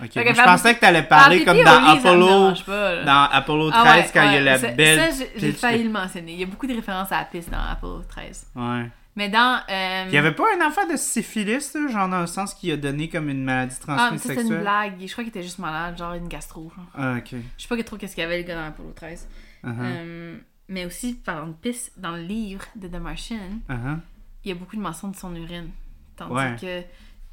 Je 0.00 0.44
pensais 0.44 0.74
que 0.74 0.80
t'allais 0.80 1.00
Faire 1.00 1.08
parler 1.08 1.44
comme 1.44 1.62
dans 1.62 1.86
Apollo. 1.86 2.52
pas. 2.66 3.04
Dans 3.04 3.28
Apollo 3.30 3.70
13, 3.70 3.82
Ah 3.84 3.96
ouais, 3.96 4.06
quand 4.12 4.22
il 4.28 4.32
y 4.34 4.36
a 4.36 4.40
la 4.40 4.58
ça- 4.58 4.68
belle. 4.68 5.12
Ça, 5.12 5.24
j'ai- 5.36 5.52
failli 5.52 5.84
le 5.84 5.90
mentionner. 5.90 6.32
Il 6.32 6.40
y 6.40 6.42
a 6.42 6.46
beaucoup 6.46 6.66
de 6.66 6.74
références 6.74 7.12
à 7.12 7.18
la 7.18 7.24
piste 7.24 7.50
dans 7.50 7.58
Apollo 7.60 8.02
13. 8.08 8.46
Ouais. 8.56 8.90
Mais 9.14 9.28
dans. 9.28 9.60
euh, 9.70 10.04
Il 10.08 10.14
y 10.14 10.18
avait 10.18 10.32
pas 10.32 10.44
un 10.58 10.66
enfant 10.66 10.86
de 10.90 10.96
syphilis, 10.96 11.74
là, 11.74 11.88
genre 11.92 12.08
dans 12.08 12.22
le 12.22 12.26
sens 12.26 12.54
qu'il 12.54 12.72
a 12.72 12.76
donné 12.78 13.08
comme 13.10 13.28
une 13.28 13.44
maladie 13.44 13.76
Ah, 13.82 13.84
transmise 13.84 14.10
mais 14.12 14.16
ça, 14.16 14.22
c'était 14.22 14.34
une 14.34 14.38
sexuelle? 14.48 14.60
blague. 14.62 14.92
Je 15.06 15.12
crois 15.12 15.24
qu'il 15.24 15.28
était 15.30 15.42
juste 15.42 15.58
malade, 15.58 15.98
genre 15.98 16.14
une 16.14 16.28
gastro. 16.28 16.72
genre. 16.74 16.86
Ah, 16.96 17.16
ok. 17.18 17.34
Je 17.58 17.62
sais 17.62 17.68
pas 17.68 17.82
trop 17.84 17.96
qu'est-ce 17.98 18.14
qu'il 18.14 18.22
y 18.22 18.26
avait, 18.26 18.38
le 18.38 18.44
gars, 18.44 18.54
dans 18.54 18.66
Apollo 18.68 18.92
13. 18.96 19.28
Uh-huh. 19.64 19.70
Euh, 19.80 20.36
mais 20.68 20.86
aussi, 20.86 21.14
parlant 21.14 21.48
de 21.48 21.52
pisse, 21.52 21.92
dans 21.98 22.12
le 22.12 22.22
livre 22.22 22.64
de 22.74 22.88
The 22.88 23.00
Martian, 23.00 23.36
Uh-huh. 23.68 23.98
il 24.44 24.48
y 24.48 24.52
a 24.52 24.54
beaucoup 24.54 24.76
de 24.76 24.80
mentions 24.80 25.08
de 25.08 25.16
son 25.16 25.34
urine. 25.36 25.68
Tandis 26.16 26.32
Ouais. 26.32 26.56
que. 26.58 26.82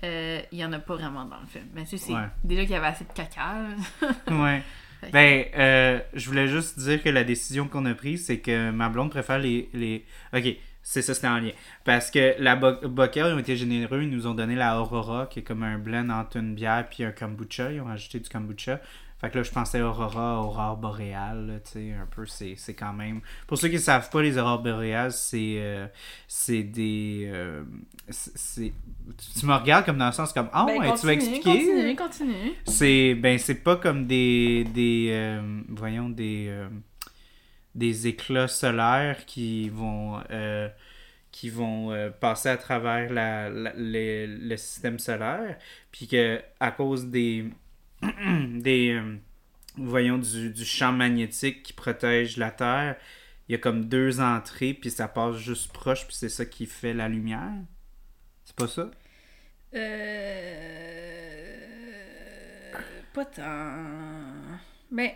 Euh, 0.04 0.42
il 0.52 0.58
y 0.58 0.66
en 0.66 0.72
a 0.74 0.80
pas 0.80 0.96
vraiment 0.96 1.26
dans 1.26 1.40
le 1.40 1.48
film. 1.48 1.66
Mais 1.74 1.84
tu 1.84 1.90
sais, 1.92 1.98
c'est 1.98 2.14
Ouais. 2.14 2.28
déjà 2.44 2.62
qu'il 2.64 2.72
y 2.72 2.76
avait 2.76 2.88
assez 2.88 3.06
de 3.06 3.14
caca. 3.14 3.56
Ouais. 4.30 4.62
Que- 5.02 5.12
Ben, 5.12 5.46
euh, 5.58 6.00
je 6.14 6.28
voulais 6.28 6.48
juste 6.48 6.78
dire 6.80 7.02
que 7.02 7.10
la 7.10 7.24
décision 7.24 7.68
qu'on 7.68 7.86
a 7.86 7.94
prise, 7.94 8.26
c'est 8.26 8.40
que 8.40 8.72
ma 8.72 8.90
blonde 8.90 9.10
préfère 9.12 9.40
les. 9.40 9.70
les... 9.74 10.06
Ok, 10.36 10.56
c'est 10.84 11.02
ça, 11.02 11.14
c'était 11.14 11.28
en 11.28 11.38
lien. 11.40 11.52
Parce 11.86 12.12
que 12.12 12.36
la 12.40 12.56
Bo- 12.58 12.86
Bockel, 12.88 13.28
ils 13.28 13.34
ont 13.34 13.40
été 13.40 13.56
généreux, 13.56 14.02
ils 14.04 14.10
nous 14.10 14.28
ont 14.28 14.34
donné 14.34 14.56
la 14.56 14.80
Aurora, 14.82 15.28
qui 15.28 15.40
est 15.40 15.44
comme 15.44 15.64
un 15.64 15.78
blend 15.78 16.10
entre 16.10 16.38
une 16.38 16.54
bière 16.54 16.86
puis 16.90 17.04
un 17.06 17.12
kombucha. 17.12 17.72
Ils 17.72 17.80
ont 17.82 17.88
ajouté 17.90 18.20
du 18.20 18.28
kombucha. 18.30 18.82
Fait 19.20 19.30
que 19.30 19.38
là, 19.38 19.44
je 19.44 19.52
pensais 19.52 19.82
Aurora, 19.82 20.40
Aurore 20.42 20.78
boréale, 20.78 21.62
tu 21.66 21.72
sais, 21.72 21.94
un 21.94 22.06
peu, 22.06 22.26
c'est 22.26 22.56
c'est 22.56 22.74
quand 22.74 22.94
même... 22.94 23.20
Pour 23.48 23.58
ceux 23.58 23.68
qui 23.68 23.76
ne 23.76 23.80
savent 23.80 24.10
pas, 24.10 24.22
les 24.22 24.38
aurores 24.38 24.62
boréales, 24.64 25.12
c'est 25.12 25.56
euh, 25.60 25.88
c'est 26.28 26.64
des... 26.64 27.30
euh, 27.32 27.64
c'est- 28.10 28.74
Tu 29.40 29.46
me 29.46 29.54
regardes 29.54 29.86
comme 29.86 29.98
dans 29.98 30.08
le 30.08 30.14
sens 30.14 30.32
comme, 30.32 30.50
ah 30.54 30.66
Ben, 30.66 30.80
ouais, 30.80 30.94
tu 30.98 31.06
vas 31.06 31.14
expliquer? 31.14 31.66
Continue, 31.66 31.96
continue. 31.96 32.54
C'est 32.66 33.16
ben 33.16 33.38
c'est 33.38 33.56
pas 33.64 33.76
comme 33.76 34.08
des 34.08 34.64
des 34.74 35.10
euh, 35.12 35.62
voyons 35.70 36.10
des 36.10 36.50
des 37.76 38.08
éclats 38.08 38.48
solaires 38.48 39.26
qui 39.26 39.70
vont 39.70 40.20
qui 41.32 41.50
vont 41.50 41.92
euh, 41.92 42.10
passer 42.10 42.50
à 42.50 42.58
travers 42.58 43.12
la, 43.14 43.50
la- 43.50 43.74
le, 43.76 44.26
le 44.26 44.58
système 44.58 44.98
solaire 45.00 45.58
puis 45.92 46.08
que 46.08 46.42
à 46.60 46.72
cause 46.72 47.06
des 47.08 47.46
des 48.62 48.92
euh, 48.94 49.18
voyons 49.78 50.18
du, 50.18 50.52
du 50.52 50.66
champ 50.66 50.92
magnétique 50.92 51.64
qui 51.64 51.74
protège 51.74 52.38
la 52.38 52.52
Terre 52.52 52.96
il 53.48 53.54
y 53.54 53.56
a 53.56 53.58
comme 53.58 53.86
deux 53.86 54.20
entrées 54.20 54.74
puis 54.74 54.90
ça 54.92 55.08
passe 55.08 55.38
juste 55.38 55.72
proche 55.74 56.06
puis 56.06 56.16
c'est 56.16 56.30
ça 56.30 56.46
qui 56.46 56.66
fait 56.66 56.94
la 56.94 57.10
lumière 57.10 57.54
c'est 58.46 58.56
pas 58.56 58.68
ça? 58.68 58.90
Euh... 59.76 60.40
Pas 63.14 63.26
tant. 63.26 63.76
Ben. 64.92 65.12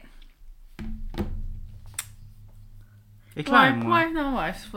Ouais, 3.35 3.41
éclaire-moi 3.41 3.97
ouais, 3.97 4.11
non, 4.11 4.37
ouais, 4.37 4.53
c'est 4.53 4.69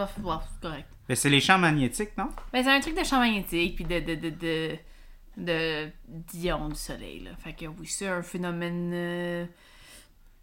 correct. 0.60 0.88
Mais 1.08 1.14
c'est 1.14 1.28
les 1.28 1.40
champs 1.40 1.58
magnétiques 1.58 2.16
non? 2.16 2.30
Ben, 2.52 2.64
c'est 2.64 2.70
un 2.70 2.80
truc 2.80 2.98
de 2.98 3.04
champ 3.04 3.18
magnétique, 3.18 3.76
puis 3.76 3.84
de. 3.84 4.00
de, 4.00 4.14
de, 4.14 4.30
de 4.30 4.76
de 5.36 5.88
d'ions 6.08 6.68
du 6.68 6.74
soleil, 6.74 7.20
là. 7.20 7.30
Fait 7.38 7.52
que 7.52 7.66
oui, 7.66 7.86
c'est 7.86 8.08
un 8.08 8.22
phénomène 8.22 8.90
euh, 8.94 9.46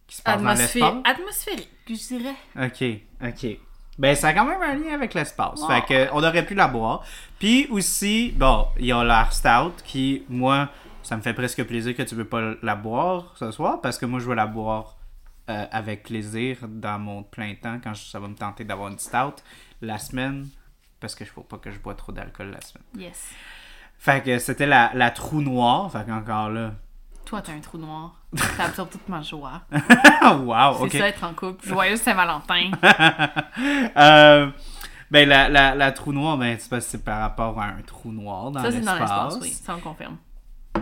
qui 0.07 0.17
se 0.17 0.21
passe 0.21 0.41
dans 0.41 0.49
atmosphé- 0.49 0.79
l'espace? 0.79 1.01
atmosphérique, 1.03 1.69
je 1.87 1.93
dirais. 2.17 2.35
Ok, 2.55 2.83
ok. 3.23 3.57
Ben, 3.97 4.15
ça 4.15 4.29
a 4.29 4.33
quand 4.33 4.45
même 4.45 4.61
un 4.61 4.73
lien 4.75 4.93
avec 4.95 5.13
l'espace. 5.13 5.61
Fait 5.67 5.81
que, 5.85 6.11
on 6.13 6.23
aurait 6.23 6.45
pu 6.45 6.55
la 6.55 6.67
boire. 6.67 7.03
Puis 7.37 7.67
aussi, 7.69 8.31
bon, 8.35 8.67
il 8.79 8.87
y 8.87 8.91
a 8.91 9.03
l'Air 9.03 9.31
Stout 9.33 9.83
qui, 9.85 10.23
moi, 10.29 10.69
ça 11.03 11.15
me 11.15 11.21
fait 11.21 11.33
presque 11.33 11.63
plaisir 11.63 11.95
que 11.95 12.01
tu 12.01 12.15
veux 12.15 12.25
pas 12.27 12.53
la 12.63 12.75
boire 12.75 13.33
ce 13.37 13.51
soir 13.51 13.81
parce 13.81 13.97
que 13.99 14.05
moi, 14.07 14.19
je 14.19 14.25
veux 14.25 14.33
la 14.35 14.47
boire 14.47 14.97
euh, 15.49 15.65
avec 15.71 16.03
plaisir 16.03 16.57
dans 16.67 16.97
mon 16.97 17.21
plein 17.21 17.53
temps 17.55 17.79
quand 17.83 17.93
je- 17.93 18.05
ça 18.05 18.19
va 18.19 18.27
me 18.27 18.35
tenter 18.35 18.63
d'avoir 18.63 18.89
une 18.89 18.97
Stout 18.97 19.35
la 19.81 19.99
semaine 19.99 20.47
parce 20.99 21.13
que 21.15 21.23
je 21.25 21.29
faut 21.31 21.41
pas 21.43 21.57
que 21.57 21.69
je 21.69 21.77
bois 21.79 21.93
trop 21.95 22.11
d'alcool 22.11 22.49
la 22.51 22.61
semaine. 22.61 22.85
Yes. 22.97 23.31
Fait 24.03 24.21
que 24.21 24.37
c'était 24.37 24.65
la, 24.65 24.91
la 24.95 25.11
trou 25.11 25.39
noire. 25.41 25.89
Fait 25.89 26.05
qu'encore 26.05 26.49
là. 26.49 26.71
Toi, 27.23 27.41
t'as 27.41 27.53
un 27.53 27.61
trou 27.61 27.77
noir. 27.77 28.15
Ça 28.57 28.65
absorbe 28.65 28.89
toute 28.89 29.07
ma 29.07 29.21
joie. 29.21 29.61
wow, 30.41 30.89
C'est 30.89 30.97
ça, 30.99 31.07
être 31.07 31.23
en 31.23 31.33
couple. 31.33 31.65
Joyeux 31.65 31.95
Saint-Valentin. 31.95 32.71
Euh, 33.95 34.49
ben, 35.09 35.29
la, 35.29 35.47
la, 35.47 35.73
la 35.75 35.91
trou 35.93 36.11
noire, 36.11 36.37
ben, 36.37 36.57
c'est 36.59 36.69
parce 36.69 36.83
que 36.85 36.91
c'est 36.91 37.03
par 37.05 37.21
rapport 37.21 37.57
à 37.61 37.67
un 37.67 37.81
trou 37.85 38.11
noir 38.11 38.51
dans 38.51 38.61
ça, 38.61 38.71
c'est 38.71 38.81
dans 38.81 38.95
l'espace, 38.95 39.35
l'espace. 39.35 39.37
oui. 39.41 39.49
Ça, 39.51 39.75
on 39.77 39.79
confirme. 39.79 40.17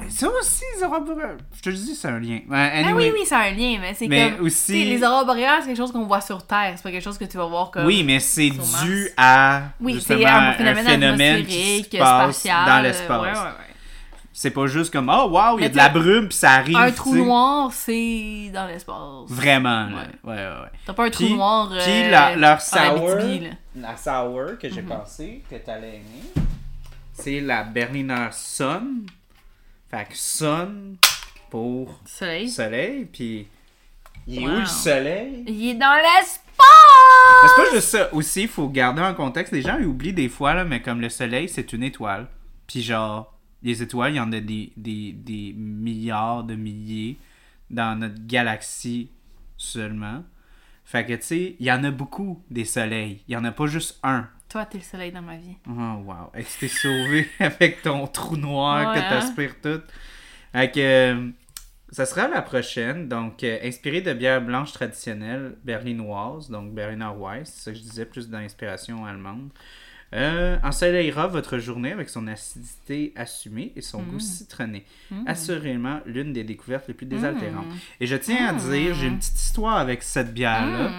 Ça 0.09 0.27
aussi, 0.29 0.63
les 0.77 0.83
aurores 0.83 1.01
boréales. 1.01 1.37
Je 1.55 1.61
te 1.61 1.69
le 1.69 1.75
dis, 1.75 1.95
c'est 1.95 2.07
un 2.07 2.19
lien. 2.19 2.39
Ah 2.51 2.93
oui, 2.95 3.11
oui, 3.13 3.19
c'est 3.25 3.35
un 3.35 3.51
lien, 3.51 3.77
mais 3.79 3.93
c'est 3.93 4.07
Mais 4.07 4.31
comme. 4.31 4.45
aussi- 4.45 4.85
les 4.85 5.03
aurores 5.03 5.25
boréales, 5.25 5.59
c'est 5.61 5.67
quelque 5.67 5.77
chose 5.77 5.91
qu'on 5.91 6.05
voit 6.05 6.21
sur 6.21 6.45
Terre, 6.45 6.73
c'est 6.75 6.83
pas 6.83 6.91
quelque 6.91 7.03
chose 7.03 7.17
que 7.17 7.25
tu 7.25 7.37
vas 7.37 7.45
voir 7.45 7.71
comme. 7.71 7.85
Oui, 7.85 8.03
mais 8.03 8.19
c'est 8.19 8.49
dû 8.49 9.09
à 9.17 9.63
Oui, 9.81 9.93
justement, 9.95 10.19
c'est 10.19 10.25
un 10.27 10.53
phénomène, 10.53 10.85
phénomène 10.85 11.45
qui 11.45 11.53
atmosphérique, 11.53 11.89
se 11.91 11.97
passe 11.97 12.35
spatial. 12.39 12.65
dans 12.65 12.77
euh, 12.77 12.81
l'espace. 12.83 13.21
Ouais, 13.21 13.27
ouais, 13.31 13.33
ouais. 13.47 13.65
C'est 14.33 14.51
pas 14.51 14.65
juste 14.67 14.91
comme 14.93 15.09
oh 15.09 15.27
wow, 15.29 15.59
il 15.59 15.63
y 15.63 15.65
a 15.65 15.69
de 15.69 15.75
la 15.77 15.89
brume 15.89 16.29
puis 16.29 16.37
ça 16.37 16.51
arrive. 16.53 16.77
Un 16.77 16.91
trou 16.91 17.13
noir, 17.15 17.71
c'est 17.73 18.49
dans 18.53 18.65
l'espace. 18.67 18.95
Vraiment, 19.27 19.87
là. 19.89 20.03
Ouais, 20.23 20.31
ouais, 20.31 20.37
ouais. 20.37 20.69
T'as 20.85 20.93
pas 20.93 21.05
un 21.05 21.09
trou 21.09 21.25
Puis- 21.25 21.33
noir. 21.33 21.69
puis 21.69 21.79
euh, 21.91 22.09
la- 22.09 22.35
leur 22.37 22.61
sour, 22.61 22.79
la 23.75 23.97
sour 23.97 24.57
que 24.59 24.69
j'ai 24.69 24.81
pensé 24.81 25.43
que 25.49 25.55
t'allais 25.57 25.95
aimer, 25.97 26.45
c'est 27.13 27.41
la 27.41 27.63
Berliner 27.63 28.29
Sonne. 28.31 29.05
Fait 29.91 30.05
que 30.05 30.15
Sonne 30.15 30.95
pour 31.49 31.99
Soleil. 32.05 32.49
soleil, 32.49 33.05
puis 33.05 33.45
il 34.25 34.41
est 34.41 34.47
où 34.47 34.59
le 34.59 34.65
soleil? 34.65 35.43
Il 35.45 35.69
est 35.71 35.73
dans 35.73 35.93
l'espace! 35.95 36.41
C'est 37.41 37.61
pas 37.61 37.71
juste 37.73 37.89
ça. 37.89 38.13
Aussi, 38.13 38.43
il 38.43 38.47
faut 38.47 38.69
garder 38.69 39.01
en 39.01 39.13
contexte. 39.13 39.51
Les 39.51 39.61
gens 39.61 39.77
ils 39.77 39.85
oublient 39.85 40.13
des 40.13 40.29
fois, 40.29 40.53
là, 40.53 40.63
mais 40.63 40.81
comme 40.81 41.01
le 41.01 41.09
soleil, 41.09 41.49
c'est 41.49 41.73
une 41.73 41.83
étoile. 41.83 42.29
Puis 42.67 42.81
genre, 42.81 43.37
les 43.63 43.83
étoiles, 43.83 44.13
il 44.13 44.15
y 44.15 44.19
en 44.21 44.31
a 44.31 44.39
des, 44.39 44.71
des, 44.77 45.11
des 45.11 45.53
milliards 45.57 46.45
de 46.45 46.55
milliers 46.55 47.17
dans 47.69 47.99
notre 47.99 48.25
galaxie 48.25 49.09
seulement. 49.57 50.23
Fait 50.85 51.05
que, 51.05 51.13
tu 51.13 51.21
sais, 51.21 51.55
il 51.59 51.65
y 51.65 51.71
en 51.71 51.83
a 51.83 51.91
beaucoup 51.91 52.41
des 52.49 52.65
soleils. 52.65 53.23
Il 53.27 53.33
y 53.33 53.37
en 53.37 53.43
a 53.43 53.51
pas 53.51 53.67
juste 53.67 53.99
un. 54.03 54.29
Toi, 54.51 54.65
t'es 54.65 54.79
le 54.79 54.83
soleil 54.83 55.11
dans 55.13 55.21
ma 55.21 55.37
vie. 55.37 55.55
Oh, 55.65 55.71
wow. 55.71 56.29
Hey, 56.33 56.43
tu 56.43 56.59
t'es 56.59 56.67
sauvé 56.67 57.29
avec 57.39 57.81
ton 57.81 58.05
trou 58.07 58.35
noir 58.35 58.93
Ouais, 58.93 58.99
que 58.99 59.05
hein? 59.05 59.09
t'aspires 59.09 59.55
tout. 59.61 59.81
Que, 60.53 60.79
euh, 60.79 61.29
ça 61.89 62.05
sera 62.05 62.27
la 62.27 62.41
prochaine. 62.41 63.07
Donc, 63.07 63.45
euh, 63.45 63.59
inspiré 63.63 64.01
de 64.01 64.11
bière 64.11 64.41
blanche 64.41 64.73
traditionnelle 64.73 65.55
berlinoise, 65.63 66.49
donc 66.49 66.73
Berliner 66.73 67.11
Weiss, 67.17 67.49
c'est 67.49 67.61
ça 67.61 67.71
que 67.71 67.77
je 67.77 67.83
disais, 67.83 68.05
plus 68.05 68.29
d'inspiration 68.29 69.05
allemande. 69.05 69.51
Euh, 70.14 70.57
ensoleillera 70.62 71.28
votre 71.28 71.57
journée 71.57 71.93
avec 71.93 72.09
son 72.09 72.28
acidité 72.28 73.14
assumée 73.16 73.72
et 73.78 73.82
son 73.82 74.01
goût 74.03 74.20
citronné. 74.20 74.86
Assurément 75.26 76.01
l'une 76.05 76.34
des 76.34 76.43
découvertes 76.43 76.88
les 76.89 76.93
plus 76.93 77.05
désaltérantes. 77.05 77.66
Mm. 77.68 77.78
Et 78.01 78.07
je 78.07 78.16
tiens 78.18 78.49
à 78.49 78.53
dire, 78.53 78.93
j'ai 78.93 79.07
une 79.07 79.18
petite 79.20 79.39
histoire 79.39 79.78
avec 79.78 80.03
cette 80.03 80.34
bière-là. 80.34 80.91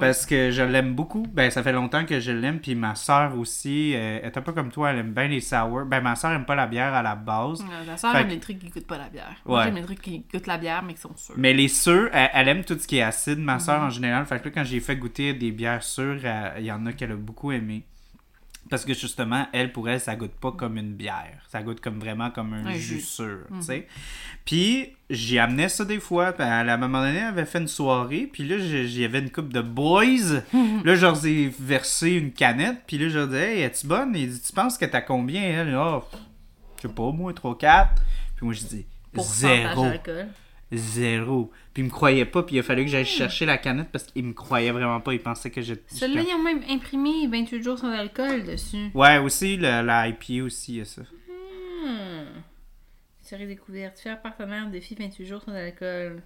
Parce 0.00 0.26
que 0.26 0.50
je 0.50 0.62
l'aime 0.62 0.94
beaucoup. 0.94 1.24
Ben, 1.32 1.50
ça 1.52 1.62
fait 1.62 1.72
longtemps 1.72 2.04
que 2.04 2.18
je 2.18 2.32
l'aime. 2.32 2.58
Puis 2.58 2.74
ma 2.74 2.94
soeur 2.96 3.38
aussi 3.38 3.92
euh, 3.94 4.20
est 4.22 4.36
un 4.36 4.42
peu 4.42 4.52
comme 4.52 4.70
toi. 4.72 4.90
Elle 4.90 4.98
aime 4.98 5.12
bien 5.12 5.28
les 5.28 5.40
sour. 5.40 5.84
Ben, 5.86 6.00
ma 6.00 6.16
soeur 6.16 6.32
aime 6.32 6.44
pas 6.44 6.54
la 6.56 6.66
bière 6.66 6.94
à 6.94 7.02
la 7.02 7.14
base. 7.14 7.60
Ouais, 7.62 7.68
Ta 7.86 7.96
soeur 7.96 8.12
Fait 8.12 8.20
aime 8.22 8.26
que- 8.28 8.32
les 8.32 8.40
trucs 8.40 8.58
qui 8.58 8.70
goûtent 8.70 8.86
pas 8.86 8.98
la 8.98 9.08
bière. 9.08 9.36
Ouais. 9.46 9.52
Moi, 9.52 9.64
j'aime 9.66 9.76
les 9.76 9.82
trucs 9.84 10.00
qui 10.02 10.24
goûtent 10.32 10.46
la 10.48 10.58
bière, 10.58 10.82
mais 10.82 10.94
qui 10.94 11.00
sont 11.00 11.16
sûrs. 11.16 11.34
Mais 11.38 11.52
les 11.52 11.68
sûrs, 11.68 12.08
elle, 12.12 12.30
elle 12.34 12.48
aime 12.48 12.64
tout 12.64 12.76
ce 12.78 12.86
qui 12.88 12.96
est 12.98 13.02
acide, 13.02 13.38
ma 13.38 13.60
soeur 13.60 13.82
en 13.82 13.90
général. 13.90 14.26
Fait 14.26 14.40
que 14.40 14.46
là, 14.46 14.50
quand 14.52 14.64
j'ai 14.64 14.80
fait 14.80 14.96
goûter 14.96 15.32
des 15.32 15.52
bières 15.52 15.82
sûres, 15.84 16.24
elle- 16.24 16.54
il 16.58 16.64
y 16.66 16.72
en 16.72 16.84
a 16.86 16.92
qu'elle 16.92 17.12
a 17.12 17.16
beaucoup 17.16 17.52
aimé. 17.52 17.84
Parce 18.70 18.84
que 18.84 18.92
justement, 18.92 19.46
elle, 19.52 19.72
pour 19.72 19.88
elle, 19.88 20.00
ça 20.00 20.14
goûte 20.14 20.32
pas 20.32 20.52
comme 20.52 20.76
une 20.76 20.92
bière. 20.92 21.40
Ça 21.48 21.62
goûte 21.62 21.80
comme 21.80 21.98
vraiment 21.98 22.30
comme 22.30 22.52
un 22.52 22.66
Un 22.66 22.74
jus. 22.74 22.96
Mhm. 22.96 23.00
sûr, 23.00 23.38
tu 23.56 23.62
sais. 23.62 23.88
Puis, 24.44 24.94
j'y 25.08 25.38
amenais 25.38 25.68
ça 25.68 25.84
des 25.84 26.00
fois. 26.00 26.32
Puis, 26.32 26.42
à 26.42 26.60
un 26.60 26.76
moment 26.76 27.00
donné, 27.00 27.18
elle 27.18 27.24
avait 27.24 27.46
fait 27.46 27.58
une 27.58 27.68
soirée. 27.68 28.28
Puis 28.30 28.46
là, 28.46 28.58
j'y 28.58 29.04
avais 29.04 29.20
une 29.20 29.30
coupe 29.30 29.52
de 29.52 29.62
boys. 29.62 30.42
là, 30.84 30.94
je 30.94 31.00
leur 31.00 31.24
ai 31.24 31.50
versé 31.58 32.10
une 32.10 32.32
canette. 32.32 32.82
Puis 32.86 32.98
là, 32.98 33.08
je 33.08 33.18
leur 33.18 33.28
disais, 33.28 33.56
hey, 33.56 33.62
es-tu 33.62 33.86
bonne? 33.86 34.14
Il 34.14 34.30
dit, 34.30 34.40
tu 34.40 34.52
penses 34.52 34.76
que 34.76 34.84
t'as 34.84 35.00
combien? 35.00 35.42
Elle, 35.42 35.74
oh, 35.74 36.04
je 36.76 36.88
sais 36.88 36.94
pas, 36.94 37.10
moi, 37.10 37.32
3, 37.32 37.56
4. 37.56 38.02
Puis 38.36 38.44
moi, 38.44 38.54
je 38.54 38.64
dis, 38.64 38.86
zéro. 39.16 39.86
Zéro. 40.72 41.50
Puis 41.72 41.82
il 41.82 41.86
me 41.86 41.90
croyait 41.90 42.24
pas, 42.24 42.42
puis 42.42 42.56
il 42.56 42.58
a 42.58 42.62
fallu 42.62 42.84
que 42.84 42.90
j'aille 42.90 43.06
chercher 43.06 43.46
la 43.46 43.58
canette 43.58 43.88
parce 43.90 44.04
qu'il 44.04 44.24
me 44.24 44.32
croyait 44.32 44.70
vraiment 44.70 45.00
pas. 45.00 45.14
Il 45.14 45.20
pensait 45.20 45.50
que 45.50 45.62
j'étais. 45.62 45.82
Celui-là, 45.88 46.22
ils 46.28 46.34
ont 46.34 46.42
même 46.42 46.62
imprimé 46.68 47.26
28 47.26 47.62
jours 47.62 47.78
sans 47.78 47.90
alcool 47.90 48.44
dessus. 48.44 48.90
Ouais, 48.94 49.18
aussi, 49.18 49.56
le, 49.56 49.82
la 49.82 50.08
IPA 50.08 50.44
aussi, 50.44 50.74
il 50.74 50.78
y 50.78 50.80
a 50.82 50.84
ça. 50.84 51.02
Hmm. 51.02 52.42
Série 53.22 53.46
découverte. 53.46 53.98
Faire 53.98 54.20
partenaire 54.20 54.68
Défi 54.68 54.94
28 54.94 55.26
jours 55.26 55.42
sans 55.42 55.52
alcool. 55.52 56.22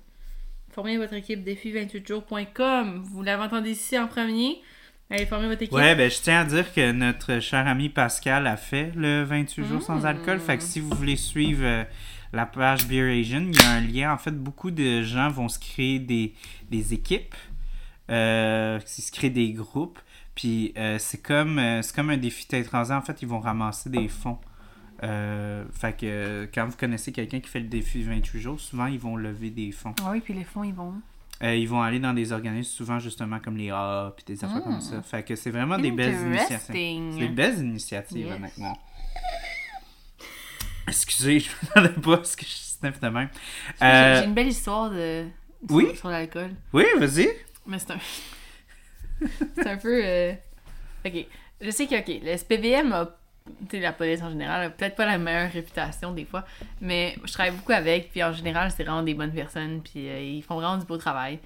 Formez 0.70 0.96
votre 0.96 1.14
équipe 1.14 1.46
défi28jours.com. 1.46 3.02
Vous 3.04 3.22
l'avez 3.22 3.42
entendu 3.42 3.70
ici 3.70 3.98
en 3.98 4.06
premier. 4.06 4.60
Allez 5.10 5.26
former 5.26 5.48
votre 5.48 5.62
équipe. 5.62 5.74
Ouais, 5.74 5.94
ben 5.94 6.10
je 6.10 6.18
tiens 6.20 6.40
à 6.40 6.44
dire 6.44 6.72
que 6.72 6.92
notre 6.92 7.38
cher 7.40 7.66
ami 7.66 7.90
Pascal 7.90 8.46
a 8.46 8.56
fait 8.56 8.92
le 8.96 9.24
28 9.24 9.64
jours 9.66 9.82
sans 9.82 10.06
alcool. 10.06 10.40
Fait 10.40 10.56
que 10.56 10.62
si 10.62 10.80
vous 10.80 10.88
voulez 10.90 11.16
suivre 11.16 11.64
euh, 11.64 11.84
la 12.32 12.46
page 12.46 12.86
Beer 12.86 13.20
Asian, 13.20 13.42
il 13.48 13.54
y 13.60 13.62
a 13.64 13.70
un 13.70 13.80
lien. 13.80 14.12
En 14.12 14.18
fait, 14.18 14.32
beaucoup 14.32 14.70
de 14.70 15.02
gens 15.02 15.28
vont 15.30 15.48
se 15.48 15.58
créer 15.58 15.98
des, 15.98 16.34
des 16.70 16.94
équipes, 16.94 17.34
euh, 18.10 18.78
qui 18.80 19.02
se 19.02 19.12
créent 19.12 19.30
des 19.30 19.52
groupes. 19.52 19.98
Puis 20.34 20.72
euh, 20.78 20.98
c'est 20.98 21.20
comme, 21.22 21.58
euh, 21.58 21.82
comme 21.94 22.10
un 22.10 22.16
défi 22.16 22.46
tête 22.46 22.68
rasée. 22.68 22.94
En 22.94 23.02
fait, 23.02 23.20
ils 23.22 23.28
vont 23.28 23.40
ramasser 23.40 23.90
des 23.90 24.08
fonds. 24.08 24.38
Euh, 25.02 25.64
fait 25.72 25.96
que 25.98 26.48
quand 26.54 26.66
vous 26.66 26.76
connaissez 26.76 27.10
quelqu'un 27.12 27.40
qui 27.40 27.48
fait 27.48 27.60
le 27.60 27.66
défi 27.68 28.02
28 28.02 28.40
jours, 28.40 28.60
souvent 28.60 28.86
ils 28.86 28.98
vont 29.00 29.16
lever 29.16 29.50
des 29.50 29.72
fonds. 29.72 29.94
Ah 30.04 30.10
oui, 30.12 30.20
puis 30.20 30.32
les 30.32 30.44
fonds, 30.44 30.62
ils 30.64 30.72
vont. 30.74 30.94
Euh, 31.42 31.56
ils 31.56 31.68
vont 31.68 31.82
aller 31.82 31.98
dans 31.98 32.12
des 32.14 32.30
organismes 32.30 32.70
souvent 32.70 33.00
justement 33.00 33.40
comme 33.40 33.56
les 33.56 33.70
A 33.70 34.12
puis 34.16 34.24
des 34.24 34.44
affaires 34.44 34.58
Mm. 34.58 34.62
comme 34.64 34.80
ça. 34.80 35.02
Fait 35.02 35.24
que 35.24 35.34
c'est 35.34 35.50
vraiment 35.50 35.76
des 35.76 35.90
belles 35.90 36.14
initiatives. 36.14 36.60
C'est 36.72 37.18
des 37.18 37.28
belles 37.28 37.58
initiatives, 37.58 38.26
Yes. 38.26 38.36
honnêtement. 38.36 38.78
Excusez, 40.88 41.40
je 41.40 41.48
ne 41.50 41.82
m'attendais 41.82 42.00
pas 42.00 42.20
à 42.20 42.24
ce 42.24 42.36
que 42.36 42.44
je 42.44 42.50
sniff 42.50 43.00
de 43.00 43.08
même. 43.08 43.28
J'ai 43.80 43.86
Euh, 43.86 44.18
j'ai 44.20 44.24
une 44.26 44.34
belle 44.34 44.48
histoire 44.48 44.90
de... 44.90 45.26
oui? 45.70 45.86
sur, 45.88 45.96
sur 45.98 46.08
l'alcool. 46.10 46.50
oui, 46.72 46.84
vas-y. 46.98 47.28
Mais 47.66 47.78
c'est 47.78 47.92
un. 47.92 47.98
c'est 49.54 49.66
un 49.68 49.76
peu. 49.76 50.00
euh, 50.04 50.32
Ok. 51.04 51.26
Je 51.60 51.70
sais 51.70 51.86
que, 51.86 51.94
ok, 51.98 52.20
le 52.24 52.36
SPVM 52.36 52.92
a. 52.92 53.06
Tu 53.68 53.76
sais, 53.76 53.80
la 53.80 53.92
police 53.92 54.22
en 54.22 54.30
général 54.30 54.66
a 54.66 54.70
peut-être 54.70 54.94
pas 54.94 55.04
la 55.06 55.18
meilleure 55.18 55.50
réputation 55.50 56.12
des 56.12 56.24
fois, 56.24 56.44
mais 56.80 57.16
je 57.24 57.32
travaille 57.32 57.50
beaucoup 57.52 57.72
avec, 57.72 58.10
puis 58.12 58.22
en 58.22 58.32
général, 58.32 58.70
c'est 58.70 58.84
vraiment 58.84 59.02
des 59.02 59.14
bonnes 59.14 59.32
personnes, 59.32 59.82
puis 59.82 60.08
euh, 60.08 60.20
ils 60.20 60.42
font 60.44 60.54
vraiment 60.54 60.76
du 60.76 60.86
beau 60.86 60.96
travail. 60.96 61.40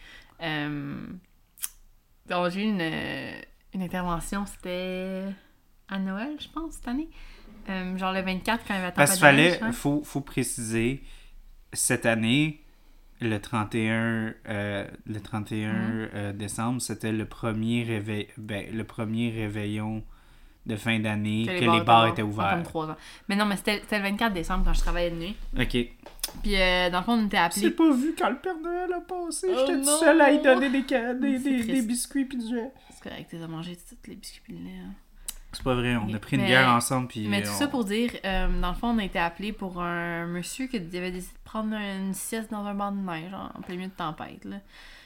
Donc, 2.29 2.51
j'ai 2.51 2.61
eu 2.61 2.65
une, 2.65 2.83
une 3.73 3.83
intervention, 3.83 4.45
c'était 4.47 5.23
à 5.89 5.99
Noël, 5.99 6.37
je 6.41 6.49
pense, 6.49 6.75
cette 6.75 6.89
année. 6.89 7.09
Euh, 7.69 7.97
genre 7.99 8.13
le 8.13 8.21
24, 8.23 8.65
quand 8.67 8.75
il 8.75 8.83
la 8.83 8.93
Parce 8.93 9.13
qu'il 9.13 9.21
fallait, 9.21 9.63
ouais. 9.63 9.73
faut, 9.73 10.03
faut 10.05 10.21
préciser, 10.21 11.03
cette 11.73 12.07
année, 12.07 12.63
le 13.21 13.39
31, 13.39 14.35
euh, 14.49 14.87
le 15.07 15.21
31 15.21 15.73
Mm-hmm. 15.73 16.09
euh, 16.15 16.33
décembre, 16.33 16.81
c'était 16.81 17.13
le 17.13 17.25
premier 17.25 17.83
réveil, 17.83 18.29
ben, 18.37 18.67
le 18.75 18.85
premier 18.85 19.31
réveillon 19.31 20.03
de 20.67 20.75
fin 20.77 20.99
d'année 20.99 21.47
que, 21.47 21.53
les 21.79 21.81
bars 21.85 22.09
étaient 22.09 22.23
Comme 22.23 22.31
ouverts. 22.33 22.63
trois 22.65 22.91
ans. 22.91 22.97
Mais 23.29 23.37
non, 23.37 23.47
mais 23.47 23.57
c'était 23.57 23.79
c'était 23.83 23.99
le 23.99 24.05
24 24.05 24.33
décembre 24.33 24.65
quand 24.65 24.73
je 24.75 24.81
travaillais 24.81 25.11
de 25.13 25.17
nuit. 25.17 25.37
Ok. 25.59 25.77
Puis 26.43 26.57
euh, 26.61 26.91
dans 26.91 26.99
le 26.99 27.05
fond, 27.05 27.13
on 27.13 27.27
était 27.27 27.37
appelés. 27.37 27.63
J'ai 27.63 27.71
pas 27.71 27.91
vu 27.93 28.15
quand 28.19 28.29
le 28.31 28.37
Père 28.39 28.59
Noël 28.63 28.93
a 28.93 29.01
passé. 29.01 29.47
Oh 29.49 29.55
J'étais 29.61 29.81
tout 29.81 29.99
seul 29.99 30.21
à 30.21 30.33
y 30.33 30.43
donner 30.43 30.69
des, 30.71 30.83
des, 30.83 31.39
des, 31.39 31.63
des 31.65 31.83
biscuits 31.83 32.25
puis 32.25 32.37
du 32.39 32.55
lait. 32.55 32.71
C'est 32.91 33.09
correct, 33.09 33.29
t'as 33.31 33.47
mangé 33.47 33.77
tous 33.77 34.11
les 34.11 34.17
biscuits 34.17 34.55
de 34.55 34.59
lait. 34.65 34.71
hein. 34.85 34.93
C'est 35.57 35.63
pas 35.65 35.75
vrai, 35.75 35.97
on 35.97 36.13
a 36.15 36.19
pris 36.19 36.37
une 36.37 36.43
Mais- 36.43 36.49
bière 36.49 36.69
ensemble 36.69 37.09
puis. 37.09 37.27
Mais 37.29 37.43
tout 37.43 37.49
on- 37.51 37.59
ça 37.59 37.67
pour 37.69 37.85
dire, 37.85 38.11
euh, 38.25 38.49
dans 38.61 38.69
le 38.69 38.75
fond, 38.75 38.89
on 38.89 38.99
a 38.99 39.05
été 39.05 39.19
appelés 39.19 39.53
pour 39.53 39.81
un 39.81 40.27
monsieur 40.27 40.67
qui 40.67 40.77
avait 40.77 41.11
décidé 41.11 41.33
de 41.33 41.45
prendre 41.45 41.75
une 41.75 42.13
sieste 42.15 42.51
dans 42.51 42.65
un 42.67 42.75
banc 42.75 42.93
de 42.93 42.99
neige, 42.99 43.31
genre, 43.31 43.51
en 43.59 43.63
plein 43.63 43.77
milieu 43.77 43.89
de 43.89 43.93
tempête. 43.95 44.45
Là. 44.45 44.57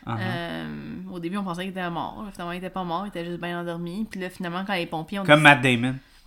Uh-huh. 0.06 0.16
Euh, 0.18 0.66
au 1.12 1.18
début, 1.20 1.36
on 1.36 1.44
pensait 1.44 1.62
qu'il 1.62 1.70
était 1.70 1.88
mort. 1.90 2.24
Finalement, 2.32 2.52
il 2.52 2.58
était 2.58 2.70
pas 2.70 2.84
mort, 2.84 3.04
il 3.06 3.08
était 3.08 3.24
juste 3.24 3.40
bien 3.40 3.60
endormi. 3.60 4.06
Puis 4.10 4.18
là, 4.20 4.30
finalement, 4.30 4.64
quand 4.66 4.74
les 4.74 4.86
pompiers 4.86 5.18
ont 5.20 5.24
Comme 5.24 5.42
Matt 5.42 5.60
Damon. 5.62 5.94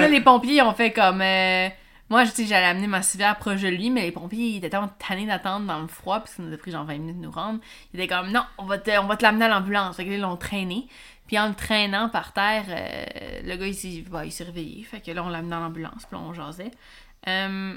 Là, 0.00 0.08
les 0.08 0.20
pompiers 0.20 0.62
ont 0.62 0.74
fait 0.74 0.92
comme. 0.92 1.20
euh, 1.22 1.68
Moi, 2.10 2.24
je 2.24 2.30
sais 2.32 2.44
j'allais 2.44 2.66
amener 2.66 2.86
ma 2.86 3.00
civière 3.02 3.36
proche 3.36 3.62
de 3.62 3.68
lui, 3.68 3.88
mais 3.90 4.02
les 4.02 4.12
pompiers 4.12 4.48
ils 4.48 4.56
étaient 4.58 4.68
tellement 4.68 4.90
tannés 5.08 5.26
d'attendre 5.26 5.66
dans 5.66 5.80
le 5.80 5.86
froid, 5.88 6.18
parce 6.18 6.32
que 6.32 6.36
ça 6.36 6.42
nous 6.42 6.52
a 6.52 6.56
pris 6.58 6.70
genre 6.70 6.84
20 6.84 6.98
minutes 6.98 7.18
de 7.18 7.24
nous 7.24 7.30
rendre. 7.30 7.60
Ils 7.92 8.00
étaient 8.00 8.14
comme, 8.14 8.30
non, 8.30 8.42
on 8.58 8.64
va 8.66 8.76
te, 8.78 8.90
on 8.98 9.06
va 9.06 9.16
te 9.16 9.22
l'amener 9.22 9.46
à 9.46 9.48
l'ambulance. 9.48 9.96
Fait 9.96 10.04
que 10.04 10.10
là, 10.10 10.16
ils 10.16 10.20
l'ont 10.20 10.36
traîné. 10.36 10.86
Puis 11.26 11.38
en 11.38 11.48
le 11.48 11.54
traînant 11.54 12.08
par 12.08 12.32
terre, 12.32 12.64
euh, 12.68 13.40
le 13.44 13.56
gars, 13.56 13.66
il 13.66 13.74
s'est 13.74 14.04
bah, 14.10 14.22
réveillé. 14.40 14.82
Fait 14.84 15.00
que 15.00 15.10
là, 15.10 15.24
on 15.24 15.28
l'a 15.28 15.38
amené 15.38 15.50
dans 15.52 15.60
l'ambulance, 15.60 16.04
puis 16.06 16.16
là, 16.16 16.22
on 16.22 16.34
jasait. 16.34 16.70
Euh, 17.28 17.76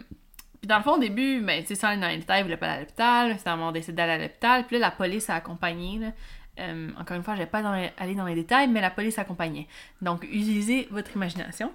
puis 0.60 0.68
dans 0.68 0.78
le 0.78 0.84
fond, 0.84 0.94
au 0.96 1.00
début, 1.00 1.40
ben, 1.42 1.62
tu 1.62 1.68
sais, 1.68 1.76
sans 1.76 1.88
aller 1.90 2.02
dans 2.02 2.08
les 2.08 2.18
détails, 2.18 2.42
il 2.42 2.44
voulait 2.44 2.58
pas 2.58 2.66
aller 2.68 2.78
à 2.78 2.80
l'hôpital. 2.82 3.38
Finalement, 3.38 3.70
on 3.70 3.72
décide 3.72 3.96
d'aller 3.96 4.14
à 4.14 4.18
l'hôpital. 4.18 4.66
Puis 4.66 4.78
là, 4.80 4.88
la 4.88 4.92
police 4.92 5.30
a 5.30 5.36
accompagné. 5.36 6.00
Là. 6.00 6.12
Euh, 6.60 6.90
encore 7.00 7.16
une 7.16 7.24
fois, 7.24 7.36
je 7.36 7.40
vais 7.42 7.46
pas 7.46 7.62
dans 7.62 7.74
les- 7.76 7.92
aller 7.98 8.16
dans 8.16 8.26
les 8.26 8.36
détails, 8.36 8.68
mais 8.68 8.82
la 8.82 8.90
police 8.90 9.18
accompagnait. 9.20 9.68
Donc, 10.02 10.24
utilisez 10.24 10.88
votre 10.92 11.16
imagination. 11.16 11.72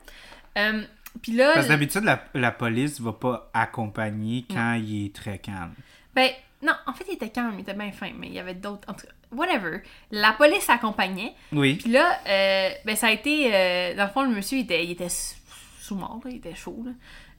Puis 1.22 1.32
là, 1.32 1.52
Parce 1.54 1.66
que 1.66 1.72
d'habitude, 1.72 2.04
la, 2.04 2.24
la 2.34 2.50
police 2.52 3.00
va 3.00 3.12
pas 3.12 3.50
accompagner 3.52 4.44
quand 4.50 4.74
il 4.74 5.06
est 5.06 5.14
très 5.14 5.38
calme. 5.38 5.74
ben, 6.14 6.30
non, 6.62 6.72
en 6.86 6.92
fait, 6.92 7.04
il 7.08 7.14
était 7.14 7.28
calme, 7.30 7.54
il 7.58 7.60
était 7.62 7.74
bien 7.74 7.92
fin, 7.92 8.10
mais 8.18 8.28
il 8.28 8.32
y 8.34 8.38
avait 8.38 8.54
d'autres. 8.54 8.88
En 8.88 8.94
tout 8.94 9.06
cas, 9.06 9.12
whatever. 9.32 9.78
La 10.10 10.32
police 10.32 10.68
accompagnait. 10.70 11.34
Oui. 11.52 11.74
Puis 11.76 11.90
là, 11.90 12.18
euh, 12.26 12.70
ben, 12.84 12.96
ça 12.96 13.08
a 13.08 13.10
été. 13.12 13.50
euh, 13.54 13.94
dans 13.94 14.04
le 14.04 14.10
fond, 14.10 14.22
le 14.22 14.30
monsieur, 14.34 14.58
il 14.58 14.62
était, 14.62 14.84
il 14.84 14.90
était 14.92 15.08
su- 15.08 15.36
sous-mort, 15.80 16.20
là, 16.24 16.30
il 16.30 16.36
était 16.36 16.54
chaud. 16.54 16.82
Là. 16.84 16.92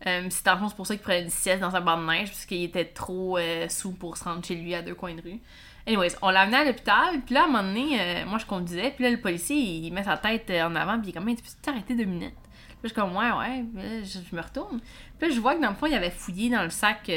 Euh, 0.06 0.28
c'est 0.30 0.46
dans 0.46 0.54
le 0.56 0.60
fond, 0.60 0.70
c'est 0.70 0.76
pour 0.76 0.86
ça 0.88 0.96
qu'il 0.96 1.04
prenait 1.04 1.22
une 1.22 1.30
sieste 1.30 1.62
dans 1.62 1.76
un 1.76 1.82
banc 1.82 1.98
de 1.98 2.06
neige, 2.06 2.28
parce 2.30 2.46
qu'il 2.46 2.64
était 2.64 2.86
trop 2.86 3.38
euh, 3.38 3.70
sous 3.70 3.94
pour 3.94 4.18
se 4.18 4.26
rendre 4.26 4.44
chez 4.46 4.56
lui 4.56 4.76
à 4.76 4.82
deux 4.82 4.96
coins 4.96 5.16
de 5.16 5.22
rue. 5.22 5.40
Anyways, 5.88 6.16
on 6.22 6.30
l'a 6.30 6.42
amené 6.42 6.58
à 6.58 6.66
l'hôpital, 6.66 7.22
puis 7.26 7.36
là, 7.36 7.42
à 7.42 7.44
un 7.46 7.48
moment 7.48 7.64
donné, 7.64 8.00
euh, 8.00 8.26
moi 8.26 8.38
je 8.38 8.46
conduisais, 8.46 8.92
puis 8.92 9.04
là, 9.06 9.12
le 9.12 9.20
policier, 9.22 9.56
il 9.58 9.92
met 9.94 10.04
sa 10.04 10.18
tête 10.18 10.50
en 10.50 10.76
avant, 10.76 11.00
puis 11.00 11.08
il 11.08 11.10
est 11.10 11.14
comme, 11.14 11.28
tu 11.36 11.42
peux 11.42 11.50
t'arrêter 11.62 11.96
deux 11.96 12.04
minutes? 12.06 12.34
Puis 12.42 12.78
je 12.84 12.88
suis 12.90 12.96
comme, 12.96 13.16
ouais, 13.16 13.32
ouais, 13.32 13.64
puis 13.74 13.82
là, 13.82 14.04
je, 14.04 14.20
je 14.30 14.36
me 14.36 14.42
retourne. 14.42 14.82
Puis 15.20 15.30
là, 15.30 15.36
je 15.36 15.40
vois 15.40 15.56
que 15.56 15.62
dans 15.62 15.70
le 15.70 15.76
fond, 15.76 15.86
il 15.86 15.94
avait 15.94 16.10
fouillé 16.12 16.50
dans 16.50 16.64
le 16.64 16.70
sac 16.70 17.10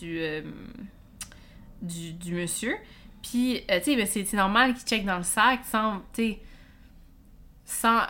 du, 0.00 0.20
du, 1.80 2.12
du 2.12 2.34
monsieur. 2.34 2.76
Puis, 3.22 3.62
euh, 3.70 3.78
tu 3.78 3.84
sais, 3.84 3.96
ben, 3.96 4.06
c'est 4.06 4.32
normal 4.34 4.74
qu'il 4.74 4.84
check 4.84 5.04
dans 5.04 5.18
le 5.18 5.22
sac 5.22 5.60
sans, 5.70 6.00
tu 6.12 6.22
sais, 6.22 6.40
sans. 7.64 8.00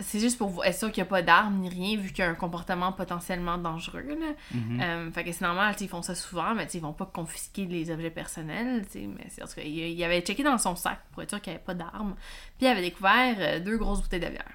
C'est 0.00 0.20
juste 0.20 0.38
pour 0.38 0.64
être 0.64 0.78
sûr 0.78 0.92
qu'il 0.92 1.02
n'y 1.02 1.08
a 1.08 1.10
pas 1.10 1.22
d'armes 1.22 1.56
ni 1.56 1.68
rien, 1.68 1.96
vu 1.96 2.10
qu'il 2.10 2.20
y 2.20 2.22
a 2.22 2.30
un 2.30 2.34
comportement 2.34 2.92
potentiellement 2.92 3.58
dangereux. 3.58 4.04
Là. 4.06 4.14
Mhm. 4.52 4.80
Euh, 4.80 5.10
fait 5.10 5.24
que 5.24 5.32
c'est 5.32 5.44
normal, 5.44 5.74
ils 5.80 5.88
font 5.88 6.02
ça 6.02 6.14
souvent, 6.14 6.54
mais 6.54 6.66
ils 6.72 6.80
vont 6.80 6.92
pas 6.92 7.06
confisquer 7.06 7.64
les 7.64 7.90
objets 7.90 8.10
personnels. 8.10 8.84
Mais 8.94 9.26
en 9.42 9.46
tout 9.48 9.54
cas, 9.56 9.62
il, 9.64 9.76
il 9.76 10.04
avait 10.04 10.20
checké 10.20 10.44
dans 10.44 10.56
son 10.56 10.76
sac 10.76 11.00
pour 11.10 11.24
être 11.24 11.30
sûr 11.30 11.40
qu'il 11.40 11.52
n'y 11.52 11.56
avait 11.56 11.64
pas 11.64 11.74
d'armes. 11.74 12.14
Puis 12.58 12.66
il 12.66 12.68
avait 12.68 12.82
découvert 12.82 13.34
euh, 13.40 13.58
deux 13.58 13.76
grosses 13.76 14.00
bouteilles 14.00 14.20
de 14.20 14.28
bière. 14.28 14.52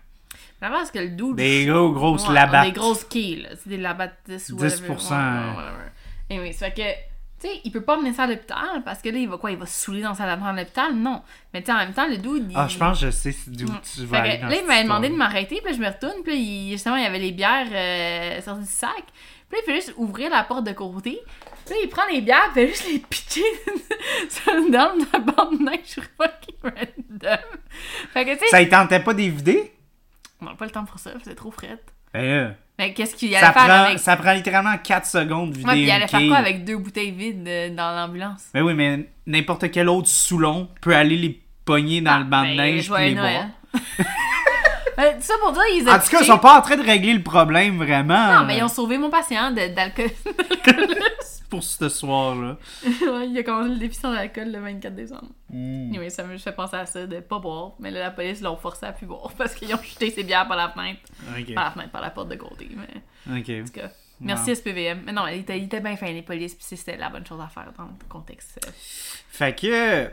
Parce 0.61 0.91
que 0.91 0.99
le 0.99 1.09
dude. 1.09 1.36
Des 1.36 1.66
gros, 1.66 1.91
grosses 1.91 2.28
Ouais, 2.28 2.36
labattes. 2.36 2.68
Des 2.68 2.72
grosses 2.72 3.03
quilles. 3.03 3.49
C'est 3.61 3.70
des 3.70 3.78
labattes 3.78 4.18
10 4.28 4.49
ou 4.51 4.57
10%, 4.57 4.59
whatever. 4.59 4.93
Whatever. 5.57 5.91
Anyway, 6.30 6.53
fait 6.53 6.74
que. 6.74 7.12
Tu 7.44 7.50
sais, 7.50 7.62
il 7.66 7.72
peut 7.72 7.82
pas 7.82 7.98
mener 7.98 8.14
ça 8.14 8.24
à 8.24 8.28
l'hôpital 8.28 8.84
parce 8.86 9.02
que 9.02 9.10
là, 9.10 9.18
il 9.18 9.28
va 9.28 9.38
quoi 9.38 9.52
Il 9.52 9.58
va 9.58 9.66
se 9.66 9.84
saouler 9.86 10.02
dans 10.02 10.14
sa 10.14 10.26
lampe 10.26 10.46
à 10.46 10.54
l'hôpital? 10.54 10.94
Non. 10.96 11.22
Mais 11.54 11.62
tu 11.62 11.66
sais, 11.66 11.72
en 11.74 11.78
même 11.78 11.94
temps, 11.94 12.08
le 12.08 12.18
dude. 12.18 12.50
Il... 12.52 12.56
Ah, 12.56 12.68
je 12.70 12.78
pense 12.78 13.00
que 13.02 13.08
je 13.08 13.12
sais 13.12 13.36
d'où 13.48 13.66
Ouais. 13.66 13.74
tu 13.94 14.06
vas 14.06 14.20
aller 14.22 14.38
que 14.38 14.41
dans 14.44 14.48
là, 14.48 14.56
il 14.62 14.66
m'avait 14.66 14.84
demandé 14.84 15.10
de 15.10 15.16
m'arrêter, 15.16 15.58
puis 15.62 15.72
là, 15.72 15.78
je 15.78 15.82
me 15.82 15.88
retourne, 15.88 16.24
puis 16.24 16.38
il- 16.38 16.72
justement, 16.72 16.96
il 16.96 17.04
y 17.04 17.06
avait 17.06 17.20
les 17.20 17.32
bières 17.32 17.68
euh, 17.72 18.41
sorties 18.41 18.64
du 18.64 18.70
sac. 18.70 19.04
Puis 19.50 19.58
là, 19.58 19.58
il 19.62 19.66
fait 19.66 19.76
juste 19.76 19.94
ouvrir 19.98 20.30
la 20.30 20.44
porte 20.44 20.64
de 20.64 20.72
côté. 20.72 21.20
Puis 21.66 21.76
là, 21.76 21.82
il 21.84 21.89
prend 21.89 22.04
les 22.12 22.22
bières, 22.22 22.50
puis 22.54 22.64
il 22.64 22.68
fait 22.68 22.74
juste 22.74 22.88
les 22.91 23.00
pitcher 23.00 23.41
de 24.48 24.72
la 25.14 25.20
bande 25.20 25.60
de 25.60 25.64
neige 25.64 25.96
fucking 26.18 26.56
random. 26.64 27.38
Fait 28.14 28.26
que, 28.26 28.34
tu 28.34 28.39
sais, 28.39 28.48
Ça, 28.48 28.62
il 28.62 28.70
tentait 28.70 29.00
pas 29.02 29.14
d'évider? 29.14 29.74
on 30.41 30.46
n'a 30.46 30.56
pas 30.56 30.66
le 30.66 30.72
temps 30.72 30.84
pour 30.86 31.00
ça, 31.00 31.12
c'est 31.24 31.36
trop 31.36 31.52
fret. 31.52 31.80
Ben 32.14 32.26
là, 32.47 32.51
Mais 32.80 32.93
qu'est-ce 32.93 33.16
qu'il 33.16 33.36
allait 33.36 33.45
ça 33.45 33.53
faire 33.53 33.66
prend, 33.66 33.84
avec? 33.86 33.99
ça 33.99 34.16
prend 34.18 34.34
littéralement 34.34 34.78
4 34.78 35.05
secondes 35.05 35.51
de 35.51 35.57
vider 35.57 35.68
Ouais, 35.68 35.74
puis 35.76 35.84
il 35.84 35.91
allait 35.91 36.07
faire 36.07 36.28
quoi 36.28 36.38
avec 36.38 36.64
deux 36.66 36.78
bouteilles 36.78 37.11
vides 37.11 37.47
euh, 37.47 37.70
dans 37.70 37.91
l'ambulance? 37.95 38.43
Ben 38.53 38.61
oui, 38.64 38.74
mais 38.74 39.07
n'importe 39.26 39.72
quel 39.72 39.89
autre 39.89 40.07
Soulon 40.07 40.70
peut 40.82 40.95
aller 40.95 41.18
les 41.18 41.41
pogner 41.66 42.01
dans 42.01 42.18
le 42.20 42.26
banc 42.26 42.41
de 42.43 42.47
Ben, 42.49 42.57
neige 42.57 42.91
puis 42.91 43.03
les 43.03 43.16
boire. 43.16 43.26
Noël. 43.26 43.47
Ben, 44.95 45.16
tout 45.16 45.24
ça 45.24 45.34
pour 45.41 45.51
dire, 45.53 45.61
ils 45.76 45.88
ont 45.89 45.91
En 45.91 45.97
tout 45.97 46.07
cas, 46.07 46.20
ils 46.22 46.26
sont 46.28 46.38
pas 46.38 46.55
en 46.55 46.61
train 46.61 46.76
de 46.78 46.84
régler 46.84 47.14
le 47.16 47.24
problème 47.24 47.78
vraiment. 47.78 48.34
Non, 48.41 48.45
mais 48.45 48.57
ils 48.57 48.64
ont 48.64 48.68
sauvé 48.68 48.99
mon 48.99 49.09
patient 49.09 49.49
de- 49.49 49.74
d'alcool. 49.74 50.11
d'alcoolisme. 50.64 50.93
pour 51.54 51.64
ce 51.64 51.88
soir-là. 51.88 52.58
ouais, 52.84 53.30
il 53.30 53.38
a 53.38 53.43
commencé 53.43 53.70
le 53.70 53.78
défi 53.78 53.95
sans 53.95 54.12
alcool 54.12 54.51
le 54.51 54.60
24 54.60 54.95
décembre. 54.95 55.30
Oui, 55.51 56.10
ça 56.10 56.24
me 56.24 56.36
fait 56.36 56.51
penser 56.51 56.78
à 56.78 56.88
ça, 56.88 57.06
de 57.06 57.20
pas 57.20 57.38
boire. 57.38 57.74
Mais 57.78 57.91
là, 57.91 57.99
la 57.99 58.10
police 58.10 58.41
l'ont 58.41 58.58
forcé 58.58 58.88
à 58.88 58.91
plus 58.91 59.06
boire 59.06 59.32
parce 59.38 59.54
qu'ils 59.54 59.72
ont 59.76 59.82
jeté 59.84 60.10
ses 60.10 60.24
bières 60.24 60.47
par 60.47 60.58
la 60.58 60.70
fenêtre. 60.70 61.01
Par 61.54 61.66
la 61.66 61.72
fenêtre, 61.72 61.91
par 61.91 62.01
la 62.01 62.10
porte 62.10 62.30
de 62.30 62.38
côté. 62.38 62.70
Mais 62.76 63.38
en 63.38 63.39
tout 63.43 63.72
cas, 63.72 63.91
merci 64.20 64.56
SPVM. 64.56 65.04
Mais 65.06 65.12
non, 65.12 65.28
il 65.28 65.41
était, 65.41 65.60
il 65.60 65.66
était 65.66 65.80
bien 65.80 65.95
fin, 65.95 66.12
les 66.12 66.24
polices, 66.24 66.56
puis 66.56 66.76
c'était 66.76 66.97
la 66.97 67.12
bonne 67.12 67.26
chose 67.28 67.39
à 67.39 67.49
faire 67.49 67.72
dans 67.78 67.84
le 67.84 67.91
contexte. 68.10 68.60
Fait 69.30 69.56
que. 69.56 70.10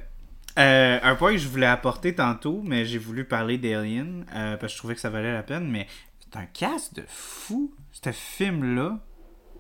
euh, 0.59 0.99
un 1.03 1.15
point 1.15 1.33
que 1.33 1.39
je 1.39 1.49
voulais 1.49 1.65
apporter 1.65 2.15
tantôt, 2.15 2.61
mais 2.63 2.85
j'ai 2.85 2.99
voulu 2.99 3.25
parler 3.25 3.57
d'Alien 3.57 4.27
euh, 4.35 4.59
parce 4.59 4.73
que 4.73 4.75
je 4.75 4.79
trouvais 4.79 4.95
que 4.95 5.01
ça 5.01 5.09
valait 5.09 5.33
la 5.33 5.43
peine, 5.43 5.71
mais 5.71 5.87
c'est 6.21 6.39
un 6.39 6.45
cast 6.45 6.95
de 6.95 7.05
fou, 7.09 7.73
ce 7.93 8.13
film-là. 8.13 8.99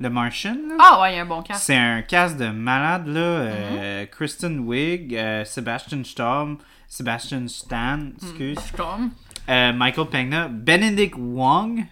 Le 0.00 0.08
Martian, 0.08 0.54
là. 0.68 0.76
Ah 0.78 1.00
ouais, 1.02 1.12
il 1.12 1.16
y 1.16 1.18
a 1.18 1.22
un 1.22 1.26
bon 1.26 1.42
cas. 1.42 1.54
C'est 1.54 1.76
un 1.76 2.00
cast 2.02 2.36
de 2.38 2.48
malade, 2.48 3.06
là. 3.06 3.20
Euh, 3.20 4.04
Mm-hmm. 4.04 4.08
Kristen 4.10 4.60
Wiig, 4.60 5.14
euh, 5.14 5.44
Sebastian 5.44 6.02
Storm, 6.04 6.56
Sebastian 6.88 7.46
Stan, 7.48 7.98
excuse, 8.22 8.58
Storm. 8.60 9.10
euh, 9.48 9.72
Michael 9.74 10.06
Pegna, 10.08 10.48
Benedict 10.48 11.14
Wong, 11.18 11.84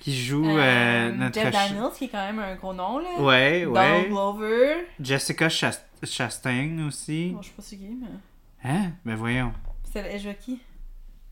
qui 0.00 0.24
joue 0.24 0.46
euh, 0.58 1.10
notre... 1.12 1.34
Jeff 1.40 1.52
Daniels, 1.52 1.90
qui 1.96 2.04
est 2.04 2.08
quand 2.08 2.24
même 2.26 2.38
un 2.38 2.54
gros 2.56 2.74
nom, 2.74 2.98
là. 2.98 3.08
Ouais, 3.20 3.62
Donald 3.64 4.02
ouais. 4.04 4.08
Glover. 4.08 4.74
Jessica 5.00 5.48
Chast- 5.48 5.84
Chastain 6.02 6.86
aussi. 6.86 7.30
Bon, 7.34 7.40
je 7.42 7.48
sais 7.48 7.54
pas 7.56 7.62
c'est 7.62 7.76
qui, 7.76 7.96
mais. 7.98 8.70
Hein? 8.70 8.90
Ben 9.04 9.14
voyons. 9.16 9.52
C'est 9.92 10.00
elle 10.00 10.20
jouait 10.20 10.36
qui? 10.40 10.60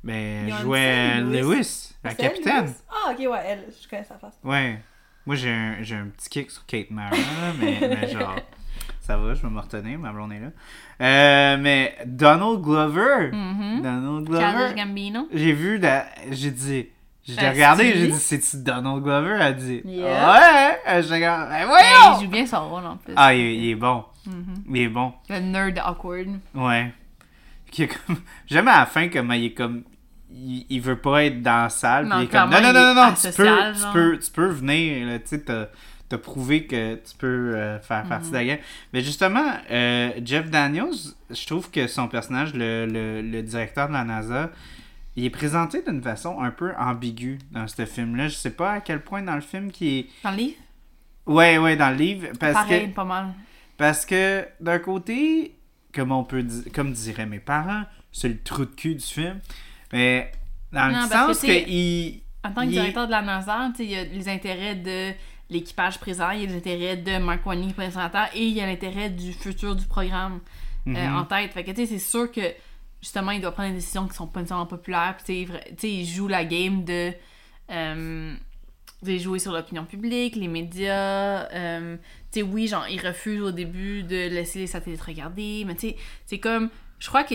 Ben, 0.03 0.49
elle 0.49 0.55
jouait 0.63 1.21
Lewis. 1.21 1.41
Lewis, 1.41 1.93
la 2.05 2.15
capitaine. 2.15 2.73
Ah, 2.89 3.11
ok, 3.13 3.19
ouais, 3.19 3.41
elle, 3.45 3.65
je 3.83 3.87
connais 3.89 4.05
sa 4.05 4.17
face. 4.19 4.39
Ouais. 4.43 4.81
Moi, 5.27 5.37
j'ai 5.37 5.51
un, 5.51 5.77
j'ai 5.83 5.97
un 5.97 6.07
petit 6.07 6.29
kick 6.29 6.51
sur 6.51 6.65
Kate 6.67 6.91
Mara, 6.91 7.11
mais, 7.61 7.79
mais 8.01 8.09
genre, 8.11 8.37
ça 9.01 9.17
va, 9.17 9.35
je 9.35 9.43
vais 9.43 9.49
me 9.51 9.61
retenir, 9.61 9.99
ma 9.99 10.13
blonde 10.13 10.33
est 10.33 10.41
là. 10.41 10.51
Euh, 11.03 11.57
mais 11.61 11.97
Donald 12.07 12.61
Glover, 12.63 13.31
Mhm. 13.33 13.83
Donald 13.83 14.25
Glover, 14.27 14.75
Gambino. 14.77 15.29
j'ai 15.33 15.53
vu, 15.53 15.81
j'ai 16.31 16.51
dit, 16.51 16.89
Euh, 17.39 17.51
regardé, 17.51 17.93
j'ai 17.95 18.09
dit, 18.09 18.19
c'est-tu 18.19 18.57
Donald 18.63 19.03
Glover? 19.03 19.33
Elle 19.37 19.43
a 19.43 19.53
dit, 19.53 19.83
Yeah. 19.85 20.79
ouais, 20.87 21.03
je 21.03 21.13
regarde, 21.13 21.49
ben 21.51 21.59
Ben, 21.61 21.67
voyons! 21.67 22.19
il 22.19 22.25
joue 22.25 22.31
bien 22.31 22.47
son 22.47 22.69
rôle 22.69 22.87
en 22.87 22.97
plus. 22.97 23.13
Ah, 23.17 23.35
il, 23.35 23.41
il 23.41 23.71
est 23.71 23.75
bon, 23.77 24.05
Mhm. 24.27 24.55
il 24.71 24.79
est 24.83 24.89
bon, 24.89 25.13
Le 25.29 25.39
nerd 25.39 25.79
awkward. 25.85 26.29
ouais. 26.55 26.93
Qui 27.71 27.87
comme, 27.87 28.17
j'aime 28.47 28.67
à 28.69 28.81
la 28.81 28.87
fin 28.87 29.09
comment 29.09 29.35
il 29.35 29.45
est 29.45 29.55
comme, 29.55 29.85
il, 30.33 30.67
il 30.69 30.81
veut 30.81 30.99
pas 30.99 31.25
être 31.25 31.43
dans 31.43 31.65
la 31.65 31.69
salle, 31.69 32.05
puis 32.05 32.11
Non, 32.15 32.21
il 32.21 32.25
est 32.25 32.29
comme, 32.29 32.51
non, 32.51 32.61
non, 32.61 32.73
non, 32.73 32.95
non, 32.95 33.15
tu 33.15 33.29
peux, 33.37 33.49
tu 33.75 33.93
peux, 33.93 34.19
tu 34.19 34.31
peux 34.31 34.47
venir, 34.49 35.07
là, 35.07 35.19
tu 35.19 35.27
sais, 35.29 35.41
t'as, 35.43 35.67
t'as 36.09 36.19
prouvé 36.19 36.67
que 36.67 36.95
tu 36.97 37.17
peux 37.19 37.27
euh, 37.57 37.79
faire 37.81 38.05
partie 38.05 38.27
Mhm. 38.27 38.33
de 38.33 38.37
la 38.37 38.45
game. 38.45 38.59
Mais 38.93 39.01
justement, 39.03 39.45
euh, 39.71 40.11
Jeff 40.25 40.51
Daniels, 40.51 40.95
je 41.31 41.47
trouve 41.47 41.71
que 41.71 41.87
son 41.87 42.09
personnage, 42.09 42.55
le, 42.55 42.87
le, 42.87 43.23
le 43.23 43.43
directeur 43.43 43.89
de 43.89 43.93
la 43.93 44.05
NASA, 44.05 44.51
il 45.17 45.25
est 45.25 45.31
présenté 45.31 45.83
d'une 45.87 46.03
façon 46.03 46.41
un 46.41 46.51
peu 46.51 46.73
ambiguë 46.79 47.39
dans 47.51 47.67
ce 47.67 47.85
film-là. 47.85 48.29
Je 48.29 48.35
sais 48.35 48.51
pas 48.51 48.73
à 48.75 48.81
quel 48.81 49.01
point 49.03 49.23
dans 49.23 49.35
le 49.35 49.41
film 49.41 49.71
qui 49.71 49.99
est... 49.99 50.07
Dans 50.25 50.31
le 50.31 50.37
livre, 50.37 50.57
Ouais, 51.27 51.59
ouais, 51.59 51.77
dans 51.77 51.91
le 51.91 51.97
livre, 51.97 52.29
parce 52.41 52.55
pareil, 52.55 52.91
que... 52.91 52.95
pas 52.95 53.05
mal. 53.05 53.27
Parce 53.77 54.05
que 54.07 54.45
d'un 54.61 54.79
côté, 54.79 55.55
comme 55.95 56.13
on 56.13 56.25
peut 56.25 56.45
comme 56.75 56.93
diraient 56.93 57.27
mes 57.27 57.39
parents, 57.41 57.83
c'est 58.13 58.29
le 58.29 58.39
trou 58.39 58.65
de 58.65 58.71
cul 58.75 58.95
du 58.95 59.05
film. 59.05 59.39
Mais 59.93 60.31
dans 60.73 60.87
le 60.87 60.93
Non, 60.93 61.09
sens 61.09 61.41
que, 61.41 61.69
il. 61.69 62.21
En 62.45 62.53
tant 62.53 62.63
que 62.63 62.67
il 62.67 62.71
directeur 62.71 63.07
de 63.07 63.11
la 63.11 63.23
NASA, 63.23 63.71
il 63.79 63.85
y 63.91 63.97
a 63.97 64.05
les 64.05 64.29
intérêts 64.29 64.75
de 64.77 65.13
l'équipage 65.51 65.99
présent, 65.99 66.31
il 66.31 66.41
y 66.43 66.45
a 66.45 66.47
les 66.47 66.57
intérêts 66.57 66.97
de 66.97 67.19
Mark 67.19 67.45
Wani, 67.45 67.73
présentateur, 67.73 68.29
et 68.35 68.45
il 68.45 68.55
y 68.55 68.61
a 68.61 68.67
l'intérêt 68.67 69.11
du 69.11 69.33
futur 69.33 69.75
du 69.77 69.85
programme 69.87 70.41
euh, 70.87 70.93
Mhm. 70.93 71.17
en 71.17 71.25
tête. 71.25 71.53
Fait 71.53 71.65
que, 71.65 71.73
tu 71.73 71.79
sais, 71.79 71.87
c'est 71.87 71.99
sûr 71.99 72.31
que, 72.33 72.41
justement, 73.03 73.33
il 73.33 73.41
doit 73.43 73.53
prendre 73.53 73.69
des 73.71 73.75
décisions 73.75 74.07
qui 74.09 74.15
sont 74.15 74.27
pas 74.27 74.41
nécessairement 74.41 74.67
populaires, 74.67 75.17
puis 75.23 75.47
tu 75.47 75.53
sais, 75.79 75.91
il 75.93 76.07
joue 76.07 76.29
la 76.29 76.45
game 76.45 76.85
de... 76.85 77.13
euh, 77.73 78.35
sais, 79.05 79.19
jouer 79.19 79.39
sur 79.39 79.53
l'opinion 79.53 79.85
publique, 79.85 80.37
les 80.37 80.49
médias, 80.49 81.49
euh, 81.53 81.97
tu 82.33 82.41
sais, 82.41 82.43
oui, 82.43 82.67
genre, 82.69 82.87
il 82.89 83.01
refuse 83.05 83.41
au 83.43 83.51
début 83.51 84.03
de 84.03 84.29
laisser 84.29 84.61
les 84.61 84.67
satellites 84.67 85.01
regarder, 85.03 85.65
mais 85.67 85.75
tu 85.75 85.89
sais, 85.91 85.97
c'est 86.27 86.39
comme, 86.39 86.71
je 87.01 87.09
crois 87.09 87.25
que, 87.25 87.35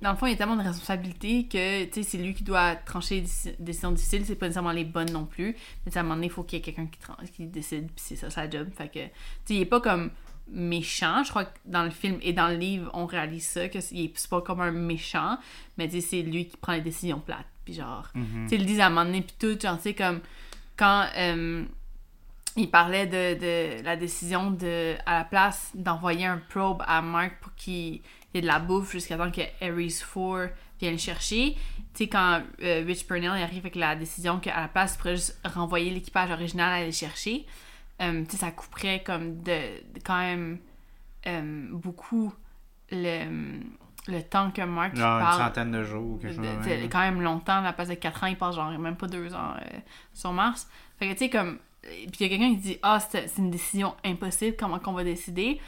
dans 0.00 0.12
le 0.12 0.16
fond, 0.16 0.26
il 0.26 0.30
y 0.30 0.34
a 0.34 0.36
tellement 0.36 0.56
de 0.56 0.62
responsabilités 0.62 1.46
que, 1.46 1.84
tu 1.84 1.92
sais, 1.92 2.02
c'est 2.02 2.18
lui 2.18 2.32
qui 2.34 2.44
doit 2.44 2.76
trancher 2.76 3.20
des 3.20 3.26
déci- 3.26 3.54
décisions 3.58 3.90
difficiles, 3.92 4.24
c'est 4.24 4.36
pas 4.36 4.46
nécessairement 4.46 4.72
les 4.72 4.84
bonnes 4.84 5.10
non 5.12 5.24
plus, 5.26 5.56
mais 5.84 5.96
à 5.96 6.00
un 6.00 6.02
moment 6.04 6.14
donné, 6.14 6.26
il 6.28 6.32
faut 6.32 6.44
qu'il 6.44 6.58
y 6.58 6.62
ait 6.62 6.64
quelqu'un 6.64 6.86
qui, 6.86 7.30
qui 7.32 7.46
décide, 7.46 7.86
puis 7.88 7.96
c'est 7.96 8.16
ça 8.16 8.30
sa 8.30 8.48
job, 8.48 8.68
fait 8.76 8.88
que, 8.88 8.92
tu 9.04 9.10
sais, 9.44 9.54
il 9.56 9.60
est 9.60 9.66
pas 9.66 9.80
comme 9.80 10.10
méchant, 10.48 11.24
je 11.24 11.30
crois 11.30 11.46
que 11.46 11.58
dans 11.64 11.84
le 11.84 11.90
film 11.90 12.18
et 12.22 12.32
dans 12.32 12.48
le 12.48 12.56
livre, 12.56 12.90
on 12.94 13.06
réalise 13.06 13.46
ça, 13.46 13.68
que 13.68 13.80
c'est 13.80 14.12
pas 14.30 14.40
comme 14.42 14.60
un 14.60 14.70
méchant, 14.72 15.38
mais 15.78 15.88
tu 15.88 16.00
sais, 16.00 16.06
c'est 16.06 16.22
lui 16.22 16.46
qui 16.48 16.56
prend 16.56 16.72
les 16.74 16.80
décisions 16.82 17.18
plates, 17.20 17.46
puis 17.64 17.74
genre, 17.74 18.08
Mhm. 18.14 18.44
tu 18.44 18.48
sais, 18.50 18.56
le 18.58 18.64
disent 18.64 18.80
à 18.80 18.86
un 18.86 18.90
moment 18.90 19.04
donné, 19.06 19.22
puis 19.22 19.34
tout, 19.38 19.58
genre, 19.60 19.76
tu 19.78 19.82
sais, 19.84 19.94
comme 19.94 20.20
quand 20.76 21.06
euh, 21.16 21.64
il 22.56 22.70
parlait 22.70 23.06
de, 23.06 23.38
de 23.38 23.84
la 23.84 23.96
décision 23.96 24.50
de, 24.50 24.94
à 25.06 25.18
la 25.18 25.24
place 25.24 25.72
d'envoyer 25.74 26.26
un 26.26 26.40
probe 26.48 26.82
à 26.86 27.02
Mark 27.02 27.32
pour 27.40 27.54
qu'il 27.54 27.94
y 27.94 28.02
ait 28.34 28.40
de 28.40 28.46
la 28.46 28.58
bouffe 28.58 28.92
jusqu'à 28.92 29.16
temps 29.16 29.30
que 29.30 29.40
Ares 29.40 30.04
4 30.14 30.52
vienne 30.80 30.92
le 30.92 30.98
chercher. 30.98 31.54
Tu 31.94 32.04
sais, 32.04 32.08
quand 32.08 32.42
euh, 32.62 32.84
Rich 32.86 33.06
Purnell 33.06 33.30
arrive 33.30 33.60
avec 33.60 33.76
la 33.76 33.96
décision 33.96 34.38
qu'à 34.40 34.60
la 34.60 34.68
place, 34.68 34.94
il 34.94 34.98
pourrait 34.98 35.16
juste 35.16 35.40
renvoyer 35.44 35.90
l'équipage 35.90 36.30
original 36.30 36.72
à 36.72 36.76
aller 36.76 36.92
chercher, 36.92 37.46
euh, 38.02 38.24
tu 38.24 38.32
sais, 38.32 38.36
ça 38.38 38.50
couperait 38.50 39.02
comme 39.04 39.42
de, 39.42 39.52
de 39.94 40.00
quand 40.04 40.18
même 40.18 40.58
euh, 41.26 41.68
beaucoup 41.70 42.34
le, 42.90 43.60
le 44.08 44.22
temps 44.22 44.50
que 44.50 44.62
Mark 44.62 44.96
Genre 44.96 45.18
une 45.18 45.24
parle 45.24 45.42
centaine 45.42 45.70
de 45.70 45.82
jours 45.84 46.14
ou 46.14 46.18
quelque 46.18 46.34
chose. 46.34 46.44
même. 46.44 46.88
quand 46.90 47.00
même 47.00 47.20
longtemps, 47.22 47.58
à 47.58 47.62
la 47.62 47.72
place 47.72 47.88
de 47.88 47.94
4 47.94 48.24
ans, 48.24 48.26
il 48.26 48.36
passe 48.36 48.56
genre 48.56 48.70
même 48.78 48.96
pas 48.96 49.06
2 49.06 49.34
ans 49.34 49.54
euh, 49.60 49.78
sur 50.12 50.32
Mars. 50.32 50.68
Fait 50.98 51.08
que 51.08 51.12
tu 51.12 51.18
sais, 51.18 51.30
comme. 51.30 51.58
Puis 51.84 52.16
il 52.20 52.22
y 52.22 52.24
a 52.24 52.28
quelqu'un 52.28 52.50
qui 52.54 52.60
dit 52.60 52.78
Ah, 52.82 52.98
c'est 53.00 53.30
une 53.38 53.50
décision 53.50 53.94
impossible, 54.04 54.56
comment 54.58 54.78
qu'on 54.78 54.92
va 54.92 55.04
décider? 55.04 55.60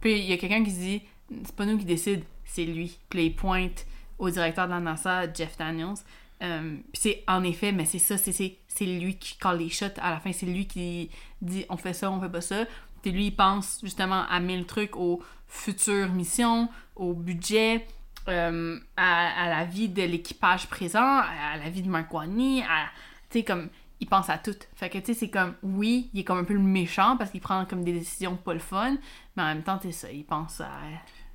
Puis 0.00 0.18
il 0.18 0.24
y 0.26 0.32
a 0.32 0.36
quelqu'un 0.36 0.62
qui 0.64 0.72
dit 0.72 1.02
C'est 1.44 1.54
pas 1.56 1.66
nous 1.66 1.78
qui 1.78 1.84
décide, 1.84 2.22
c'est 2.44 2.64
lui. 2.64 2.98
Puis 3.08 3.18
là, 3.20 3.24
il 3.26 3.34
pointe 3.34 3.86
au 4.18 4.30
directeur 4.30 4.66
de 4.66 4.72
la 4.72 4.80
NASA, 4.80 5.32
Jeff 5.32 5.56
Daniels. 5.58 5.94
Euh, 6.42 6.76
puis 6.92 7.00
c'est 7.00 7.24
en 7.28 7.42
effet, 7.44 7.72
mais 7.72 7.84
c'est 7.84 7.98
ça, 7.98 8.16
c'est- 8.18 8.58
lui 8.80 9.16
qui 9.16 9.38
call 9.38 9.58
les 9.58 9.70
shots 9.70 9.86
à 10.00 10.10
la 10.10 10.18
fin, 10.20 10.32
c'est 10.32 10.46
lui 10.46 10.66
qui 10.66 11.08
dit 11.40 11.64
on 11.68 11.76
fait 11.76 11.92
ça, 11.94 12.10
on 12.10 12.20
fait 12.20 12.28
pas 12.28 12.40
ça. 12.40 12.64
Puis 13.02 13.12
lui, 13.12 13.26
il 13.26 13.36
pense 13.36 13.78
justement 13.82 14.24
à 14.28 14.40
mille 14.40 14.66
trucs 14.66 14.96
aux 14.96 15.22
futures 15.46 16.08
missions, 16.12 16.68
au 16.96 17.12
budget, 17.12 17.86
euh, 18.28 18.78
à, 18.96 19.44
à 19.44 19.48
la 19.48 19.64
vie 19.64 19.88
de 19.88 20.02
l'équipage 20.02 20.66
présent, 20.68 21.18
à 21.20 21.56
la 21.62 21.70
vie 21.70 21.82
de 21.82 21.88
Mark 21.88 22.12
Watney, 22.12 22.62
à. 22.62 22.86
Tu 23.30 23.38
sais, 23.38 23.44
comme. 23.44 23.68
Il 24.00 24.08
pense 24.08 24.28
à 24.28 24.38
tout. 24.38 24.56
Fait 24.74 24.90
que, 24.90 24.98
tu 24.98 25.06
sais, 25.06 25.14
c'est 25.14 25.30
comme. 25.30 25.54
Oui, 25.62 26.10
il 26.12 26.20
est 26.20 26.24
comme 26.24 26.38
un 26.38 26.44
peu 26.44 26.54
le 26.54 26.58
méchant 26.60 27.16
parce 27.16 27.30
qu'il 27.30 27.40
prend 27.40 27.64
comme 27.64 27.84
des 27.84 27.92
décisions 27.92 28.36
pas 28.36 28.52
le 28.52 28.58
fun, 28.60 28.96
mais 29.36 29.42
en 29.42 29.46
même 29.46 29.62
temps, 29.62 29.78
tu 29.78 29.88
sais 29.92 30.06
ça, 30.08 30.12
il 30.12 30.24
pense 30.24 30.60
à. 30.60 30.68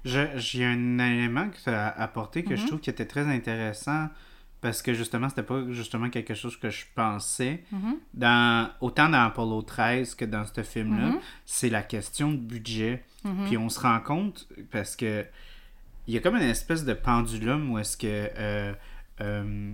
J'ai 0.06 0.66
un 0.66 0.98
élément 1.00 1.50
que 1.50 1.58
tu 1.62 1.70
as 1.70 1.88
apporté 1.90 2.44
que 2.44 2.56
je 2.56 2.62
Mhm. 2.62 2.68
trouve 2.68 2.80
qui 2.80 2.90
était 2.90 3.06
très 3.06 3.28
intéressant 3.28 4.08
parce 4.62 4.82
que 4.82 4.94
justement, 4.94 5.30
c'était 5.30 5.44
pas 5.44 5.62
justement 5.72 6.10
quelque 6.10 6.34
chose 6.34 6.58
que 6.58 6.70
je 6.70 6.86
pensais. 6.96 7.64
Mhm. 7.72 7.96
dans, 8.14 8.70
autant 8.82 9.10
dans 9.10 9.24
Apollo 9.26 9.62
13 9.64 10.16
que 10.16 10.26
dans 10.26 10.46
ce 10.46 10.64
film-là, 10.64 11.08
Mhm. 11.12 11.20
c'est 11.46 11.70
la 11.70 11.82
question 11.82 12.32
de 12.32 12.38
budget. 12.38 13.04
Puis 13.46 13.58
on 13.58 13.68
se 13.70 13.80
rend 13.82 14.00
compte, 14.00 14.48
parce 14.72 14.96
que 14.96 15.26
il 16.08 16.14
y 16.14 16.18
a 16.18 16.22
comme 16.22 16.36
une 16.38 16.42
espèce 16.44 16.86
de 16.86 16.94
pendulum 16.94 17.72
où 17.72 17.78
est-ce 17.80 17.96
que 17.98 18.08
euh, 18.38 18.74
euh, 19.22 19.74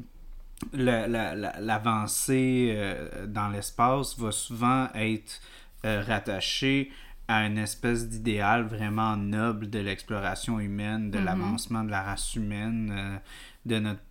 la- 0.73 1.07
la- 1.07 1.35
la- 1.35 1.59
l'avancée 1.59 2.73
euh, 2.75 3.25
dans 3.27 3.49
l'espace 3.49 4.17
va 4.19 4.31
souvent 4.31 4.87
être 4.95 5.41
euh, 5.85 6.01
rattachée 6.05 6.91
à 7.27 7.45
une 7.45 7.57
espèce 7.57 8.07
d'idéal 8.07 8.63
vraiment 8.65 9.15
noble 9.17 9.69
de 9.69 9.79
l'exploration 9.79 10.59
humaine, 10.59 11.11
de 11.11 11.19
Mhm. 11.19 11.25
l'avancement 11.25 11.83
de 11.83 11.91
la 11.91 12.01
race 12.03 12.35
humaine, 12.35 12.91
euh, 12.95 13.17
de 13.65 13.79
notre 13.79 14.01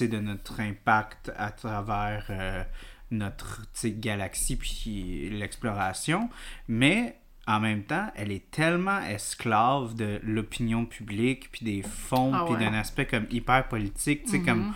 de 0.00 0.18
notre 0.20 0.60
impact 0.60 1.32
à 1.36 1.50
travers 1.50 2.24
euh, 2.30 2.62
notre 3.10 3.62
galaxie 3.84 4.56
puis 4.56 5.28
l'exploration. 5.30 6.30
Mais 6.68 7.18
en 7.46 7.58
même 7.60 7.82
temps, 7.82 8.10
elle 8.14 8.30
est 8.30 8.50
tellement 8.50 9.00
esclave 9.00 9.94
de 9.94 10.20
l'opinion 10.22 10.86
publique 10.86 11.50
puis 11.50 11.64
des 11.64 11.82
fonds 11.82 12.32
Ah 12.34 12.44
puis 12.48 12.64
d'un 12.64 12.72
aspect 12.74 13.04
comme 13.06 13.26
hyper 13.30 13.66
politique. 13.68 14.24
Tu 14.24 14.30
sais, 14.30 14.40
comme 14.42 14.68
euh, 14.68 14.72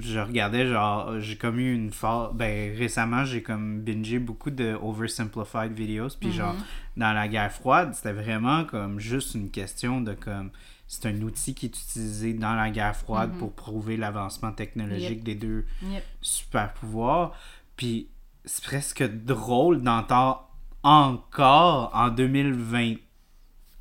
je 0.00 0.18
regardais 0.18 0.66
genre 0.66 1.18
j'ai 1.20 1.36
comme 1.36 1.58
eu 1.58 1.74
une 1.74 1.90
phase 1.92 2.30
ben 2.34 2.76
récemment 2.76 3.24
j'ai 3.24 3.42
comme 3.42 3.80
bingé 3.80 4.18
beaucoup 4.18 4.50
de 4.50 4.74
oversimplified 4.80 5.72
videos 5.72 6.10
puis 6.20 6.28
Mhm. 6.28 6.34
genre 6.34 6.54
dans 6.96 7.12
la 7.12 7.26
guerre 7.28 7.50
froide 7.52 7.94
c'était 7.94 8.12
vraiment 8.12 8.64
comme 8.64 9.00
juste 9.00 9.34
une 9.34 9.50
question 9.50 10.00
de 10.02 10.12
comme 10.14 10.50
c'est 10.86 11.06
un 11.06 11.22
outil 11.22 11.54
qui 11.54 11.66
est 11.66 11.76
utilisé 11.80 12.34
dans 12.34 12.54
la 12.54 12.68
guerre 12.70 12.94
froide 12.94 13.32
Mhm. 13.32 13.38
pour 13.38 13.52
prouver 13.54 13.96
l'avancement 13.96 14.52
technologique 14.52 15.24
des 15.24 15.34
deux 15.36 15.64
Yep. 15.82 16.04
super 16.20 16.74
pouvoirs 16.74 17.32
puis 17.76 18.08
c'est 18.44 18.62
presque 18.64 19.02
drôle 19.24 19.80
d'entendre 19.82 20.48
encore 20.82 21.90
en 21.94 22.08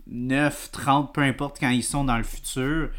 2029 0.08 0.72
30 0.72 1.14
peu 1.14 1.22
importe 1.22 1.60
quand 1.60 1.70
ils 1.70 1.84
sont 1.84 2.04
dans 2.04 2.18
le 2.18 2.24
futur 2.24 2.90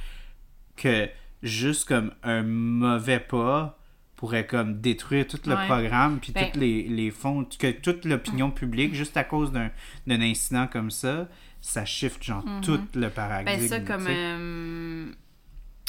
que 0.76 1.08
juste 1.42 1.86
comme 1.88 2.12
un 2.22 2.42
mauvais 2.42 3.20
pas 3.20 3.78
pourrait 4.16 4.46
comme 4.46 4.80
détruire 4.80 5.26
tout 5.26 5.38
le 5.46 5.54
Ouais. 5.56 5.66
programme 5.66 6.20
puis 6.20 6.32
Ben- 6.32 6.50
tous 6.52 6.60
les, 6.60 6.84
les 6.84 7.10
fonds 7.10 7.44
que 7.58 7.70
toute 7.72 8.04
l'opinion 8.04 8.50
publique 8.52 8.94
juste 8.94 9.16
à 9.16 9.24
cause 9.24 9.50
d'un 9.50 9.70
d'un 10.06 10.20
incident 10.20 10.68
comme 10.68 10.90
ça 10.92 11.26
ça 11.60 11.84
shift 11.84 12.22
genre 12.22 12.44
tout 12.62 12.80
le 12.94 13.08
paradigme 13.10 13.58
Ben 13.58 13.68
ça, 13.68 13.80
comme 13.80 14.06
euh, 14.08 15.06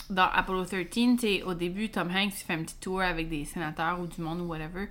dans 0.10 0.28
Apollo 0.34 0.66
13, 0.66 0.88
tu 0.92 1.18
sais, 1.20 1.44
au 1.44 1.54
début, 1.54 1.90
Tom 1.90 2.10
Hanks 2.10 2.34
il 2.42 2.44
fait 2.46 2.54
un 2.54 2.64
petit 2.64 2.80
tour 2.80 3.02
avec 3.02 3.30
des 3.30 3.46
sénateurs 3.46 4.00
ou 4.00 4.06
du 4.08 4.22
monde 4.22 4.42
ou 4.42 4.46
whatever. 4.46 4.88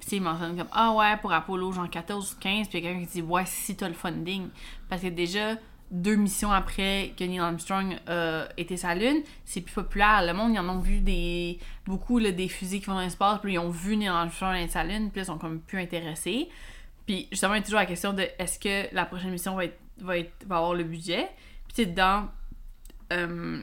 Puis 0.00 0.16
il 0.16 0.22
mentionne 0.22 0.56
comme 0.56 0.68
Ah 0.72 0.92
ouais, 0.92 1.16
pour 1.18 1.32
Apollo, 1.32 1.72
genre 1.72 1.88
14 1.88 2.32
ou 2.32 2.40
15. 2.40 2.68
Puis 2.68 2.80
quelqu'un 2.80 3.00
qui 3.00 3.06
dit 3.06 3.22
Ouais, 3.22 3.44
si 3.46 3.76
t'as 3.76 3.88
le 3.88 3.94
funding. 3.94 4.48
Parce 4.88 5.02
que 5.02 5.08
déjà, 5.08 5.56
deux 5.94 6.16
missions 6.16 6.50
après 6.50 7.12
que 7.16 7.24
Neil 7.24 7.38
Armstrong 7.38 7.96
a 8.06 8.48
été 8.56 8.76
sa 8.76 8.94
lune, 8.94 9.22
c'est 9.44 9.60
plus 9.60 9.74
populaire. 9.74 10.24
Le 10.26 10.32
monde, 10.32 10.52
ils 10.52 10.58
en 10.58 10.68
ont 10.68 10.80
vu 10.80 11.00
des 11.00 11.58
beaucoup 11.86 12.18
là, 12.18 12.32
des 12.32 12.48
fusées 12.48 12.80
qui 12.80 12.86
vont 12.86 12.94
dans 12.94 13.00
l'espace. 13.00 13.38
Puis 13.40 13.54
ils 13.54 13.58
ont 13.58 13.70
vu 13.70 13.96
Neil 13.96 14.08
Armstrong 14.08 14.56
être 14.56 14.72
sa 14.72 14.84
lune. 14.84 15.10
Puis 15.10 15.22
ils 15.22 15.26
sont 15.26 15.38
comme 15.38 15.60
plus 15.60 15.78
intéressés. 15.78 16.48
Puis 17.06 17.28
justement, 17.30 17.54
il 17.54 17.58
y 17.58 17.60
a 17.60 17.64
toujours 17.64 17.80
la 17.80 17.86
question 17.86 18.12
de 18.12 18.26
est-ce 18.38 18.58
que 18.58 18.94
la 18.94 19.04
prochaine 19.04 19.30
mission 19.30 19.54
va, 19.54 19.66
être, 19.66 19.78
va, 20.46 20.56
avoir 20.56 20.74
le 20.74 20.84
budget? 20.84 21.28
Puis 21.68 21.74
tu 21.76 21.82
sais, 21.84 21.86
dans 21.86 22.28
euh, 23.12 23.62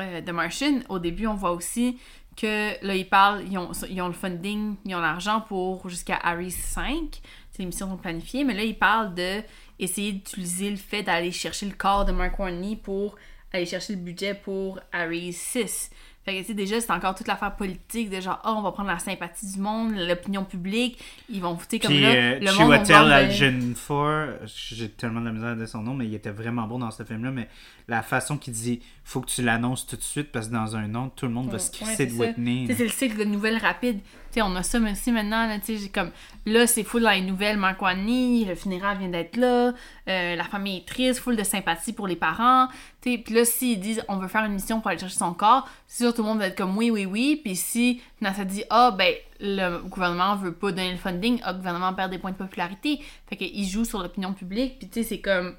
euh, 0.00 0.20
The 0.20 0.30
Martian, 0.30 0.80
au 0.88 0.98
début, 0.98 1.26
on 1.26 1.34
voit 1.34 1.52
aussi 1.52 1.98
que 2.36 2.84
là, 2.84 2.94
ils 2.94 3.08
parlent, 3.08 3.44
ils 3.50 3.58
ont, 3.58 3.72
ils 3.88 4.00
ont 4.00 4.06
le 4.06 4.12
funding, 4.12 4.76
ils 4.84 4.94
ont 4.94 5.00
l'argent 5.00 5.40
pour 5.40 5.88
jusqu'à 5.88 6.16
Ares 6.22 6.50
5. 6.50 7.20
C'est 7.50 7.58
les 7.58 7.66
missions 7.66 7.88
sont 7.88 7.96
planifiées, 7.96 8.44
mais 8.44 8.54
là, 8.54 8.62
ils 8.62 8.78
parlent 8.78 9.14
de 9.14 9.42
essayer 9.82 10.12
d'utiliser 10.12 10.70
le 10.70 10.76
fait 10.76 11.02
d'aller 11.02 11.32
chercher 11.32 11.66
le 11.66 11.72
corps 11.72 12.04
de 12.04 12.12
Mark 12.12 12.38
Warney 12.38 12.76
pour 12.76 13.16
aller 13.52 13.66
chercher 13.66 13.94
le 13.94 14.00
budget 14.00 14.34
pour 14.34 14.78
Ares 14.92 15.32
6. 15.32 15.90
Fait 16.24 16.34
que, 16.34 16.40
tu 16.40 16.48
sais, 16.48 16.54
déjà, 16.54 16.80
c'est 16.82 16.90
encore 16.90 17.14
toute 17.14 17.26
l'affaire 17.28 17.56
politique 17.56 18.10
de 18.10 18.20
genre, 18.20 18.40
oh, 18.44 18.54
on 18.58 18.60
va 18.62 18.72
prendre 18.72 18.90
la 18.90 18.98
sympathie 18.98 19.50
du 19.54 19.58
monde, 19.58 19.94
l'opinion 19.96 20.44
publique. 20.44 20.98
Ils 21.30 21.40
vont, 21.40 21.58
sais, 21.66 21.78
comme 21.78 21.90
Puis 21.92 22.02
là, 22.02 22.08
euh, 22.10 22.38
le 22.40 22.52
monde 22.52 22.74
Chiwetel 22.84 23.04
de- 23.06 23.30
Ejiofor, 23.30 24.26
j'ai 24.44 24.90
tellement 24.90 25.20
de 25.20 25.26
la 25.26 25.32
misère 25.32 25.56
dire 25.56 25.68
son 25.68 25.80
nom, 25.82 25.94
mais 25.94 26.06
il 26.06 26.14
était 26.14 26.30
vraiment 26.30 26.66
bon 26.66 26.78
dans 26.78 26.90
ce 26.90 27.04
film-là. 27.04 27.30
Mais 27.30 27.48
la 27.88 28.02
façon 28.02 28.36
qu'il 28.36 28.52
dit, 28.52 28.80
faut 29.02 29.22
que 29.22 29.30
tu 29.30 29.42
l'annonces 29.42 29.86
tout 29.86 29.96
de 29.96 30.02
suite 30.02 30.30
parce 30.30 30.48
que 30.48 30.52
dans 30.52 30.76
un 30.76 30.94
an, 30.94 31.08
tout 31.08 31.24
le 31.26 31.32
monde 31.32 31.50
va 31.50 31.58
se 31.58 31.70
Ouais, 31.72 31.78
crisser 31.86 32.06
de 32.06 32.10
ça. 32.12 32.18
Whitney. 32.18 32.66
C'est 32.68 32.82
le 32.84 32.90
cycle 32.90 33.16
de 33.18 33.24
nouvelles 33.24 33.56
rapides. 33.58 34.00
Tu 34.02 34.34
sais, 34.34 34.42
on 34.42 34.54
a 34.54 34.62
ça 34.62 34.78
aussi 34.78 35.10
maintenant. 35.10 35.46
Là, 35.48 35.58
tu 35.58 35.66
sais, 35.66 35.76
j'ai 35.78 35.88
comme, 35.88 36.10
là, 36.46 36.66
c'est 36.66 36.84
full 36.84 37.02
dans 37.02 37.10
les 37.10 37.22
nouvelles. 37.22 37.56
Mark 37.56 37.80
Watney, 37.82 38.44
le 38.44 38.54
funérail 38.54 38.98
vient 38.98 39.08
d'être 39.08 39.36
là. 39.36 39.72
euh, 40.08 40.36
la 40.36 40.44
famille 40.44 40.76
est 40.78 40.86
triste, 40.86 41.18
full 41.20 41.34
de 41.36 41.42
sympathie 41.42 41.92
pour 41.92 42.06
les 42.06 42.14
parents. 42.16 42.68
Puis 43.00 43.22
là, 43.30 43.44
s'ils 43.44 43.80
disent 43.80 44.02
on 44.08 44.16
veut 44.18 44.28
faire 44.28 44.44
une 44.44 44.52
mission 44.52 44.80
pour 44.80 44.90
aller 44.90 44.98
chercher 44.98 45.16
son 45.16 45.32
corps, 45.32 45.68
c'est 45.86 46.04
sûr 46.04 46.14
tout 46.14 46.22
le 46.22 46.28
monde 46.28 46.38
va 46.38 46.48
être 46.48 46.56
comme 46.56 46.76
oui, 46.76 46.90
oui, 46.90 47.06
oui. 47.06 47.40
Puis 47.42 47.56
si 47.56 48.02
NASA 48.20 48.44
dit 48.44 48.62
ah, 48.70 48.94
ben, 48.96 49.14
le 49.40 49.78
gouvernement 49.78 50.36
veut 50.36 50.52
pas 50.52 50.70
donner 50.70 50.92
le 50.92 50.98
funding, 50.98 51.40
ah, 51.42 51.52
le 51.52 51.58
gouvernement 51.58 51.94
perd 51.94 52.10
des 52.10 52.18
points 52.18 52.32
de 52.32 52.36
popularité. 52.36 53.00
Fait 53.26 53.36
qu'il 53.36 53.66
joue 53.66 53.84
sur 53.84 54.00
l'opinion 54.02 54.34
publique. 54.34 54.78
Puis 54.78 54.88
tu 54.88 55.02
sais, 55.02 55.08
c'est 55.08 55.20
comme 55.20 55.54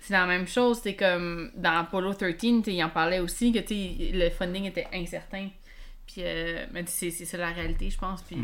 c'est 0.00 0.12
la 0.14 0.26
même 0.26 0.46
chose, 0.46 0.80
c'est 0.82 0.96
comme 0.96 1.50
dans 1.54 1.78
Apollo 1.78 2.14
13, 2.14 2.36
tu 2.38 2.62
sais, 2.64 2.74
il 2.74 2.84
en 2.84 2.90
parlait 2.90 3.20
aussi 3.20 3.52
que 3.52 3.60
tu 3.60 3.68
sais, 3.68 4.10
le 4.12 4.28
funding 4.30 4.64
était 4.64 4.86
incertain. 4.92 5.48
Puis, 6.06 6.16
euh, 6.18 6.66
mais 6.72 6.84
tu 6.84 6.90
sais, 6.90 7.10
c'est 7.10 7.24
c'est 7.24 7.24
ça 7.24 7.38
la 7.38 7.48
réalité, 7.50 7.88
je 7.88 7.96
pense. 7.98 8.20
Puis, 8.22 8.36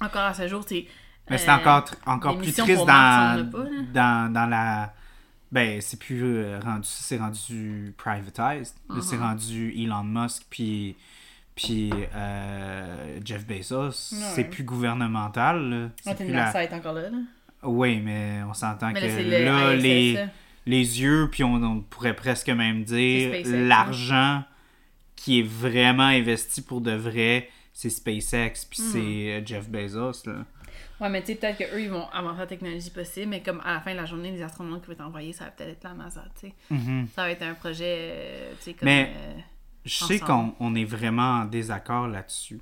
encore 0.00 0.22
à 0.22 0.34
ce 0.34 0.48
jour, 0.48 0.64
c'est. 0.66 0.86
Mais 1.28 1.38
c'est 1.38 1.48
euh, 1.50 1.54
encore, 1.54 1.82
tr- 1.84 1.94
encore 2.06 2.32
plus 2.38 2.52
triste 2.64 2.80
dans, 2.86 3.50
pas, 3.52 3.64
dans, 3.92 4.32
dans 4.32 4.46
la. 4.46 4.92
Ben, 5.52 5.80
c'est 5.80 5.98
plus 5.98 6.22
euh, 6.22 6.60
rendu. 6.60 6.86
C'est 6.88 7.16
rendu 7.18 7.94
privatized. 7.98 8.74
Là, 8.88 8.96
Uh-huh. 8.96 9.02
C'est 9.02 9.16
rendu 9.16 9.72
Elon 9.76 10.04
Musk, 10.04 10.44
puis. 10.50 10.96
Puis 11.56 11.90
euh, 12.14 13.18
Jeff 13.24 13.46
Bezos. 13.46 13.90
C'est 13.92 14.44
plus 14.44 14.64
gouvernemental. 14.64 15.90
C'est 16.02 16.10
Ouais, 16.10 16.16
plus 16.16 16.32
la- 16.32 16.64
est 16.64 16.72
encore 16.72 16.94
là. 16.94 17.10
là. 17.10 17.18
Oui, 17.64 18.00
mais 18.00 18.40
on 18.48 18.54
s'entend 18.54 18.92
que 18.94 19.00
là, 19.00 19.08
c'est 19.08 19.22
le 19.24 19.44
là, 19.44 19.74
ISS, 19.74 19.82
les, 20.64 21.00
yeux, 21.02 21.28
puis 21.30 21.44
on, 21.44 21.54
on 21.56 21.80
pourrait 21.82 22.16
presque 22.16 22.48
même 22.48 22.84
dire 22.84 23.42
C'est 23.44 23.66
l'argent 23.66 24.42
qui 25.16 25.40
est 25.40 25.46
vraiment 25.46 26.04
investi 26.04 26.62
pour 26.62 26.80
de 26.80 26.92
vrai, 26.92 27.50
c'est 27.74 27.90
SpaceX, 27.90 28.64
puis 28.70 28.80
Hmm. 28.80 28.90
c'est 28.92 28.98
euh, 28.98 29.42
Jeff 29.44 29.68
Bezos. 29.68 30.22
Là. 30.24 30.46
Ouais, 31.00 31.08
mais 31.08 31.20
tu 31.22 31.28
sais, 31.28 31.34
peut-être 31.36 31.58
qu'eux, 31.58 31.80
ils 31.80 31.90
vont 31.90 32.08
avancer 32.10 32.38
la 32.40 32.46
technologie 32.46 32.90
possible, 32.90 33.28
mais 33.30 33.42
comme 33.42 33.60
à 33.64 33.74
la 33.74 33.80
fin 33.80 33.92
de 33.92 33.96
la 33.96 34.04
journée, 34.04 34.30
les 34.32 34.42
astronautes 34.42 34.82
qui 34.82 34.88
vont 34.88 34.92
être 34.92 35.00
envoyés, 35.00 35.32
ça 35.32 35.44
va 35.46 35.50
peut-être 35.52 35.70
être 35.70 35.84
la 35.84 35.94
NASA, 35.94 36.24
tu 36.38 36.48
sais. 36.48 36.54
Mhm. 36.70 37.08
Ça 37.14 37.22
va 37.22 37.30
être 37.30 37.42
un 37.42 37.54
projet, 37.54 37.84
euh, 38.12 38.52
tu 38.58 38.64
sais, 38.64 38.74
comme. 38.74 38.86
Mais- 38.86 39.12
euh, 39.16 39.32
Je 39.86 40.04
sais 40.04 40.18
qu'on 40.20 40.54
on 40.60 40.74
est 40.74 40.84
vraiment 40.84 41.40
en 41.40 41.44
désaccord 41.46 42.06
là-dessus, 42.06 42.60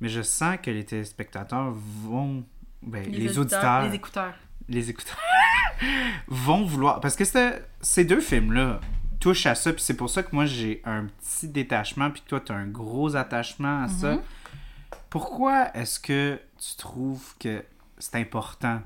mais 0.00 0.08
je 0.08 0.22
sens 0.22 0.56
que 0.62 0.70
les 0.70 0.84
téléspectateurs 0.84 1.72
vont. 1.72 2.44
Ben, 2.82 3.10
les, 3.10 3.38
auditeurs, 3.38 3.88
Les 3.88 3.94
écouteurs. 3.94 4.34
les 4.68 4.90
écouteurs 4.90 5.18
vont 6.28 6.64
vouloir. 6.64 7.00
Parce 7.00 7.16
que 7.16 7.24
ces 7.80 8.04
deux 8.04 8.20
films-là 8.20 8.80
touchent 9.20 9.46
à 9.46 9.54
ça, 9.54 9.72
puis 9.72 9.82
c'est 9.82 9.96
pour 9.96 10.10
ça 10.10 10.22
que 10.22 10.28
moi 10.34 10.44
j'ai 10.46 10.82
un 10.84 11.06
petit 11.06 11.48
détachement, 11.48 12.10
puis 12.10 12.22
toi 12.28 12.40
tu 12.40 12.52
as 12.52 12.56
un 12.56 12.66
gros 12.66 13.16
attachement 13.16 13.82
à 13.84 13.88
ça. 13.88 14.18
Pourquoi 15.14 15.68
est-ce 15.76 16.00
que 16.00 16.40
tu 16.58 16.74
trouves 16.76 17.36
que 17.38 17.64
c'est 17.98 18.16
important 18.16 18.80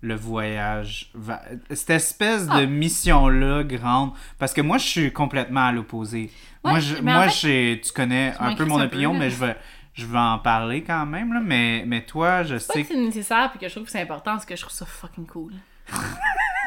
le 0.00 0.14
voyage 0.14 1.10
va- 1.12 1.42
Cette 1.68 1.90
espèce 1.90 2.46
de 2.46 2.62
Ah. 2.62 2.64
mission-là 2.66 3.62
grande? 3.62 4.12
Parce 4.38 4.54
que 4.54 4.62
moi 4.62 4.78
je 4.78 4.86
suis 4.86 5.12
complètement 5.12 5.66
à 5.66 5.72
l'opposé. 5.72 6.30
Ouais, 6.64 6.70
moi, 6.70 6.80
je- 6.80 6.96
moi 7.02 7.28
fait, 7.28 7.80
tu 7.84 7.92
connais 7.92 8.32
un 8.40 8.54
peu 8.54 8.64
mon 8.64 8.78
peu, 8.78 8.84
opinion, 8.84 9.12
mais 9.12 9.28
je 9.28 9.36
vais, 9.36 9.56
je 9.92 10.06
vais 10.06 10.18
en 10.18 10.38
parler 10.38 10.82
quand 10.84 11.04
même. 11.04 11.34
Là, 11.34 11.40
mais, 11.44 11.84
mais 11.86 12.00
toi, 12.02 12.44
je 12.44 12.56
sais 12.56 12.80
que 12.82 12.88
c'est 12.88 12.96
nécessaire 12.96 13.50
puis 13.50 13.58
que 13.60 13.68
je 13.68 13.74
trouve 13.74 13.84
que 13.84 13.90
c'est 13.92 14.00
important, 14.00 14.32
parce 14.32 14.46
que 14.46 14.56
je 14.56 14.62
trouve 14.62 14.72
ça 14.72 14.86
fucking 14.86 15.26
cool. 15.26 15.52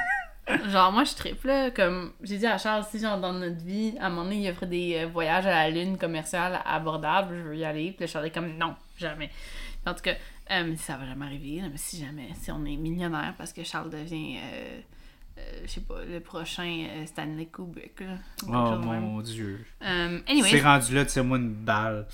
Genre, 0.70 0.92
moi, 0.92 1.04
je 1.04 1.14
triple, 1.16 1.48
là, 1.48 1.72
comme 1.72 2.12
j'ai 2.22 2.38
dit 2.38 2.46
à 2.46 2.58
Charles, 2.58 2.86
si 2.90 3.00
genre 3.00 3.20
dans 3.20 3.34
notre 3.34 3.64
vie, 3.64 3.96
à 4.00 4.08
un 4.08 4.10
moment 4.10 4.24
donné, 4.26 4.44
il 4.44 4.50
offrait 4.52 4.68
des 4.68 4.96
euh, 5.04 5.08
voyages 5.08 5.46
à 5.48 5.50
la 5.52 5.70
Lune 5.72 5.98
commerciale 5.98 6.60
abordables, 6.66 7.36
je 7.38 7.42
veux 7.50 7.58
y 7.58 7.66
aller. 7.66 7.92
Puis 7.92 8.02
là, 8.02 8.08
Charles 8.08 8.28
est 8.28 8.32
comme, 8.32 8.56
non, 8.58 8.76
jamais. 8.98 9.32
En 9.88 9.94
tout 9.94 10.02
cas, 10.04 10.14
euh, 10.52 10.76
ça 10.78 10.98
va 10.98 11.06
jamais 11.08 11.26
arriver, 11.26 11.62
là, 11.62 11.68
mais 11.72 11.78
si 11.78 12.00
jamais, 12.00 12.30
si 12.40 12.52
on 12.52 12.64
est 12.66 12.76
millionnaire 12.76 13.34
parce 13.38 13.54
que 13.54 13.64
Charles 13.64 13.90
devient, 13.90 14.38
euh, 14.38 14.80
euh, 15.40 15.42
je 15.66 15.72
sais 15.72 15.82
pas, 15.82 16.04
le 16.08 16.20
prochain 16.20 16.88
Stanley 17.08 17.48
Kubrick, 17.48 18.00
là, 18.02 18.18
Oh 18.48 18.78
même. 18.78 19.02
mon 19.02 19.22
dieu. 19.22 19.66
C'est 19.82 19.88
anyway, 20.28 20.62
rendu 20.62 20.94
là, 20.94 21.06
tire-moi 21.06 21.38
une 21.38 21.54
balle. 21.54 22.06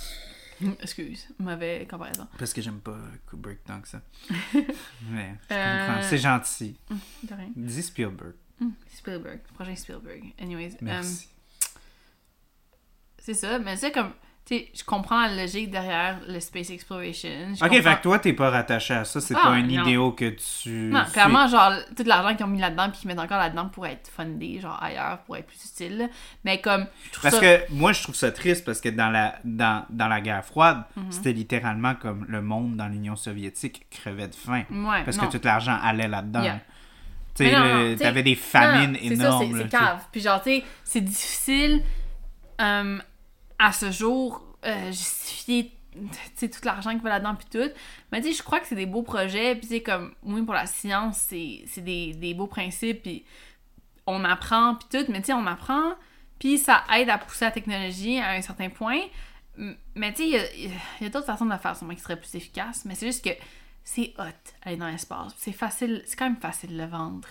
Excuse, 0.82 1.28
mauvaise 1.40 1.88
comparaison. 1.88 2.28
Parce 2.38 2.54
que 2.54 2.62
j'aime 2.62 2.80
pas 2.80 2.98
Kubrick 3.30 3.64
tant 3.64 3.82
que 3.82 3.88
ça. 3.88 4.02
Mais 5.10 5.36
je 5.50 5.54
Euh, 5.56 5.88
comprends. 5.88 6.02
C'est 6.10 6.18
gentil. 6.18 6.78
De 7.24 7.34
rien. 7.34 7.50
Dis 7.56 7.84
Spielberg. 7.84 8.34
Spielberg, 8.94 9.40
prochain 9.56 9.76
Spielberg. 9.76 10.34
Anyways, 10.40 10.74
euh, 10.74 10.78
Merci. 10.82 11.30
c'est 13.18 13.34
ça, 13.34 13.58
mais 13.60 13.76
c'est 13.78 13.92
comme, 13.92 14.12
tu 14.44 14.56
sais, 14.58 14.70
je 14.74 14.84
comprends 14.84 15.22
la 15.28 15.44
logique 15.44 15.70
derrière 15.70 16.18
le 16.28 16.40
space 16.40 16.72
exploration. 16.72 17.30
je 17.50 17.64
ok, 17.64 17.70
comprends- 17.70 17.90
fait 17.92 17.98
que 17.98 18.02
toi, 18.02 18.20
t'es 18.20 18.34
pas 18.34 18.50
rattaché 18.50 18.94
à 18.96 19.06
ça. 19.06 19.22
C'est 19.22 19.36
Ah, 19.36 19.42
pas 19.44 19.50
un 19.50 19.70
idéal 19.70 20.14
que 20.16 20.30
tu. 20.30 20.70
Non, 20.92 21.04
suis. 21.04 21.12
clairement, 21.14 21.48
genre, 21.48 21.72
tout 21.96 22.04
l'argent 22.06 22.36
qu'ils 22.36 22.46
ont 22.46 22.50
mis 22.50 22.60
là-dedans 22.60 22.90
puis 22.90 23.00
qu'ils 23.00 23.08
mettent 23.08 23.20
encore 23.20 23.38
là-dedans 23.38 23.68
pour 23.70 23.86
être 23.86 24.10
fundé, 24.10 24.60
genre 24.60 24.82
ailleurs, 24.82 25.20
pour 25.20 25.38
être 25.38 25.46
plus 25.46 25.64
utile. 25.64 26.10
Mais 26.44 26.60
comme, 26.60 26.88
je 27.14 27.20
Parce 27.22 27.36
ça... 27.36 27.40
que 27.42 27.72
moi, 27.72 27.94
je 27.94 28.02
trouve 28.04 28.16
ça 28.16 28.32
triste 28.32 28.66
parce 28.66 28.82
que 28.82 28.90
dans 28.90 29.10
la, 29.10 29.36
dans, 29.44 29.86
dans 29.90 30.08
la 30.08 30.20
guerre 30.22 30.44
froide, 30.44 30.84
Mhm. 30.96 31.12
c'était 31.12 31.34
littéralement 31.34 31.94
comme 31.96 32.26
le 32.28 32.42
monde 32.42 32.76
dans 32.76 32.88
l'Union 32.88 33.16
soviétique 33.16 33.86
crevait 33.92 34.28
de 34.28 34.36
faim. 34.36 34.64
Ouais, 34.72 35.04
Parce 35.06 35.18
non. 35.18 35.28
que 35.28 35.38
tout 35.38 35.42
l'argent 35.44 35.78
allait 35.84 36.08
là-dedans. 36.08 36.42
Yeah. 36.44 36.60
Tu 37.36 37.46
sais, 37.46 37.96
t'avais 37.98 38.24
des 38.24 38.36
famines 38.36 38.92
Non, 38.94 39.00
énormes. 39.00 39.58
c'est- 39.62 39.70
cave. 39.70 40.02
Puis 40.12 40.20
genre, 40.20 40.42
tu 40.42 40.50
sais, 40.50 40.64
c'est 40.84 41.00
difficile 41.02 41.82
euh, 42.60 43.00
à 43.62 43.72
ce 43.72 43.92
jour 43.92 44.44
euh, 44.66 44.88
justifier 44.88 45.72
tout 46.40 46.50
l'argent 46.64 46.92
qui 46.92 47.00
va 47.04 47.10
là-dedans 47.10 47.36
puis 47.36 47.48
tout. 47.52 47.70
Mais 48.12 48.22
tu 48.22 48.34
je 48.34 48.42
crois 48.42 48.60
que 48.60 48.68
c'est 48.68 48.76
des 48.76 48.86
beaux 48.86 49.04
projets. 49.04 49.56
Puis 49.56 49.68
sais, 49.68 49.82
comme, 49.82 50.14
oui, 50.24 50.42
pour 50.42 50.54
la 50.54 50.66
science, 50.66 51.18
c'est 51.30 51.64
c'est 51.68 51.82
des, 51.82 52.14
des 52.14 52.34
beaux 52.34 52.48
principes. 52.48 53.04
Puis 53.04 53.26
on 54.08 54.24
apprend 54.24 54.76
puis 54.76 54.88
tout. 55.00 55.12
Mais 55.12 55.20
tu 55.20 55.28
sais, 55.28 55.34
on 55.34 55.46
apprend. 55.46 55.94
Puis 56.40 56.58
ça 56.58 56.84
aide 56.96 57.10
à 57.10 57.18
pousser 57.18 57.46
la 57.46 57.52
technologie 57.52 58.20
à 58.20 58.32
un 58.32 58.42
certain 58.42 58.70
point. 58.70 59.02
Mais 59.96 60.14
tu 60.14 60.24
sais, 60.24 60.50
il 60.58 60.70
y 61.02 61.04
a- 61.04 61.08
a, 61.08 61.10
d'autres 61.10 61.26
façons 61.28 61.46
de 61.46 61.52
le 61.52 61.58
faire, 61.60 61.76
sûrement 61.76 61.94
qui 61.94 62.02
seraient 62.02 62.20
plus 62.20 62.34
efficaces. 62.36 62.84
Mais 62.86 62.96
c'est 62.96 63.06
juste 63.06 63.24
que 63.24 63.32
c'est 63.84 64.14
hot 64.18 64.24
aller 64.64 64.78
dans 64.78 64.88
l'espace. 64.88 65.34
C'est 65.38 65.52
facile, 65.52 66.02
c'est 66.06 66.16
quand 66.16 66.26
même 66.26 66.38
facile 66.40 66.72
de 66.72 66.78
le 66.78 66.86
vendre. 66.86 67.28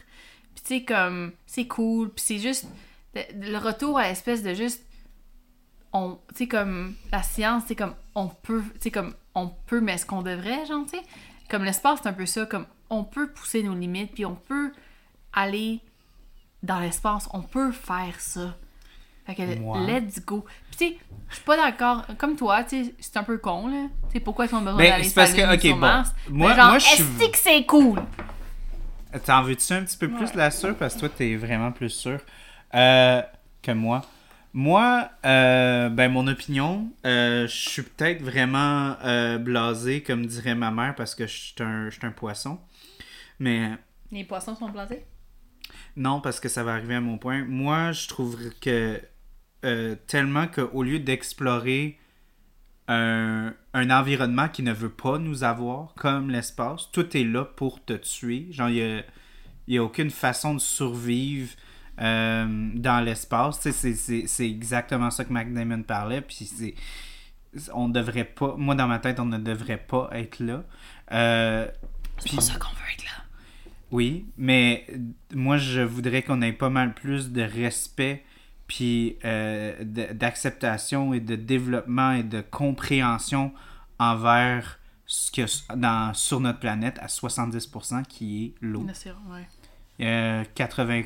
Puis 0.55 0.63
tu 0.63 0.69
sais, 0.79 0.85
comme, 0.85 1.33
c'est 1.47 1.67
cool. 1.67 2.11
Puis 2.11 2.25
c'est 2.25 2.39
juste 2.39 2.67
le, 3.15 3.51
le 3.53 3.59
retour 3.59 3.99
à 3.99 4.09
l'espèce 4.09 4.43
de 4.43 4.55
juste. 4.55 4.85
On, 5.93 6.19
tu 6.37 6.47
comme, 6.47 6.95
la 7.11 7.23
science, 7.23 7.65
c'est 7.67 7.75
comme, 7.75 7.95
on 8.15 8.29
peut, 8.29 8.63
tu 8.81 8.91
comme, 8.91 9.13
on 9.35 9.49
peut, 9.49 9.81
mais 9.81 9.95
est-ce 9.95 10.07
qu'on 10.07 10.23
devrait, 10.23 10.65
genre, 10.67 10.85
tu 10.85 10.99
sais? 10.99 11.03
Comme 11.49 11.65
l'espace, 11.65 12.01
c'est 12.03 12.09
un 12.09 12.13
peu 12.13 12.27
ça, 12.27 12.47
comme, 12.47 12.67
on 12.91 13.03
peut 13.05 13.29
pousser 13.31 13.63
nos 13.63 13.75
limites, 13.75 14.13
puis 14.15 14.25
on 14.25 14.37
peut 14.37 14.73
aller 15.33 15.81
dans 16.63 16.79
l'espace, 16.79 17.29
on 17.33 17.43
peut 17.43 17.73
faire 17.73 18.15
ça. 18.21 18.55
Fait 19.27 19.35
que, 19.35 19.59
Moi. 19.59 19.81
let's 19.87 20.25
go. 20.25 20.45
Puis 20.71 20.77
tu 20.79 20.95
sais, 20.95 20.99
je 21.29 21.35
suis 21.37 21.45
pas 21.45 21.57
d'accord, 21.57 22.05
comme 22.19 22.37
toi, 22.37 22.63
tu 22.65 22.85
sais, 22.85 22.95
c'est 23.01 23.17
un 23.17 23.23
peu 23.25 23.39
con, 23.39 23.67
là. 23.69 23.89
Tu 24.09 24.13
sais, 24.15 24.21
pourquoi 24.21 24.47
ils 24.47 24.55
ont 24.55 24.61
besoin 24.61 24.77
Ben, 24.79 24.91
d'aller 24.91 25.05
c'est 25.05 25.15
parce 25.15 25.33
sur 25.35 25.45
la 25.47 25.57
que, 25.57 25.67
ok, 25.69 25.73
bon, 25.73 25.77
Mars? 25.79 26.11
moi- 26.29 26.51
Mais 26.51 26.57
genre, 26.57 26.69
moi, 26.69 26.79
je 26.79 26.87
suis- 26.87 27.31
que 27.33 27.39
c'est 27.39 27.65
cool? 27.67 28.01
T'en 29.25 29.43
veux-tu 29.43 29.73
un 29.73 29.83
petit 29.85 29.97
peu 29.97 30.09
plus 30.09 30.31
de 30.31 30.37
la 30.37 30.53
sûre? 30.53 30.77
Parce 30.77 30.95
que 30.95 31.01
toi, 31.01 31.09
t'es 31.09 31.35
vraiment 31.35 31.73
plus 31.73 31.91
sûr 31.91 32.21
euh, 32.75 33.23
que 33.61 33.73
moi. 33.73 34.03
Moi, 34.53 35.09
euh, 35.25 35.89
ben 35.91 36.11
mon 36.11 36.27
opinion, 36.27 36.91
euh, 37.07 37.47
je 37.47 37.55
suis 37.71 37.83
peut-être 37.83 38.21
vraiment 38.23 38.97
euh, 39.05 39.39
blasé, 39.39 40.03
comme 40.03 40.27
dirait 40.27 40.57
ma 40.57 40.73
mère, 40.73 40.95
parce 40.97 41.15
que 41.15 41.27
je 41.27 41.37
suis 41.37 41.55
un, 41.61 41.89
je 41.89 41.99
suis 41.99 42.07
un 42.07 42.11
poisson. 42.11 42.59
Mais 43.41 43.73
Les 44.13 44.25
poissons 44.25 44.55
sont 44.55 44.71
plantés? 44.71 45.05
non, 45.97 46.21
parce 46.21 46.41
que 46.41 46.49
ça 46.49 46.65
va 46.65 46.73
arriver 46.75 46.95
à 46.97 47.01
mon 47.01 47.19
point. 47.19 47.45
Moi, 47.45 47.93
je 47.93 48.09
trouve 48.09 48.39
que 48.61 49.01
tellement 50.07 50.47
qu'au 50.47 50.83
lieu 50.83 50.99
d'explorer 50.99 51.99
un, 52.89 53.55
un 53.75 53.91
environnement 53.91 54.49
qui 54.49 54.63
ne 54.63 54.73
veut 54.73 54.91
pas 54.91 55.19
nous 55.19 55.45
avoir, 55.45 55.95
comme 55.95 56.31
l'espace, 56.31 56.91
tout 56.93 57.17
est 57.17 57.25
là 57.25 57.45
pour 57.45 57.85
te 57.85 57.93
tuer. 57.95 58.49
Genre, 58.51 58.69
il 58.71 58.75
n'y 58.75 58.83
a, 58.83 59.05
y 59.69 59.79
a 59.79 59.85
aucune 59.85 60.11
façon 60.11 60.55
de 60.55 60.61
survivre 60.61 61.51
euh, 62.01 62.71
dans 62.75 63.01
l'espace. 63.05 63.61
C'est- 63.61 63.73
c'est 63.95 64.27
c'est 64.27 64.49
exactement 64.49 65.11
ça 65.11 65.25
que 65.25 65.33
Mac 65.33 65.53
Damon 65.53 65.83
parlait. 65.83 66.21
Puis 66.21 66.45
c'est. 66.47 66.75
On 67.75 67.89
devrait 67.89 68.25
pas. 68.25 68.55
Moi, 68.57 68.75
dans 68.75 68.87
ma 68.87 68.99
tête, 69.01 69.19
on 69.21 69.25
ne 69.27 69.39
devrait 69.39 69.79
pas 69.79 70.09
être 70.13 70.39
là. 70.41 70.63
Euh, 71.13 71.67
C'est 72.19 72.25
puis- 72.29 72.35
pour 72.37 72.43
ça 72.43 72.55
qu'on 72.59 72.69
veut 72.71 72.93
être 72.95 73.05
là. 73.05 73.25
oui, 73.91 74.27
mais 74.39 74.87
moi, 75.35 75.57
je 75.57 75.81
voudrais 75.81 76.23
qu'on 76.23 76.43
ait 76.43 76.53
pas 76.53 76.71
mal 76.71 76.95
plus 76.95 77.31
de 77.33 77.43
respect, 77.43 78.25
puis 78.69 79.17
euh, 79.25 79.75
de- 79.83 80.13
d'acceptation 80.13 81.13
et 81.13 81.19
de 81.21 81.35
développement 81.35 82.13
et 82.13 82.23
de 82.23 82.41
compréhension 82.41 83.53
envers 83.99 84.79
ce 85.07 85.33
que 85.33 85.43
dans, 85.77 86.15
sur 86.15 86.39
notre 86.39 86.61
planète 86.61 86.99
à 87.01 87.09
70% 87.09 88.05
qui 88.05 88.45
est 88.45 88.55
l'eau. 88.65 88.87
Ouais. 88.87 89.49
Euh, 90.07 90.45
80, 90.55 91.03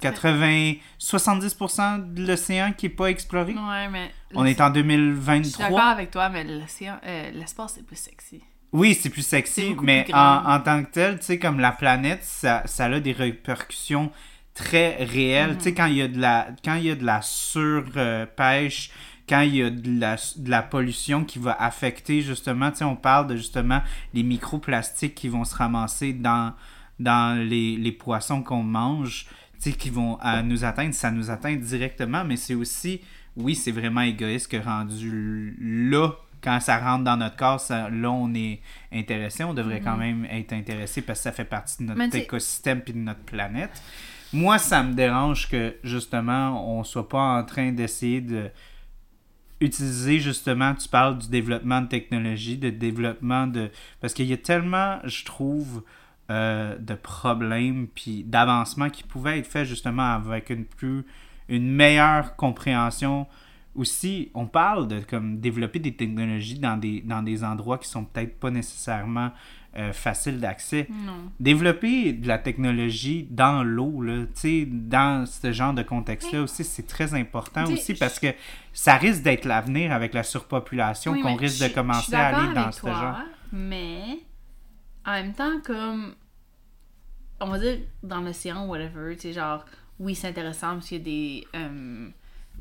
80, 0.00 0.74
70% 0.98 2.14
de 2.14 2.26
l'océan 2.26 2.72
qui 2.76 2.86
est 2.86 2.90
pas 2.90 3.06
exploré. 3.06 3.54
Ouais, 3.54 3.88
mais. 3.88 4.10
On 4.34 4.44
est 4.44 4.60
en 4.60 4.72
Je 4.72 4.80
suis 4.80 5.58
d'accord 5.58 5.78
2023. 5.78 5.82
avec 5.82 6.10
toi, 6.10 6.28
mais 6.28 6.44
l'océan, 6.44 6.98
euh, 7.04 7.30
l'espace, 7.32 7.74
c'est 7.76 7.86
plus 7.86 7.96
sexy. 7.98 8.40
Oui, 8.72 8.94
c'est 8.94 9.10
plus 9.10 9.26
sexy, 9.26 9.74
mais 9.82 10.04
plus 10.04 10.14
en, 10.14 10.46
en 10.46 10.60
tant 10.60 10.84
que 10.84 10.90
tel, 10.90 11.18
tu 11.18 11.26
sais, 11.26 11.38
comme 11.38 11.58
la 11.58 11.72
planète, 11.72 12.22
ça, 12.22 12.62
ça 12.66 12.84
a 12.84 13.00
des 13.00 13.12
répercussions 13.12 14.12
très 14.54 15.02
réelles. 15.04 15.56
Tu 15.58 15.64
sais, 15.64 15.74
quand 15.74 15.86
il 15.86 15.96
y 15.96 16.02
a 16.02 16.08
de 16.08 16.20
la, 16.20 16.48
quand 16.64 16.74
il 16.74 16.84
y 16.84 16.90
a 16.90 16.94
de 16.94 17.04
la 17.04 17.20
surpêche, 17.22 18.90
quand 19.28 19.40
il 19.40 19.56
y 19.56 19.62
a 19.62 19.70
de 19.70 20.00
la, 20.00 20.16
de 20.36 20.50
la 20.50 20.62
pollution 20.62 21.24
qui 21.24 21.38
va 21.38 21.52
affecter 21.52 22.20
justement, 22.22 22.70
tu 22.70 22.78
sais, 22.78 22.84
on 22.84 22.96
parle 22.96 23.26
de 23.28 23.36
justement 23.36 23.80
les 24.14 24.22
microplastiques 24.22 25.14
qui 25.14 25.28
vont 25.28 25.44
se 25.44 25.54
ramasser 25.54 26.12
dans, 26.12 26.52
dans 26.98 27.38
les, 27.40 27.76
les 27.76 27.92
poissons 27.92 28.42
qu'on 28.42 28.62
mange, 28.62 29.26
qui 29.68 29.90
vont 29.90 30.16
à 30.20 30.42
nous 30.42 30.64
atteindre, 30.64 30.94
ça 30.94 31.10
nous 31.10 31.30
atteint 31.30 31.54
directement, 31.56 32.24
mais 32.24 32.36
c'est 32.36 32.54
aussi, 32.54 33.00
oui, 33.36 33.54
c'est 33.54 33.72
vraiment 33.72 34.00
égoïste 34.00 34.50
que 34.50 34.56
rendu 34.56 35.54
là, 35.60 36.12
quand 36.42 36.58
ça 36.60 36.78
rentre 36.78 37.04
dans 37.04 37.18
notre 37.18 37.36
corps, 37.36 37.60
ça- 37.60 37.90
là, 37.90 38.10
on 38.10 38.32
est 38.34 38.60
intéressé. 38.92 39.44
On 39.44 39.52
devrait 39.52 39.80
quand 39.80 39.98
même 39.98 40.24
être 40.30 40.54
intéressé 40.54 41.02
parce 41.02 41.18
que 41.18 41.24
ça 41.24 41.32
fait 41.32 41.44
partie 41.44 41.82
de 41.82 41.88
notre 41.88 42.00
écosystème 42.22 42.80
puis 42.80 42.94
de 42.94 42.98
notre 42.98 43.20
planète. 43.20 43.82
Moi, 44.32 44.56
ça 44.56 44.82
me 44.82 44.94
dérange 44.94 45.50
que, 45.50 45.76
justement, 45.84 46.78
on 46.78 46.82
soit 46.82 47.08
pas 47.08 47.38
en 47.38 47.44
train 47.44 47.72
d'essayer 47.72 48.22
de 48.22 48.50
utiliser, 49.60 50.18
justement, 50.20 50.74
tu 50.74 50.88
parles 50.88 51.18
du 51.18 51.28
développement 51.28 51.82
de 51.82 51.88
technologie, 51.88 52.56
de 52.56 52.70
développement 52.70 53.46
de... 53.46 53.70
Parce 54.00 54.14
qu'il 54.14 54.24
y 54.26 54.32
a 54.32 54.38
tellement, 54.38 54.98
je 55.04 55.24
trouve, 55.24 55.82
euh, 56.30 56.78
de 56.78 56.94
problèmes 56.94 57.88
puis 57.94 58.22
d'avancements 58.24 58.88
qui 58.88 59.02
pouvaient 59.02 59.38
être 59.40 59.46
faits, 59.46 59.66
justement, 59.66 60.14
avec 60.14 60.48
une 60.50 60.64
plus... 60.64 61.04
une 61.48 61.70
meilleure 61.70 62.36
compréhension 62.36 63.26
aussi, 63.76 64.30
on 64.34 64.46
parle 64.46 64.88
de 64.88 65.00
comme 65.00 65.38
développer 65.40 65.78
des 65.78 65.94
technologies 65.94 66.58
dans 66.58 66.76
des, 66.76 67.00
dans 67.02 67.22
des 67.22 67.44
endroits 67.44 67.78
qui 67.78 67.88
sont 67.88 68.04
peut-être 68.04 68.38
pas 68.40 68.50
nécessairement 68.50 69.30
euh, 69.76 69.92
faciles 69.92 70.40
d'accès. 70.40 70.88
Développer 71.38 72.12
de 72.12 72.26
la 72.26 72.38
technologie 72.38 73.28
dans 73.30 73.62
l'eau, 73.62 74.02
là, 74.02 74.24
tu 74.26 74.30
sais, 74.34 74.66
dans 74.68 75.24
ce 75.26 75.52
genre 75.52 75.72
de 75.72 75.82
contexte-là 75.82 76.42
aussi, 76.42 76.64
c'est 76.64 76.86
très 76.86 77.14
important 77.14 77.64
aussi 77.72 77.94
parce 77.94 78.18
que 78.18 78.28
ça 78.72 78.96
risque 78.96 79.22
d'être 79.22 79.44
l'avenir 79.44 79.92
avec 79.92 80.14
la 80.14 80.24
surpopulation 80.24 81.12
Oui, 81.12 81.20
qu'on 81.20 81.36
risque 81.36 81.62
je- 81.62 81.68
de 81.68 81.74
commencer 81.74 82.14
à 82.14 82.36
aller 82.36 82.54
dans 82.54 82.72
ce 82.72 82.80
toi, 82.80 82.92
genre. 82.92 83.18
Mais 83.52 84.18
en 85.06 85.12
même 85.12 85.32
temps, 85.34 85.60
comme 85.64 86.14
on 87.40 87.46
va 87.46 87.58
dire 87.58 87.78
dans 88.02 88.20
l'océan, 88.20 88.66
whatever, 88.66 89.14
tu 89.16 89.22
sais, 89.22 89.32
genre, 89.32 89.64
oui, 89.98 90.14
c'est 90.14 90.28
intéressant 90.28 90.74
parce 90.74 90.88
qu'il 90.88 90.98
y 90.98 91.00
a 91.00 91.04
des, 91.04 91.46
euh, 91.54 92.08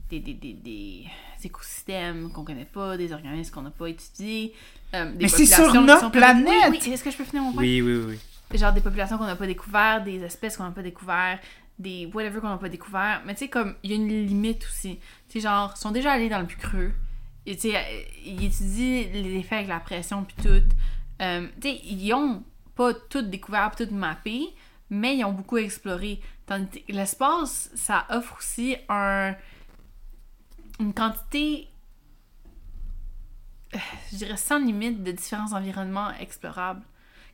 des, 0.10 0.20
des, 0.20 0.34
des, 0.34 0.54
des 0.54 1.06
écosystèmes 1.44 2.32
qu'on 2.32 2.44
connaît 2.44 2.66
pas, 2.66 2.98
des 2.98 3.12
organismes 3.14 3.54
qu'on 3.54 3.62
n'a 3.64 3.72
pas 3.72 3.88
étudiés. 3.88 4.54
euh, 4.94 5.12
des 5.14 5.24
Mais 5.24 5.28
c'est 5.28 5.46
sur 5.46 5.74
notre 5.74 6.02
pas- 6.04 6.10
planète! 6.10 6.70
Oui, 6.72 6.80
oui. 6.86 6.92
Est-ce 6.94 7.04
que 7.04 7.12
je 7.12 7.18
peux 7.18 7.24
finir 7.26 7.44
mon 7.44 7.54
point? 7.54 7.62
Oui, 7.62 7.82
oui, 7.82 8.18
oui. 8.52 8.58
genre 8.58 8.74
des 8.74 8.82
populations 8.82 9.18
qu'on 9.18 9.26
n'a 9.26 9.36
pas 9.36 9.48
découvert, 9.48 10.04
des 10.04 10.22
espèces 10.24 10.58
qu'on 10.58 10.64
n'a 10.64 10.72
pas 10.72 10.82
découvert, 10.82 11.40
des 11.78 12.10
whatever 12.14 12.40
qu'on 12.42 12.50
n'a 12.50 12.58
pas 12.58 12.70
découvert. 12.70 13.22
Mais 13.26 13.34
tu 13.34 13.40
sais, 13.40 13.48
comme, 13.50 13.76
il 13.84 13.92
y 13.92 13.94
a 13.94 13.96
une 13.98 14.08
limite 14.08 14.64
aussi. 14.66 14.98
Tu 15.30 15.34
sais, 15.34 15.40
genre, 15.42 15.74
ils 15.76 15.80
sont 15.80 15.92
déjà 15.92 16.14
allés 16.14 16.30
dans 16.30 16.40
le 16.40 16.48
plus 16.48 16.58
creux. 16.58 16.92
Et 17.46 17.56
tu 17.56 17.70
sais, 17.72 18.08
ils 18.26 18.44
étudient 18.46 19.06
les 19.14 19.36
effets 19.40 19.56
avec 19.56 19.68
la 19.68 19.80
pression 19.80 20.24
puis 20.24 20.36
tout. 20.44 20.64
Euh, 21.22 21.48
sais, 21.62 21.80
ils 21.84 22.14
ont 22.14 22.44
pas 22.76 22.94
tout 22.94 23.22
découvert, 23.22 23.76
tout 23.76 23.88
mappé, 23.92 24.48
mais 24.90 25.18
ils 25.18 25.26
ont 25.26 25.34
beaucoup 25.34 25.58
exploré. 25.58 26.22
Tandis 26.46 26.84
que 26.84 26.92
l'espace, 26.94 27.70
ça 27.76 28.06
offre 28.10 28.38
aussi 28.38 28.78
un, 28.88 29.36
une 30.80 30.94
quantité, 30.94 31.68
je 34.12 34.18
dirais 34.18 34.38
sans 34.38 34.60
limite, 34.60 35.04
de 35.04 35.12
différents 35.12 35.54
environnements 35.54 36.12
explorables. 36.20 36.84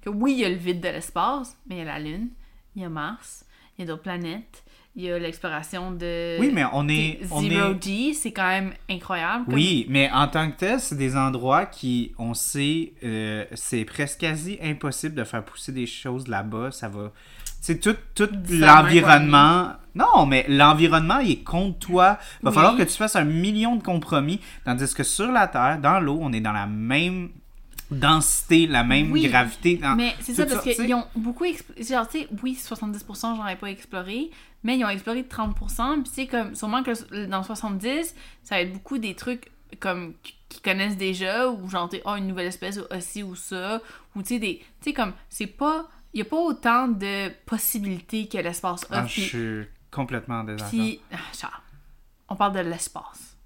Que 0.01 0.09
oui, 0.09 0.33
il 0.33 0.39
y 0.39 0.45
a 0.45 0.49
le 0.49 0.55
vide 0.55 0.81
de 0.81 0.89
l'espace, 0.89 1.57
mais 1.67 1.75
il 1.75 1.77
y 1.79 1.81
a 1.81 1.85
la 1.85 1.99
Lune, 1.99 2.29
il 2.75 2.81
y 2.81 2.85
a 2.85 2.89
Mars, 2.89 3.45
il 3.77 3.81
y 3.81 3.83
a 3.83 3.87
d'autres 3.87 4.03
planètes, 4.03 4.63
il 4.97 5.03
y 5.03 5.11
a 5.11 5.19
l'exploration 5.19 5.91
de. 5.91 6.38
Oui, 6.39 6.51
mais 6.53 6.63
on 6.72 6.88
est. 6.88 7.19
Zero 7.23 7.73
est... 7.73 7.84
G, 7.84 8.13
c'est 8.13 8.31
quand 8.31 8.47
même 8.47 8.72
incroyable. 8.89 9.45
comme- 9.45 9.53
Oui, 9.55 9.85
mais 9.89 10.09
en 10.11 10.27
tant 10.27 10.49
que 10.51 10.57
tel, 10.57 10.80
c'est 10.80 10.95
des 10.95 11.15
endroits 11.17 11.65
qui, 11.65 12.13
on 12.17 12.34
sait, 12.34 12.93
euh, 13.03 13.43
c'est 13.53 13.84
presque 13.85 14.19
quasi 14.22 14.57
impossible 14.63 15.15
de 15.15 15.23
faire 15.23 15.43
pousser 15.43 15.72
des 15.73 15.85
choses 15.85 16.27
là-bas. 16.27 16.72
Ça 16.72 16.88
va. 16.88 17.11
C'est 17.61 17.80
tout, 17.80 17.95
tout 18.13 18.30
l'environnement. 18.49 19.73
Non, 19.95 20.26
mais 20.26 20.45
l'environnement, 20.47 21.19
il 21.19 21.31
est 21.31 21.43
contre 21.43 21.80
toi. 21.80 22.17
Il 22.41 22.45
va 22.45 22.49
Oui. 22.51 22.55
falloir 22.55 22.77
que 22.77 22.84
tu 22.84 22.91
fasses 22.95 23.15
un 23.15 23.23
million 23.26 23.76
de 23.76 23.84
compromis. 23.84 24.39
Tandis 24.65 24.93
que 24.93 25.03
sur 25.03 25.31
la 25.31 25.47
Terre, 25.47 25.80
dans 25.81 25.99
l'eau, 25.99 26.19
on 26.22 26.31
est 26.34 26.41
dans 26.41 26.51
la 26.53 26.67
même 26.67 27.30
densité, 27.91 28.67
la 28.67 28.84
même 28.84 29.11
Oui, 29.11 29.27
gravité. 29.27 29.77
dans- 29.77 29.95
Mais 29.95 30.13
c'est 30.19 30.34
ça, 30.34 30.45
parce 30.45 30.63
qu'ils 30.63 30.93
ont 30.93 31.05
beaucoup 31.15 31.45
exploré. 31.45 31.84
Genre, 31.84 32.07
tu 32.07 32.19
sais, 32.19 32.27
oui, 32.43 32.55
70%, 32.59 33.35
j'en 33.35 33.47
ai 33.47 33.55
pas 33.55 33.67
exploré, 33.69 34.31
mais 34.65 34.77
ils 34.77 34.83
ont 34.83 34.89
exploré 34.89 35.21
30%. 35.21 36.01
Puis, 36.01 36.11
c'est 36.13 36.27
comme, 36.27 36.55
sûrement 36.55 36.83
que 36.83 37.25
dans 37.27 37.43
70, 37.43 38.13
ça 38.43 38.55
va 38.55 38.61
être 38.61 38.73
beaucoup 38.73 38.97
des 38.97 39.15
trucs 39.15 39.49
comme 39.79 40.13
qu'ils 40.49 40.61
connaissent 40.61 40.97
déjà, 40.97 41.49
ou 41.49 41.69
genre, 41.69 41.89
oh, 42.05 42.15
une 42.15 42.27
nouvelle 42.27 42.47
espèce, 42.47 42.77
ou 42.77 42.93
aussi, 42.95 43.23
ou 43.23 43.35
ça. 43.35 43.81
Ou, 44.15 44.21
tu 44.23 44.29
sais, 44.29 44.39
des. 44.39 44.57
Tu 44.81 44.89
sais, 44.89 44.93
comme, 44.93 45.13
c'est 45.29 45.47
pas. 45.47 45.87
Il 46.13 46.19
y 46.19 46.21
a 46.21 46.25
pas 46.25 46.37
autant 46.37 46.87
de 46.87 47.29
possibilités 47.45 48.27
que 48.27 48.37
l'espace 48.37 48.83
offre. 48.83 48.93
Ah, 48.93 49.05
je 49.05 49.21
suis 49.21 49.65
complètement 49.91 50.39
en 50.39 50.43
désaccord. 50.45 50.69
puis, 50.69 50.99
ah, 51.11 51.51
on 52.29 52.35
parle 52.35 52.53
de 52.53 52.59
l'espace. 52.61 53.37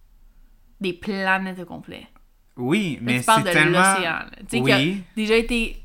Des 0.79 0.93
planètes 0.93 1.59
au 1.59 1.65
complet. 1.65 2.07
Oui, 2.55 2.97
mais 3.01 3.19
tu 3.19 3.25
parles 3.25 3.41
c'est 3.43 3.49
de 3.49 3.53
tellement. 3.53 3.79
l'océan. 3.79 4.03
là. 4.03 4.29
Tu 4.47 4.57
sais, 4.57 4.63
qui 4.63 4.71
a 4.71 4.77
Oui. 4.77 5.03
déjà 5.15 5.35
été 5.35 5.81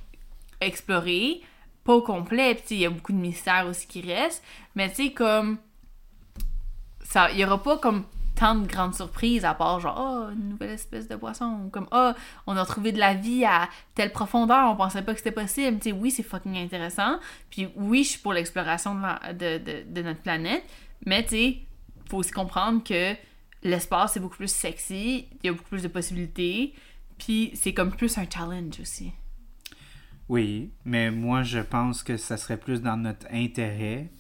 exploré, 0.61 1.41
pas 1.85 1.95
au 1.95 2.03
complet, 2.03 2.55
puis 2.55 2.77
il 2.77 2.81
y 2.81 2.87
a 2.87 2.91
beaucoup 2.91 3.13
de 3.13 3.19
mystères 3.19 3.67
aussi 3.67 3.87
qui 3.87 4.01
restent, 4.01 4.43
mais 4.75 4.89
tu 4.89 4.97
sais, 4.97 5.13
comme. 5.13 5.59
Il 7.33 7.39
y 7.39 7.45
aura 7.45 7.63
pas 7.63 7.79
comme 7.79 8.05
tant 8.35 8.57
de 8.57 8.67
grandes 8.67 8.95
surprises 8.95 9.45
à 9.45 9.55
part 9.55 9.79
genre, 9.79 9.97
oh, 9.97 10.33
une 10.33 10.49
nouvelle 10.49 10.71
espèce 10.71 11.07
de 11.07 11.17
poisson, 11.17 11.61
ou 11.65 11.69
comme, 11.69 11.87
oh, 11.93 12.11
on 12.47 12.57
a 12.57 12.67
trouvé 12.67 12.93
de 12.93 12.99
la 12.99 13.15
vie 13.15 13.45
à 13.45 13.69
telle 13.95 14.11
profondeur, 14.11 14.71
on 14.71 14.77
pensait 14.77 15.03
pas 15.03 15.13
que 15.13 15.19
c'était 15.19 15.31
possible. 15.31 15.79
Tu 15.79 15.91
sais, 15.91 15.93
oui, 15.93 16.11
c'est 16.11 16.23
fucking 16.23 16.57
intéressant, 16.57 17.19
puis 17.51 17.69
oui, 17.77 18.03
je 18.03 18.11
suis 18.11 18.19
pour 18.19 18.33
l'exploration 18.33 18.95
de, 18.97 19.33
de, 19.33 19.59
de, 19.59 19.85
de 19.87 20.03
notre 20.03 20.21
planète, 20.21 20.65
mais 21.07 21.23
tu 21.23 21.29
sais, 21.31 21.59
faut 22.11 22.19
aussi 22.19 22.33
comprendre 22.33 22.83
que 22.83 23.15
l'espace 23.63 24.15
c'est 24.15 24.21
beaucoup 24.21 24.37
plus 24.37 24.53
sexy, 24.53 25.29
il 25.43 25.47
y 25.47 25.49
a 25.49 25.53
beaucoup 25.53 25.69
plus 25.69 25.83
de 25.83 25.89
possibilités, 25.89 26.75
puis 27.19 27.53
c'est 27.55 27.73
comme 27.73 27.93
plus 27.93 28.19
un 28.19 28.29
challenge 28.29 28.81
aussi. 28.81 29.13
Oui, 30.29 30.73
mais 30.85 31.11
moi 31.11 31.43
je 31.43 31.59
pense 31.61 32.03
que 32.03 32.17
ça 32.17 32.37
serait 32.37 32.57
plus 32.57 32.81
dans 32.83 32.97
notre 32.97 33.27
intérêt 33.33 34.11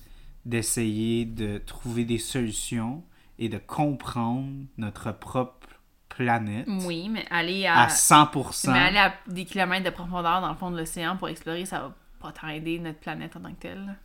d'essayer 0.44 1.24
de 1.24 1.58
trouver 1.58 2.04
des 2.04 2.18
solutions 2.18 3.02
et 3.38 3.48
de 3.48 3.58
comprendre 3.58 4.52
notre 4.76 5.12
propre 5.12 5.66
planète 6.10 6.66
Oui, 6.86 7.08
mais 7.08 7.24
aller 7.30 7.66
à 7.66 7.84
à, 7.84 7.88
100%. 7.88 8.70
mais 8.72 8.78
aller 8.78 8.98
à 8.98 9.14
des 9.26 9.44
kilomètres 9.44 9.84
de 9.86 9.90
profondeur 9.90 10.40
dans 10.42 10.50
le 10.50 10.54
fond 10.56 10.70
de 10.70 10.76
l'océan 10.78 11.16
pour 11.16 11.28
explorer, 11.28 11.64
ça 11.64 11.80
va 11.80 11.94
pas 12.20 12.32
tant 12.32 12.48
aider 12.48 12.78
notre 12.78 13.00
planète 13.00 13.34
en 13.36 13.40
tant 13.40 13.50
que 13.52 13.60
telle. 13.60 13.96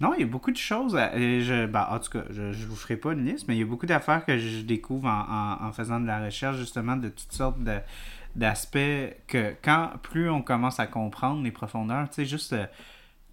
Non, 0.00 0.14
il 0.14 0.20
y 0.20 0.24
a 0.24 0.26
beaucoup 0.26 0.50
de 0.52 0.56
choses. 0.56 0.96
à- 0.96 1.10
je, 1.18 1.66
ben, 1.66 1.86
en 1.90 1.98
tout 1.98 2.10
cas, 2.10 2.22
je, 2.30 2.52
je 2.52 2.66
vous 2.66 2.74
ferai 2.76 2.96
pas 2.96 3.12
une 3.12 3.26
liste, 3.26 3.46
mais 3.48 3.56
il 3.56 3.58
y 3.58 3.62
a 3.62 3.66
beaucoup 3.66 3.84
d'affaires 3.84 4.24
que 4.24 4.38
je 4.38 4.62
découvre 4.62 5.06
en, 5.08 5.26
en- 5.62 5.66
en 5.68 5.72
faisant 5.72 6.00
de 6.00 6.06
la 6.06 6.24
recherche, 6.24 6.56
justement, 6.56 6.96
de 6.96 7.10
toutes 7.10 7.32
sortes 7.32 7.62
de- 7.62 7.80
d'aspects 8.36 8.78
que 9.26 9.54
quand 9.62 9.90
plus 10.02 10.30
on 10.30 10.42
commence 10.42 10.78
à 10.80 10.86
comprendre 10.86 11.42
les 11.42 11.50
profondeurs, 11.50 12.08
tu 12.08 12.16
sais, 12.16 12.24
juste 12.24 12.52
euh, 12.52 12.66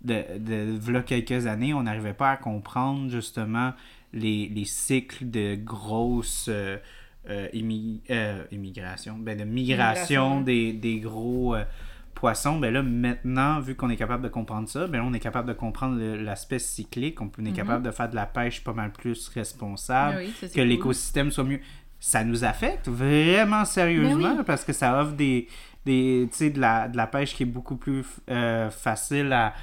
de, 0.04 0.78
de, 0.78 1.00
quelques 1.02 1.48
années, 1.48 1.74
on 1.74 1.84
n'arrivait 1.84 2.14
pas 2.14 2.32
à 2.32 2.38
comprendre, 2.38 3.10
justement, 3.10 3.74
les, 4.14 4.48
les 4.50 4.66
cycles 4.66 5.30
de 5.30 5.56
grosses 5.56 6.48
euh, 6.50 6.78
euh, 7.30 7.48
immi- 7.54 8.02
euh, 8.10 8.44
immigration, 8.52 9.18
ben, 9.20 9.38
de 9.38 9.44
migration 9.44 10.40
Migration. 10.40 10.42
des, 10.42 10.74
des 10.74 11.00
gros 11.00 11.56
poissons. 12.16 12.58
Ben 12.58 12.74
là, 12.74 12.82
maintenant, 12.82 13.60
vu 13.60 13.76
qu'on 13.76 13.90
est 13.90 13.96
capable 13.98 14.24
de 14.24 14.30
comprendre 14.30 14.68
ça, 14.68 14.88
ben 14.88 15.00
là, 15.00 15.04
on 15.06 15.14
est 15.14 15.20
capable 15.20 15.48
de 15.48 15.54
comprendre 15.54 16.00
l'aspect 16.02 16.58
cyclique. 16.58 17.20
On 17.22 17.46
est 17.46 17.52
capable 17.52 17.84
de 17.86 17.92
faire 17.92 18.10
de 18.10 18.16
la 18.16 18.26
pêche 18.26 18.64
pas 18.64 18.74
mal 18.74 18.92
plus 18.92 19.28
responsable, 19.30 20.18
oui, 20.20 20.28
ça, 20.40 20.48
c'est 20.48 20.50
que 20.50 20.62
cool. 20.62 20.68
l'écosystème 20.70 21.32
soit 21.32 21.44
mieux. 21.44 21.60
Ça 22.00 22.24
nous 22.24 22.44
affecte 22.44 22.88
vraiment 22.88 23.66
sérieusement 23.66 24.30
Ben 24.32 24.38
oui. 24.40 24.44
parce 24.46 24.64
que 24.64 24.74
ça 24.74 25.02
offre 25.02 25.14
des, 25.14 25.48
des 25.86 26.26
de 26.28 26.60
la, 26.60 26.88
de 26.88 26.96
la 26.98 27.08
pêche 27.08 27.34
qui 27.34 27.44
est 27.44 27.48
beaucoup 27.48 27.76
plus 27.76 28.04
euh, 28.30 28.70
facile 28.70 29.34
à 29.34 29.54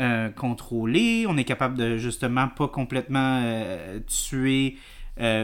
euh, 0.00 0.28
contrôler. 0.30 1.24
On 1.28 1.36
est 1.36 1.44
capable 1.44 1.76
de 1.78 1.96
justement 1.98 2.48
pas 2.48 2.66
complètement 2.68 3.40
euh, 3.42 4.00
tuer, 4.06 4.76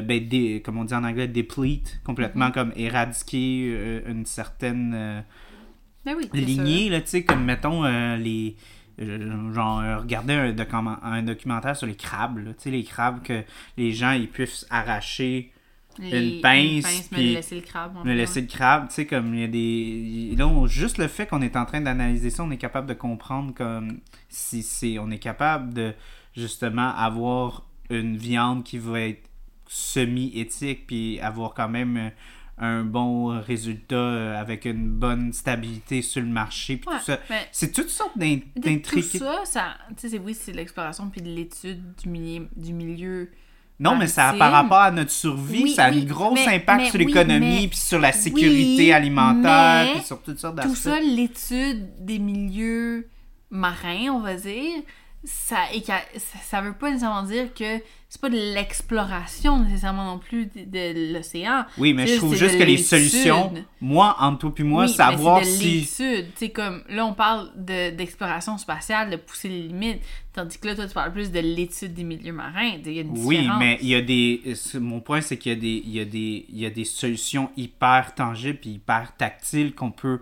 ben, 0.01 0.27
dé- 0.27 0.60
comme 0.64 0.78
on 0.78 0.85
dit 0.85 0.94
en 0.94 1.05
anglais, 1.05 1.28
deplete, 1.28 2.01
complètement 2.05 2.48
Mm-hmm. 2.48 2.52
comme 2.52 2.72
éradiquer 2.74 4.02
une 4.06 4.27
certaine 4.27 5.24
Ben 6.05 6.16
oui, 6.16 6.28
lignée, 6.32 6.89
là, 6.89 6.98
comme 7.27 7.44
mettons 7.44 7.85
les. 8.16 8.56
Genre, 8.98 9.81
euh, 9.81 9.98
regarder 9.98 10.35
un, 10.35 10.55
un 11.02 11.22
documentaire 11.22 11.74
sur 11.74 11.86
les 11.86 11.94
crabes, 11.94 12.36
là, 12.39 12.51
les 12.66 12.85
crabes 12.85 13.22
que 13.22 13.44
les 13.78 13.93
gens 13.93 14.10
ils 14.12 14.28
puissent 14.28 14.66
arracher 14.68 15.52
ça. 15.99 16.03
une 16.17 16.41
pince, 16.41 17.09
mais 17.12 17.17
puis 17.19 17.35
laisser 17.35 17.55
le 17.57 17.61
crabe. 17.62 17.97
le 18.05 18.11
fait. 18.11 18.17
laisser 18.17 18.43
de 18.43 18.51
crabe, 18.51 18.89
tu 18.89 18.95
sais, 18.95 19.07
comme 19.07 19.35
il 19.35 19.41
y 19.41 19.45
a 19.45 19.49
des. 19.49 20.37
Là, 20.37 20.47
on- 20.47 20.67
juste 20.67 20.99
le 20.99 21.09
fait 21.09 21.27
qu'on 21.27 21.43
est 21.43 21.57
en 21.57 21.65
train 21.67 21.81
d'analyser 21.81 22.31
ça, 22.31 22.43
on 22.45 22.51
est 22.51 22.57
capable 22.59 22.87
de 22.87 22.95
comprendre 22.95 23.53
comme 23.55 24.01
si 24.29 24.62
c'est. 24.62 24.99
On 24.99 25.11
est 25.11 25.19
capable 25.19 25.75
de 25.75 25.93
justement 26.37 26.95
avoir 26.95 27.67
une 27.91 28.17
viande 28.17 28.62
qui 28.65 28.79
va 28.79 29.01
être 29.01 29.29
semi-éthique, 29.67 30.87
puis 30.87 31.19
avoir 31.21 31.55
quand 31.55 31.69
même 31.69 32.11
un 32.62 32.85
bon 32.85 33.41
résultat 33.41 33.95
euh, 33.97 34.39
avec 34.39 34.67
une 34.67 34.89
bonne 34.91 35.33
stabilité 35.33 36.03
sur 36.03 36.21
le 36.21 36.29
marché, 36.29 36.77
puis 36.77 36.91
Ouais, 36.91 36.99
tout 36.99 37.05
ça. 37.07 37.19
C'est 37.53 37.73
toutes 37.73 37.89
sortes 37.89 38.19
d'in- 38.19 38.37
de 38.37 38.41
tout 38.55 38.61
d'intrigues. 38.61 39.03
ça, 39.05 39.41
ça 39.45 39.75
tu 39.89 39.95
sais, 39.97 40.09
c'est- 40.11 40.19
oui, 40.19 40.35
c'est 40.35 40.53
de 40.53 40.59
l'exploration 40.59 41.09
puis 41.09 41.23
de 41.23 41.29
l'étude 41.31 41.83
du 42.03 42.09
milieu, 42.09 42.47
du 42.55 42.73
milieu 42.75 43.31
Non, 43.81 43.97
mais 43.97 44.07
ça 44.07 44.35
par 44.39 44.52
rapport 44.52 44.78
à 44.81 44.90
notre 44.90 45.11
survie, 45.11 45.62
Oui, 45.65 45.70
ça 45.73 45.86
a 45.86 45.90
oui, 45.90 46.02
un 46.02 46.05
gros 46.05 46.35
mais- 46.35 46.47
impact 46.47 46.81
mais 46.82 46.90
sur 46.90 46.98
l'économie, 46.98 47.66
puis 47.69 47.78
sur 47.78 47.98
la 47.98 48.12
sécurité 48.12 48.93
alimentaire, 48.93 49.94
puis 49.94 50.05
sur 50.05 50.20
toutes 50.23 50.39
sortes 50.39 50.61
Tout 50.61 50.69
d'aspects. 50.69 50.77
ça, 50.82 51.01
l'étude 51.01 52.05
des 52.05 52.19
milieux 52.19 53.09
marins, 53.51 54.11
on 54.12 54.20
va 54.20 54.35
dire, 54.35 54.82
ça, 55.24 55.57
et 55.74 55.82
ça, 55.82 55.98
ça 56.48 56.61
veut 56.61 56.74
pas 56.74 56.90
nécessairement 56.90 57.23
dire 57.23 57.52
que 57.55 57.78
c'est 58.12 58.20
pas 58.20 58.28
de 58.28 58.55
l'exploration 58.55 59.61
nécessairement 59.62 60.05
non 60.05 60.19
plus 60.19 60.47
de, 60.47 60.65
de 60.65 61.12
l'océan. 61.15 61.65
Oui, 61.78 61.95
mais 61.95 62.07
C'est 62.09 62.15
je 62.15 62.19
trouve 62.19 62.32
c'est 62.35 62.41
juste 62.41 62.59
que 62.59 62.65
les 62.65 62.77
solutions, 62.77 63.53
moi, 63.81 64.16
entre 64.19 64.39
toi 64.41 64.55
puis 64.55 64.65
moi, 64.65 64.82
Oui, 64.87 64.89
savoir 64.93 65.45
c'est 65.45 65.51
de 65.53 65.85
si... 65.85 65.85
sais, 66.37 66.49
comme 66.51 66.82
là, 66.89 67.07
on 67.07 67.15
parle 67.15 67.51
de- 67.57 67.91
d'exploration 67.91 68.59
spatiale, 68.59 69.11
de 69.11 69.16
pousser 69.16 69.49
les 69.49 69.62
limites, 69.62 70.01
tandis 70.32 70.59
que 70.59 70.66
là, 70.66 70.74
toi, 70.74 70.89
tu 70.89 70.93
parles 70.95 71.12
plus 71.12 71.31
de 71.31 71.39
l'étude 71.39 71.95
des 71.95 72.03
milieux 72.03 72.32
marins. 72.32 72.73
Il 72.85 72.93
y 72.93 72.99
a 72.99 73.03
une 73.03 73.16
Oui, 73.16 73.39
différence. 73.39 73.61
mais 73.61 73.78
il 73.81 73.89
y 73.89 73.95
a 73.95 74.03
des... 74.03 74.43
Mon 74.74 75.01
point, 75.01 75.20
c'est 75.20 75.37
qu'il 75.37 75.53
y 75.53 75.55
a 75.55 75.59
des, 75.59 75.82
il 75.87 75.93
y 75.93 76.01
a 76.01 76.05
des, 76.05 76.47
il 76.49 76.59
y 76.59 76.66
a 76.66 76.70
des 76.70 76.85
solutions 76.85 77.51
hyper 77.57 78.15
tangibles 78.16 78.59
puis 78.59 78.70
hyper 78.70 79.16
tactiles 79.16 79.73
qu'on 79.73 79.93
peut 79.93 80.19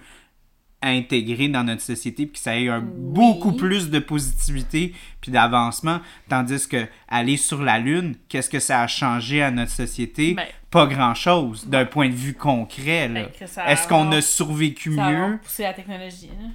intégrer 0.83 1.49
dans 1.49 1.65
notre 1.65 1.83
société 1.83 2.25
puis 2.27 2.35
que 2.35 2.39
ça 2.39 2.57
ait 2.57 2.69
un 2.69 2.81
beaucoup 2.81 3.53
plus 3.53 3.91
de 3.91 3.99
positivité 3.99 4.95
puis 5.21 5.33
d'avancement 5.33 6.01
tandis 6.29 6.69
que 6.69 6.87
aller 7.09 7.37
sur 7.37 7.63
la 7.63 7.79
lune 7.81 8.15
qu'est-ce 8.29 8.49
que 8.49 8.61
ça 8.61 8.83
a 8.83 8.87
changé 8.87 9.43
à 9.43 9.51
notre 9.51 9.73
société? 9.73 10.35
Ben- 10.35 10.47
pas 10.71 10.87
grand 10.87 11.15
chose 11.15 11.67
d'un 11.67 11.85
point 11.87 12.09
de 12.09 12.15
vue 12.15 12.35
concret 12.35 13.09
là. 13.09 13.23
Ben, 13.23 13.49
est-ce 13.69 13.89
qu'on 13.89 14.13
a 14.13 14.21
survécu 14.21 14.95
Ça 14.95 15.11
mieux? 15.11 15.39
pousser 15.43 15.63
la 15.65 15.73
technologie. 15.75 16.29
là. 16.29 16.49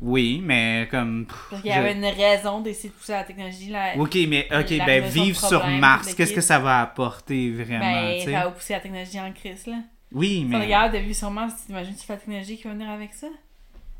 oui 0.00 0.42
mais 0.44 0.88
comme 0.90 1.26
Parce 1.50 1.62
qu'il 1.62 1.70
y 1.70 1.74
je- 1.74 1.78
avait 1.78 1.92
une 1.92 2.04
raison 2.04 2.60
d'essayer 2.60 2.88
de 2.88 2.94
pousser 2.94 3.12
la 3.12 3.24
technologie. 3.24 3.70
Là. 3.70 3.92
Ok, 3.96 4.16
mais 4.28 4.48
ok, 4.50 4.70
la 4.70 4.86
ben 4.86 5.04
vivre 5.04 5.38
sur 5.38 5.64
Mars, 5.68 6.14
qu'est-ce 6.14 6.32
que 6.32 6.40
ça 6.40 6.58
va 6.58 6.80
apporter 6.80 7.52
vraiment, 7.52 7.78
Ben, 7.80 8.24
ça 8.24 8.30
va 8.44 8.50
pousser 8.50 8.72
la 8.72 8.80
technologie 8.80 9.20
en 9.20 9.32
crise, 9.32 9.66
là. 9.66 9.76
Oui, 10.10 10.38
Si 10.38 10.44
on 10.46 10.48
mais 10.58 10.64
regarde 10.64 10.94
de 10.94 10.98
vivre 10.98 11.14
sur 11.14 11.30
Mars, 11.30 11.52
t'imagines 11.66 11.94
tu 11.94 12.06
la 12.08 12.16
technologie 12.16 12.56
qui 12.56 12.64
va 12.64 12.72
venir 12.72 12.88
avec 12.88 13.12
ça? 13.12 13.26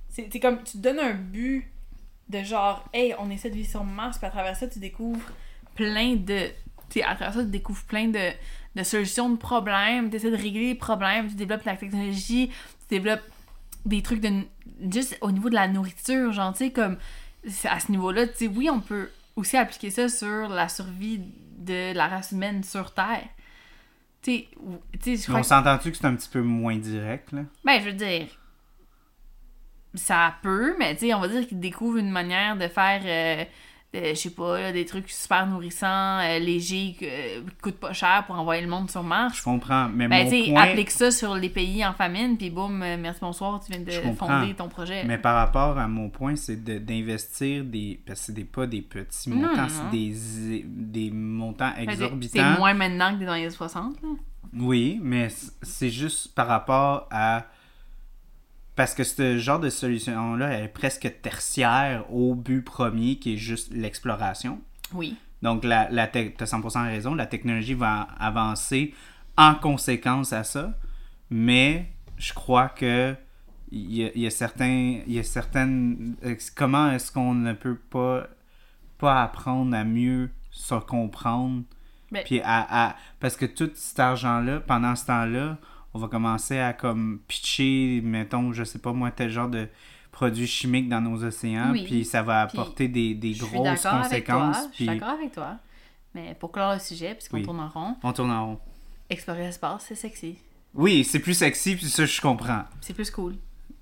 C'est 0.08 0.40
comme, 0.40 0.62
tu 0.64 0.72
te 0.72 0.78
donnes 0.78 0.98
un 0.98 1.14
but 1.14 1.64
de 2.28 2.42
genre, 2.42 2.84
hey, 2.92 3.14
on 3.18 3.30
essaie 3.30 3.50
de 3.50 3.54
vivre 3.54 3.68
sur 3.70 3.84
Mars, 3.84 4.18
puis 4.18 4.26
à 4.26 4.30
travers 4.30 4.56
ça, 4.56 4.66
tu 4.66 4.78
découvres 4.78 5.30
plein 5.74 6.16
de. 6.16 6.48
Tu 6.90 7.02
à 7.02 7.14
travers 7.14 7.34
ça, 7.34 7.44
tu 7.44 7.50
découvres 7.50 7.84
plein 7.84 8.08
de, 8.08 8.30
de 8.74 8.82
solutions 8.82 9.28
de 9.30 9.36
problèmes, 9.36 10.10
tu 10.10 10.16
essaies 10.16 10.30
de 10.30 10.36
régler 10.36 10.68
les 10.68 10.74
problèmes, 10.74 11.28
tu 11.28 11.34
développes 11.34 11.64
la 11.64 11.76
technologie, 11.76 12.48
tu 12.48 12.86
développes 12.90 13.22
des 13.86 14.02
trucs 14.02 14.20
de. 14.20 14.42
juste 14.92 15.16
au 15.20 15.30
niveau 15.30 15.48
de 15.50 15.54
la 15.54 15.68
nourriture, 15.68 16.32
genre, 16.32 16.52
tu 16.52 16.66
sais, 16.66 16.70
comme. 16.70 16.96
À 17.64 17.78
ce 17.80 17.90
niveau-là, 17.92 18.26
tu 18.26 18.34
sais, 18.34 18.46
oui, 18.48 18.68
on 18.70 18.80
peut. 18.80 19.08
aussi 19.36 19.56
appliquer 19.56 19.90
ça 19.90 20.08
sur 20.08 20.48
la 20.48 20.68
survie 20.68 21.20
de 21.58 21.92
la 21.94 22.08
race 22.08 22.32
humaine 22.32 22.64
sur 22.64 22.92
Terre. 22.92 23.28
Tu 24.22 24.32
sais, 24.32 24.48
ou- 24.60 24.78
tu 25.00 25.16
sais, 25.16 25.16
je 25.16 25.22
crois 25.28 25.38
On 25.38 25.42
que- 25.42 25.46
s'entend-tu 25.46 25.92
que 25.92 25.96
c'est 25.96 26.06
un 26.06 26.14
petit 26.16 26.28
peu 26.28 26.42
moins 26.42 26.76
direct, 26.76 27.30
là? 27.32 27.42
Ben, 27.64 27.80
je 27.80 27.84
veux 27.86 27.92
dire, 27.92 28.26
ça 29.98 30.34
peut, 30.42 30.74
mais 30.78 30.94
tu 30.94 31.06
sais, 31.06 31.14
on 31.14 31.20
va 31.20 31.28
dire 31.28 31.46
qu'ils 31.46 31.60
découvrent 31.60 31.98
une 31.98 32.10
manière 32.10 32.56
de 32.56 32.68
faire, 32.68 33.00
euh, 33.04 33.44
euh, 33.96 34.10
je 34.10 34.14
sais 34.14 34.30
pas, 34.30 34.60
là, 34.60 34.72
des 34.72 34.84
trucs 34.84 35.08
super 35.10 35.46
nourrissants, 35.46 36.18
euh, 36.20 36.38
légers, 36.38 36.94
qui 36.98 37.06
coûtent 37.62 37.80
pas 37.80 37.92
cher 37.94 38.24
pour 38.26 38.38
envoyer 38.38 38.60
le 38.62 38.68
monde 38.68 38.90
sur 38.90 39.02
Je 39.02 39.06
Mars. 39.08 39.40
comprends, 39.40 39.88
mais 39.88 40.08
Ben, 40.08 40.24
mon 40.24 40.30
tu 40.30 40.44
sais, 40.44 40.50
point... 40.52 40.62
applique 40.62 40.90
ça 40.90 41.10
sur 41.10 41.34
les 41.34 41.48
pays 41.48 41.84
en 41.86 41.92
famine, 41.94 42.36
puis 42.36 42.50
boum, 42.50 42.78
merci, 42.78 43.20
bonsoir, 43.20 43.60
tu 43.64 43.72
viens 43.72 43.80
Je 43.86 44.06
de 44.08 44.14
fonder 44.14 44.54
ton 44.54 44.68
projet. 44.68 45.04
Mais 45.04 45.16
par 45.18 45.34
rapport 45.36 45.78
à 45.78 45.88
mon 45.88 46.10
point, 46.10 46.36
c'est 46.36 46.62
de- 46.62 46.78
d'investir 46.78 47.64
des... 47.64 47.98
Parce 48.06 48.20
que 48.20 48.26
c'est 48.26 48.32
des, 48.34 48.44
pas 48.44 48.66
des 48.66 48.82
petits 48.82 49.30
montants, 49.30 49.68
c'est 49.68 49.90
des, 49.90 50.64
des 50.66 51.10
montants 51.10 51.72
que 51.72 51.80
exorbitants. 51.82 52.32
C'est 52.52 52.58
moins 52.58 52.74
maintenant 52.74 53.18
que 53.18 53.24
dans 53.24 53.34
les 53.34 53.40
années 53.42 53.50
60, 53.50 54.02
là. 54.02 54.08
Oui, 54.58 54.98
mais 55.02 55.28
c'est 55.62 55.90
juste 55.90 56.34
par 56.34 56.46
rapport 56.46 57.06
à... 57.10 57.44
Parce 58.78 58.94
que 58.94 59.02
ce 59.02 59.38
genre 59.38 59.58
de 59.58 59.70
solution-là 59.70 60.50
elle 60.52 60.64
est 60.66 60.68
presque 60.68 61.12
tertiaire 61.20 62.04
au 62.14 62.36
but 62.36 62.62
premier 62.62 63.16
qui 63.16 63.34
est 63.34 63.36
juste 63.36 63.72
l'exploration. 63.74 64.60
Oui. 64.94 65.16
Donc, 65.42 65.64
la, 65.64 65.88
la 65.90 66.06
tu 66.06 66.18
as 66.18 66.44
100% 66.44 66.84
raison, 66.86 67.14
la 67.16 67.26
technologie 67.26 67.74
va 67.74 68.02
avancer 68.20 68.94
en 69.36 69.54
conséquence 69.56 70.32
à 70.32 70.44
ça, 70.44 70.74
mais 71.28 71.90
je 72.18 72.32
crois 72.32 72.68
que 72.68 73.16
il 73.72 73.92
y 73.96 74.04
a, 74.04 74.10
il 74.14 74.22
y 74.22 74.26
a 74.26 74.30
certains, 74.30 75.00
il 75.06 75.12
y 75.12 75.18
a 75.18 75.22
certaines, 75.24 76.14
euh, 76.24 76.36
comment 76.56 76.90
est-ce 76.92 77.10
qu'on 77.10 77.34
ne 77.34 77.52
peut 77.54 77.76
pas, 77.76 78.28
pas 78.98 79.22
apprendre 79.24 79.76
à 79.76 79.82
mieux 79.84 80.30
se 80.52 80.74
comprendre, 80.76 81.62
Ben- 82.12 82.22
puis 82.24 82.40
à, 82.42 82.88
à- 82.90 82.96
parce 83.20 83.36
que 83.36 83.44
tout 83.46 83.70
cet 83.74 83.98
argent-là, 84.00 84.60
pendant 84.60 84.94
ce 84.96 85.04
temps-là, 85.06 85.58
on 85.98 86.02
va 86.02 86.08
commencer 86.08 86.58
à 86.60 86.72
comme 86.72 87.20
pitcher, 87.26 88.00
mettons, 88.04 88.52
je 88.52 88.62
sais 88.62 88.78
pas 88.78 88.92
moi, 88.92 89.10
tel 89.10 89.30
genre 89.30 89.48
de 89.48 89.68
produits 90.12 90.46
chimiques 90.46 90.88
dans 90.88 91.00
nos 91.00 91.24
océans, 91.24 91.72
Oui. 91.72 91.84
puis 91.84 92.04
ça 92.04 92.22
va 92.22 92.46
Puis, 92.46 92.56
apporter 92.58 92.86
des, 92.88 93.14
des 93.14 93.32
grosses 93.32 93.82
d'accord 93.82 93.94
avec 94.04 94.24
toi, 94.26 94.34
conséquences. 94.36 94.56
je 94.70 94.74
suis 94.76 94.86
puis 94.86 94.98
d'accord 94.98 95.14
avec 95.14 95.32
toi. 95.32 95.56
Mais 96.14 96.36
pour 96.38 96.52
clore 96.52 96.74
le 96.74 96.78
sujet, 96.80 97.14
puisqu'on 97.14 97.38
Oui. 97.38 97.42
tourne 97.42 97.60
en 97.60 97.68
rond, 97.68 97.96
on 98.02 98.12
tourne 98.12 98.30
en 98.30 98.46
rond. 98.46 98.60
explorer 99.10 99.42
l'espace, 99.42 99.86
c'est 99.88 99.94
sexy. 99.96 100.38
Oui, 100.74 101.02
c'est 101.04 101.18
plus 101.18 101.34
sexy, 101.34 101.74
puis 101.76 101.86
ça, 101.86 102.06
je 102.06 102.20
comprends. 102.20 102.62
C'est 102.80 102.94
plus 102.94 103.10
cool. 103.10 103.34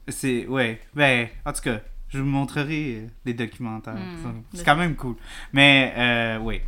C'est, 0.09 0.47
ouais, 0.47 0.81
ben, 0.95 1.29
en 1.45 1.53
tout 1.53 1.61
cas, 1.63 1.81
je 2.09 2.19
vous 2.19 2.25
montrerai 2.27 2.95
euh, 3.05 3.07
des 3.25 3.35
documentaires. 3.35 3.95
Hmm. 3.95 4.23
Ça, 4.23 4.29
C'est 4.55 4.65
quand 4.65 4.77
même 4.77 4.95
cool. 4.97 5.17
Mais, 5.53 5.93
euh, 5.97 6.39
oui. 6.39 6.61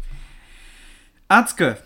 En 1.30 1.42
tout 1.44 1.54
cas, 1.54 1.76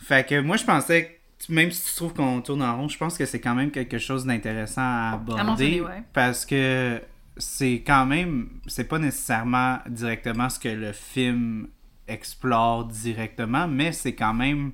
fait 0.00 0.26
que 0.28 0.40
moi, 0.40 0.56
je 0.56 0.64
pensais 0.64 1.04
que, 1.06 1.10
même 1.48 1.70
si 1.70 1.88
tu 1.88 1.94
trouves 1.96 2.14
qu'on 2.14 2.40
tourne 2.40 2.62
en 2.62 2.76
rond, 2.76 2.88
je 2.88 2.98
pense 2.98 3.16
que 3.16 3.26
c'est 3.26 3.40
quand 3.40 3.54
même 3.54 3.70
quelque 3.70 3.98
chose 3.98 4.26
d'intéressant 4.26 4.82
à 4.82 5.12
aborder. 5.14 5.42
mentionner, 5.42 5.80
ouais. 5.80 6.02
Parce 6.12 6.46
que 6.46 7.00
c'est 7.36 7.82
quand 7.86 8.06
même, 8.06 8.60
c'est 8.66 8.84
pas 8.84 8.98
nécessairement 8.98 9.78
directement 9.88 10.48
ce 10.48 10.58
que 10.58 10.68
le 10.68 10.92
film 10.92 11.68
explore 12.08 12.84
directement, 12.86 13.66
mais 13.68 13.92
c'est 13.92 14.14
quand 14.14 14.34
même, 14.34 14.72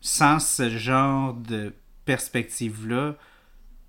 sans 0.00 0.38
ce 0.38 0.70
genre 0.70 1.34
de 1.34 1.74
perspective-là, 2.04 3.16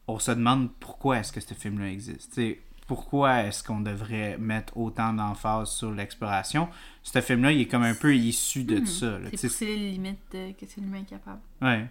on 0.07 0.19
se 0.19 0.31
demande 0.31 0.71
pourquoi 0.79 1.19
est-ce 1.19 1.31
que 1.31 1.41
ce 1.41 1.53
film-là 1.53 1.89
existe. 1.89 2.31
T'sais, 2.31 2.61
pourquoi 2.87 3.43
est-ce 3.43 3.63
qu'on 3.63 3.81
devrait 3.81 4.37
mettre 4.37 4.77
autant 4.77 5.13
d'emphase 5.13 5.69
sur 5.71 5.91
l'exploration? 5.91 6.69
Ce 7.03 7.19
film-là, 7.21 7.51
il 7.51 7.61
est 7.61 7.67
comme 7.67 7.83
un 7.83 7.93
peu 7.95 8.15
issu 8.15 8.63
de 8.63 8.83
ça. 8.85 9.19
là. 9.19 9.29
C'est 9.35 9.47
pousser 9.47 9.65
les 9.77 9.91
limites 9.91 10.19
de 10.31 10.51
que 10.53 10.65
c'est 10.67 10.81
l'humain 10.81 11.03
capable. 11.03 11.41
Ouais. 11.61 11.85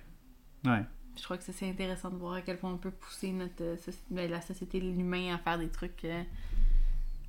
Ouais. 0.65 0.83
Je 1.19 1.23
crois 1.23 1.39
que 1.39 1.45
ça, 1.45 1.53
c'est 1.55 1.69
intéressant 1.69 2.11
de 2.11 2.17
voir 2.17 2.35
à 2.35 2.41
quel 2.43 2.59
point 2.59 2.73
on 2.73 2.77
peut 2.79 2.91
pousser 2.91 3.31
notre, 3.33 3.63
euh, 3.63 3.77
ben, 4.11 4.31
la 4.31 4.41
société, 4.41 4.81
l'humain 4.81 5.35
à 5.35 5.39
faire 5.39 5.59
des 5.59 5.69
trucs 5.69 6.05
euh, 6.05 6.23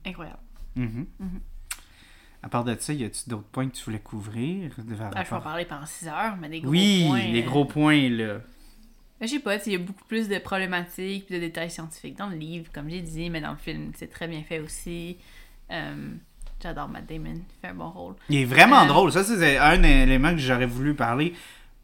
incroyables. 0.05 0.39
Mhm. 0.75 1.05
Mhm. 1.19 1.39
À 2.43 2.49
part 2.49 2.63
de 2.63 2.75
ça, 2.79 2.93
y 2.93 3.03
a-tu 3.03 3.29
d'autres 3.29 3.47
points 3.47 3.67
que 3.67 3.75
tu 3.75 3.83
voulais 3.83 3.99
couvrir? 3.99 4.71
de- 4.77 4.95
Ah, 5.15 5.23
je 5.23 5.29
peux 5.29 5.35
en 5.35 5.41
parler 5.41 5.65
pendant 5.65 5.85
6 5.85 6.07
heures, 6.07 6.37
mais 6.37 6.49
des 6.49 6.61
gros 6.61 6.71
oui, 6.71 7.05
points. 7.07 7.23
les 7.27 7.41
euh, 7.41 7.45
gros 7.45 7.65
points, 7.65 8.09
là. 8.09 8.41
Je 9.21 9.27
sais 9.27 9.39
pas, 9.39 9.55
il 9.65 9.71
y 9.71 9.75
a 9.75 9.79
beaucoup 9.79 10.03
plus 10.07 10.27
de 10.29 10.37
problématiques 10.37 11.31
de 11.31 11.37
détails 11.39 11.71
scientifiques 11.71 12.17
dans 12.17 12.27
le 12.27 12.35
livre, 12.35 12.71
comme 12.73 12.89
j'ai 12.89 13.01
dit, 13.01 13.29
mais 13.29 13.41
dans 13.41 13.51
le 13.51 13.57
film, 13.57 13.91
c'est 13.95 14.11
très 14.11 14.27
bien 14.27 14.43
fait 14.43 14.59
aussi. 14.59 15.17
Euh, 15.71 16.09
J'adore 16.61 16.87
Matt 16.87 17.05
Damon, 17.07 17.35
il 17.35 17.61
fait 17.61 17.67
un 17.67 17.75
bon 17.75 17.89
rôle. 17.89 18.15
Il 18.29 18.37
est 18.37 18.45
vraiment 18.45 18.81
Euh, 18.83 18.87
drôle. 18.87 19.11
Ça, 19.11 19.23
c'est 19.23 19.57
un 19.59 19.83
élément 19.83 20.31
que 20.31 20.39
j'aurais 20.39 20.65
voulu 20.65 20.95
parler. 20.95 21.33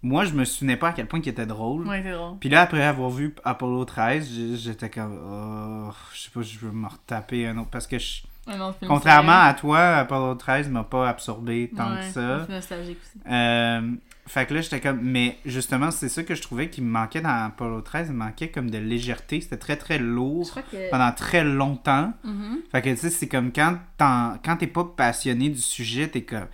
Moi, 0.01 0.25
je 0.25 0.33
me 0.33 0.45
souvenais 0.45 0.77
pas 0.77 0.89
à 0.89 0.93
quel 0.93 1.05
point 1.05 1.19
il 1.23 1.29
était 1.29 1.45
drôle. 1.45 1.87
Ouais, 1.87 2.01
c'est 2.03 2.11
drôle. 2.11 2.37
Puis 2.39 2.49
là, 2.49 2.61
après 2.63 2.83
avoir 2.83 3.09
vu 3.11 3.35
Apollo 3.43 3.85
13, 3.85 4.27
j- 4.27 4.57
j'étais 4.57 4.89
comme, 4.89 5.15
oh, 5.23 5.91
je 6.13 6.21
sais 6.21 6.29
pas, 6.31 6.41
je 6.41 6.57
veux 6.57 6.71
me 6.71 6.87
retaper 6.87 7.47
un 7.47 7.57
autre. 7.59 7.69
Parce 7.69 7.85
que, 7.85 7.99
je- 7.99 8.23
Un 8.47 8.59
autre 8.61 8.79
film 8.79 8.89
contrairement 8.89 9.31
sérieux. 9.31 9.49
à 9.49 9.53
toi, 9.53 9.79
Apollo 9.99 10.35
13 10.35 10.69
m'a 10.69 10.83
pas 10.83 11.07
absorbé 11.07 11.71
tant 11.77 11.91
Ouais, 11.91 11.99
que 11.99 12.05
ça. 12.05 12.45
C'est 12.47 12.53
nostalgique 12.53 12.97
aussi. 13.01 13.23
Euh, 13.31 13.91
fait 14.25 14.45
que 14.45 14.53
là, 14.53 14.61
j'étais 14.61 14.79
comme. 14.79 14.99
Mais 15.01 15.37
justement, 15.45 15.91
c'est 15.91 16.09
ça 16.09 16.23
que 16.23 16.33
je 16.35 16.41
trouvais 16.41 16.69
qui 16.69 16.81
me 16.81 16.89
manquait 16.89 17.21
dans 17.21 17.45
Apollo 17.45 17.81
13. 17.81 18.07
Il 18.09 18.13
manquait 18.15 18.49
comme 18.49 18.69
de 18.69 18.77
légèreté. 18.77 19.41
C'était 19.41 19.57
très, 19.57 19.75
très 19.75 19.99
lourd 19.99 20.49
que. 20.71 20.89
pendant 20.91 21.11
très 21.11 21.43
longtemps. 21.43 22.13
Mhm. 22.23 22.59
Fait 22.71 22.81
que 22.81 22.89
tu 22.89 22.97
sais, 22.97 23.09
c'est 23.09 23.27
comme 23.27 23.51
quand 23.51 23.77
quand 23.97 24.57
t'es 24.57 24.67
pas 24.67 24.85
passionné 24.95 25.49
du 25.49 25.59
sujet, 25.59 26.07
t'es 26.07 26.21
comme. 26.23 26.47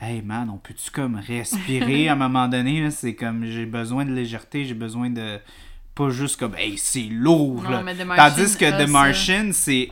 Hey 0.00 0.22
man, 0.22 0.48
on 0.48 0.56
peut-tu 0.56 0.90
comme 0.90 1.16
respirer 1.16 2.08
à 2.08 2.12
un 2.14 2.16
moment 2.28 2.48
donné? 2.48 2.90
C'est 2.90 3.14
comme 3.14 3.44
j'ai 3.44 3.66
besoin 3.66 4.06
de 4.06 4.12
légèreté, 4.12 4.64
j'ai 4.64 4.74
besoin 4.74 5.10
de. 5.10 5.38
Pas 5.94 6.08
juste 6.08 6.38
comme 6.38 6.54
hey, 6.56 6.78
c'est 6.78 7.08
lourd 7.10 7.62
Non, 7.64 7.70
là. 7.70 7.82
mais 7.82 7.94
The 7.94 8.04
Martian 8.06 8.28
Tandis 8.30 8.56
que 8.56 8.64
The 8.64 8.86
ça. 8.86 8.92
Martian, 8.92 9.50
c'est. 9.52 9.90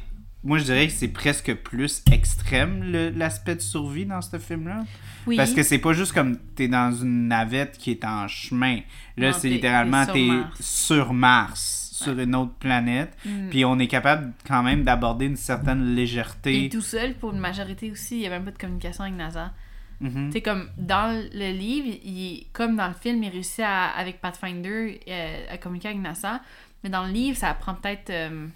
Moi 0.48 0.56
je 0.56 0.64
dirais 0.64 0.86
que 0.86 0.94
c'est 0.94 1.08
presque 1.08 1.54
plus 1.56 2.02
extrême 2.10 2.82
l'aspect 3.14 3.54
de 3.54 3.60
survie 3.60 4.06
dans 4.06 4.22
ce 4.22 4.38
film-là. 4.38 4.84
Oui. 5.26 5.36
Parce 5.36 5.52
que 5.52 5.62
c'est 5.62 5.78
pas 5.78 5.92
juste 5.92 6.12
comme 6.12 6.38
t'es 6.56 6.68
dans 6.68 6.90
une 6.90 7.28
navette 7.28 7.76
qui 7.76 7.90
est 7.90 8.02
en 8.02 8.26
chemin. 8.28 8.78
Là, 9.18 9.34
c'est 9.34 9.50
littéralement 9.50 10.06
t'es 10.06 10.30
sur 10.58 11.12
Mars. 11.12 11.90
sur 11.92 12.18
une 12.18 12.34
autre 12.34 12.54
planète. 12.54 13.14
Mm. 13.26 13.50
Puis 13.50 13.64
on 13.66 13.78
est 13.78 13.88
capable 13.88 14.32
quand 14.46 14.62
même 14.62 14.84
d'aborder 14.84 15.26
une 15.26 15.36
certaine 15.36 15.94
légèreté. 15.94 16.70
tout 16.70 16.80
seul 16.80 17.14
pour 17.14 17.34
une 17.34 17.40
majorité 17.40 17.90
aussi, 17.90 18.16
il 18.16 18.20
n'y 18.20 18.26
a 18.26 18.30
même 18.30 18.44
pas 18.44 18.52
de 18.52 18.58
communication 18.58 19.04
avec 19.04 19.16
NASA. 19.16 19.52
Tu 20.00 20.30
sais, 20.30 20.40
comme 20.40 20.70
dans 20.78 21.12
le 21.34 21.52
livre, 21.52 21.88
il, 22.04 22.46
comme 22.52 22.76
dans 22.76 22.86
le 22.86 22.94
film, 22.94 23.22
il 23.22 23.30
réussit 23.30 23.64
à, 23.66 23.88
avec 23.88 24.20
Pathfinder 24.20 25.00
euh, 25.08 25.44
à 25.50 25.58
communiquer 25.58 25.88
avec 25.88 26.00
NASA. 26.00 26.40
Mais 26.82 26.88
dans 26.88 27.04
le 27.04 27.12
livre, 27.12 27.36
ça 27.36 27.52
prend 27.54 27.74
peut-être 27.74 28.08
euh, 28.10 28.46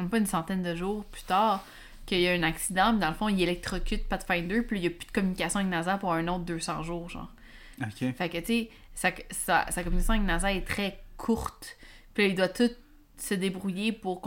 même 0.00 0.10
pas 0.10 0.18
une 0.18 0.26
centaine 0.26 0.62
de 0.62 0.74
jours 0.74 1.04
plus 1.06 1.22
tard 1.22 1.64
qu'il 2.06 2.20
y 2.20 2.28
a 2.28 2.32
un 2.32 2.42
accident. 2.42 2.90
Puis 2.90 3.00
dans 3.00 3.08
le 3.08 3.14
fond, 3.14 3.28
il 3.28 3.40
électrocute 3.40 4.08
Pathfinder, 4.08 4.62
puis 4.62 4.78
il 4.78 4.82
n'y 4.82 4.86
a 4.88 4.90
plus 4.90 5.06
de 5.06 5.12
communication 5.12 5.60
avec 5.60 5.70
NASA 5.70 5.98
pour 5.98 6.12
un 6.12 6.26
autre 6.28 6.44
200 6.44 6.82
jours, 6.82 7.08
genre. 7.08 7.32
Ok. 7.80 8.12
Fait 8.14 8.28
que, 8.28 8.38
tu 8.38 8.44
sais, 8.46 8.70
sa, 8.94 9.12
sa, 9.30 9.70
sa 9.70 9.82
communication 9.82 10.14
avec 10.14 10.26
NASA 10.26 10.52
est 10.52 10.66
très 10.66 11.02
courte. 11.16 11.76
Puis 12.14 12.24
là, 12.24 12.28
il 12.30 12.34
doit 12.34 12.48
tout 12.48 12.70
se 13.16 13.34
débrouiller 13.34 13.92
pour 13.92 14.20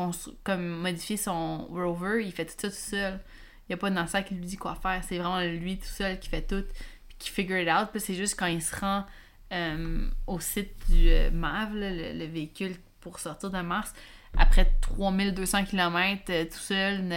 comme 0.44 0.68
modifier 0.68 1.18
son 1.18 1.66
rover. 1.66 2.24
Il 2.26 2.32
fait 2.32 2.46
tout 2.46 2.54
ça 2.58 2.70
tout 2.70 2.76
seul. 2.76 3.20
Il 3.68 3.72
n'y 3.72 3.76
a 3.76 3.78
pas 3.78 3.90
de 3.90 3.96
NASA 3.96 4.22
qui 4.24 4.36
lui 4.36 4.46
dit 4.46 4.58
quoi 4.58 4.76
faire. 4.76 5.02
C'est 5.08 5.18
vraiment 5.18 5.42
lui 5.42 5.78
tout 5.78 5.86
seul 5.86 6.20
qui 6.20 6.30
fait 6.30 6.42
tout, 6.42 6.64
puis 7.08 7.18
qui 7.18 7.30
figure 7.30 7.60
it 7.60 7.70
out. 7.70 7.90
Puis 7.92 8.02
c'est 8.02 8.16
juste 8.16 8.38
quand 8.38 8.46
il 8.46 8.62
se 8.62 8.76
rend 8.76 9.06
euh, 9.52 10.08
au 10.28 10.40
site 10.40 10.74
du 10.90 11.10
euh, 11.10 11.32
MAV, 11.32 11.76
là, 11.76 11.92
le, 11.92 12.18
le 12.18 12.26
véhicule 12.26 12.76
pour 13.02 13.20
sortir 13.20 13.52
de 13.52 13.62
Mars, 13.62 13.94
après 14.38 14.66
3200 14.82 15.66
km 15.66 16.24
euh, 16.30 16.46
tout 16.46 16.58
seul 16.58 17.12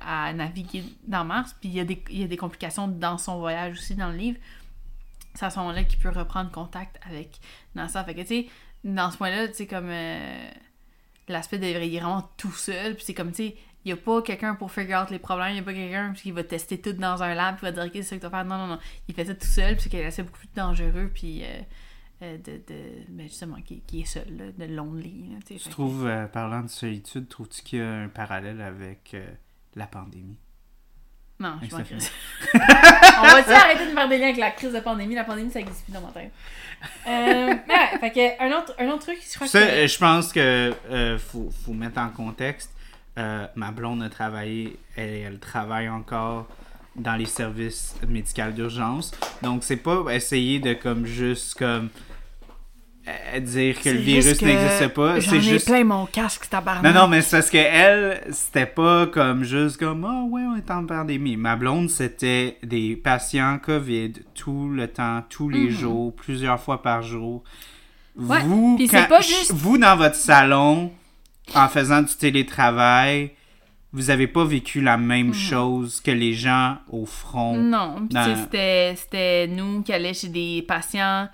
à 0.00 0.32
naviguer 0.32 0.84
dans 1.06 1.24
Mars. 1.24 1.54
Puis 1.60 1.68
il 1.70 1.76
y, 1.76 1.80
a 1.80 1.84
des, 1.84 2.02
il 2.10 2.20
y 2.20 2.24
a 2.24 2.26
des 2.26 2.36
complications 2.36 2.88
dans 2.88 3.18
son 3.18 3.38
voyage 3.38 3.74
aussi 3.74 3.94
dans 3.94 4.10
le 4.10 4.16
livre 4.16 4.38
c'est 5.36 5.46
à 5.46 5.50
ce 5.50 5.58
moment-là 5.58 5.84
qu'il 5.84 5.98
peut 5.98 6.08
reprendre 6.08 6.50
contact 6.50 6.98
avec 7.08 7.38
NASA. 7.74 8.02
Fait 8.04 8.14
que, 8.14 8.20
tu 8.22 8.26
sais, 8.26 8.46
dans 8.84 9.10
ce 9.10 9.18
point-là, 9.18 9.48
tu 9.48 9.54
sais, 9.54 9.66
comme 9.66 9.88
euh, 9.90 10.48
l'aspect 11.28 11.58
est 11.58 11.98
vraiment 11.98 12.28
tout 12.36 12.52
seul, 12.52 12.94
puis 12.94 13.04
c'est 13.04 13.14
comme, 13.14 13.30
tu 13.30 13.48
sais, 13.48 13.56
il 13.84 13.88
n'y 13.88 13.92
a 13.92 13.96
pas 13.96 14.20
quelqu'un 14.22 14.54
pour 14.56 14.72
figure 14.72 15.00
out 15.00 15.10
les 15.10 15.18
problèmes, 15.18 15.50
il 15.50 15.54
n'y 15.54 15.60
a 15.60 15.62
pas 15.62 15.74
quelqu'un 15.74 16.12
qui 16.12 16.32
va 16.32 16.42
tester 16.42 16.80
tout 16.80 16.94
dans 16.94 17.22
un 17.22 17.34
lab, 17.34 17.56
qui 17.56 17.62
va 17.62 17.72
dire, 17.72 17.84
ok, 17.84 17.90
c'est 17.94 18.02
ça 18.02 18.16
que 18.16 18.20
tu 18.20 18.26
vas 18.28 18.30
faire. 18.30 18.44
Non, 18.44 18.58
non, 18.58 18.66
non. 18.66 18.78
Il 19.08 19.14
fait 19.14 19.26
ça 19.26 19.34
tout 19.34 19.46
seul, 19.46 19.76
puis 19.76 19.88
c'est 19.90 20.18
est 20.18 20.22
beaucoup 20.22 20.38
plus 20.38 20.48
dangereux, 20.56 21.10
puis 21.14 21.44
euh, 21.44 21.60
de, 22.20 22.52
de. 22.52 22.74
Ben, 23.08 23.26
justement, 23.28 23.56
qui, 23.64 23.80
qui 23.86 24.00
est 24.02 24.04
seul, 24.06 24.24
là, 24.36 24.44
de 24.66 24.72
lonely. 24.72 25.30
Là, 25.32 25.38
tu 25.46 25.56
que- 25.56 25.68
trouves, 25.70 26.06
euh, 26.06 26.26
parlant 26.26 26.62
de 26.62 26.68
solitude, 26.68 27.28
trouves-tu 27.28 27.62
qu'il 27.62 27.78
y 27.80 27.82
a 27.82 27.92
un 27.92 28.08
parallèle 28.08 28.60
avec 28.60 29.12
euh, 29.14 29.26
la 29.74 29.86
pandémie? 29.86 30.36
Non, 31.38 31.56
je 31.60 31.66
film. 31.68 31.82
crisse. 31.84 32.10
On 32.54 33.22
va-tu 33.26 33.50
arrêter 33.52 33.84
de 33.86 33.90
faire 33.90 34.08
des 34.08 34.16
liens 34.16 34.24
avec 34.28 34.38
la 34.38 34.50
crise 34.52 34.72
de 34.72 34.80
pandémie? 34.80 35.14
La 35.14 35.24
pandémie, 35.24 35.50
ça 35.50 35.60
existe 35.60 35.84
plus 35.84 35.92
dans 35.92 36.00
ma 36.00 36.08
tête. 36.10 36.32
Euh, 37.06 37.54
mais 37.68 37.74
ouais, 37.74 37.98
fait 38.00 38.10
que 38.10 38.42
un 38.42 38.58
autre, 38.58 38.74
un 38.78 38.88
autre 38.88 39.00
truc, 39.06 39.18
je 39.22 39.34
crois 39.34 39.46
Ça, 39.46 39.60
que... 39.60 39.66
euh, 39.66 39.86
je 39.86 39.98
pense 39.98 40.32
que 40.32 40.74
euh, 40.90 41.18
faut, 41.18 41.50
faut 41.64 41.74
mettre 41.74 41.98
en 42.00 42.08
contexte. 42.08 42.72
Euh, 43.18 43.46
ma 43.54 43.70
blonde 43.70 44.02
a 44.02 44.08
travaillé, 44.08 44.78
elle, 44.96 45.10
elle 45.10 45.38
travaille 45.38 45.88
encore 45.90 46.46
dans 46.96 47.16
les 47.16 47.26
services 47.26 47.94
médicaux 48.08 48.50
d'urgence. 48.52 49.10
Donc, 49.42 49.62
c'est 49.64 49.76
pas 49.76 50.04
essayer 50.14 50.58
de 50.60 50.72
comme 50.72 51.04
juste 51.04 51.58
comme 51.58 51.90
dire 53.40 53.80
que 53.80 53.88
le 53.90 53.98
virus 53.98 54.42
n'existe 54.42 54.88
pas. 54.88 55.20
C'est 55.20 55.36
ai 55.36 55.40
juste. 55.40 55.66
plein 55.66 55.84
mon 55.84 56.06
casque, 56.06 56.48
tabarnak. 56.48 56.82
Non, 56.94 57.02
non, 57.02 57.08
mais 57.08 57.22
c'est 57.22 57.36
parce 57.36 57.50
que 57.50 57.56
elle, 57.58 58.20
c'était 58.32 58.66
pas 58.66 59.06
comme 59.06 59.44
juste 59.44 59.76
comme 59.78 60.04
Ah 60.04 60.24
ouais, 60.28 60.42
on 60.42 60.56
est 60.56 60.70
en 60.70 60.84
pandémie. 60.86 61.36
Ma 61.36 61.56
blonde, 61.56 61.88
c'était 61.90 62.58
des 62.62 62.96
patients 62.96 63.58
COVID 63.62 64.12
tout 64.34 64.68
le 64.68 64.88
temps, 64.88 65.22
tous 65.28 65.48
les 65.48 65.70
jours, 65.70 66.14
plusieurs 66.14 66.60
fois 66.60 66.82
par 66.82 67.02
jour. 67.02 67.44
Mhm. 68.16 68.30
Ouais, 68.30 68.40
Vous, 68.44 68.76
puis 68.76 68.88
c'est 68.88 69.02
quand- 69.02 69.08
pas 69.08 69.20
juste- 69.20 69.52
vous, 69.52 69.76
dans 69.78 69.96
votre 69.96 70.16
salon, 70.16 70.90
en 71.54 71.68
faisant 71.68 72.02
du 72.02 72.14
télétravail, 72.14 73.32
vous 73.92 74.10
avez 74.10 74.26
pas 74.26 74.44
vécu 74.44 74.80
la 74.80 74.96
même 74.96 75.32
chose 75.32 76.00
que 76.00 76.10
les 76.10 76.32
gens 76.32 76.78
au 76.90 77.06
front. 77.06 77.56
Mhm. 77.56 77.70
Non, 77.70 77.94
puis 77.98 78.08
dans- 78.10 78.46
c'était 78.46 79.46
nous 79.46 79.82
qui 79.82 79.92
allions 79.92 80.12
chez 80.12 80.28
des 80.28 80.64
patients 80.66 81.28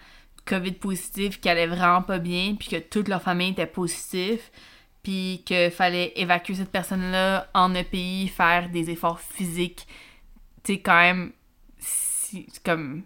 COVID 0.45 0.73
positifs 0.73 1.41
qui 1.41 1.49
allaient 1.49 1.67
vraiment 1.67 2.03
pas 2.03 2.19
bien, 2.19 2.55
puis 2.59 2.69
que 2.69 2.77
toute 2.77 3.09
leur 3.09 3.23
famille 3.23 3.51
était 3.51 3.67
positive, 3.67 4.41
puis 5.03 5.43
qu'il 5.45 5.71
fallait 5.71 6.13
évacuer 6.17 6.55
cette 6.55 6.71
personne-là 6.71 7.49
en 7.55 7.75
EPI, 7.75 8.29
faire 8.29 8.69
des 8.69 8.91
efforts 8.91 9.21
physiques, 9.21 9.87
tu 10.63 10.75
sais, 10.75 10.81
quand 10.81 11.01
même, 11.01 11.33
si, 11.79 12.47
comme, 12.65 13.03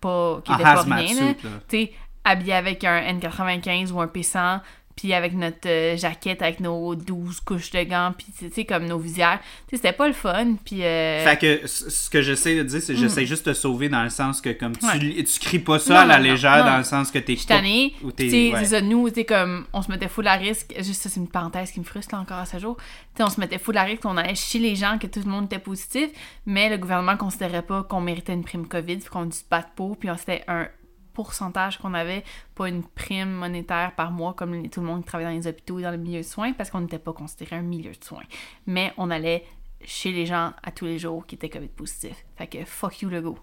pas, 0.00 0.40
qui 0.44 0.52
était 0.52 0.62
pas 0.62 0.82
rien. 0.82 1.34
Tu 1.34 1.48
sais, 1.68 1.92
habillé 2.24 2.52
avec 2.52 2.84
un 2.84 3.00
N95 3.18 3.90
ou 3.92 4.00
un 4.00 4.06
P100, 4.06 4.60
puis 5.00 5.14
avec 5.14 5.32
notre 5.34 5.66
euh, 5.66 5.96
jaquette 5.96 6.42
avec 6.42 6.60
nos 6.60 6.94
12 6.94 7.40
couches 7.40 7.70
de 7.70 7.82
gants, 7.84 8.12
puis 8.16 8.26
tu 8.38 8.50
sais, 8.50 8.64
comme 8.66 8.84
nos 8.86 8.98
visières. 8.98 9.38
Tu 9.66 9.70
sais, 9.70 9.76
c'était 9.76 9.92
pas 9.92 10.06
le 10.08 10.12
fun, 10.12 10.56
puis... 10.64 10.82
euh, 10.84 11.24
Fait 11.24 11.38
que 11.38 11.66
ce 11.66 12.10
que 12.10 12.20
j'essaie 12.20 12.54
de 12.56 12.62
dire, 12.64 12.82
c'est 12.82 12.92
que 12.92 12.98
j'essaie 12.98 13.24
juste 13.24 13.46
de 13.46 13.52
te 13.52 13.56
sauver 13.56 13.88
dans 13.88 14.02
le 14.02 14.10
sens 14.10 14.40
que 14.42 14.50
comme 14.50 14.76
tu, 14.76 14.84
Ouais. 14.84 14.98
tu 15.24 15.40
cries 15.40 15.58
pas 15.58 15.78
ça 15.78 15.94
Non, 15.94 16.00
à 16.00 16.04
la 16.06 16.16
non, 16.18 16.24
légère 16.24 16.58
non. 16.64 16.72
dans 16.72 16.78
le 16.78 16.84
sens 16.84 17.10
que 17.10 17.18
t'es 17.18 17.36
Je 17.36 17.46
tannée. 17.46 17.94
ou 18.02 18.12
t'es- 18.12 18.24
tu 18.24 18.30
sais, 18.30 18.52
ouais. 18.52 18.58
c'est 18.60 18.66
ça, 18.76 18.80
nous, 18.82 19.08
tu 19.08 19.14
sais, 19.16 19.24
comme, 19.24 19.64
on 19.72 19.80
se 19.82 19.90
mettait 19.90 20.08
full 20.08 20.26
à 20.26 20.34
risque. 20.34 20.74
Juste 20.76 21.02
ça, 21.02 21.08
c'est 21.08 21.20
une 21.20 21.28
parenthèse 21.28 21.70
qui 21.72 21.80
me 21.80 21.84
frustre 21.84 22.14
là, 22.14 22.20
encore 22.20 22.38
à 22.38 22.46
ce 22.46 22.58
jour. 22.58 22.76
Tu 22.76 22.82
sais, 23.16 23.22
on 23.22 23.30
se 23.30 23.40
mettait 23.40 23.58
full 23.58 23.76
à 23.78 23.84
risque, 23.84 24.04
on 24.04 24.16
allait 24.16 24.34
chez 24.34 24.58
les 24.58 24.76
gens, 24.76 24.98
que 24.98 25.06
tout 25.06 25.20
le 25.24 25.30
monde 25.30 25.46
était 25.46 25.58
positif, 25.58 26.10
mais 26.46 26.68
le 26.68 26.76
gouvernement 26.76 27.16
considérait 27.16 27.62
pas 27.62 27.82
qu'on 27.84 28.00
méritait 28.00 28.34
une 28.34 28.44
prime 28.44 28.66
COVID, 28.68 28.96
puis 28.98 29.08
qu'on 29.08 29.24
dû 29.24 29.36
se 29.36 29.44
battre 29.50 29.70
pour, 29.76 29.96
puis 29.96 30.08
c'était 30.18 30.44
un 30.48 30.68
pourcentage 31.12 31.78
qu'on 31.78 31.94
avait, 31.94 32.24
pas 32.54 32.68
une 32.68 32.84
prime 32.84 33.30
monétaire 33.30 33.94
par 33.94 34.10
mois 34.10 34.34
comme 34.34 34.68
tout 34.68 34.80
le 34.80 34.86
monde 34.86 35.02
qui 35.02 35.06
travaillait 35.06 35.30
dans 35.30 35.36
les 35.36 35.46
hôpitaux 35.46 35.78
et 35.78 35.82
dans 35.82 35.90
le 35.90 35.96
milieu 35.96 36.18
de 36.18 36.24
soins, 36.24 36.52
parce 36.52 36.70
qu'on 36.70 36.80
n'était 36.80 36.98
pas 36.98 37.12
considéré 37.12 37.56
un 37.56 37.62
milieu 37.62 37.92
de 37.92 38.04
soins. 38.04 38.22
Mais 38.66 38.92
on 38.96 39.10
allait 39.10 39.44
chez 39.84 40.12
les 40.12 40.26
gens 40.26 40.52
à 40.62 40.70
tous 40.70 40.84
les 40.84 40.98
jours 40.98 41.26
qui 41.26 41.34
étaient 41.34 41.48
COVID 41.48 41.68
positifs. 41.68 42.24
Fait 42.36 42.46
que 42.46 42.64
fuck 42.64 43.02
you 43.02 43.08
le 43.08 43.20
go. 43.20 43.38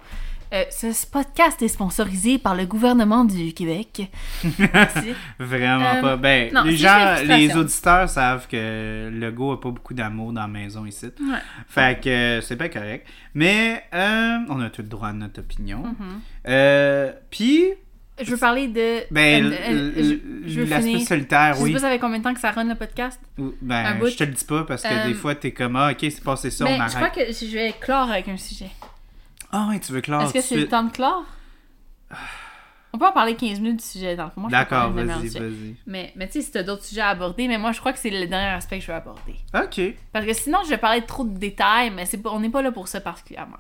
Euh, 0.53 0.63
ce 0.71 1.05
podcast 1.05 1.61
est 1.61 1.67
sponsorisé 1.67 2.37
par 2.37 2.55
le 2.55 2.65
gouvernement 2.65 3.25
du 3.25 3.53
Québec. 3.53 4.09
Vraiment 5.39 5.85
Euh, 5.85 6.01
pas. 6.01 6.17
Ben, 6.17 6.53
non, 6.53 6.63
les 6.63 6.77
gens, 6.77 7.15
les 7.25 7.53
auditeurs 7.55 8.07
savent 8.09 8.47
que 8.47 9.09
le 9.11 9.31
go 9.31 9.51
a 9.51 9.59
pas 9.59 9.71
beaucoup 9.71 9.93
d'amour 9.93 10.31
dans 10.31 10.41
la 10.41 10.47
maison 10.47 10.85
ici. 10.85 11.07
Ouais. 11.19 11.37
Fait 11.67 11.99
que 12.01 12.09
euh, 12.09 12.41
c'est 12.41 12.55
pas 12.55 12.69
correct. 12.69 13.07
Mais 13.33 13.83
euh, 13.93 14.37
on 14.49 14.61
a 14.61 14.69
tout 14.69 14.83
le 14.83 14.87
droit 14.87 15.09
à 15.09 15.13
notre 15.13 15.41
opinion. 15.41 15.83
Mm-hmm. 16.45 17.13
Puis, 17.29 17.65
Je 18.19 18.31
veux 18.31 18.37
parler 18.37 18.67
de. 18.67 19.03
ben, 19.11 19.45
euh, 19.45 19.55
euh, 19.69 20.19
je, 20.45 20.49
je 20.51 20.61
l'aspect 20.61 20.99
solitaire, 21.01 21.53
Je 21.53 21.57
sais 21.59 21.63
oui. 21.65 21.73
pas 21.73 21.79
ça 21.79 21.89
fait 21.89 21.99
combien 21.99 22.17
de 22.19 22.23
temps 22.23 22.33
que 22.33 22.39
ça 22.39 22.51
run 22.51 22.63
le 22.65 22.75
podcast? 22.75 23.19
Ben, 23.61 23.99
je 24.05 24.15
te 24.15 24.23
le 24.23 24.31
dis 24.31 24.45
pas 24.45 24.63
parce 24.63 24.81
que 24.83 24.87
Euh, 24.87 25.07
des 25.07 25.13
fois, 25.13 25.35
t'es 25.35 25.51
comme, 25.51 25.75
ah, 25.75 25.91
ok, 25.91 25.97
c'est 26.01 26.23
passé 26.23 26.49
ça, 26.49 26.65
on 26.65 26.69
Mais 26.69 26.79
arrête. 26.79 26.91
je 26.91 26.95
crois 26.95 27.09
que 27.09 27.31
je 27.31 27.53
vais 27.53 27.73
clore 27.79 28.09
avec 28.09 28.27
un 28.27 28.37
sujet. 28.37 28.69
Ah, 29.51 29.67
ouais, 29.69 29.79
tu 29.79 29.91
veux 29.91 30.01
clore 30.01 30.23
Est-ce 30.23 30.33
que 30.33 30.41
c'est 30.41 30.55
le 30.57 30.67
temps 30.67 30.83
de 30.83 30.91
clore? 30.91 31.23
On 32.93 32.97
peut 32.97 33.05
en 33.05 33.11
parler 33.11 33.35
15 33.35 33.59
minutes 33.59 33.79
du 33.79 33.85
sujet 33.85 34.15
dans. 34.15 34.31
Moi, 34.37 34.49
D'accord, 34.49 34.91
vas-y, 34.91 35.27
vas-y. 35.27 35.75
Mais, 35.85 36.13
mais 36.15 36.25
tu 36.27 36.33
sais, 36.33 36.41
si 36.41 36.51
t'as 36.51 36.63
d'autres 36.63 36.85
sujets 36.85 37.01
à 37.01 37.09
aborder, 37.09 37.47
mais 37.47 37.57
moi, 37.59 37.71
je 37.73 37.79
crois 37.79 37.91
que 37.93 37.99
c'est 37.99 38.09
le 38.09 38.25
dernier 38.25 38.47
aspect 38.47 38.79
que 38.79 38.85
je 38.85 38.87
veux 38.91 38.97
aborder. 38.97 39.35
Ok. 39.53 39.93
Parce 40.13 40.25
que 40.25 40.33
sinon, 40.33 40.59
je 40.63 40.69
vais 40.69 40.77
parler 40.77 41.01
de 41.01 41.05
trop 41.05 41.23
de 41.25 41.37
détails, 41.37 41.91
mais 41.91 42.05
c'est 42.05 42.17
pas, 42.17 42.31
on 42.31 42.39
n'est 42.39 42.49
pas 42.49 42.61
là 42.63 42.71
pour 42.71 42.87
ça 42.87 42.99
particulièrement. 43.01 43.57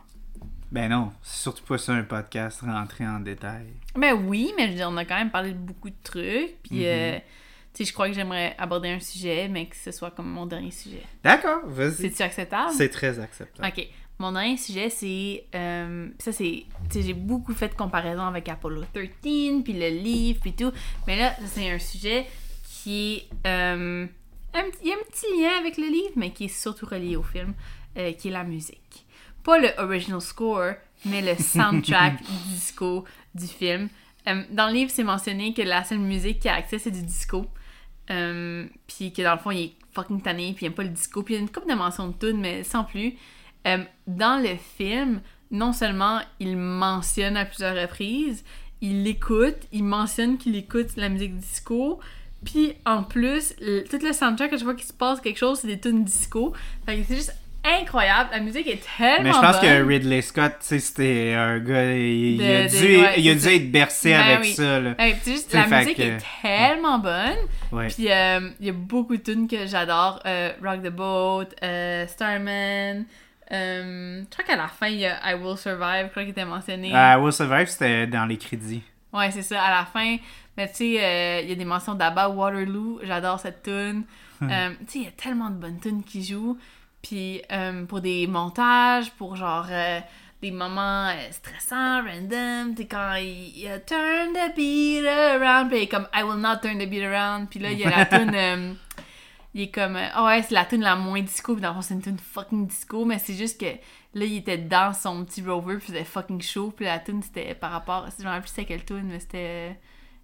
Ben 0.71 0.89
non, 0.89 1.13
c'est 1.23 1.41
surtout 1.43 1.63
pas 1.63 1.77
ça 1.77 1.93
un 1.93 2.03
podcast 2.03 2.61
rentré 2.61 3.07
en 3.07 3.19
détail. 3.21 3.67
Ben 3.95 4.13
oui, 4.13 4.51
mais 4.57 4.65
je 4.65 4.71
veux 4.71 4.75
dire, 4.77 4.89
on 4.91 4.97
a 4.97 5.05
quand 5.05 5.15
même 5.17 5.31
parlé 5.31 5.51
de 5.53 5.57
beaucoup 5.57 5.89
de 5.89 5.95
trucs. 6.03 6.61
Puis, 6.63 6.85
euh, 6.85 7.17
tu 7.73 7.83
sais, 7.83 7.85
je 7.85 7.93
crois 7.93 8.07
que 8.07 8.13
j'aimerais 8.13 8.53
aborder 8.57 8.89
un 8.89 8.99
sujet, 8.99 9.47
mais 9.47 9.67
que 9.67 9.75
ce 9.77 9.91
soit 9.91 10.11
comme 10.11 10.29
mon 10.29 10.45
dernier 10.45 10.71
sujet. 10.71 11.03
D'accord, 11.23 11.61
vas-y. 11.65 11.93
C'est-tu 11.93 12.21
acceptable? 12.21 12.71
C'est 12.75 12.89
très 12.89 13.17
acceptable. 13.19 13.67
Ok. 13.77 13.87
Mon 14.19 14.31
dernier 14.31 14.57
sujet, 14.57 14.89
c'est. 14.89 15.45
euh, 15.55 16.09
ça, 16.19 16.31
c'est. 16.31 16.65
Tu 16.89 16.99
sais, 16.99 17.01
j'ai 17.03 17.13
beaucoup 17.13 17.53
fait 17.53 17.69
de 17.69 17.75
comparaisons 17.75 18.25
avec 18.25 18.49
Apollo 18.49 18.81
13, 18.93 19.61
puis 19.63 19.73
le 19.73 19.89
livre, 19.89 20.39
puis 20.41 20.53
tout. 20.53 20.71
Mais 21.05 21.17
là, 21.17 21.33
c'est 21.45 21.69
un 21.71 21.79
sujet 21.79 22.25
qui 22.63 23.13
est. 23.43 23.47
euh, 23.47 24.05
un 24.53 24.63
Il 24.83 24.89
y 24.89 24.91
a 24.91 24.95
un 24.95 25.11
petit 25.11 25.27
lien 25.41 25.51
avec 25.59 25.77
le 25.77 25.85
livre, 25.87 26.13
mais 26.15 26.31
qui 26.31 26.45
est 26.45 26.47
surtout 26.47 26.87
relié 26.87 27.15
au 27.15 27.21
film, 27.23 27.53
euh, 27.97 28.11
qui 28.13 28.29
est 28.29 28.31
la 28.31 28.43
musique. 28.43 29.05
Pas 29.47 29.57
le 29.59 29.69
original 29.77 30.19
score, 30.21 30.73
mais 31.05 31.21
le 31.21 31.41
soundtrack 31.41 32.21
disco 32.49 33.05
du 33.33 33.47
film. 33.47 33.87
Euh, 34.27 34.43
dans 34.51 34.67
le 34.67 34.73
livre, 34.73 34.91
c'est 34.93 35.03
mentionné 35.05 35.53
que 35.53 35.61
la 35.61 35.83
seule 35.85 35.99
musique 35.99 36.39
qui 36.41 36.49
a 36.49 36.55
accès, 36.55 36.79
c'est 36.79 36.91
du 36.91 37.01
disco. 37.01 37.45
Euh, 38.09 38.65
puis 38.87 39.13
que 39.13 39.21
dans 39.21 39.33
le 39.33 39.39
fond, 39.39 39.51
il 39.51 39.59
est 39.63 39.73
fucking 39.93 40.21
tanné, 40.21 40.53
puis 40.53 40.65
il 40.65 40.67
aime 40.67 40.73
pas 40.73 40.83
le 40.83 40.89
disco. 40.89 41.23
Puis 41.23 41.33
il 41.33 41.37
y 41.37 41.39
a 41.39 41.41
une 41.43 41.49
couple 41.49 41.69
de 41.69 41.75
mentions 41.75 42.09
de 42.09 42.13
tunes, 42.13 42.39
mais 42.41 42.63
sans 42.63 42.83
plus. 42.83 43.13
Euh, 43.67 43.77
dans 44.05 44.41
le 44.41 44.55
film, 44.77 45.21
non 45.49 45.71
seulement 45.71 46.19
il 46.41 46.57
mentionne 46.57 47.37
à 47.37 47.45
plusieurs 47.45 47.75
reprises, 47.75 48.43
il 48.81 49.03
l'écoute, 49.03 49.57
il 49.71 49.83
mentionne 49.85 50.37
qu'il 50.37 50.55
écoute 50.55 50.89
la 50.97 51.09
musique 51.09 51.35
disco, 51.37 51.99
puis 52.45 52.73
en 52.85 53.01
plus, 53.03 53.53
le- 53.59 53.83
tout 53.83 54.05
le 54.05 54.13
soundtrack, 54.13 54.53
à 54.53 54.57
chaque 54.57 54.65
fois 54.65 54.75
qu'il 54.75 54.85
se 54.87 54.93
passe 54.93 55.19
quelque 55.21 55.37
chose, 55.39 55.59
c'est 55.59 55.67
des 55.67 55.79
tunes 55.79 56.03
disco. 56.03 56.53
Fait 56.85 56.97
que 56.97 57.03
c'est 57.07 57.15
juste 57.15 57.33
incroyable, 57.81 58.29
la 58.31 58.39
musique 58.39 58.67
est 58.67 58.81
tellement 58.97 59.23
Mais 59.23 59.33
je 59.33 59.39
pense 59.39 59.59
que. 59.59 59.83
Ridley 59.83 60.21
Scott, 60.21 60.53
tu 60.59 60.65
sais, 60.67 60.79
c'était 60.79 61.33
un 61.33 61.59
gars, 61.59 61.91
il, 61.93 62.41
a 62.43 62.63
de- 62.63 62.69
dû, 62.69 62.97
ouais, 63.01 63.13
il 63.19 63.29
a 63.29 63.35
dû 63.35 63.47
être 63.47 63.71
bercé 63.71 64.09
Ben 64.11 64.19
avec 64.21 64.41
oui. 64.41 64.53
ça, 64.53 64.79
là. 64.79 64.89
Ouais, 64.97 65.11
puis 65.13 65.17
c'est 65.23 65.31
juste, 65.31 65.53
la 65.53 65.67
musique 65.67 65.97
que- 65.97 66.01
est 66.03 66.17
tellement 66.41 66.99
bonne. 66.99 67.37
Ouais. 67.71 67.87
Puis 67.87 68.11
euh, 68.11 68.49
il 68.59 68.65
y 68.65 68.69
a 68.69 68.73
beaucoup 68.73 69.17
de 69.17 69.21
tunes 69.21 69.47
que 69.47 69.65
j'adore. 69.67 70.21
Euh, 70.25 70.51
Rock 70.63 70.81
the 70.83 70.89
Boat, 70.89 71.45
euh, 71.63 72.07
Starman. 72.07 73.05
je 73.51 74.23
crois 74.31 74.45
qu'à 74.45 74.55
la 74.55 74.67
fin, 74.67 74.87
il 74.87 74.99
y 74.99 75.05
a 75.05 75.17
I 75.31 75.35
Will 75.35 75.57
Survive, 75.57 76.05
je 76.05 76.09
crois 76.11 76.23
qu'il 76.23 76.31
était 76.31 76.45
mentionné. 76.45 76.95
Euh, 76.95 77.17
Will 77.19 77.33
Survive, 77.33 77.67
c'était 77.67 78.07
dans 78.07 78.25
les 78.25 78.37
crédits. 78.37 78.83
Ouais, 79.13 79.31
c'est 79.31 79.41
ça, 79.41 79.61
à 79.63 79.71
la 79.79 79.85
fin. 79.85 80.17
Mais 80.57 80.67
tu 80.69 80.75
sais, 80.75 81.41
il 81.43 81.49
y 81.49 81.51
a 81.51 81.55
des 81.55 81.65
mentions 81.65 81.93
d'Abba 81.93 82.29
Waterloo, 82.29 82.99
j'adore 83.03 83.39
cette 83.39 83.63
tune. 83.63 84.03
Tu 84.39 84.45
sais, 84.47 84.99
il 84.99 85.03
y 85.03 85.07
a 85.07 85.11
tellement 85.11 85.49
de 85.49 85.55
bonnes 85.55 85.79
tunes 85.79 86.03
qui 86.03 86.23
jouent. 86.23 86.57
Puis 87.01 87.41
euh, 87.51 87.85
pour 87.85 88.01
des 88.01 88.27
montages, 88.27 89.11
pour 89.11 89.35
genre 89.35 89.67
euh, 89.69 89.99
des 90.41 90.51
moments 90.51 91.07
euh, 91.09 91.31
stressants, 91.31 92.03
random, 92.03 92.75
tu 92.75 92.87
quand 92.87 93.15
il, 93.15 93.67
a 93.67 93.79
Turn 93.79 94.33
the 94.33 94.55
beat 94.55 95.05
around, 95.05 95.69
puis 95.69 95.77
il 95.79 95.83
est 95.83 95.87
comme 95.87 96.07
I 96.13 96.23
will 96.23 96.39
not 96.39 96.57
turn 96.61 96.77
the 96.79 96.89
beat 96.89 97.03
around. 97.03 97.49
Puis 97.49 97.59
là, 97.59 97.71
il 97.71 97.79
y 97.79 97.85
a 97.85 97.89
la 97.89 98.05
tune. 98.17 98.35
euh, 98.35 98.73
il 99.53 99.63
est 99.63 99.71
comme 99.71 99.97
ah 99.97 100.25
ouais 100.25 100.43
c'est 100.43 100.53
la 100.53 100.65
tune 100.65 100.81
la 100.81 100.95
moins 100.95 101.21
disco 101.21 101.53
puis 101.53 101.61
dans 101.63 101.69
le 101.69 101.75
fond 101.75 101.81
c'est 101.81 101.95
une 101.95 102.01
tune 102.01 102.19
fucking 102.19 102.67
disco 102.67 103.05
mais 103.05 103.17
c'est 103.17 103.33
juste 103.33 103.59
que 103.59 103.65
là 103.65 104.25
il 104.25 104.37
était 104.37 104.57
dans 104.59 104.93
son 104.93 105.25
petit 105.25 105.41
rover 105.41 105.77
puis 105.77 105.87
c'était 105.87 106.03
fucking 106.03 106.41
chaud 106.41 106.71
puis 106.75 106.85
la 106.85 106.99
tune 106.99 107.23
c'était 107.23 107.55
par 107.55 107.71
rapport 107.71 108.07
je 108.19 108.23
me 108.23 108.27
rappelle 108.27 108.41
plus 108.43 108.49
c'était 108.49 108.65
quelle 108.65 108.85
tune 108.85 109.07
mais 109.07 109.19
c'était 109.19 109.79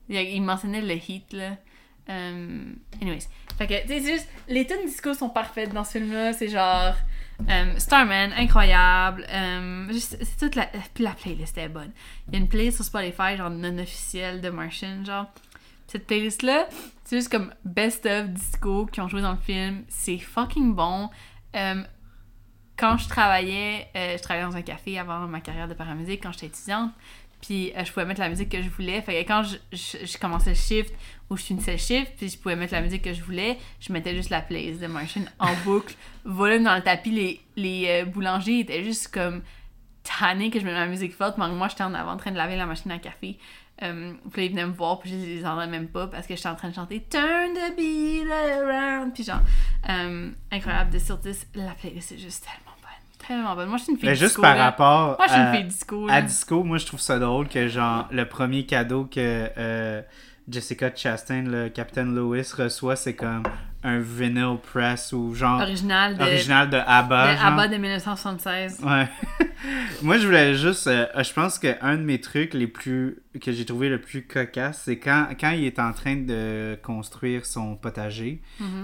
il, 0.08 0.18
il 0.18 0.42
mentionnait 0.42 0.82
le 0.82 0.94
heat 0.94 1.34
là 1.34 1.52
Euh, 2.10 2.64
anyways 3.02 3.30
fait 3.58 3.66
que 3.68 3.82
tu 3.84 3.88
sais 3.88 4.02
juste 4.02 4.28
les 4.50 4.68
tunes 4.68 4.86
disco 4.86 5.14
sont 5.14 5.30
parfaites 5.30 5.72
dans 5.74 5.86
ce 5.86 5.94
film 6.00 6.12
là 6.12 6.34
c'est 6.34 6.50
genre 6.50 6.94
euh, 7.50 7.74
Starman 7.80 8.34
incroyable 8.34 9.26
euh, 9.30 9.88
juste- 9.88 10.18
c'est 10.22 10.38
toute 10.38 10.56
la 10.56 10.66
puis 10.94 11.06
la 11.06 11.12
playlist 11.12 11.58
est 11.58 11.70
bonne 11.70 11.92
il 12.28 12.34
y 12.34 12.38
a 12.38 12.40
une 12.42 12.50
playlist 12.50 12.76
sur 12.78 12.86
Spotify 12.86 13.38
genre 13.38 13.50
non 13.50 13.78
officielle 13.78 14.42
de 14.42 14.50
Martian 14.50 15.06
genre 15.06 15.28
cette 15.88 16.08
playlist-là, 16.08 16.68
c'est 17.04 17.18
juste 17.18 17.30
comme 17.30 17.54
best 17.66 18.06
of 18.08 18.28
disco 18.30 18.86
qui 18.88 19.00
ont 19.00 19.08
joué 19.08 19.22
dans 19.22 19.34
le 19.34 19.38
film. 19.38 19.84
C'est 19.90 20.18
fucking 20.18 20.74
bon. 20.74 21.10
Quand 22.76 22.98
je 22.98 23.08
travaillais, 23.08 23.88
je 23.94 24.20
travaillais 24.22 24.46
dans 24.48 24.56
un 24.56 24.62
café 24.64 24.98
avant 24.98 25.20
ma 25.28 25.40
carrière 25.42 25.68
de 25.68 25.76
paramusique 25.76 26.24
quand 26.24 26.32
j'étais 26.32 26.48
étudiante. 26.48 26.92
Puis 27.44 27.74
euh, 27.76 27.84
je 27.84 27.92
pouvais 27.92 28.06
mettre 28.06 28.22
la 28.22 28.30
musique 28.30 28.48
que 28.48 28.62
je 28.62 28.70
voulais. 28.70 29.02
Fait 29.02 29.22
que 29.22 29.28
quand 29.28 29.44
je, 29.44 29.58
je, 29.74 30.06
je 30.06 30.18
commençais 30.18 30.52
le 30.52 30.56
shift 30.56 30.94
ou 31.30 31.36
je 31.36 31.44
finissais 31.44 31.74
le 31.74 31.78
shift, 31.78 32.14
puis 32.16 32.30
je 32.30 32.38
pouvais 32.38 32.56
mettre 32.56 32.74
la 32.74 32.82
musique 32.82 33.02
que 33.02 33.14
je 33.14 33.22
voulais, 33.22 33.58
je 33.82 33.92
mettais 33.92 34.16
juste 34.16 34.30
la 34.30 34.40
playlist 34.40 34.80
de 34.80 34.88
Martian 34.88 35.24
en 35.40 35.54
boucle. 35.66 35.94
Volume 36.24 36.64
dans 36.64 36.76
le 36.76 36.82
tapis, 36.82 37.12
les, 37.12 37.42
les 37.58 37.88
euh, 37.90 38.06
boulangers 38.06 38.60
étaient 38.60 38.84
juste 38.84 39.10
comme 39.10 39.42
tannés 40.04 40.52
que 40.52 40.60
je 40.60 40.64
mette 40.64 40.74
ma 40.74 40.88
musique 40.88 41.14
forte, 41.14 41.38
mais 41.38 41.50
moi 41.50 41.68
j'étais 41.68 41.84
en 41.84 41.94
avant 41.94 42.14
en 42.14 42.18
train 42.18 42.32
de 42.32 42.38
laver 42.38 42.56
la 42.56 42.66
machine 42.66 42.92
à 42.92 43.00
café. 43.00 43.38
Euh, 43.82 44.14
puis 44.32 44.46
ils 44.46 44.52
venaient 44.52 44.66
me 44.66 44.72
voir, 44.72 45.00
puis 45.00 45.10
je 45.10 45.16
les 45.18 45.46
entendais 45.46 45.68
même 45.68 45.90
pas 45.90 46.08
parce 46.08 46.26
que 46.26 46.38
j'étais 46.38 46.48
en 46.48 46.56
train 46.56 46.70
de 46.70 46.76
chanter 46.76 47.06
Turn 47.10 47.54
the 47.54 47.76
beat 47.76 48.32
around. 48.32 49.14
Puis 49.14 49.26
genre, 49.26 49.42
euh, 49.90 50.32
incroyable 50.50 50.92
de 50.92 50.98
10, 50.98 51.48
la 51.56 51.72
playlist 51.74 52.14
est 52.14 52.20
juste 52.20 52.46
tellement. 52.46 52.63
Tellement 53.28 53.56
bonne. 53.56 53.70
Moi, 53.70 53.78
je 53.78 53.84
suis 53.84 53.94
une 53.94 54.00
fille 54.00 54.10
Mais 54.10 54.14
disco. 54.16 54.28
juste 54.28 54.42
par 54.42 54.56
là. 54.56 54.64
rapport 54.66 55.16
Moi, 55.18 55.28
je 55.28 55.32
suis 55.34 55.42
une 55.42 55.48
à, 55.48 55.54
fille 55.54 55.64
disco. 55.66 56.08
à. 56.10 56.22
Disco, 56.22 56.64
moi 56.64 56.78
je 56.78 56.86
trouve 56.86 57.00
ça 57.02 57.20
drôle 57.20 57.48
que 57.48 57.68
genre 57.68 58.08
le 58.12 58.26
premier 58.26 58.66
cadeau 58.66 59.06
que 59.06 59.50
euh, 59.58 60.02
Jessica 60.50 60.92
Chastain, 60.94 61.44
le 61.44 61.70
Captain 61.70 62.06
Lewis, 62.06 62.52
reçoit, 62.58 62.96
c'est 62.96 63.16
comme 63.16 63.44
un 63.86 64.00
vinyl 64.00 64.58
press 64.62 65.12
ou 65.12 65.34
genre 65.36 65.60
Original 65.62 66.18
de, 66.18 66.22
original 66.24 66.70
de 66.70 66.78
ABBA. 66.78 67.34
de 67.34 67.38
genre. 67.38 67.46
ABBA 67.48 67.68
de 67.68 67.76
1976. 67.78 68.80
Ouais. 68.84 69.08
Moi, 70.02 70.18
je 70.18 70.26
voulais 70.26 70.56
juste. 70.56 70.88
euh, 70.88 71.06
je 71.18 71.34
pense 71.34 71.60
qu'un 71.60 71.96
de 71.98 72.02
mes 72.04 72.20
trucs 72.20 72.54
les 72.54 72.68
plus. 72.68 73.18
que 73.42 73.52
j'ai 73.52 73.66
trouvé 73.66 73.90
le 73.90 74.00
plus 74.00 74.24
cocasse, 74.26 74.82
c'est 74.86 74.98
quand, 75.00 75.28
quand 75.40 75.52
il 75.52 75.66
est 75.66 75.80
en 75.80 75.92
train 75.94 76.16
de 76.16 76.78
construire 76.84 77.46
son 77.46 77.76
potager, 77.76 78.42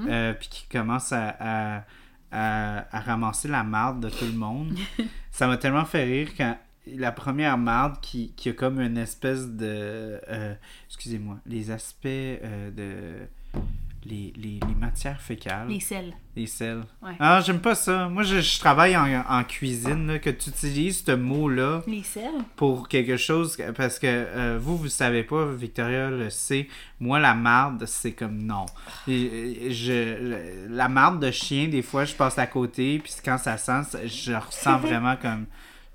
euh, 0.09 0.33
puis 0.33 0.49
qu'il 0.49 0.79
commence 0.79 1.11
à, 1.13 1.35
à, 1.39 1.83
à- 2.31 2.85
à 2.95 2.99
ramasser 3.01 3.47
la 3.47 3.63
marde 3.63 4.01
de 4.01 4.09
tout 4.09 4.25
le 4.25 4.33
monde. 4.37 4.77
ça 5.31 5.47
m'a 5.47 5.57
tellement 5.57 5.85
fait 5.85 6.03
rire 6.03 6.29
quand. 6.37 6.57
La 6.95 7.11
première 7.11 7.57
marde 7.57 7.99
qui, 8.01 8.31
qui 8.35 8.49
a 8.49 8.53
comme 8.53 8.79
une 8.81 8.97
espèce 8.97 9.47
de. 9.47 10.19
euh, 10.29 10.55
excusez-moi, 10.87 11.37
les 11.45 11.69
aspects 11.71 12.05
euh, 12.07 12.71
de. 12.71 13.59
Les, 14.05 14.33
les, 14.37 14.59
les 14.65 14.75
matières 14.79 15.19
fécales. 15.19 15.67
Les 15.67 15.81
sels. 15.81 16.13
Les 16.35 16.47
sels. 16.47 16.83
Ouais. 17.01 17.11
Ah, 17.19 17.41
j'aime 17.45 17.59
pas 17.59 17.75
ça. 17.75 18.07
Moi, 18.07 18.23
je, 18.23 18.39
je 18.39 18.59
travaille 18.59 18.95
en, 18.95 19.05
en 19.27 19.43
cuisine, 19.43 20.07
là, 20.07 20.19
que 20.19 20.29
tu 20.29 20.49
utilises 20.49 21.03
ce 21.05 21.11
mot-là 21.11 21.83
Les 21.85 22.03
sels? 22.03 22.31
pour 22.55 22.87
quelque 22.87 23.17
chose, 23.17 23.57
parce 23.75 23.99
que 23.99 24.07
euh, 24.07 24.57
vous, 24.61 24.77
vous 24.77 24.87
savez 24.87 25.23
pas, 25.23 25.45
Victoria 25.51 26.09
le 26.09 26.29
sait, 26.29 26.69
moi, 27.01 27.19
la 27.19 27.33
marde, 27.33 27.85
c'est 27.85 28.13
comme 28.13 28.37
non. 28.41 28.65
Et, 29.07 29.71
je, 29.71 30.69
la 30.69 30.87
marde 30.87 31.19
de 31.23 31.31
chien, 31.31 31.67
des 31.67 31.81
fois, 31.81 32.05
je 32.05 32.13
passe 32.15 32.39
à 32.39 32.47
côté, 32.47 32.99
puis 32.99 33.13
quand 33.23 33.37
ça 33.37 33.57
sent, 33.57 33.97
je 34.05 34.33
ressens 34.33 34.77
vraiment 34.79 35.17
comme 35.17 35.45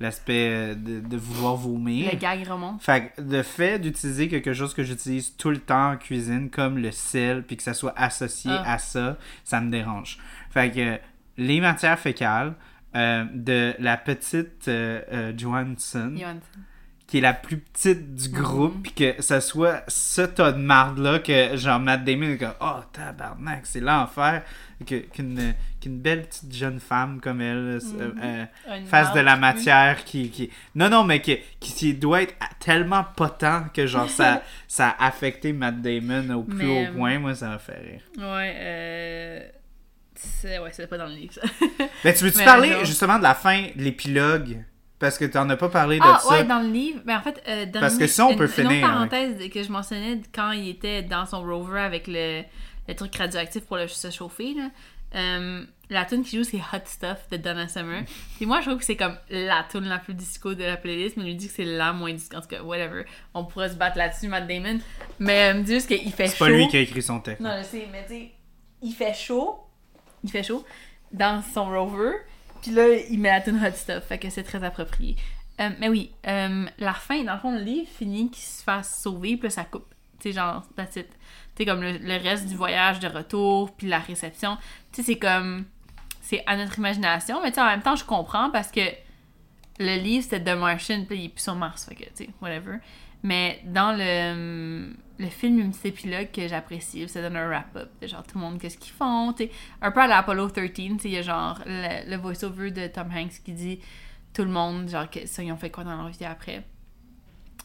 l'aspect 0.01 0.49
euh, 0.51 0.75
de, 0.75 1.01
de 1.01 1.17
vouloir 1.17 1.57
vomir. 1.57 2.11
Le 2.13 2.19
gag 2.19 2.47
remonte. 2.49 2.83
Fait 2.83 3.13
que 3.17 3.23
le 3.23 3.43
fait 3.43 3.79
d'utiliser 3.79 4.29
quelque 4.29 4.53
chose 4.53 4.75
que 4.75 4.83
j'utilise 4.83 5.37
tout 5.37 5.51
le 5.51 5.59
temps 5.59 5.93
en 5.93 5.97
cuisine, 5.97 6.51
comme 6.51 6.79
le 6.79 6.91
sel, 6.91 7.43
puis 7.45 7.57
que 7.57 7.63
ça 7.63 7.75
soit 7.75 7.95
associé 7.97 8.51
Ah. 8.53 8.75
à 8.75 8.79
ça, 8.79 9.17
ça 9.45 9.61
me 9.61 9.71
dérange. 9.71 10.19
Fait 10.51 10.71
que 10.71 10.99
les 11.37 11.61
matières 11.61 11.99
fécales 11.99 12.55
euh, 12.97 13.25
de 13.35 13.75
la 13.81 13.97
petite 13.97 14.69
euh, 14.69 15.01
euh, 15.13 15.33
Johansson, 15.37 16.15
Johansson. 16.17 16.41
Qui 17.07 17.19
est 17.19 17.21
la 17.21 17.35
plus 17.35 17.59
petite 17.59 18.15
du 18.15 18.29
groupe, 18.31 18.75
Mhm. 18.77 18.83
puis 18.83 18.93
que 18.93 19.23
ça 19.23 19.41
soit 19.43 19.83
ce 19.89 20.23
tas 20.23 20.53
de 20.53 20.59
marde-là 20.59 21.19
que 21.19 21.57
genre 21.57 21.79
Matt 21.79 22.03
Damon 22.05 22.31
est 22.31 22.39
comme 22.39 22.55
«Oh, 22.61 22.81
tabarnak, 22.93 23.61
c'est 23.67 23.81
l'enfer!» 23.81 24.43
Que- 24.87 24.97
Qu'une 24.97 25.55
qu'une 25.81 25.99
belle 26.01 26.23
petite 26.27 26.53
jeune 26.53 26.81
femme 26.81 27.21
comme 27.21 27.41
elle 27.41 27.79
euh, 27.79 27.81
Mhm. 27.83 28.21
euh, 28.23 28.45
fasse 28.87 29.13
de 29.13 29.21
la 29.21 29.37
matière 29.37 30.03
qui, 30.05 30.31
qui... 30.31 30.51
Non, 30.75 30.89
non, 30.89 31.05
mais 31.05 31.21
qui, 31.21 31.39
qui, 31.61 31.95
doit 31.95 32.23
être 32.23 32.35
tellement 32.59 33.05
potent 33.17 33.71
que 33.73 33.87
genre 33.87 34.09
ça, 34.11 34.43
ça 34.69 34.89
a 34.99 35.07
affecté 35.07 35.53
Matt 35.53 35.81
Damon 35.81 36.29
au 36.35 36.43
plus 36.43 36.57
Mais, 36.67 36.89
haut 36.89 36.93
point. 36.95 37.19
Moi, 37.19 37.35
ça 37.35 37.49
m'a 37.51 37.59
fait 37.59 37.79
rire. 37.79 38.01
Ouais, 38.19 38.55
euh... 38.57 39.41
C'est 40.17 40.59
ouais, 40.59 40.71
c'est 40.73 40.87
pas 40.87 40.99
dans 40.99 41.07
le 41.07 41.15
livre, 41.15 41.35
ça. 41.35 41.43
Mais 42.05 42.15
tu 42.15 42.25
veux-tu 42.25 42.39
parler 42.45 42.85
justement 42.85 43.19
de 43.19 43.23
la 43.23 43.35
fin, 43.35 43.63
de 43.77 43.83
l'épilogue? 43.83 44.65
Parce 45.05 45.19
que 45.19 45.25
t'en 45.27 45.49
as 45.51 45.57
pas 45.57 45.69
parlé 45.69 45.99
de 45.99 46.05
Ah, 46.05 46.19
ça. 46.23 46.29
ouais, 46.31 46.45
dans 46.45 46.61
le 46.61 46.69
livre. 46.71 47.01
Mais 47.05 47.15
en 47.15 47.21
fait, 47.23 47.43
euh, 47.49 47.67
dans 47.67 47.81
Parce 47.81 47.95
le 47.95 48.01
que 48.01 48.07
ça, 48.07 48.27
on 48.27 48.31
une- 48.31 48.39
peut 48.39 48.45
Une 48.45 48.51
finir, 48.51 48.85
autre 48.85 48.93
parenthèse 48.93 49.49
que 49.51 49.63
je 49.63 49.71
mentionnais 49.71 50.21
quand 50.35 50.53
il 50.53 50.69
était 50.69 51.03
dans 51.03 51.27
son 51.27 51.43
rover 51.43 51.81
avec 51.81 52.07
le, 52.07 52.43
le 52.89 52.95
truc 52.95 53.15
radioactif 53.17 53.65
pour 53.65 53.77
le, 53.77 53.87
se 53.89 54.11
chauffer, 54.11 54.55
là. 54.55 54.71
euh, 55.17 55.65
la 55.91 56.07
tune 56.07 56.25
qui 56.25 56.39
joue, 56.39 56.45
c'est 56.45 56.57
Hot 56.57 56.81
Stuff 56.87 57.29
de 57.31 57.37
Donna 57.37 57.69
Summer. 57.69 58.03
Et 58.41 58.47
moi, 58.47 58.61
je 58.63 58.67
trouve 58.67 58.79
que 58.79 58.85
c'est 58.87 58.97
comme 58.97 59.17
la 59.29 59.65
tune 59.71 59.85
la 59.85 59.99
plus 59.99 60.15
disco 60.15 60.55
de 60.55 60.65
la 60.65 60.77
playlist, 60.79 61.17
mais 61.19 61.25
lui 61.25 61.35
dit 61.35 61.49
que 61.49 61.53
c'est 61.55 61.65
la 61.67 61.93
moins 61.93 62.13
disco. 62.13 62.37
En 62.37 62.41
tout 62.41 62.49
cas, 62.49 62.63
whatever. 62.63 63.05
On 63.35 63.45
pourrait 63.45 63.69
se 63.69 63.75
battre 63.75 63.99
là-dessus, 63.99 64.27
Matt 64.29 64.49
Damon. 64.49 64.79
Mais 65.19 65.53
euh, 65.53 65.59
me 65.59 65.63
dit 65.63 65.75
juste 65.75 65.87
qu'il 65.89 66.11
fait 66.13 66.29
C'est 66.29 66.37
chaud. 66.39 66.47
pas 66.47 66.51
lui 66.51 66.67
qui 66.69 66.79
a 66.79 66.81
écrit 66.81 67.03
son 67.03 67.21
texte. 67.21 67.41
Non, 67.43 67.51
je 67.59 67.65
sais, 67.65 67.87
mais 67.93 68.03
tu 68.09 68.15
sais, 68.15 68.33
il 68.83 68.93
fait 68.93 69.13
chaud. 69.15 69.61
Il 70.25 70.31
fait 70.31 70.43
chaud 70.43 70.65
dans 71.13 71.43
son 71.53 71.67
rover. 71.67 72.13
Puis 72.65 72.73
là, 72.73 72.89
il 73.11 73.21
met 73.21 73.29
la 73.29 73.43
tune 73.43 73.63
Hot 73.63 73.73
Stuff. 73.75 74.05
Fait 74.05 74.17
que 74.17 74.31
c'est 74.31 74.43
très 74.43 74.65
approprié. 74.65 75.17
Euh, 75.61 75.69
mais 75.79 75.91
oui, 75.91 76.13
euh, 76.27 76.65
la 76.79 76.95
fin, 76.95 77.23
dans 77.23 77.35
le 77.35 77.39
fond, 77.39 77.53
le 77.53 77.61
livre 77.61 77.87
finit 77.87 78.31
qu'il 78.31 78.43
se 78.43 78.63
fasse 78.63 79.03
sauver, 79.03 79.37
puis 79.37 79.49
là, 79.49 79.51
ça 79.51 79.65
coupe. 79.65 79.85
Tu 80.19 80.31
sais, 80.31 80.33
genre, 80.33 80.63
that's 80.75 80.97
it. 80.97 81.07
Tu 81.11 81.17
sais, 81.59 81.67
comme 81.67 81.83
le, 81.83 82.23
reste 82.23 82.47
du 82.47 82.57
voyage 82.57 83.01
de 83.01 83.09
retour, 83.09 83.77
puis 83.77 83.87
la 83.87 83.99
réception. 83.99 84.57
Tu 84.93 85.03
sais, 85.03 85.13
c'est 85.13 85.19
comme. 85.19 85.67
C'est 86.23 86.43
à 86.47 86.57
notre 86.57 86.79
imagination, 86.79 87.43
mais 87.43 87.51
tu 87.51 87.57
sais, 87.57 87.61
en 87.61 87.67
même 87.67 87.83
temps, 87.83 87.97
je 87.97 88.05
comprends 88.07 88.51
parce 88.51 88.71
que 88.71 88.81
le 89.79 90.01
livre, 90.03 90.25
c'était 90.25 90.43
The 90.43 90.57
Martian, 90.57 91.05
puis 91.05 91.19
il 91.19 91.25
est 91.27 91.29
plus 91.29 91.43
sur 91.43 91.55
Mars, 91.57 91.85
fait 91.85 91.97
que, 91.97 92.05
tu 92.05 92.25
sais, 92.25 92.31
whatever. 92.41 92.79
Mais 93.25 93.63
dans 93.65 93.97
le, 93.97 94.95
le 95.19 95.27
film, 95.27 95.73
épilogue 95.83 96.31
que 96.31 96.47
j'apprécie, 96.47 97.09
ça 97.09 97.23
donne 97.23 97.37
un 97.37 97.49
wrap-up 97.49 97.91
de 98.01 98.07
genre 98.07 98.23
tout 98.23 98.39
le 98.39 98.45
monde, 98.45 98.61
qu'est-ce 98.61 98.77
qu'ils 98.77 98.93
font. 98.93 99.35
Un 99.81 99.91
peu 99.91 100.01
à 100.01 100.07
l'Apollo 100.07 100.49
13, 100.51 100.71
tu 100.73 100.99
sais, 100.99 101.09
il 101.09 101.11
y 101.13 101.17
a 101.17 101.23
genre 101.23 101.59
le, 101.65 102.11
le 102.11 102.17
voice-over 102.17 102.71
de 102.71 102.87
Tom 102.87 103.09
Hanks 103.11 103.43
qui 103.43 103.53
dit 103.53 103.81
tout 104.35 104.45
le 104.45 104.51
monde, 104.51 104.91
genre, 104.91 105.09
que, 105.09 105.27
ça, 105.27 105.43
ils 105.43 105.51
ont 105.51 105.57
fait 105.57 105.71
quoi 105.71 105.85
dans 105.85 105.97
leur 105.97 106.11
vie 106.11 106.25
après. 106.27 106.65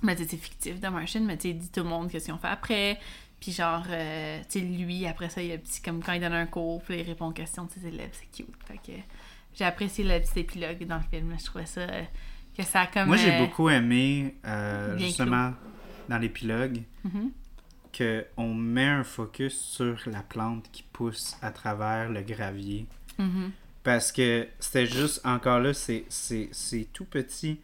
Mais 0.02 0.16
c'est 0.16 0.38
fictif, 0.38 0.80
The 0.80 0.86
Martian, 0.86 1.22
mais 1.22 1.38
tu 1.38 1.54
dit 1.54 1.70
tout 1.70 1.84
le 1.84 1.90
monde 1.90 2.10
qu'est-ce 2.10 2.26
qu'ils 2.26 2.34
ont 2.34 2.38
fait 2.38 2.48
après. 2.48 2.98
Puis 3.42 3.52
genre, 3.52 3.84
euh, 3.90 4.40
tu 4.50 4.60
sais, 4.60 4.66
lui, 4.66 5.06
après 5.08 5.28
ça, 5.28 5.42
il 5.42 5.50
y 5.50 5.52
a 5.52 5.56
un 5.56 5.58
petit, 5.58 5.82
comme 5.82 6.02
quand 6.02 6.14
il 6.14 6.22
donne 6.22 6.34
un 6.34 6.46
cours, 6.46 6.82
puis 6.84 7.00
il 7.00 7.04
répond 7.04 7.28
aux 7.28 7.34
questions 7.34 7.66
de 7.66 7.72
ses 7.72 7.86
élèves, 7.86 8.12
c'est 8.14 8.32
cute. 8.32 8.56
Fait 8.66 8.78
que 8.78 8.98
j'ai 9.54 9.66
apprécié 9.66 10.06
le 10.06 10.20
petit 10.22 10.40
épilogue 10.40 10.86
dans 10.86 10.98
le 10.98 11.04
film, 11.04 11.36
je 11.38 11.44
trouvais 11.44 11.66
ça, 11.66 11.82
euh, 11.82 12.04
que 12.64 12.70
ça 12.72 12.82
a 12.82 12.88
comme... 12.88 13.08
Moi, 13.08 13.18
j'ai 13.18 13.34
euh, 13.34 13.40
beaucoup 13.46 13.70
aimé, 13.70 14.36
euh, 14.46 14.96
bien 14.96 15.08
justement, 15.08 15.54
dans 16.08 16.18
l'épilogue, 16.18 16.82
que 17.92 18.26
on 18.38 18.54
met 18.54 18.86
un 18.86 19.04
focus 19.04 19.60
sur 19.60 19.98
la 20.06 20.22
plante 20.22 20.70
qui 20.72 20.84
pousse 20.84 21.38
à 21.42 21.52
travers 21.52 22.10
le 22.10 22.22
gravier. 22.22 22.86
Mhm. 23.18 23.52
Parce 23.84 24.12
que 24.12 24.48
c'était 24.60 24.86
juste, 24.86 25.22
encore 25.26 25.60
là, 25.60 25.74
c'est, 25.74 26.06
c'est, 26.10 26.50
c'est 26.52 26.88
tout 26.94 27.06
petit. 27.06 27.60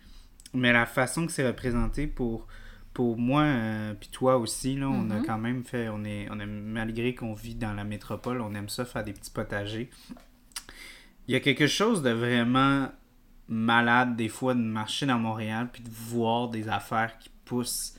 Mais 0.53 0.71
la 0.71 0.85
façon 0.85 1.25
que 1.25 1.31
c'est 1.31 1.45
représenté 1.45 2.07
pour, 2.07 2.47
pour 2.93 3.17
moi, 3.17 3.41
euh, 3.43 3.93
puis 3.93 4.09
toi 4.09 4.37
aussi, 4.37 4.77
là, 4.77 4.87
on 4.87 5.09
a 5.11 5.15
Mhm. 5.15 5.25
quand 5.25 5.37
même 5.37 5.63
fait, 5.65 5.89
on 5.89 6.03
est, 6.05 6.27
on 6.31 6.39
est, 6.39 6.45
malgré 6.45 7.13
qu'on 7.13 7.33
vit 7.33 7.55
dans 7.55 7.73
la 7.73 7.83
métropole, 7.83 8.39
on 8.41 8.55
aime 8.55 8.69
ça 8.69 8.85
faire 8.85 9.03
des 9.03 9.11
petits 9.13 9.31
potagers. 9.31 9.89
Il 11.27 11.33
y 11.33 11.35
a 11.35 11.39
quelque 11.41 11.67
chose 11.67 12.01
de 12.01 12.11
vraiment 12.11 12.87
malade, 13.47 14.15
des 14.15 14.29
fois, 14.29 14.53
de 14.53 14.59
marcher 14.59 15.05
dans 15.05 15.19
Montréal, 15.19 15.69
puis 15.71 15.83
de 15.83 15.89
voir 15.89 16.49
des 16.49 16.67
affaires 16.69 17.17
qui 17.19 17.29
poussent 17.45 17.95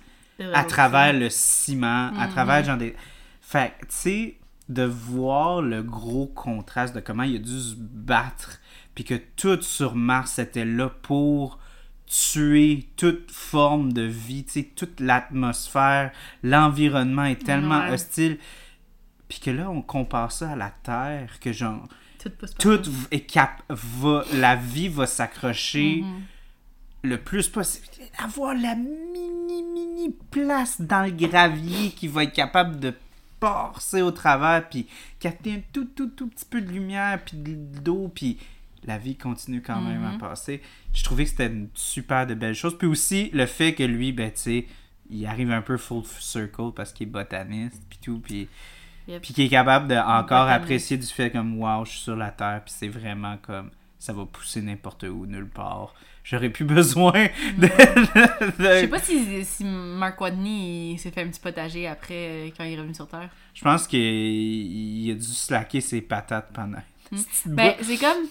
à 0.55 0.65
travers 0.65 1.13
le 1.13 1.29
ciment, 1.31 2.09
à 2.19 2.27
Mhm. 2.27 2.33
travers 2.33 2.65
genre 2.65 2.77
des. 2.77 2.95
Fait 3.41 3.73
tu 3.81 3.87
sais, 3.91 4.39
de 4.69 4.83
voir 4.83 5.63
le 5.63 5.83
gros 5.83 6.27
contraste 6.27 6.95
de 6.95 7.01
comment 7.01 7.23
il 7.23 7.37
a 7.37 7.39
dû 7.39 7.59
se 7.61 7.75
battre, 7.79 8.59
puis 8.95 9.05
que 9.05 9.15
tout 9.37 9.63
sur 9.63 9.95
Mars 9.95 10.39
était 10.41 10.65
là 10.65 10.89
pour 10.89 11.59
tuer 12.07 12.89
toute 12.97 13.31
forme 13.31 13.93
de 13.93 14.03
vie, 14.03 14.45
tu 14.45 14.53
sais, 14.53 14.63
toute 14.77 15.01
l'atmosphère, 15.01 16.13
l'environnement 16.43 17.25
est 17.25 17.45
tellement 17.45 17.81
Ouais. 17.81 17.93
hostile. 17.93 18.39
Puis 19.29 19.41
que 19.41 19.51
là, 19.51 19.69
on 19.71 19.83
compare 19.83 20.31
ça 20.31 20.51
à 20.53 20.57
la 20.57 20.71
Terre, 20.71 21.41
que 21.41 21.53
genre, 21.53 21.89
Tout 22.59 22.79
tout 22.79 22.91
est 23.11 23.21
cap 23.21 23.63
va, 23.69 24.25
la 24.35 24.57
vie 24.57 24.89
va 24.89 25.07
s'accrocher 25.07 26.03
Mhm. 26.03 26.23
le 27.03 27.19
plus 27.19 27.49
possible. 27.49 27.87
Avoir 28.19 28.55
la 28.55 28.75
mini, 28.75 29.63
mini 29.63 30.15
place 30.31 30.81
dans 30.81 31.05
le 31.05 31.11
gravier 31.11 31.91
qui 31.91 32.09
va 32.09 32.25
être 32.25 32.33
capable 32.33 32.79
de 32.81 32.93
passer 33.41 34.03
au 34.03 34.11
travers, 34.11 34.69
puis 34.69 34.87
capter 35.21 35.53
un 35.55 35.61
tout, 35.73 35.85
tout, 35.85 36.09
tout 36.09 36.27
petit 36.29 36.45
peu 36.49 36.61
de 36.61 36.71
lumière, 36.71 37.21
puis 37.25 37.37
de- 37.37 37.81
d'eau, 37.81 38.11
puis 38.15 38.39
la 38.85 38.99
vie 38.99 39.17
continue 39.17 39.61
quand 39.63 39.81
même 39.81 40.05
à 40.05 40.13
Mhm. 40.13 40.19
passer. 40.19 40.63
Je 40.95 41.05
trouvais 41.05 41.25
que 41.25 41.31
c'était 41.31 41.47
une 41.49 41.69
super 41.75 42.27
de 42.27 42.35
belle 42.35 42.55
chose. 42.55 42.77
Puis 42.79 42.87
aussi, 42.89 43.31
le 43.33 43.47
fait 43.47 43.75
que 43.75 43.83
lui, 43.83 44.13
ben, 44.13 44.31
tu 44.31 44.39
sais, 44.41 44.67
il 45.11 45.27
arrive 45.27 45.51
un 45.51 45.61
peu 45.63 45.77
full 45.77 46.03
circle 46.19 46.73
parce 46.75 46.93
qu'il 46.93 47.09
est 47.09 47.11
botaniste, 47.11 47.83
puis 47.89 47.99
tout, 48.03 48.19
puis... 48.21 48.49
Yep. 49.09 49.23
Puis 49.23 49.35
qu'il 49.35 49.45
est 49.45 49.49
capable 49.49 49.89
de 49.89 49.95
encore 49.95 50.49
apprécier 50.49 50.97
du 50.97 51.07
fait 51.07 51.31
comme 51.31 51.61
wow, 51.61 51.85
je 51.85 51.91
suis 51.93 52.01
sur 52.01 52.17
la 52.17 52.31
terre, 52.31 52.63
puis 52.65 52.75
c'est 52.77 52.89
vraiment 52.89 53.37
comme 53.39 53.71
ça 53.99 54.13
va 54.13 54.25
pousser 54.27 54.63
n'importe 54.63 55.05
où, 55.05 55.27
nulle 55.27 55.49
part. 55.49 55.95
J'aurais 56.25 56.51
plus 56.51 56.65
besoin 56.79 57.13
de. 57.57 57.67
de- 57.67 57.69
Je 58.59 58.81
sais 58.81 58.89
pas 58.89 58.99
si, 58.99 59.45
si 59.45 59.65
Mark 59.65 60.21
Watney 60.21 60.99
s'est 60.99 61.13
fait 61.13 61.23
un 61.23 61.29
petit 61.29 61.39
potager 61.41 61.87
après 61.87 62.15
euh, 62.15 62.49
quand 62.57 62.65
il 62.65 62.73
est 62.73 62.79
revenu 62.79 62.95
sur 62.95 63.07
Terre. 63.07 63.31
Je 63.55 63.63
pense 63.63 63.87
qu'il 63.87 64.01
il 64.01 65.11
a 65.13 65.15
dû 65.15 65.23
slacker 65.23 65.81
ses 65.81 66.01
patates 66.01 66.51
pendant. 66.53 66.83
Hmm. 67.13 67.17
Ben, 67.47 67.75
c'est 67.81 67.97
comme. 67.99 68.27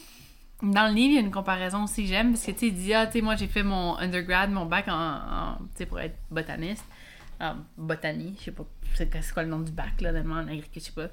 Dans 0.61 0.87
le 0.87 0.93
livre, 0.95 1.11
il 1.11 1.13
y 1.15 1.17
a 1.17 1.21
une 1.21 1.31
comparaison 1.31 1.83
aussi 1.83 2.03
que 2.03 2.09
j'aime 2.09 2.31
parce 2.31 2.45
que 2.45 2.51
tu 2.51 2.59
sais, 2.59 2.67
il 2.67 2.73
dit 2.75 2.93
Ah, 2.93 3.05
tu 3.07 3.13
sais, 3.13 3.21
moi 3.21 3.35
j'ai 3.35 3.47
fait 3.47 3.63
mon 3.63 3.95
undergrad, 3.97 4.51
mon 4.51 4.65
bac 4.65 4.87
en. 4.89 4.93
en- 4.93 5.85
pour 5.87 5.99
être 5.99 6.15
botaniste. 6.31 6.83
Botanie, 7.77 8.35
je 8.39 8.45
sais 8.45 8.51
pas 8.51 8.65
c'est 8.95 9.33
quoi, 9.33 9.43
le 9.43 9.49
nom 9.49 9.59
du 9.59 9.71
bac 9.71 9.99
là, 10.01 10.13
tellement 10.13 10.35
en 10.35 10.47
agriculture, 10.47 10.71
je 10.75 10.79
sais 10.79 10.91
pas. 10.91 11.07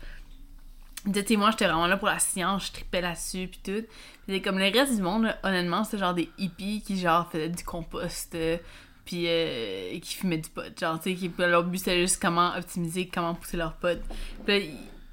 Tu 1.13 1.27
sais, 1.27 1.37
moi, 1.37 1.51
j'étais 1.51 1.65
vraiment 1.65 1.89
là 1.89 1.97
pour 1.97 2.07
la 2.07 2.21
science, 2.21 2.69
je 2.69 2.73
tripais 2.73 3.01
là-dessus, 3.01 3.49
puis 3.49 3.61
tout. 3.65 3.85
Puis 4.29 4.41
comme 4.41 4.59
le 4.59 4.71
reste 4.71 4.95
du 4.95 5.03
monde, 5.03 5.25
là, 5.25 5.39
honnêtement, 5.43 5.83
c'était 5.83 5.99
genre 5.99 6.15
des 6.15 6.31
hippies 6.39 6.81
qui, 6.81 6.97
genre, 6.97 7.29
faisaient 7.29 7.49
du 7.49 7.65
compost, 7.65 8.37
euh, 8.37 8.57
puis 9.05 9.25
euh, 9.27 9.99
qui 9.99 10.15
fumaient 10.15 10.39
du 10.39 10.49
pot. 10.49 10.63
Genre, 10.79 11.01
tu 11.01 11.11
sais, 11.11 11.17
qui- 11.17 11.33
leur 11.39 11.65
but, 11.65 11.79
c'était 11.79 12.01
juste 12.01 12.23
comment 12.23 12.55
optimiser, 12.57 13.09
comment 13.09 13.35
pousser 13.35 13.57
leur 13.57 13.73
pot. 13.75 13.99
Puis 14.47 14.61
là, 14.61 14.65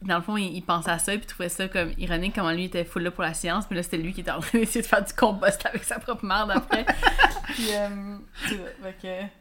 dans 0.04 0.18
le 0.18 0.22
fond, 0.22 0.38
il, 0.38 0.56
il 0.56 0.62
pensait 0.62 0.92
à 0.92 1.00
ça, 1.00 1.18
puis 1.18 1.26
trouvait 1.26 1.50
ça 1.50 1.68
comme 1.68 1.92
ironique, 1.98 2.36
comment 2.36 2.52
lui 2.52 2.66
était 2.66 2.86
full 2.86 3.02
là 3.02 3.10
pour 3.10 3.24
la 3.24 3.34
science, 3.34 3.66
mais 3.72 3.78
là, 3.78 3.82
c'était 3.82 3.98
lui 3.98 4.14
qui 4.14 4.22
était 4.22 4.30
en 4.30 4.42
train 4.42 4.60
d'essayer 4.60 4.84
de 4.84 4.88
faire 4.88 5.04
du 5.04 5.14
compost 5.14 5.66
avec 5.66 5.84
sa 5.84 5.98
propre 5.98 6.24
merde 6.24 6.52
après. 6.52 6.86
puis, 7.56 7.74
euh, 7.74 8.16
ça, 8.48 8.56
fait 8.84 8.96
que... 9.02 9.39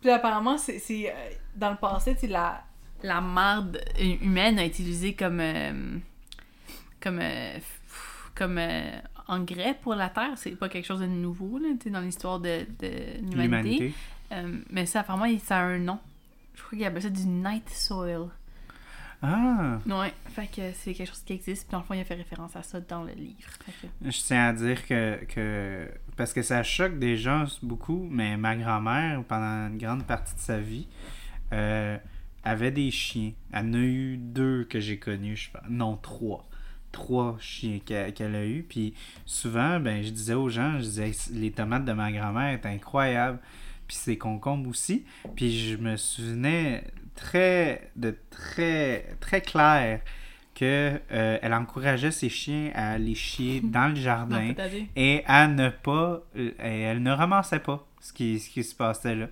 Puis 0.00 0.10
apparemment, 0.10 0.58
c'est, 0.58 0.78
c'est, 0.78 1.10
euh, 1.10 1.14
dans 1.56 1.70
le 1.70 1.76
passé, 1.76 2.14
sais, 2.16 2.26
la, 2.28 2.62
la 3.02 3.20
marde 3.20 3.80
humaine 3.98 4.58
a 4.58 4.64
été 4.64 4.82
utilisée 4.82 5.14
comme, 5.14 5.40
euh, 5.40 5.98
comme, 7.00 7.18
euh, 7.20 7.58
comme 8.34 8.60
engrais 9.26 9.76
pour 9.82 9.94
la 9.94 10.08
Terre. 10.08 10.32
C'est 10.36 10.52
pas 10.52 10.68
quelque 10.68 10.86
chose 10.86 11.00
de 11.00 11.06
nouveau 11.06 11.58
là, 11.58 11.68
dans 11.90 12.00
l'histoire 12.00 12.38
de, 12.40 12.66
de 12.78 12.90
l'humanité. 13.32 13.94
Mais 14.70 14.86
ça, 14.86 15.00
apparemment, 15.00 15.26
ça 15.44 15.58
a 15.58 15.62
un 15.62 15.78
nom. 15.78 15.98
Je 16.54 16.62
crois 16.62 16.76
qu'il 16.78 16.86
appelle 16.86 17.02
ça 17.02 17.10
du 17.10 17.26
night 17.26 17.68
soil. 17.70 18.28
Ah! 19.20 19.78
Ouais, 19.86 20.12
fait 20.26 20.46
que 20.46 20.72
c'est 20.74 20.94
quelque 20.94 21.08
chose 21.08 21.22
qui 21.24 21.32
existe. 21.32 21.64
Puis 21.66 21.72
dans 21.72 21.78
le 21.78 21.84
fond, 21.84 21.94
il 21.94 22.00
a 22.00 22.04
fait 22.04 22.14
référence 22.14 22.54
à 22.54 22.62
ça 22.62 22.80
dans 22.80 23.02
le 23.02 23.12
livre. 23.12 23.50
Que- 23.66 24.10
Je 24.10 24.18
tiens 24.22 24.48
à 24.48 24.52
dire 24.52 24.86
que, 24.86 25.24
que. 25.24 25.88
Parce 26.18 26.32
que 26.32 26.42
ça 26.42 26.64
choque 26.64 26.98
des 26.98 27.16
gens 27.16 27.44
beaucoup, 27.62 28.08
mais 28.10 28.36
ma 28.36 28.56
grand-mère, 28.56 29.22
pendant 29.22 29.68
une 29.68 29.78
grande 29.78 30.04
partie 30.04 30.34
de 30.34 30.40
sa 30.40 30.58
vie, 30.58 30.88
euh, 31.52 31.96
avait 32.42 32.72
des 32.72 32.90
chiens. 32.90 33.30
Elle 33.52 33.66
en 33.66 33.74
a 33.74 33.78
eu 33.78 34.16
deux 34.16 34.64
que 34.64 34.80
j'ai 34.80 34.98
connus, 34.98 35.36
je 35.36 35.50
pense. 35.52 35.62
Non, 35.70 35.96
trois. 35.96 36.48
Trois 36.90 37.36
chiens 37.38 37.78
qu'elle 37.84 38.34
a 38.34 38.44
eu. 38.44 38.64
Puis 38.68 38.94
souvent, 39.26 39.78
ben, 39.78 40.02
je 40.02 40.10
disais 40.10 40.34
aux 40.34 40.48
gens, 40.48 40.78
je 40.78 40.84
disais, 40.84 41.12
les 41.30 41.52
tomates 41.52 41.84
de 41.84 41.92
ma 41.92 42.10
grand-mère 42.10 42.52
étaient 42.52 42.68
incroyables. 42.68 43.38
Puis 43.86 43.96
ses 43.96 44.18
concombres 44.18 44.68
aussi. 44.68 45.04
Puis 45.36 45.56
je 45.56 45.76
me 45.76 45.96
souvenais 45.96 46.82
très, 47.14 47.92
de 47.94 48.18
très, 48.30 49.16
très 49.20 49.40
clair 49.40 50.00
euh, 50.64 51.38
elle 51.42 51.54
encourageait 51.54 52.10
ses 52.10 52.28
chiens 52.28 52.70
à 52.74 52.92
aller 52.92 53.14
chier 53.14 53.60
dans 53.64 53.88
le 53.88 53.94
jardin 53.96 54.52
et 54.96 55.22
à 55.26 55.46
ne 55.48 55.68
pas 55.68 56.20
euh, 56.36 56.50
elle 56.58 57.02
ne 57.02 57.10
ramassait 57.12 57.58
pas 57.60 57.86
ce 58.00 58.12
qui, 58.12 58.38
ce 58.38 58.50
qui 58.50 58.64
se 58.64 58.74
passait 58.74 59.14
là. 59.14 59.26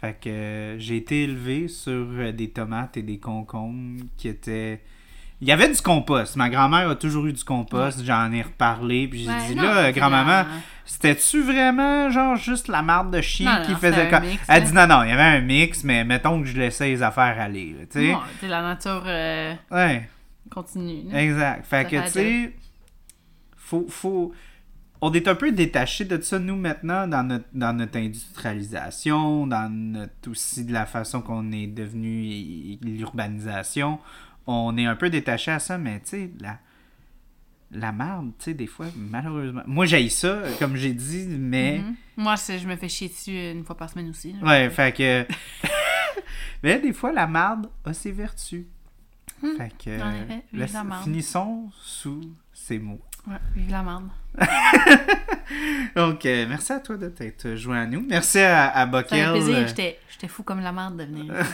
Fait 0.00 0.16
que 0.20 0.28
euh, 0.28 0.78
j'ai 0.78 0.96
été 0.96 1.24
élevé 1.24 1.68
sur 1.68 2.32
des 2.32 2.50
tomates 2.50 2.96
et 2.96 3.02
des 3.02 3.18
concombres 3.18 4.02
qui 4.16 4.28
étaient 4.28 4.80
il 5.40 5.46
y 5.48 5.52
avait 5.52 5.68
du 5.68 5.80
compost. 5.82 6.36
Ma 6.36 6.48
grand-mère 6.48 6.88
a 6.88 6.94
toujours 6.94 7.26
eu 7.26 7.32
du 7.34 7.44
compost. 7.44 8.02
J'en 8.02 8.32
ai 8.32 8.40
reparlé. 8.40 9.06
Puis 9.06 9.24
j'ai 9.24 9.28
Ouais, 9.28 9.48
dit, 9.48 9.54
non, 9.54 9.64
là, 9.64 9.92
grand-maman, 9.92 10.44
c'était-tu 10.86 11.42
vraiment, 11.42 12.08
genre, 12.08 12.36
juste 12.36 12.68
la 12.68 12.80
marde 12.80 13.10
de 13.14 13.20
chien 13.20 13.58
Non, 13.58 13.64
qui 13.66 13.72
non, 13.72 13.76
faisait 13.76 14.08
comme. 14.08 14.24
mix, 14.24 14.42
Elle 14.48 14.64
dit, 14.64 14.72
non, 14.72 14.86
non, 14.86 15.02
il 15.02 15.10
y 15.10 15.12
avait 15.12 15.36
un 15.36 15.42
mix, 15.42 15.84
mais 15.84 16.04
mettons 16.04 16.40
que 16.40 16.46
je 16.46 16.56
laissais 16.56 16.86
les 16.88 17.02
affaires 17.02 17.38
aller. 17.38 17.76
Tu 17.92 18.14
sais? 18.40 18.48
La 18.48 18.62
nature 18.62 19.02
Ouais. 19.70 20.08
Continue. 20.56 21.10
là. 21.10 21.22
Exact. 21.22 21.64
Fait 21.64 21.82
Ça 21.82 21.90
que, 21.90 22.04
tu 22.06 22.12
sais, 22.12 22.52
faut, 23.56 23.86
faut... 23.88 24.32
On 25.02 25.12
est 25.12 25.28
un 25.28 25.34
peu 25.34 25.52
détaché 25.52 26.06
de 26.06 26.20
ça, 26.22 26.38
nous, 26.38 26.56
maintenant, 26.56 27.06
dans 27.06 27.22
notre, 27.22 27.44
dans 27.52 27.74
notre 27.74 27.98
industrialisation, 27.98 29.46
dans 29.46 29.70
notre, 29.70 30.30
aussi 30.30 30.64
de 30.64 30.72
la 30.72 30.86
façon 30.86 31.20
qu'on 31.20 31.52
est 31.52 31.66
devenu 31.66 32.78
l'urbanisation. 32.82 33.98
On 34.46 34.76
est 34.78 34.86
un 34.86 34.96
peu 34.96 35.10
détaché 35.10 35.50
à 35.50 35.58
ça, 35.58 35.76
mais 35.76 36.00
tu 36.00 36.08
sais, 36.08 36.30
la, 36.40 36.58
la 37.72 37.92
merde, 37.92 38.32
tu 38.38 38.46
sais, 38.46 38.54
des 38.54 38.66
fois, 38.66 38.86
malheureusement... 38.96 39.62
Moi, 39.66 39.84
j'ai 39.84 40.08
ça, 40.08 40.42
comme 40.58 40.76
j'ai 40.76 40.94
dit, 40.94 41.26
mais... 41.28 41.80
Mhm. 41.80 41.96
Moi, 42.16 42.34
je 42.36 42.66
me 42.66 42.76
fais 42.76 42.88
chier 42.88 43.08
dessus 43.08 43.50
une 43.50 43.64
fois 43.64 43.76
par 43.76 43.90
semaine 43.90 44.08
aussi. 44.08 44.34
Ouais, 44.42 44.70
fait 44.70 44.96
que... 44.96 45.26
mais 46.62 46.78
des 46.78 46.94
fois, 46.94 47.12
la 47.12 47.26
marde 47.26 47.68
a 47.84 47.92
ses 47.92 48.12
vertus. 48.12 48.64
Fait 49.40 49.72
que... 49.82 49.98
La 50.52 50.84
marde. 50.84 51.04
finissons 51.04 51.70
sous 51.82 52.20
ces 52.52 52.78
mots. 52.78 53.00
Ouais, 53.28 53.36
vive 53.54 53.70
la 53.70 53.82
merde. 53.82 54.08
Donc, 55.96 56.24
euh, 56.26 56.46
merci 56.48 56.72
à 56.72 56.80
toi 56.80 56.96
de 56.96 57.08
t'être 57.08 57.54
joint 57.56 57.82
à 57.82 57.86
nous. 57.86 58.04
Merci 58.08 58.38
à, 58.40 58.68
à 58.68 58.72
Ça 58.72 58.84
fait 58.84 58.90
Bockel. 58.90 59.30
plaisir. 59.32 59.56
euh, 59.56 59.66
J'étais 60.08 60.28
fou 60.28 60.42
comme 60.42 60.60
la 60.60 60.72
merde 60.72 60.96
de 60.96 61.04
venir. 61.04 61.34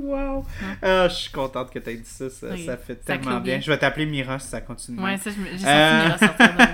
Wow! 0.00 0.44
Ah, 0.82 1.08
je 1.08 1.14
suis 1.14 1.30
contente 1.30 1.70
que 1.72 1.78
tu 1.78 1.90
aies 1.90 1.96
dit 1.96 2.08
ça. 2.08 2.30
Ça, 2.30 2.48
fait 2.76 2.94
Ça 3.04 3.16
tellement 3.16 3.40
bien. 3.40 3.54
bien. 3.54 3.60
Je 3.60 3.70
vais 3.70 3.78
t'appeler 3.78 4.06
Mira 4.06 4.38
si 4.38 4.48
ça 4.48 4.60
continue. 4.60 5.00
ouais, 5.00 5.16
ça, 5.18 5.30
je 5.30 5.40
me- 5.40 5.50
j'ai 5.50 5.58
senti 5.58 5.66
Euh. 5.68 6.04
Mira 6.04 6.18
sortir 6.18 6.48
de 6.48 6.54
moi. 6.56 6.66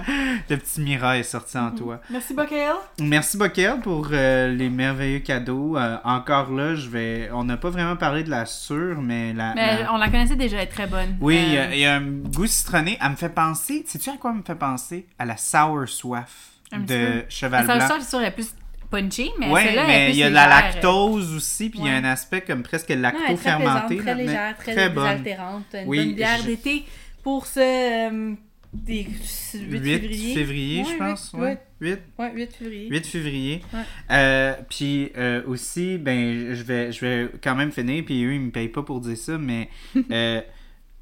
Le 0.50 0.56
petit 0.56 0.80
Mira 0.80 1.18
est 1.18 1.22
sorti 1.22 1.58
en 1.58 1.70
toi. 1.70 2.00
Merci, 2.10 2.34
Bockel. 2.34 2.72
Merci 3.00 3.36
Bockel 3.38 3.80
pour 3.80 4.08
euh, 4.12 4.52
les 4.52 4.68
merveilleux 4.68 5.20
cadeaux. 5.20 5.76
Euh, 5.76 5.96
encore 6.04 6.50
là, 6.52 6.74
je 6.74 6.88
vais. 6.88 7.30
On 7.32 7.44
n'a 7.44 7.56
pas 7.56 7.70
vraiment 7.70 7.96
parlé 7.96 8.22
de 8.24 8.30
la 8.30 8.46
sûre, 8.46 9.00
mais 9.00 9.32
la. 9.32 9.54
Mais 9.54 9.82
la- 9.82 9.92
on 9.94 9.96
la 9.96 10.06
connaissait 10.08 10.36
déjà, 10.36 10.56
elle 10.58 10.64
est 10.64 10.66
très 10.66 10.86
bonne. 10.86 11.16
Oui, 11.20 11.40
il 11.46 11.52
y 11.54 11.58
a- 11.58 11.62
Euh, 11.64 11.70
il 11.74 11.78
y, 11.78 11.86
a 11.86 11.94
un 11.96 12.00
goût 12.02 12.46
citronné. 12.46 12.98
Elle 13.02 13.10
me 13.12 13.16
fait 13.16 13.28
penser. 13.28 13.84
Sais-tu 13.86 14.10
à 14.10 14.16
quoi 14.16 14.30
elle 14.32 14.38
me 14.38 14.42
fait 14.42 14.54
penser? 14.54 15.06
À 15.18 15.24
la 15.24 15.36
sour 15.36 15.88
soif 15.88 16.30
Un 16.72 16.80
petit 16.82 16.94
de 16.94 17.06
peu. 17.06 17.24
Cheval 17.28 17.64
Blanc. 17.64 17.78
c'est 18.00 18.08
sûr, 18.10 18.20
elle 18.20 18.26
est 18.26 18.30
plus 18.32 18.54
punchy, 19.00 19.30
mais 19.38 19.46
celle-là, 19.54 19.84
plus 19.84 20.10
il 20.10 20.16
y 20.16 20.22
a 20.22 20.28
de 20.30 20.34
la 20.34 20.48
lactose 20.48 21.34
aussi, 21.34 21.70
puis 21.70 21.80
il 21.80 21.86
y 21.86 21.88
a 21.88 21.92
Ouais. 21.92 21.98
un 21.98 22.04
aspect 22.04 22.40
comme 22.42 22.62
presque 22.62 22.86
très 22.86 22.96
lacto-fermenté. 22.96 23.96
plaisante, 23.96 24.04
très 24.04 24.14
légère, 24.14 24.56
très, 24.56 24.72
très 24.74 24.88
bonne. 24.90 25.04
désaltérante. 25.22 25.64
Une 25.74 25.88
Oui, 25.88 25.98
bonne 25.98 26.14
bière 26.14 26.38
je- 26.42 26.46
d'été 26.46 26.84
pour 27.22 27.46
ce... 27.46 27.60
euh, 27.60 28.34
des 28.72 29.02
8, 29.04 29.60
8 29.70 29.80
février. 29.80 30.34
février, 30.34 30.84
je 30.84 30.90
Ouais, 30.90 30.98
pense. 30.98 31.30
huit, 31.32 31.40
ouais. 31.40 31.58
8, 31.80 31.98
Ouais, 32.18 32.32
8 32.34 32.52
février. 32.52 32.88
8 32.90 33.06
février. 33.06 33.62
Ouais. 33.72 33.80
Euh, 34.10 34.54
puis 34.68 35.12
euh, 35.16 35.42
aussi, 35.46 35.96
ben, 35.98 36.52
je 36.54 36.62
vais, 36.64 36.90
je 36.90 37.00
vais 37.06 37.28
quand 37.42 37.54
même 37.54 37.70
finir, 37.70 38.04
puis 38.04 38.24
eux, 38.24 38.34
ils 38.34 38.40
me 38.40 38.50
payent 38.50 38.68
pas 38.68 38.82
pour 38.82 39.00
dire 39.00 39.16
ça, 39.16 39.38
mais 39.38 39.68
euh, 40.10 40.40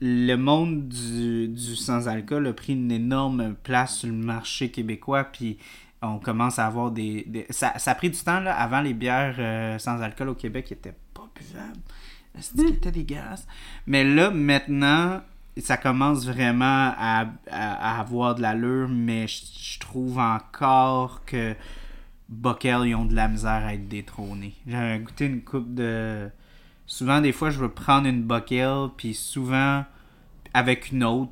le 0.00 0.34
monde 0.36 0.88
du, 0.88 1.48
du 1.48 1.76
sans-alcool 1.76 2.46
a 2.48 2.52
pris 2.52 2.72
une 2.74 2.92
énorme 2.92 3.54
place 3.62 3.98
sur 4.00 4.08
le 4.08 4.14
marché 4.14 4.68
québécois, 4.70 5.24
puis 5.24 5.56
on 6.02 6.18
commence 6.18 6.58
à 6.58 6.66
avoir 6.66 6.90
des... 6.90 7.24
des- 7.26 7.46
Ça, 7.50 7.78
ça 7.78 7.92
a 7.92 7.94
pris 7.94 8.10
du 8.10 8.18
temps, 8.18 8.40
là, 8.40 8.54
avant 8.54 8.80
les 8.80 8.94
bières 8.94 9.36
euh, 9.38 9.78
sans 9.78 10.00
alcool 10.02 10.28
au 10.30 10.34
Québec 10.34 10.66
qui 10.66 10.74
étaient 10.74 10.94
pas 11.14 11.28
buvables. 11.34 11.80
C'était 12.40 12.90
dégueulasse? 12.90 13.46
Mais 13.86 14.04
là, 14.04 14.30
maintenant, 14.30 15.20
ça 15.58 15.76
commence 15.76 16.26
vraiment 16.26 16.92
à, 16.96 17.26
à- 17.50 17.96
à 17.96 18.00
avoir 18.00 18.34
de 18.34 18.42
l'allure, 18.42 18.88
mais 18.88 19.26
je, 19.28 19.42
je 19.74 19.78
trouve 19.78 20.18
encore 20.18 21.24
que 21.26 21.54
Bockel, 22.28 22.86
ils 22.86 22.94
ont 22.94 23.04
de 23.04 23.14
la 23.14 23.28
misère 23.28 23.64
à 23.66 23.74
être 23.74 23.88
détrônés. 23.88 24.54
J'ai 24.66 24.98
goûté 24.98 25.26
une 25.26 25.42
coupe 25.42 25.74
de... 25.74 26.30
Souvent, 26.86 27.20
des 27.20 27.32
fois, 27.32 27.50
je 27.50 27.58
veux 27.58 27.68
prendre 27.70 28.06
une 28.08 28.22
Bockel, 28.22 28.88
puis 28.96 29.14
souvent, 29.14 29.84
avec 30.54 30.90
une 30.90 31.04
autre, 31.04 31.30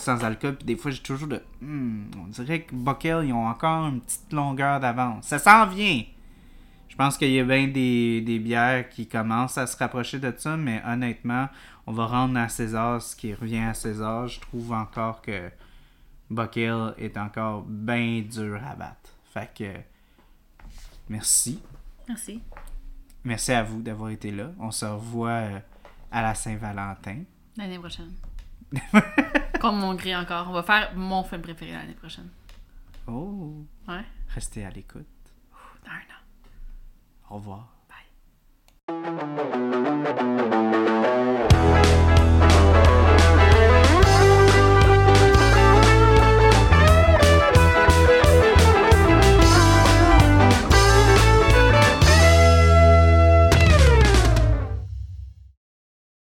sans 0.00 0.24
alcool, 0.24 0.56
puis 0.56 0.66
des 0.66 0.76
fois, 0.76 0.90
j'ai 0.90 1.02
toujours 1.02 1.28
de... 1.28 1.42
Hmm, 1.60 2.04
on 2.22 2.28
dirait 2.28 2.62
que 2.62 2.74
Bockel, 2.74 3.26
ils 3.26 3.32
ont 3.32 3.46
encore 3.46 3.86
une 3.88 4.00
petite 4.00 4.32
longueur 4.32 4.80
d'avance. 4.80 5.26
Ça 5.26 5.38
s'en 5.38 5.66
vient! 5.66 6.02
Je 6.88 6.96
pense 6.96 7.16
qu'il 7.16 7.30
y 7.30 7.40
a 7.40 7.44
bien 7.44 7.68
des, 7.68 8.20
des 8.20 8.38
bières 8.38 8.88
qui 8.88 9.06
commencent 9.06 9.56
à 9.56 9.66
se 9.66 9.76
rapprocher 9.76 10.18
de 10.18 10.34
ça, 10.36 10.56
mais 10.56 10.82
honnêtement, 10.86 11.48
on 11.86 11.92
va 11.92 12.06
rendre 12.06 12.38
à 12.38 12.48
César 12.48 13.00
ce 13.00 13.16
qui 13.16 13.32
revient 13.32 13.58
à 13.58 13.74
César. 13.74 14.28
Je 14.28 14.40
trouve 14.40 14.72
encore 14.72 15.22
que 15.22 15.50
Buckhill 16.30 16.94
est 16.98 17.16
encore 17.16 17.62
bien 17.62 18.22
dur 18.22 18.60
à 18.64 18.74
battre. 18.74 19.10
Fait 19.32 19.50
que 19.52 19.72
merci. 21.08 21.60
Merci. 22.08 22.40
Merci 23.24 23.52
à 23.52 23.62
vous 23.62 23.82
d'avoir 23.82 24.10
été 24.10 24.30
là. 24.30 24.52
On 24.58 24.70
se 24.70 24.84
revoit 24.84 25.30
euh, 25.30 25.58
à 26.10 26.22
la 26.22 26.34
Saint-Valentin. 26.34 27.22
L'année 27.56 27.78
prochaine. 27.78 28.12
Comme 29.60 29.78
mon 29.78 29.94
gris 29.94 30.16
encore. 30.16 30.48
On 30.48 30.52
va 30.52 30.62
faire 30.62 30.92
mon 30.96 31.22
film 31.22 31.42
préféré 31.42 31.72
l'année 31.72 31.94
prochaine. 31.94 32.28
Oh. 33.06 33.64
Ouais. 33.86 34.04
Restez 34.34 34.64
à 34.64 34.70
l'écoute. 34.70 35.06
Dans 35.84 35.90
an. 35.90 36.20
Au 37.30 37.34
revoir. 37.36 37.68
Bye. 37.88 38.06